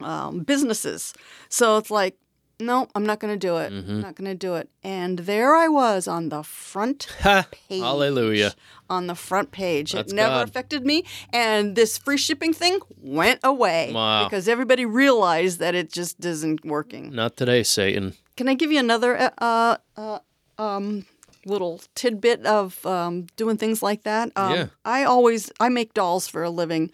um, 0.00 0.40
businesses. 0.40 1.14
So 1.48 1.78
it's 1.78 1.90
like, 1.90 2.16
no, 2.58 2.88
I'm 2.94 3.04
not 3.04 3.20
going 3.20 3.32
to 3.38 3.38
do 3.38 3.56
it. 3.58 3.70
Mm-hmm. 3.72 3.90
I'm 3.90 4.00
not 4.00 4.14
going 4.16 4.30
to 4.30 4.34
do 4.34 4.54
it. 4.54 4.68
And 4.82 5.18
there 5.20 5.54
I 5.54 5.68
was 5.68 6.06
on 6.08 6.28
the 6.30 6.42
front 6.42 7.06
page. 7.20 7.80
Hallelujah. 7.82 8.52
On 8.88 9.06
the 9.08 9.14
front 9.14 9.50
page. 9.50 9.92
That's 9.92 10.12
it 10.12 10.16
never 10.16 10.36
God. 10.36 10.48
affected 10.48 10.84
me. 10.86 11.04
And 11.32 11.76
this 11.76 11.98
free 11.98 12.16
shipping 12.16 12.52
thing 12.54 12.80
went 13.00 13.40
away. 13.44 13.92
Wow. 13.94 14.24
Because 14.24 14.48
everybody 14.48 14.84
realized 14.86 15.58
that 15.58 15.74
it 15.74 15.92
just 15.92 16.24
isn't 16.24 16.64
working. 16.64 17.14
Not 17.14 17.36
today, 17.36 17.62
Satan. 17.62 18.14
Can 18.36 18.48
I 18.48 18.54
give 18.54 18.70
you 18.70 18.78
another 18.78 19.30
uh, 19.38 19.76
uh, 19.96 20.18
um, 20.58 21.06
little 21.46 21.80
tidbit 21.94 22.44
of 22.44 22.84
um, 22.84 23.26
doing 23.36 23.56
things 23.56 23.82
like 23.82 24.02
that? 24.04 24.30
Um, 24.36 24.52
Yeah. 24.54 24.66
I 24.84 25.04
always 25.04 25.50
I 25.60 25.68
make 25.68 25.94
dolls 25.94 26.28
for 26.28 26.42
a 26.42 26.50
living, 26.50 26.90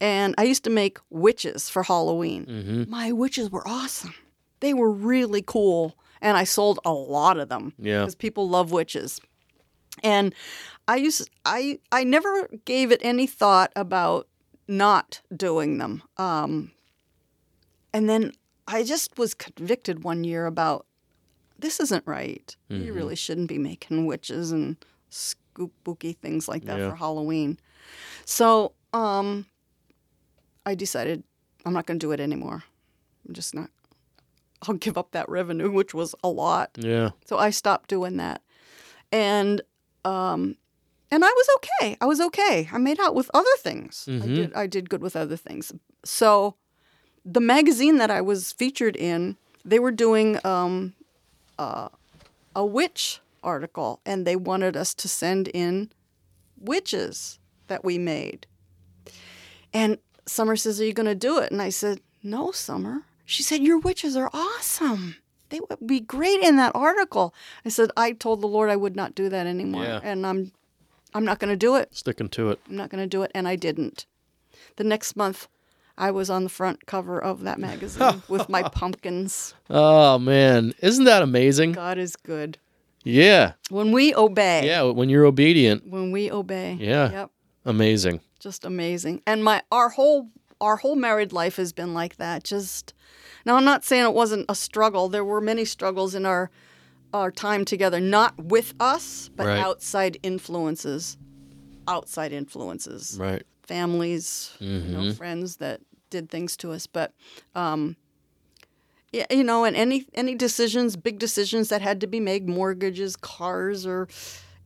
and 0.00 0.34
I 0.38 0.44
used 0.44 0.64
to 0.64 0.70
make 0.70 0.98
witches 1.10 1.68
for 1.68 1.82
Halloween. 1.82 2.46
Mm-hmm. 2.46 2.90
My 2.90 3.12
witches 3.12 3.50
were 3.50 3.66
awesome. 3.68 4.14
They 4.60 4.72
were 4.72 4.90
really 4.90 5.42
cool, 5.42 5.96
and 6.22 6.36
I 6.38 6.44
sold 6.44 6.78
a 6.84 6.92
lot 6.92 7.38
of 7.38 7.48
them 7.48 7.74
Yeah. 7.78 8.00
because 8.00 8.14
people 8.14 8.48
love 8.48 8.72
witches. 8.72 9.20
And 10.02 10.34
I 10.88 10.96
used 10.96 11.28
I 11.44 11.78
I 11.92 12.04
never 12.04 12.48
gave 12.64 12.90
it 12.92 13.00
any 13.02 13.26
thought 13.26 13.72
about 13.76 14.28
not 14.68 15.20
doing 15.34 15.78
them. 15.78 16.02
Um, 16.16 16.72
and 17.92 18.08
then 18.08 18.32
I 18.68 18.82
just 18.82 19.16
was 19.18 19.34
convicted 19.34 20.04
one 20.04 20.24
year 20.24 20.46
about 20.46 20.85
this 21.58 21.80
isn't 21.80 22.06
right. 22.06 22.54
You 22.68 22.76
Mm-hmm. 22.76 22.92
really 22.94 23.16
shouldn't 23.16 23.48
be 23.48 23.58
making 23.58 24.06
witches 24.06 24.52
and 24.52 24.76
spooky 25.08 26.12
things 26.12 26.48
like 26.48 26.64
that 26.66 26.78
Yeah. 26.78 26.90
for 26.90 26.96
Halloween. 26.96 27.58
So 28.24 28.72
um, 28.92 29.46
I 30.64 30.74
decided 30.74 31.22
I'm 31.64 31.72
not 31.72 31.86
going 31.86 31.98
to 31.98 32.06
do 32.06 32.12
it 32.12 32.20
anymore. 32.20 32.64
I'm 33.26 33.34
just 33.34 33.54
not. 33.54 33.70
I'll 34.62 34.74
give 34.74 34.96
up 34.98 35.12
that 35.12 35.28
revenue, 35.28 35.70
which 35.70 35.94
was 35.94 36.14
a 36.24 36.28
lot. 36.28 36.70
Yeah. 36.76 37.10
So 37.26 37.38
I 37.38 37.50
stopped 37.50 37.88
doing 37.90 38.16
that, 38.16 38.42
and 39.12 39.60
um, 40.04 40.56
and 41.10 41.24
I 41.24 41.28
was 41.28 41.46
okay. 41.56 41.96
I 42.00 42.06
was 42.06 42.20
okay. 42.20 42.68
I 42.72 42.78
made 42.78 42.98
out 43.00 43.14
with 43.14 43.30
other 43.34 43.56
things. 43.58 44.04
I 44.08 44.12
Mhm. 44.12 44.34
did. 44.34 44.54
I 44.54 44.66
did 44.66 44.88
good 44.90 45.02
with 45.02 45.14
other 45.16 45.36
things. 45.36 45.72
So 46.04 46.56
the 47.24 47.40
magazine 47.40 47.98
that 47.98 48.10
I 48.10 48.20
was 48.20 48.52
featured 48.52 48.96
in, 48.96 49.36
they 49.64 49.78
were 49.78 49.92
doing 49.92 50.38
um, 50.44 50.94
uh, 51.58 51.88
a 52.54 52.64
witch 52.64 53.20
article, 53.42 54.00
and 54.04 54.26
they 54.26 54.36
wanted 54.36 54.76
us 54.76 54.94
to 54.94 55.08
send 55.08 55.48
in 55.48 55.90
witches 56.58 57.38
that 57.68 57.84
we 57.84 57.98
made. 57.98 58.46
And 59.72 59.98
Summer 60.26 60.56
says, 60.56 60.80
"Are 60.80 60.84
you 60.84 60.92
going 60.92 61.06
to 61.06 61.14
do 61.14 61.38
it?" 61.38 61.50
And 61.52 61.60
I 61.62 61.68
said, 61.70 62.00
"No, 62.22 62.50
Summer." 62.52 63.02
She 63.24 63.42
said, 63.42 63.62
"Your 63.62 63.78
witches 63.78 64.16
are 64.16 64.30
awesome. 64.32 65.16
They 65.48 65.60
would 65.60 65.86
be 65.86 66.00
great 66.00 66.40
in 66.42 66.56
that 66.56 66.72
article." 66.74 67.34
I 67.64 67.68
said, 67.68 67.90
"I 67.96 68.12
told 68.12 68.40
the 68.40 68.46
Lord 68.48 68.70
I 68.70 68.76
would 68.76 68.96
not 68.96 69.14
do 69.14 69.28
that 69.28 69.46
anymore, 69.46 69.84
Yeah. 69.84 70.00
and 70.02 70.26
I'm, 70.26 70.52
I'm 71.14 71.24
not 71.24 71.38
going 71.38 71.50
to 71.52 71.56
do 71.56 71.76
it. 71.76 71.94
Sticking 71.94 72.28
to 72.30 72.50
it. 72.50 72.60
I'm 72.68 72.76
not 72.76 72.90
going 72.90 73.02
to 73.02 73.06
do 73.08 73.22
it," 73.22 73.30
and 73.34 73.46
I 73.46 73.56
didn't. 73.56 74.06
The 74.76 74.84
next 74.84 75.16
month, 75.16 75.48
I 75.98 76.10
was 76.10 76.28
on 76.30 76.42
the 76.44 76.50
front 76.50 76.86
cover 76.86 77.18
of 77.22 77.42
that 77.44 77.58
magazine 77.58 78.22
with 78.28 78.48
my 78.48 78.62
pumpkins. 78.62 79.54
Oh 79.70 80.18
man, 80.18 80.74
isn't 80.80 81.04
that 81.04 81.22
amazing? 81.22 81.72
God 81.72 81.96
is 81.98 82.16
good 82.16 82.58
Yeah. 83.04 83.52
when 83.70 83.92
we 83.92 84.14
obey. 84.14 84.66
Yeah. 84.66 84.82
When 84.82 85.08
you're 85.08 85.24
obedient, 85.24 85.86
When 85.88 86.12
we 86.12 86.30
obey. 86.30 86.76
Yeah. 86.80 87.10
Yep. 87.10 87.30
amazing. 87.64 88.20
just 88.40 88.64
amazing. 88.64 89.22
And 89.26 89.42
my 89.42 89.62
our 89.72 89.88
whole 89.90 90.28
our 90.60 90.76
whole 90.76 90.96
married 90.96 91.32
life 91.32 91.56
has 91.56 91.72
been 91.72 91.92
like 91.94 92.16
that. 92.16 92.44
Just 92.44 92.92
now, 93.44 93.56
I'm 93.56 93.64
not 93.64 93.84
saying 93.84 94.04
it 94.04 94.12
wasn't 94.14 94.46
a 94.48 94.54
struggle. 94.54 95.08
There 95.08 95.24
were 95.24 95.40
many 95.40 95.64
struggles 95.64 96.14
in 96.14 96.26
our 96.26 96.50
our 97.14 97.30
time 97.30 97.64
together, 97.64 98.00
not 98.00 98.34
with 98.42 98.74
us, 98.80 99.30
but 99.34 99.46
Right. 99.46 99.58
outside 99.58 100.18
influences. 100.22 101.16
Outside 101.88 102.32
influences 102.32 103.16
Right. 103.18 103.44
Families, 103.66 104.52
you 104.60 104.66
know, 104.68 105.00
Mm-hmm. 105.00 105.12
friends 105.12 105.56
that 105.56 105.80
did 106.10 106.30
things 106.30 106.56
to 106.58 106.72
us. 106.72 106.86
But 106.86 107.12
um, 107.54 107.96
yeah, 109.12 109.26
you 109.30 109.44
know, 109.44 109.64
and 109.64 109.76
any 109.76 110.06
any 110.14 110.34
decisions, 110.34 110.96
big 110.96 111.18
decisions 111.18 111.68
that 111.68 111.82
had 111.82 112.00
to 112.00 112.06
be 112.06 112.20
made, 112.20 112.48
mortgages, 112.48 113.16
cars, 113.16 113.86
or 113.86 114.08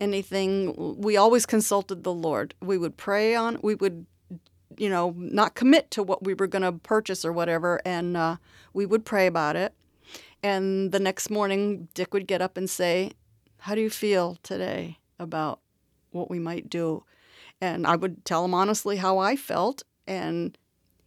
anything, 0.00 0.74
we 0.98 1.16
always 1.16 1.46
consulted 1.46 2.04
the 2.04 2.12
Lord. 2.12 2.54
We 2.60 2.78
would 2.78 2.96
pray 2.96 3.34
on. 3.34 3.58
We 3.62 3.74
would, 3.74 4.06
you 4.78 4.88
know, 4.88 5.14
not 5.16 5.54
commit 5.54 5.90
to 5.92 6.02
what 6.02 6.24
we 6.24 6.34
were 6.34 6.46
going 6.46 6.62
to 6.62 6.72
purchase 6.72 7.24
or 7.24 7.32
whatever, 7.32 7.80
and 7.84 8.16
uh, 8.16 8.36
we 8.72 8.86
would 8.86 9.04
pray 9.04 9.26
about 9.26 9.56
it. 9.56 9.74
And 10.42 10.90
the 10.90 11.00
next 11.00 11.28
morning, 11.30 11.88
Dick 11.94 12.14
would 12.14 12.26
get 12.26 12.40
up 12.40 12.56
and 12.56 12.68
say, 12.68 13.12
"How 13.58 13.74
do 13.74 13.80
you 13.82 13.90
feel 13.90 14.36
today 14.42 14.98
about 15.18 15.60
what 16.12 16.30
we 16.30 16.38
might 16.38 16.70
do?" 16.70 17.04
And 17.60 17.86
I 17.86 17.96
would 17.96 18.24
tell 18.24 18.44
him 18.44 18.54
honestly 18.54 18.96
how 18.96 19.18
I 19.18 19.36
felt, 19.36 19.82
and 20.06 20.56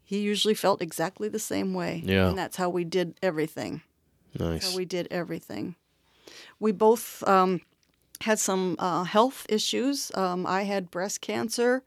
he 0.03 0.19
usually 0.19 0.53
felt 0.53 0.81
exactly 0.81 1.27
the 1.30 1.39
same 1.39 1.73
way. 1.73 2.01
Yeah. 2.05 2.30
and 2.30 2.38
that's 2.38 2.57
how 2.57 2.69
we 2.69 2.84
did 2.84 3.17
everything. 3.23 3.81
Nice. 4.38 4.71
How 4.71 4.77
we 4.77 4.85
did 4.85 5.07
everything. 5.11 5.75
We 6.59 6.71
both 6.71 7.23
um, 7.27 7.61
had 8.21 8.39
some 8.39 8.75
uh, 8.80 9.03
health 9.03 9.45
issues. 9.49 10.11
Um, 10.15 10.45
I 10.45 10.63
had 10.63 10.89
breast 10.91 11.21
cancer, 11.21 11.84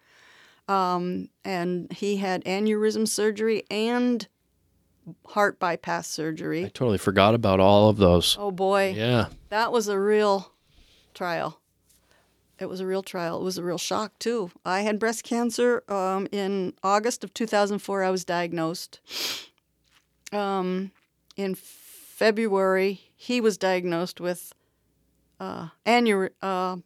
um, 0.69 1.29
and 1.45 1.93
he 1.93 2.17
had 2.19 2.45
aneurysm 2.45 3.07
surgery 3.09 3.65
and 3.71 4.27
heart 5.29 5.59
bypass 5.61 6.09
surgery. 6.09 6.65
I 6.65 6.69
totally 6.69 6.99
forgot 6.99 7.35
about 7.35 7.61
all 7.61 7.89
of 7.89 7.97
those. 7.97 8.37
Oh 8.41 8.51
boy, 8.51 8.95
Yeah. 8.97 9.27
that 9.51 9.71
was 9.73 9.87
a 9.89 9.99
real 9.99 10.53
trial. 11.15 11.61
It 12.59 12.67
was 12.67 12.81
a 12.81 12.87
real 12.87 13.03
trial. 13.03 13.41
It 13.41 13.45
was 13.45 13.59
a 13.59 13.63
real 13.63 13.79
shock 13.79 14.19
too. 14.19 14.51
I 14.65 14.81
had 14.81 14.99
breast 14.99 15.25
cancer 15.25 15.83
um, 15.89 16.27
in 16.33 16.73
August 16.83 17.23
of 17.23 17.35
2004. 17.35 18.03
I 18.03 18.11
was 18.11 18.25
diagnosed. 18.25 19.01
Um, 20.33 20.91
in 21.37 21.55
February, 21.55 23.01
he 23.15 23.41
was 23.41 23.59
diagnosed 23.59 24.21
with 24.21 24.53
uh, 25.39 25.69
aneur- 25.85 26.31
uh, 26.43 26.77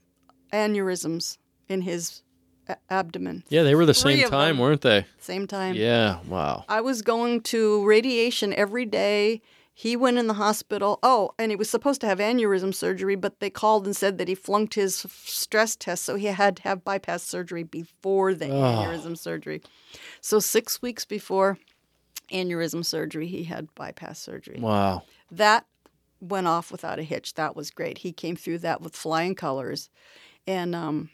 aneurysms 0.52 1.38
in 1.68 1.82
his 1.82 2.22
a- 2.68 2.76
abdomen. 2.90 3.44
Yeah, 3.48 3.62
they 3.62 3.74
were 3.74 3.86
the 3.86 3.94
Three 3.94 4.20
same 4.20 4.28
time, 4.28 4.56
them. 4.56 4.58
weren't 4.58 4.80
they? 4.82 5.06
Same 5.20 5.46
time. 5.46 5.76
Yeah. 5.76 6.18
Wow. 6.26 6.64
I 6.68 6.80
was 6.80 7.02
going 7.02 7.42
to 7.42 7.84
radiation 7.86 8.52
every 8.54 8.86
day. 8.86 9.40
He 9.80 9.96
went 9.96 10.18
in 10.18 10.26
the 10.26 10.34
hospital. 10.34 10.98
Oh, 11.02 11.30
and 11.38 11.50
he 11.50 11.56
was 11.56 11.70
supposed 11.70 12.02
to 12.02 12.06
have 12.06 12.18
aneurysm 12.18 12.74
surgery, 12.74 13.14
but 13.14 13.40
they 13.40 13.48
called 13.48 13.86
and 13.86 13.96
said 13.96 14.18
that 14.18 14.28
he 14.28 14.34
flunked 14.34 14.74
his 14.74 15.06
f- 15.06 15.22
stress 15.24 15.74
test, 15.74 16.04
so 16.04 16.16
he 16.16 16.26
had 16.26 16.56
to 16.56 16.62
have 16.64 16.84
bypass 16.84 17.22
surgery 17.22 17.62
before 17.62 18.34
the 18.34 18.44
aneurysm 18.44 19.16
surgery. 19.16 19.62
So 20.20 20.38
six 20.38 20.82
weeks 20.82 21.06
before 21.06 21.56
aneurysm 22.30 22.84
surgery, 22.84 23.26
he 23.26 23.44
had 23.44 23.74
bypass 23.74 24.18
surgery. 24.18 24.60
Wow. 24.60 25.04
That 25.30 25.64
went 26.20 26.46
off 26.46 26.70
without 26.70 26.98
a 26.98 27.02
hitch. 27.02 27.32
That 27.32 27.56
was 27.56 27.70
great. 27.70 27.96
He 27.96 28.12
came 28.12 28.36
through 28.36 28.58
that 28.58 28.82
with 28.82 28.94
flying 28.94 29.34
colors, 29.34 29.88
and 30.46 30.74
um, 30.74 31.08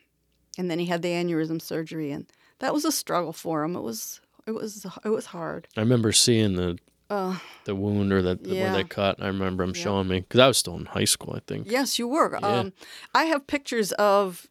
and 0.59 0.69
then 0.69 0.81
he 0.81 0.87
had 0.87 1.03
the 1.03 1.11
aneurysm 1.11 1.63
surgery, 1.63 2.11
and 2.11 2.27
that 2.59 2.75
was 2.75 2.85
a 2.85 2.91
struggle 2.91 3.33
for 3.33 3.63
him. 3.63 3.77
It 3.77 3.83
was 3.83 4.21
it 4.45 4.57
was 4.57 4.85
it 5.05 5.11
was 5.11 5.27
hard. 5.27 5.69
I 5.77 5.81
remember 5.83 6.11
seeing 6.11 6.57
the 6.57 6.81
Uh, 7.09 7.39
the 7.65 7.75
wound 7.75 8.13
or 8.13 8.21
the, 8.21 8.35
the 8.35 8.55
where 8.55 8.73
they 8.73 8.85
cut. 8.85 9.23
I 9.23 9.27
remember 9.29 9.63
him 9.63 9.75
showing 9.75 10.09
me 10.09 10.21
because 10.21 10.41
I 10.41 10.49
was 10.49 10.59
still 10.59 10.77
in 10.77 10.87
high 10.87 11.05
school, 11.05 11.35
I 11.37 11.41
think. 11.47 11.71
Yes, 11.71 11.99
you 11.99 12.09
were. 12.09 12.39
Um, 12.45 12.73
I 13.15 13.25
have 13.25 13.47
pictures 13.47 13.93
of 13.93 14.49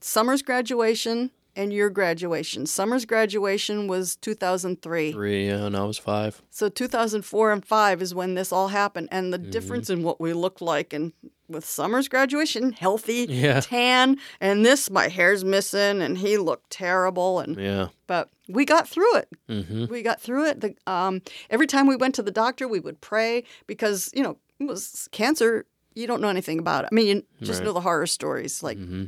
Summer's 0.00 0.42
graduation 0.42 1.30
and 1.56 1.72
your 1.72 1.90
graduation. 1.90 2.66
Summer's 2.66 3.04
graduation 3.04 3.86
was 3.88 4.16
2003. 4.16 5.12
Three, 5.12 5.46
yeah, 5.48 5.64
and 5.66 5.76
I 5.76 5.84
was 5.84 5.98
five. 5.98 6.42
So 6.50 6.68
2004 6.68 7.52
and 7.52 7.64
5 7.64 8.02
is 8.02 8.14
when 8.14 8.34
this 8.34 8.52
all 8.52 8.68
happened. 8.68 9.08
And 9.10 9.32
Mm-hmm. 9.32 9.42
the 9.44 9.50
difference 9.50 9.90
in 9.90 10.02
what 10.02 10.20
we 10.20 10.32
looked 10.32 10.60
like 10.62 10.92
and 10.92 11.12
with 11.48 11.64
Summer's 11.64 12.08
graduation, 12.08 12.72
healthy, 12.72 13.26
Yeah. 13.28 13.60
tan, 13.60 14.16
and 14.40 14.64
this, 14.64 14.90
my 14.90 15.08
hair's 15.08 15.44
missing 15.44 16.00
and 16.02 16.16
he 16.18 16.38
looked 16.38 16.70
terrible. 16.70 17.40
And 17.40 17.56
Yeah. 17.58 17.88
But 18.06 18.30
we 18.48 18.64
got 18.64 18.88
through 18.88 19.16
it. 19.16 19.28
Mm-hmm. 19.48 19.86
We 19.86 20.02
got 20.02 20.20
through 20.20 20.46
it. 20.46 20.60
The, 20.60 20.74
um, 20.86 21.20
every 21.50 21.66
time 21.66 21.86
we 21.86 21.96
went 21.96 22.14
to 22.16 22.22
the 22.22 22.30
doctor, 22.30 22.66
we 22.66 22.80
would 22.80 23.00
pray 23.00 23.44
because, 23.66 24.10
you 24.14 24.22
know, 24.22 24.38
it 24.58 24.64
was 24.68 25.08
cancer. 25.12 25.66
You 25.94 26.06
don't 26.06 26.20
know 26.20 26.28
anything 26.28 26.58
about 26.58 26.84
it. 26.84 26.88
I 26.90 26.94
mean, 26.94 27.06
you 27.38 27.46
just 27.46 27.60
Right. 27.60 27.66
know 27.66 27.72
the 27.72 27.80
horror 27.80 28.06
stories. 28.06 28.62
Like, 28.62 28.78
Mm-hmm. 28.78 29.04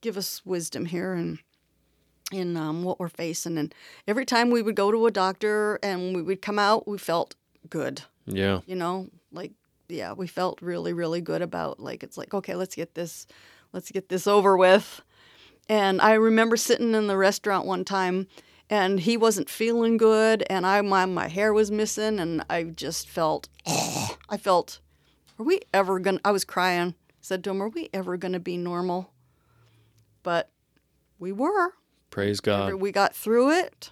give 0.00 0.16
us 0.16 0.40
wisdom 0.44 0.86
here 0.86 1.12
and 1.14 1.38
in 2.32 2.56
um, 2.56 2.82
what 2.82 2.98
we're 2.98 3.08
facing. 3.08 3.58
And 3.58 3.74
every 4.06 4.24
time 4.24 4.50
we 4.50 4.62
would 4.62 4.74
go 4.74 4.90
to 4.90 5.06
a 5.06 5.10
doctor 5.10 5.78
and 5.82 6.14
we 6.14 6.22
would 6.22 6.42
come 6.42 6.58
out, 6.58 6.88
we 6.88 6.98
felt 6.98 7.34
good. 7.70 8.02
Yeah. 8.26 8.60
You 8.66 8.76
know, 8.76 9.08
like 9.32 9.52
yeah, 9.88 10.12
we 10.12 10.26
felt 10.26 10.60
really, 10.60 10.92
really 10.92 11.20
good 11.20 11.42
about 11.42 11.78
like 11.80 12.02
it's 12.02 12.18
like 12.18 12.34
okay, 12.34 12.54
let's 12.54 12.74
get 12.74 12.94
this, 12.94 13.26
let's 13.72 13.90
get 13.90 14.08
this 14.08 14.26
over 14.26 14.56
with. 14.56 15.00
And 15.68 16.00
I 16.00 16.14
remember 16.14 16.56
sitting 16.56 16.94
in 16.94 17.06
the 17.06 17.16
restaurant 17.16 17.66
one 17.66 17.84
time, 17.84 18.28
and 18.70 19.00
he 19.00 19.16
wasn't 19.16 19.50
feeling 19.50 19.96
good, 19.96 20.44
and 20.48 20.66
I 20.66 20.80
my 20.82 21.06
my 21.06 21.28
hair 21.28 21.52
was 21.52 21.70
missing, 21.70 22.18
and 22.18 22.44
I 22.50 22.64
just 22.64 23.08
felt, 23.08 23.48
I 23.66 24.36
felt, 24.36 24.80
are 25.38 25.44
we 25.44 25.60
ever 25.72 25.98
gonna? 26.00 26.20
I 26.24 26.32
was 26.32 26.44
crying. 26.44 26.94
Said 27.20 27.42
to 27.44 27.50
him, 27.50 27.62
"Are 27.62 27.68
we 27.68 27.88
ever 27.92 28.16
gonna 28.16 28.40
be 28.40 28.56
normal?" 28.56 29.12
But 30.22 30.50
we 31.18 31.32
were. 31.32 31.72
Praise 32.16 32.40
God. 32.40 32.72
We 32.76 32.92
got 32.92 33.14
through 33.14 33.50
it, 33.50 33.90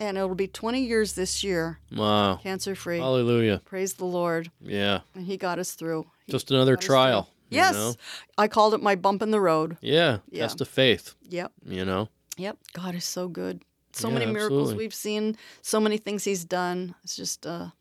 and 0.00 0.16
it'll 0.16 0.34
be 0.34 0.46
20 0.48 0.80
years 0.82 1.12
this 1.12 1.44
year, 1.44 1.78
Wow. 1.94 2.36
cancer 2.42 2.74
free. 2.74 2.96
Hallelujah. 3.00 3.60
Praise 3.66 3.92
the 3.92 4.06
Lord. 4.06 4.50
Yeah. 4.62 5.00
And 5.14 5.26
he 5.26 5.36
got 5.36 5.58
us 5.58 5.72
through. 5.72 6.06
He- 6.24 6.32
Just 6.32 6.50
another 6.50 6.76
trial. 6.78 7.28
Yes. 7.50 7.74
know? 7.74 7.94
I 8.38 8.48
called 8.48 8.72
it 8.72 8.82
my 8.82 8.94
bump 8.94 9.20
in 9.20 9.30
the 9.30 9.42
road. 9.42 9.76
Yeah. 9.82 10.20
Yeah. 10.30 10.44
Test 10.44 10.62
of 10.62 10.68
faith. 10.68 11.16
Yep. 11.28 11.52
You 11.66 11.84
know. 11.84 12.08
Yep. 12.38 12.56
God 12.72 12.94
is 12.94 13.04
so 13.04 13.28
good. 13.28 13.60
So 13.92 14.08
Yeah, 14.08 14.14
many 14.20 14.26
miracles 14.32 14.70
absolutely. 14.70 14.84
we've 14.84 14.94
seen, 14.94 15.36
so 15.60 15.78
many 15.78 15.98
things 15.98 16.24
he's 16.24 16.46
done. 16.46 16.94
It's 17.04 17.14
just 17.14 17.46
uh 17.46 17.72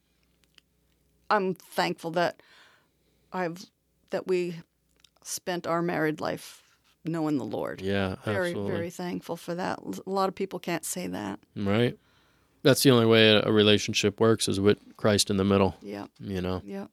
I'm 1.29 1.53
thankful 1.53 2.11
that 2.11 2.41
I've 3.31 3.65
that 4.09 4.27
we 4.27 4.57
spent 5.23 5.65
our 5.65 5.81
married 5.81 6.19
life 6.19 6.63
knowing 7.05 7.37
the 7.37 7.45
Lord. 7.45 7.81
Yeah. 7.81 8.15
Very, 8.25 8.49
absolutely. 8.49 8.71
very 8.71 8.89
thankful 8.89 9.35
for 9.35 9.55
that. 9.55 9.79
A 10.05 10.09
lot 10.09 10.29
of 10.29 10.35
people 10.35 10.59
can't 10.59 10.85
say 10.85 11.07
that. 11.07 11.39
Right. 11.55 11.97
That's 12.63 12.81
the 12.83 12.91
only 12.91 13.05
way 13.05 13.29
a 13.29 13.51
relationship 13.51 14.19
works 14.19 14.47
is 14.47 14.59
with 14.59 14.79
Christ 14.97 15.29
in 15.29 15.37
the 15.37 15.43
middle. 15.43 15.75
Yeah. 15.81 16.07
You 16.19 16.41
know. 16.41 16.61
Yep. 16.65 16.89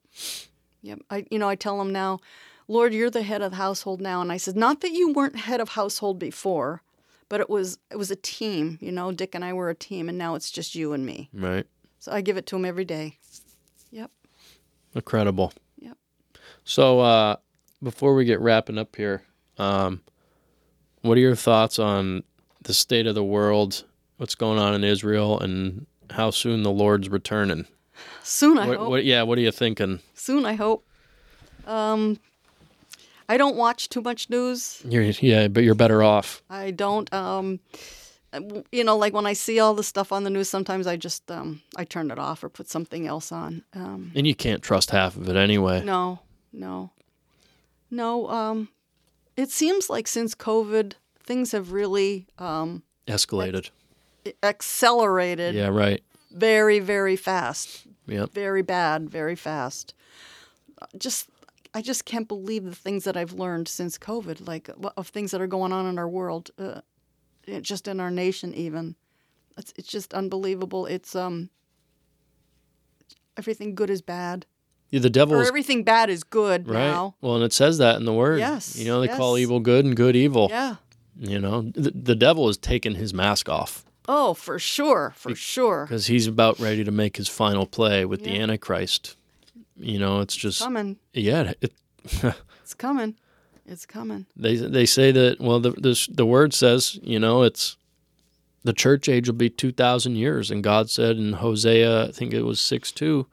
Yep. 0.83 0.99
I 1.09 1.25
you 1.31 1.39
know, 1.39 1.49
I 1.49 1.55
tell 1.55 1.81
him 1.81 1.91
now, 1.91 2.19
Lord, 2.67 2.93
you're 2.93 3.09
the 3.09 3.23
head 3.23 3.41
of 3.41 3.51
the 3.51 3.57
household 3.57 3.99
now. 3.99 4.21
And 4.21 4.31
I 4.31 4.37
said, 4.37 4.55
not 4.55 4.81
that 4.81 4.91
you 4.91 5.11
weren't 5.11 5.35
head 5.35 5.59
of 5.59 5.69
household 5.69 6.19
before, 6.19 6.83
but 7.29 7.41
it 7.41 7.49
was 7.49 7.79
it 7.89 7.97
was 7.97 8.11
a 8.11 8.15
team, 8.15 8.77
you 8.81 8.91
know, 8.91 9.11
Dick 9.11 9.33
and 9.33 9.43
I 9.43 9.53
were 9.53 9.69
a 9.69 9.75
team 9.75 10.09
and 10.09 10.17
now 10.17 10.35
it's 10.35 10.51
just 10.51 10.75
you 10.75 10.93
and 10.93 11.05
me. 11.05 11.29
Right. 11.33 11.65
So 11.99 12.11
I 12.11 12.21
give 12.21 12.37
it 12.37 12.45
to 12.47 12.55
him 12.55 12.65
every 12.65 12.85
day. 12.85 13.17
Yep. 13.91 14.11
Incredible. 14.93 15.53
Yep. 15.79 15.97
So 16.63 16.99
uh, 16.99 17.37
before 17.81 18.13
we 18.13 18.25
get 18.25 18.39
wrapping 18.39 18.77
up 18.77 18.95
here, 18.95 19.23
um, 19.57 20.01
what 21.01 21.17
are 21.17 21.21
your 21.21 21.35
thoughts 21.35 21.79
on 21.79 22.23
the 22.63 22.73
state 22.73 23.07
of 23.07 23.15
the 23.15 23.23
world, 23.23 23.83
what's 24.17 24.35
going 24.35 24.57
on 24.59 24.73
in 24.73 24.83
Israel, 24.83 25.39
and 25.39 25.85
how 26.11 26.29
soon 26.31 26.63
the 26.63 26.71
Lord's 26.71 27.09
returning? 27.09 27.65
Soon 28.23 28.57
I 28.57 28.67
What, 28.67 28.77
hope. 28.77 28.89
what, 28.89 29.05
yeah, 29.05 29.23
what 29.23 29.37
are 29.37 29.41
you 29.41 29.51
thinking? 29.51 29.99
Soon 30.13 30.45
I 30.45 30.53
hope. 30.53 30.85
Um 31.67 32.19
I 33.29 33.37
don't 33.37 33.55
watch 33.55 33.87
too 33.89 34.01
much 34.01 34.29
news. 34.29 34.81
You're, 34.87 35.03
yeah, 35.03 35.47
but 35.47 35.63
you're 35.63 35.75
better 35.75 36.03
off. 36.03 36.41
I 36.49 36.71
don't 36.71 37.11
um 37.13 37.59
you 38.71 38.83
know, 38.83 38.97
like 38.97 39.13
when 39.13 39.27
I 39.27 39.33
see 39.33 39.59
all 39.59 39.75
the 39.75 39.83
stuff 39.83 40.11
on 40.11 40.23
the 40.23 40.29
news, 40.31 40.49
sometimes 40.49 40.87
I 40.87 40.97
just 40.97 41.29
um, 41.29 41.61
I 41.75 41.83
turn 41.85 42.09
it 42.09 42.17
off 42.17 42.43
or 42.43 42.49
put 42.49 42.67
something 42.67 43.05
else 43.05 43.31
on. 43.31 43.63
Um, 43.75 44.11
And 44.15 44.25
you 44.25 44.33
can't 44.33 44.63
trust 44.63 44.89
half 44.89 45.15
of 45.15 45.29
it 45.29 45.35
anyway. 45.35 45.83
No, 45.83 46.19
no, 46.51 46.89
no. 47.91 48.27
Um, 48.29 48.69
it 49.35 49.51
seems 49.51 49.89
like 49.89 50.07
since 50.07 50.35
COVID, 50.35 50.93
things 51.23 51.51
have 51.51 51.71
really 51.71 52.27
um, 52.37 52.83
Escalated. 53.07 53.69
accelerated 54.41 55.55
Yeah, 55.55 55.67
right. 55.67 56.01
very, 56.31 56.79
very 56.79 57.15
fast. 57.15 57.87
Yep. 58.07 58.31
Very 58.33 58.61
bad, 58.61 59.09
very 59.09 59.35
fast. 59.35 59.93
Just, 60.97 61.29
I 61.73 61.81
just 61.81 62.05
can't 62.05 62.27
believe 62.27 62.65
the 62.65 62.75
things 62.75 63.05
that 63.05 63.15
I've 63.15 63.33
learned 63.33 63.67
since 63.67 63.97
COVID, 63.97 64.45
like 64.47 64.69
of 64.97 65.07
things 65.07 65.31
that 65.31 65.41
are 65.41 65.47
going 65.47 65.71
on 65.71 65.85
in 65.85 65.97
our 65.97 66.09
world, 66.09 66.51
uh, 66.59 66.81
just 67.61 67.87
in 67.87 67.99
our 67.99 68.11
nation, 68.11 68.53
even. 68.53 68.95
It's 69.57 69.73
it's 69.77 69.87
just 69.87 70.13
unbelievable. 70.13 70.85
It's 70.85 71.15
um. 71.15 71.49
Everything 73.37 73.73
good 73.73 73.89
is 73.89 74.01
bad. 74.01 74.45
The 75.01 75.09
devil 75.09 75.35
or 75.37 75.43
everything 75.45 75.83
bad 75.83 76.09
is 76.09 76.23
good 76.23 76.67
right. 76.67 76.87
now. 76.87 77.15
Well, 77.21 77.35
and 77.35 77.43
it 77.43 77.51
says 77.53 77.79
that 77.79 77.95
in 77.97 78.05
the 78.05 78.13
word. 78.13 78.39
Yes, 78.39 78.75
You 78.77 78.85
know, 78.85 79.01
they 79.01 79.07
call 79.07 79.37
evil 79.37 79.59
good 79.59 79.85
and 79.85 79.95
good 79.95 80.15
evil. 80.15 80.47
Yeah. 80.51 80.75
You 81.19 81.39
know, 81.39 81.61
the, 81.63 81.91
the 81.91 82.15
devil 82.15 82.47
has 82.47 82.57
taken 82.57 82.95
his 82.95 83.13
mask 83.13 83.47
off 83.49 83.83
Oh, 84.07 84.33
for 84.33 84.59
sure, 84.59 85.13
for 85.15 85.33
sure. 85.35 85.85
because 85.85 86.07
he's 86.07 86.27
about 86.27 86.59
ready 86.59 86.83
to 86.83 86.91
make 86.91 87.17
his 87.17 87.27
final 87.27 87.65
play 87.65 88.05
with 88.05 88.23
the 88.23 88.31
Yeah. 88.31 88.43
Antichrist. 88.43 89.15
You 89.77 89.97
know, 89.99 90.19
it's 90.21 90.35
just 90.35 90.61
Coming. 90.61 90.97
yeah. 91.13 91.53
It, 91.61 91.73
It's 92.61 92.73
coming. 92.73 93.15
It's 93.65 93.85
coming. 93.85 94.25
they 94.35 94.55
they 94.57 94.85
say 94.85 95.11
that 95.13 95.39
well, 95.39 95.59
the 95.59 95.71
this, 95.71 96.07
the 96.07 96.25
word 96.25 96.53
says 96.53 96.99
you 97.01 97.17
know 97.19 97.43
it's 97.43 97.77
the 98.63 98.73
church 98.73 99.07
age 99.09 99.27
will 99.27 99.35
be 99.35 99.49
two 99.49 99.71
thousand 99.71 100.15
years, 100.17 100.51
and 100.51 100.63
God 100.63 100.89
said 100.89 101.17
in 101.17 101.33
Hosea, 101.33 102.07
I 102.07 102.11
think 102.11 102.33
it 102.33 102.43
was 102.43 102.59
six 102.61 102.91
two, 102.91 103.27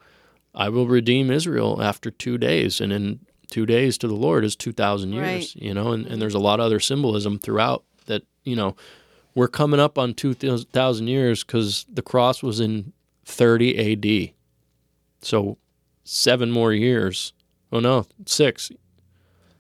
I 0.55 0.68
will 0.68 0.86
redeem 0.86 1.31
Israel 1.31 1.82
after 1.82 2.10
two 2.10 2.39
days, 2.39 2.81
and 2.81 2.93
in 2.93 3.20
two 3.51 3.66
days 3.66 3.98
to 3.98 4.09
the 4.09 4.14
Lord 4.14 4.44
is 4.44 4.56
two 4.56 4.72
thousand 4.72 5.12
years. 5.12 5.27
Right. 5.27 5.56
You 5.56 5.74
know, 5.74 5.93
and, 5.93 6.02
and 6.02 6.12
mm-hmm. 6.12 6.20
there's 6.20 6.35
a 6.35 6.40
lot 6.40 6.60
of 6.60 6.66
other 6.66 6.81
symbolism 6.81 7.39
throughout 7.39 7.85
that. 8.06 8.22
You 8.44 8.56
know, 8.56 8.77
we're 9.35 9.48
coming 9.48 9.81
up 9.81 9.98
on 9.98 10.14
two 10.14 10.35
thousand 10.35 11.09
years 11.09 11.44
because 11.44 11.86
the 11.93 12.02
cross 12.02 12.43
was 12.43 12.60
in 12.60 12.93
thirty 13.24 13.77
A.D. 13.77 14.35
So 15.22 15.59
seven 16.05 16.51
more 16.51 16.72
years. 16.72 17.32
Oh 17.72 17.81
no, 17.81 18.06
six. 18.27 18.70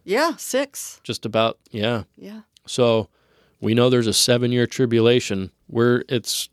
Yeah, 0.04 0.34
six. 0.36 1.00
Just 1.04 1.24
about. 1.24 1.58
Yeah. 1.70 2.04
Yeah. 2.16 2.40
So 2.66 3.08
we 3.60 3.74
know 3.74 3.90
there's 3.90 4.06
a 4.06 4.12
seven 4.12 4.50
year 4.50 4.66
tribulation 4.66 5.52
where 5.68 6.04
it's 6.08 6.48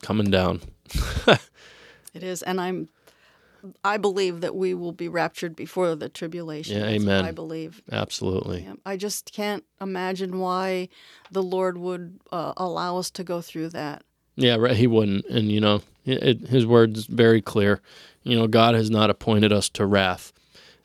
coming 0.00 0.30
down. 0.30 0.62
It 2.14 2.22
is, 2.22 2.42
and 2.42 2.60
I'm. 2.60 2.88
I 3.84 3.96
believe 3.96 4.40
that 4.40 4.54
we 4.54 4.74
will 4.74 4.92
be 4.92 5.08
raptured 5.08 5.54
before 5.56 5.94
the 5.94 6.08
tribulation. 6.08 6.78
Yeah, 6.78 6.86
amen. 6.86 7.24
I 7.24 7.30
believe. 7.30 7.82
Absolutely. 7.90 8.62
Yeah, 8.64 8.74
I 8.84 8.96
just 8.96 9.32
can't 9.32 9.64
imagine 9.80 10.38
why 10.38 10.88
the 11.30 11.42
Lord 11.42 11.78
would 11.78 12.20
uh, 12.30 12.52
allow 12.56 12.98
us 12.98 13.10
to 13.12 13.24
go 13.24 13.40
through 13.40 13.68
that. 13.70 14.02
Yeah, 14.36 14.56
right. 14.56 14.76
He 14.76 14.86
wouldn't. 14.86 15.26
And, 15.26 15.50
you 15.52 15.60
know, 15.60 15.82
it, 16.04 16.22
it, 16.22 16.48
his 16.48 16.66
word's 16.66 17.06
very 17.06 17.40
clear. 17.42 17.80
You 18.22 18.38
know, 18.38 18.46
God 18.46 18.74
has 18.74 18.90
not 18.90 19.10
appointed 19.10 19.52
us 19.52 19.68
to 19.70 19.86
wrath. 19.86 20.32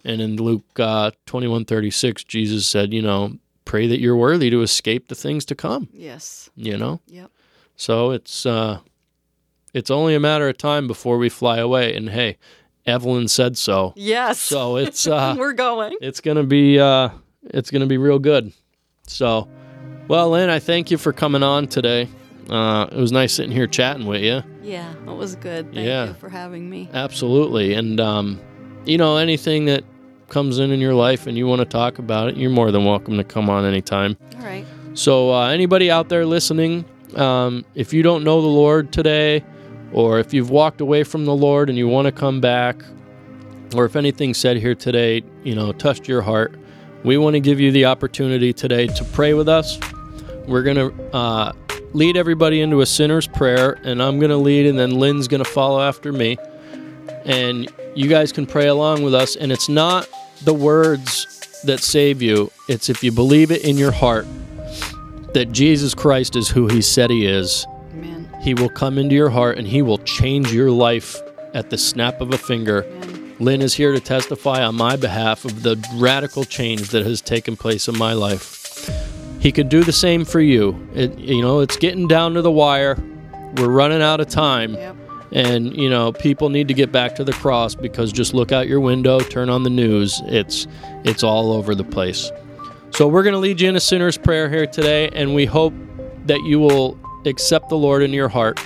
And 0.03 0.21
in 0.21 0.35
Luke 0.37 0.79
uh, 0.79 1.11
21 1.25 1.65
36, 1.65 2.23
Jesus 2.25 2.67
said, 2.67 2.93
you 2.93 3.01
know, 3.01 3.37
pray 3.65 3.87
that 3.87 3.99
you're 3.99 4.15
worthy 4.15 4.49
to 4.49 4.61
escape 4.61 5.07
the 5.07 5.15
things 5.15 5.43
to 5.45 5.55
come, 5.55 5.89
Yes. 5.91 6.49
you 6.55 6.77
know? 6.77 7.01
Yep. 7.07 7.31
So 7.75 8.11
it's 8.11 8.45
uh, 8.45 8.79
it's 9.73 9.91
only 9.91 10.15
a 10.15 10.19
matter 10.19 10.47
of 10.49 10.57
time 10.57 10.87
before 10.87 11.17
we 11.17 11.29
fly 11.29 11.57
away. 11.57 11.95
And 11.95 12.09
hey, 12.09 12.37
Evelyn 12.88 13.27
said 13.27 13.57
so. 13.57 13.93
Yes. 13.95 14.39
So 14.39 14.77
it's 14.77 15.05
uh, 15.07 15.35
We're 15.38 15.53
going. 15.53 15.95
it's 16.01 16.22
gonna 16.22 16.43
be 16.43 16.80
uh, 16.80 17.09
it's 17.43 17.69
gonna 17.69 17.85
be 17.85 17.97
real 17.97 18.19
good. 18.19 18.53
So, 19.07 19.47
well, 20.07 20.31
Lynn, 20.31 20.49
I 20.49 20.59
thank 20.59 20.89
you 20.91 20.97
for 20.97 21.14
coming 21.14 21.43
on 21.43 21.68
today. 21.68 22.07
Uh, 22.49 22.88
it 22.91 22.97
was 22.97 23.11
nice 23.11 23.34
sitting 23.34 23.51
here 23.51 23.68
chatting 23.68 24.05
with 24.05 24.22
you. 24.22 24.41
Yeah, 24.64 24.91
it 24.93 25.15
was 25.15 25.35
good. 25.35 25.73
Thank 25.73 25.85
Yeah. 25.85 26.07
you 26.07 26.14
for 26.15 26.30
having 26.30 26.69
me. 26.69 26.89
Absolutely, 26.93 27.73
and 27.73 27.99
um, 27.99 28.39
you 28.85 28.97
know 28.97 29.18
anything 29.18 29.65
that 29.65 29.84
comes 30.30 30.59
in 30.59 30.72
in 30.72 30.80
your 30.81 30.93
life 30.93 31.26
and 31.27 31.38
you 31.38 31.47
want 31.47 31.59
to 31.59 31.65
talk 31.65 31.99
about 31.99 32.27
it, 32.30 32.35
you're 32.38 32.49
more 32.49 32.72
than 32.72 32.84
welcome 32.85 33.15
to 33.18 33.23
come 33.23 33.49
on 33.49 33.64
anytime. 33.65 34.18
All 34.38 34.41
right. 34.45 34.65
So, 34.93 35.31
uh, 35.34 35.47
anybody 35.49 35.89
out 35.91 36.09
there 36.09 36.26
listening, 36.26 36.84
um, 37.15 37.64
if 37.76 37.93
you 37.93 38.01
don't 38.03 38.23
know 38.23 38.41
the 38.41 38.47
Lord 38.47 38.91
today, 38.91 39.43
or 39.93 40.19
if 40.19 40.34
you've 40.34 40.49
walked 40.49 40.81
away 40.81 41.03
from 41.03 41.26
the 41.26 41.35
Lord 41.35 41.69
and 41.69 41.77
you 41.77 41.88
want 41.88 42.05
to 42.05 42.11
come 42.11 42.41
back, 42.41 42.84
or 43.76 43.85
if 43.85 43.95
anything 43.95 44.34
said 44.34 44.57
here 44.57 44.76
today, 44.76 45.23
you 45.43 45.55
know, 45.55 45.72
touched 45.72 46.07
your 46.07 46.22
heart, 46.22 46.57
we 47.03 47.18
want 47.18 47.35
to 47.35 47.39
give 47.39 47.59
you 47.59 47.72
the 47.72 47.85
opportunity 47.85 48.53
today 48.53 48.88
to 48.88 49.03
pray 49.05 49.34
with 49.34 49.47
us. 49.47 49.80
We're 50.47 50.64
going 50.64 50.77
to 50.77 51.15
uh, 51.15 51.51
lead 51.93 52.18
everybody 52.18 52.61
into 52.61 52.81
a 52.81 52.85
sinner's 52.85 53.27
prayer, 53.27 53.80
and 53.84 54.01
I'm 54.01 54.19
going 54.19 54.31
to 54.31 54.38
lead, 54.38 54.65
and 54.65 54.77
then 54.77 54.91
Lynn's 54.91 55.27
going 55.27 55.43
to 55.43 55.49
follow 55.49 55.81
after 55.81 56.11
me. 56.11 56.38
And 57.26 57.72
you 57.95 58.07
guys 58.07 58.31
can 58.31 58.45
pray 58.45 58.68
along 58.68 59.03
with 59.03 59.14
us. 59.14 59.35
And 59.35 59.51
it's 59.51 59.68
not 59.68 60.07
the 60.43 60.53
words 60.53 61.61
that 61.64 61.80
save 61.80 62.22
you, 62.22 62.51
it's 62.68 62.89
if 62.89 63.03
you 63.03 63.11
believe 63.11 63.51
it 63.51 63.64
in 63.64 63.77
your 63.77 63.91
heart 63.91 64.27
that 65.34 65.51
Jesus 65.51 65.93
Christ 65.93 66.35
is 66.35 66.49
who 66.49 66.68
he 66.68 66.81
said 66.81 67.09
he 67.09 67.26
is. 67.26 67.65
He 68.47 68.53
will 68.53 68.69
come 68.69 68.97
into 68.97 69.13
your 69.13 69.29
heart 69.29 69.57
and 69.57 69.67
he 69.67 69.81
will 69.81 69.97
change 69.97 70.53
your 70.53 70.71
life 70.71 71.17
at 71.53 71.69
the 71.69 71.77
snap 71.77 72.21
of 72.21 72.33
a 72.33 72.37
finger. 72.37 72.85
Lynn 73.41 73.61
is 73.61 73.73
here 73.73 73.91
to 73.91 73.99
testify 73.99 74.63
on 74.63 74.75
my 74.75 74.95
behalf 74.95 75.43
of 75.43 75.63
the 75.63 75.75
radical 75.95 76.45
change 76.45 76.91
that 76.91 77.05
has 77.05 77.19
taken 77.19 77.57
place 77.57 77.89
in 77.89 77.97
my 77.97 78.13
life. 78.13 78.89
He 79.41 79.51
could 79.51 79.67
do 79.67 79.83
the 79.83 79.91
same 79.91 80.23
for 80.23 80.39
you. 80.39 80.79
It, 80.93 81.19
you 81.19 81.41
know, 81.41 81.59
it's 81.59 81.75
getting 81.75 82.07
down 82.07 82.35
to 82.35 82.41
the 82.41 82.49
wire. 82.49 82.95
We're 83.57 83.67
running 83.67 84.01
out 84.01 84.21
of 84.21 84.29
time. 84.29 84.75
Yep. 84.75 84.95
And, 85.33 85.75
you 85.75 85.89
know, 85.89 86.13
people 86.13 86.47
need 86.47 86.69
to 86.69 86.73
get 86.73 86.89
back 86.89 87.15
to 87.15 87.25
the 87.25 87.33
cross 87.33 87.75
because 87.75 88.13
just 88.13 88.33
look 88.33 88.53
out 88.53 88.69
your 88.69 88.79
window, 88.79 89.19
turn 89.19 89.49
on 89.49 89.63
the 89.63 89.69
news. 89.69 90.21
It's 90.27 90.67
it's 91.03 91.21
all 91.21 91.51
over 91.51 91.75
the 91.75 91.83
place. 91.83 92.31
So 92.91 93.09
we're 93.09 93.23
going 93.23 93.33
to 93.33 93.39
lead 93.39 93.59
you 93.59 93.67
in 93.67 93.75
a 93.75 93.81
sinner's 93.81 94.17
prayer 94.17 94.49
here 94.49 94.67
today 94.67 95.09
and 95.09 95.35
we 95.35 95.43
hope 95.43 95.73
that 96.27 96.41
you 96.43 96.61
will 96.61 96.97
accept 97.27 97.69
the 97.69 97.77
Lord 97.77 98.01
in 98.03 98.13
your 98.13 98.29
heart. 98.29 98.59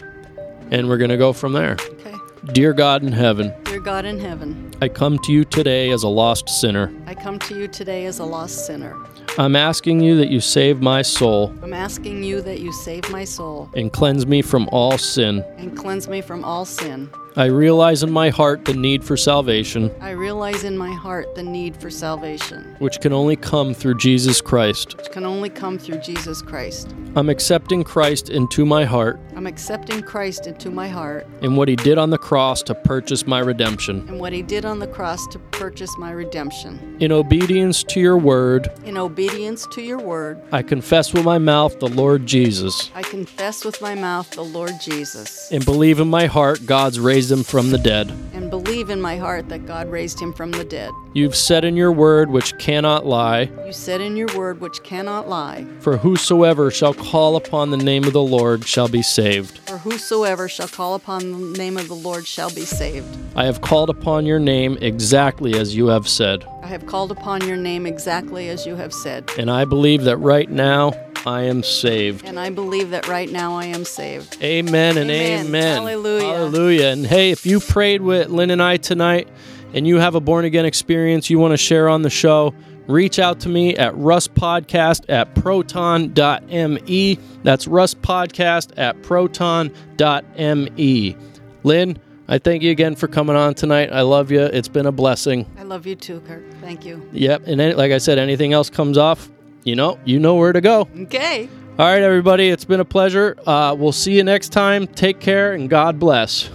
And 0.72 0.88
we're 0.88 0.98
going 0.98 1.10
to 1.12 1.18
go 1.18 1.34
from 1.34 1.54
there. 1.54 1.76
Okay. 1.92 2.16
Dear 2.54 2.74
God 2.74 3.04
in 3.04 3.12
heaven, 3.12 3.54
Dear 3.66 3.82
God 3.82 4.06
in 4.06 4.20
heaven, 4.20 4.72
I 4.82 4.88
come 4.88 5.20
to 5.20 5.32
you 5.34 5.44
today 5.44 5.92
as 5.92 6.04
a 6.04 6.08
lost 6.08 6.50
sinner. 6.50 6.92
I 7.06 7.14
come 7.14 7.38
to 7.40 7.56
you 7.58 7.68
today 7.68 8.06
as 8.06 8.20
a 8.20 8.26
lost 8.26 8.66
sinner. 8.66 8.96
I'm 9.38 9.56
asking 9.56 10.02
you 10.02 10.18
that 10.18 10.30
you 10.30 10.42
save 10.42 10.82
my 10.82 11.02
soul 11.02 11.56
I'm 11.64 11.72
asking 11.72 12.22
you 12.24 12.42
that 12.42 12.60
you 12.60 12.74
save 12.74 13.10
my 13.12 13.24
soul 13.24 13.70
and 13.76 13.92
cleanse 13.94 14.26
me 14.26 14.42
from 14.42 14.68
all 14.74 14.98
sin. 14.98 15.46
and 15.58 15.78
cleanse 15.78 16.08
me 16.10 16.20
from 16.22 16.44
all 16.44 16.66
sin. 16.66 17.10
I 17.38 17.46
realize 17.46 18.04
in 18.04 18.12
my 18.12 18.30
heart 18.30 18.66
the 18.66 18.74
need 18.74 19.06
for 19.06 19.16
salvation, 19.16 19.90
I 20.02 20.10
realize 20.12 20.66
in 20.66 20.78
my 20.78 20.92
heart 20.92 21.34
the 21.34 21.44
need 21.44 21.78
for 21.78 21.90
salvation, 21.90 22.76
which 22.80 23.00
can 23.00 23.14
only 23.14 23.38
come 23.38 23.74
through 23.74 23.96
Jesus 24.00 24.42
Christ. 24.42 24.98
which 24.98 25.12
can 25.12 25.24
only 25.26 25.50
come 25.50 25.78
through 25.78 26.00
Jesus 26.00 26.42
Christ. 26.42 26.94
I'm 27.16 27.30
accepting 27.30 27.84
Christ 27.86 28.30
into 28.30 28.66
my 28.66 28.84
heart 28.84 29.20
I'm 29.36 29.48
accepting 29.48 30.02
Christ 30.04 30.46
into 30.46 30.70
my 30.70 30.88
heart 30.88 31.26
and 31.42 31.58
what 31.58 31.68
he 31.68 31.76
did 31.76 31.98
on 31.98 32.10
the 32.10 32.18
cross 32.18 32.62
to 32.64 32.76
purchase 32.76 33.26
my 33.26 33.40
redemption. 33.40 34.06
and 34.10 34.20
what 34.20 34.34
he 34.34 34.42
did 34.42 34.66
on 34.66 34.80
the 34.80 34.88
cross 34.88 35.26
to 35.28 35.40
purchase 35.40 35.98
my 35.98 36.12
redemption. 36.12 36.98
In 37.00 37.12
obedience 37.12 37.84
to 37.86 38.00
your 38.00 38.18
word, 38.18 38.70
In 38.86 38.98
obedience 38.98 39.66
to 39.72 39.82
your 39.82 40.00
word, 40.00 40.42
I 40.52 40.62
confess 40.64 41.14
with 41.14 41.24
my 41.24 41.38
mouth 41.38 41.80
the 41.80 41.88
Lord 41.88 42.26
Jesus 42.26 42.92
I 42.94 43.04
confess 43.04 43.64
with 43.64 43.82
my 43.82 43.96
mouth 43.96 44.30
the 44.32 44.44
Lord 44.44 44.74
Jesus 44.82 45.50
and 45.52 45.64
believe 45.64 46.00
in 46.02 46.10
my 46.10 46.26
heart 46.28 46.66
God's 46.66 47.00
raised 47.00 47.21
him 47.30 47.44
from 47.44 47.72
the 47.72 47.78
dead. 47.78 48.10
and 48.34 48.50
believe 48.50 48.90
in 48.90 49.02
my 49.02 49.18
heart 49.18 49.50
that 49.50 49.66
God 49.68 49.90
raised 49.92 50.18
him 50.22 50.32
from 50.32 50.52
the 50.52 50.64
dead. 50.64 50.92
You've 51.14 51.36
said 51.36 51.66
in 51.66 51.76
your 51.76 51.92
word, 51.92 52.30
which 52.30 52.58
cannot 52.58 53.06
lie, 53.06 53.50
You 53.66 53.74
said 53.74 54.00
in 54.00 54.16
your 54.16 54.30
word, 54.38 54.62
which 54.62 54.82
cannot 54.84 55.28
lie, 55.28 55.66
for 55.82 55.98
whosoever 55.98 56.72
shall 56.72 56.94
call 56.94 57.36
upon 57.36 57.70
the 57.72 57.78
name 57.78 58.06
of 58.06 58.14
the 58.14 58.24
Lord 58.24 58.66
shall 58.66 58.88
be 58.88 59.02
saved. 59.02 59.58
for 59.68 59.78
whosoever 59.80 60.48
shall 60.48 60.68
call 60.70 60.96
upon 60.96 61.52
the 61.52 61.58
name 61.58 61.78
of 61.78 61.88
the 61.90 61.96
Lord 61.96 62.26
shall 62.26 62.50
be 62.50 62.66
saved. 62.66 63.18
I 63.36 63.44
have 63.46 63.60
called 63.62 63.90
upon 63.90 64.26
your 64.26 64.40
name 64.40 64.78
exactly 64.82 65.58
as 65.60 65.76
you 65.76 65.88
have 65.88 66.08
said, 66.08 66.46
I 66.64 66.68
have 66.68 66.86
called 66.86 67.12
upon 67.12 67.48
your 67.48 67.58
name 67.58 67.86
exactly 67.86 68.50
as 68.50 68.66
you 68.66 68.76
have 68.76 68.94
said, 68.94 69.30
and 69.38 69.50
I 69.50 69.66
believe 69.66 70.04
that 70.04 70.18
right 70.18 70.50
now 70.50 70.94
I 71.26 71.44
am 71.44 71.64
saved. 71.64 72.26
and 72.26 72.40
I 72.40 72.50
believe 72.50 72.92
that 72.92 73.08
right 73.08 73.30
now 73.32 73.56
I 73.56 73.66
am 73.66 73.84
saved. 73.86 74.38
Amen 74.42 74.98
and 74.98 75.10
Amen. 75.12 75.48
amen. 75.48 75.78
Hallelujah. 75.78 76.26
Hallelujah. 76.26 76.88
And 76.88 77.06
hey, 77.06 77.32
if 77.32 77.46
you 77.46 77.60
prayed 77.60 78.02
with 78.02 78.30
Lynn 78.30 78.52
and 78.52 78.62
I 78.62 78.78
tonight 78.78 79.28
and 79.74 79.88
you 79.88 79.98
have 79.98 80.16
a 80.16 80.20
born 80.20 80.46
again 80.46 80.66
experience 80.66 81.30
you 81.30 81.40
want 81.40 81.52
to 81.52 81.58
share 81.58 81.90
on 81.90 82.02
the 82.04 82.10
show, 82.10 82.54
reach 82.88 83.20
out 83.20 83.40
to 83.42 83.50
me 83.50 83.76
at 83.76 83.94
rustpodcast 83.96 85.06
at 85.10 85.34
proton.me. 85.36 87.20
That's 87.44 87.66
rustpodcast 87.68 88.78
at 88.78 89.02
proton.me. 89.04 89.76
Lynn, 91.64 91.98
I 92.32 92.40
thank 92.40 92.64
you 92.64 92.72
again 92.72 92.96
for 92.96 93.10
coming 93.10 93.36
on 93.36 93.56
tonight. 93.56 93.92
I 93.92 94.04
love 94.04 94.32
you. 94.32 94.40
It's 94.40 94.70
been 94.70 94.86
a 94.86 94.92
blessing. 94.94 95.46
I 95.58 95.64
love 95.64 95.86
you 95.86 95.96
too, 95.96 96.22
Kirk. 96.22 96.42
Thank 96.62 96.86
you. 96.86 97.06
Yep. 97.12 97.44
And 97.46 97.60
then, 97.60 97.76
like 97.76 97.92
I 97.92 97.98
said, 97.98 98.18
anything 98.18 98.54
else 98.54 98.70
comes 98.70 98.98
off, 98.98 99.30
you 99.66 99.76
know, 99.76 100.00
you 100.06 100.18
know 100.18 100.36
where 100.36 100.54
to 100.54 100.62
go. 100.62 100.88
Okay. 100.98 101.50
All 101.78 101.86
right, 101.86 102.02
everybody. 102.02 102.48
It's 102.48 102.64
been 102.64 102.80
a 102.80 102.86
pleasure. 102.86 103.36
Uh, 103.46 103.76
we'll 103.78 103.92
see 103.92 104.16
you 104.16 104.24
next 104.24 104.54
time. 104.54 104.88
Take 104.88 105.20
care 105.20 105.52
and 105.52 105.70
God 105.70 106.00
bless. 106.00 106.50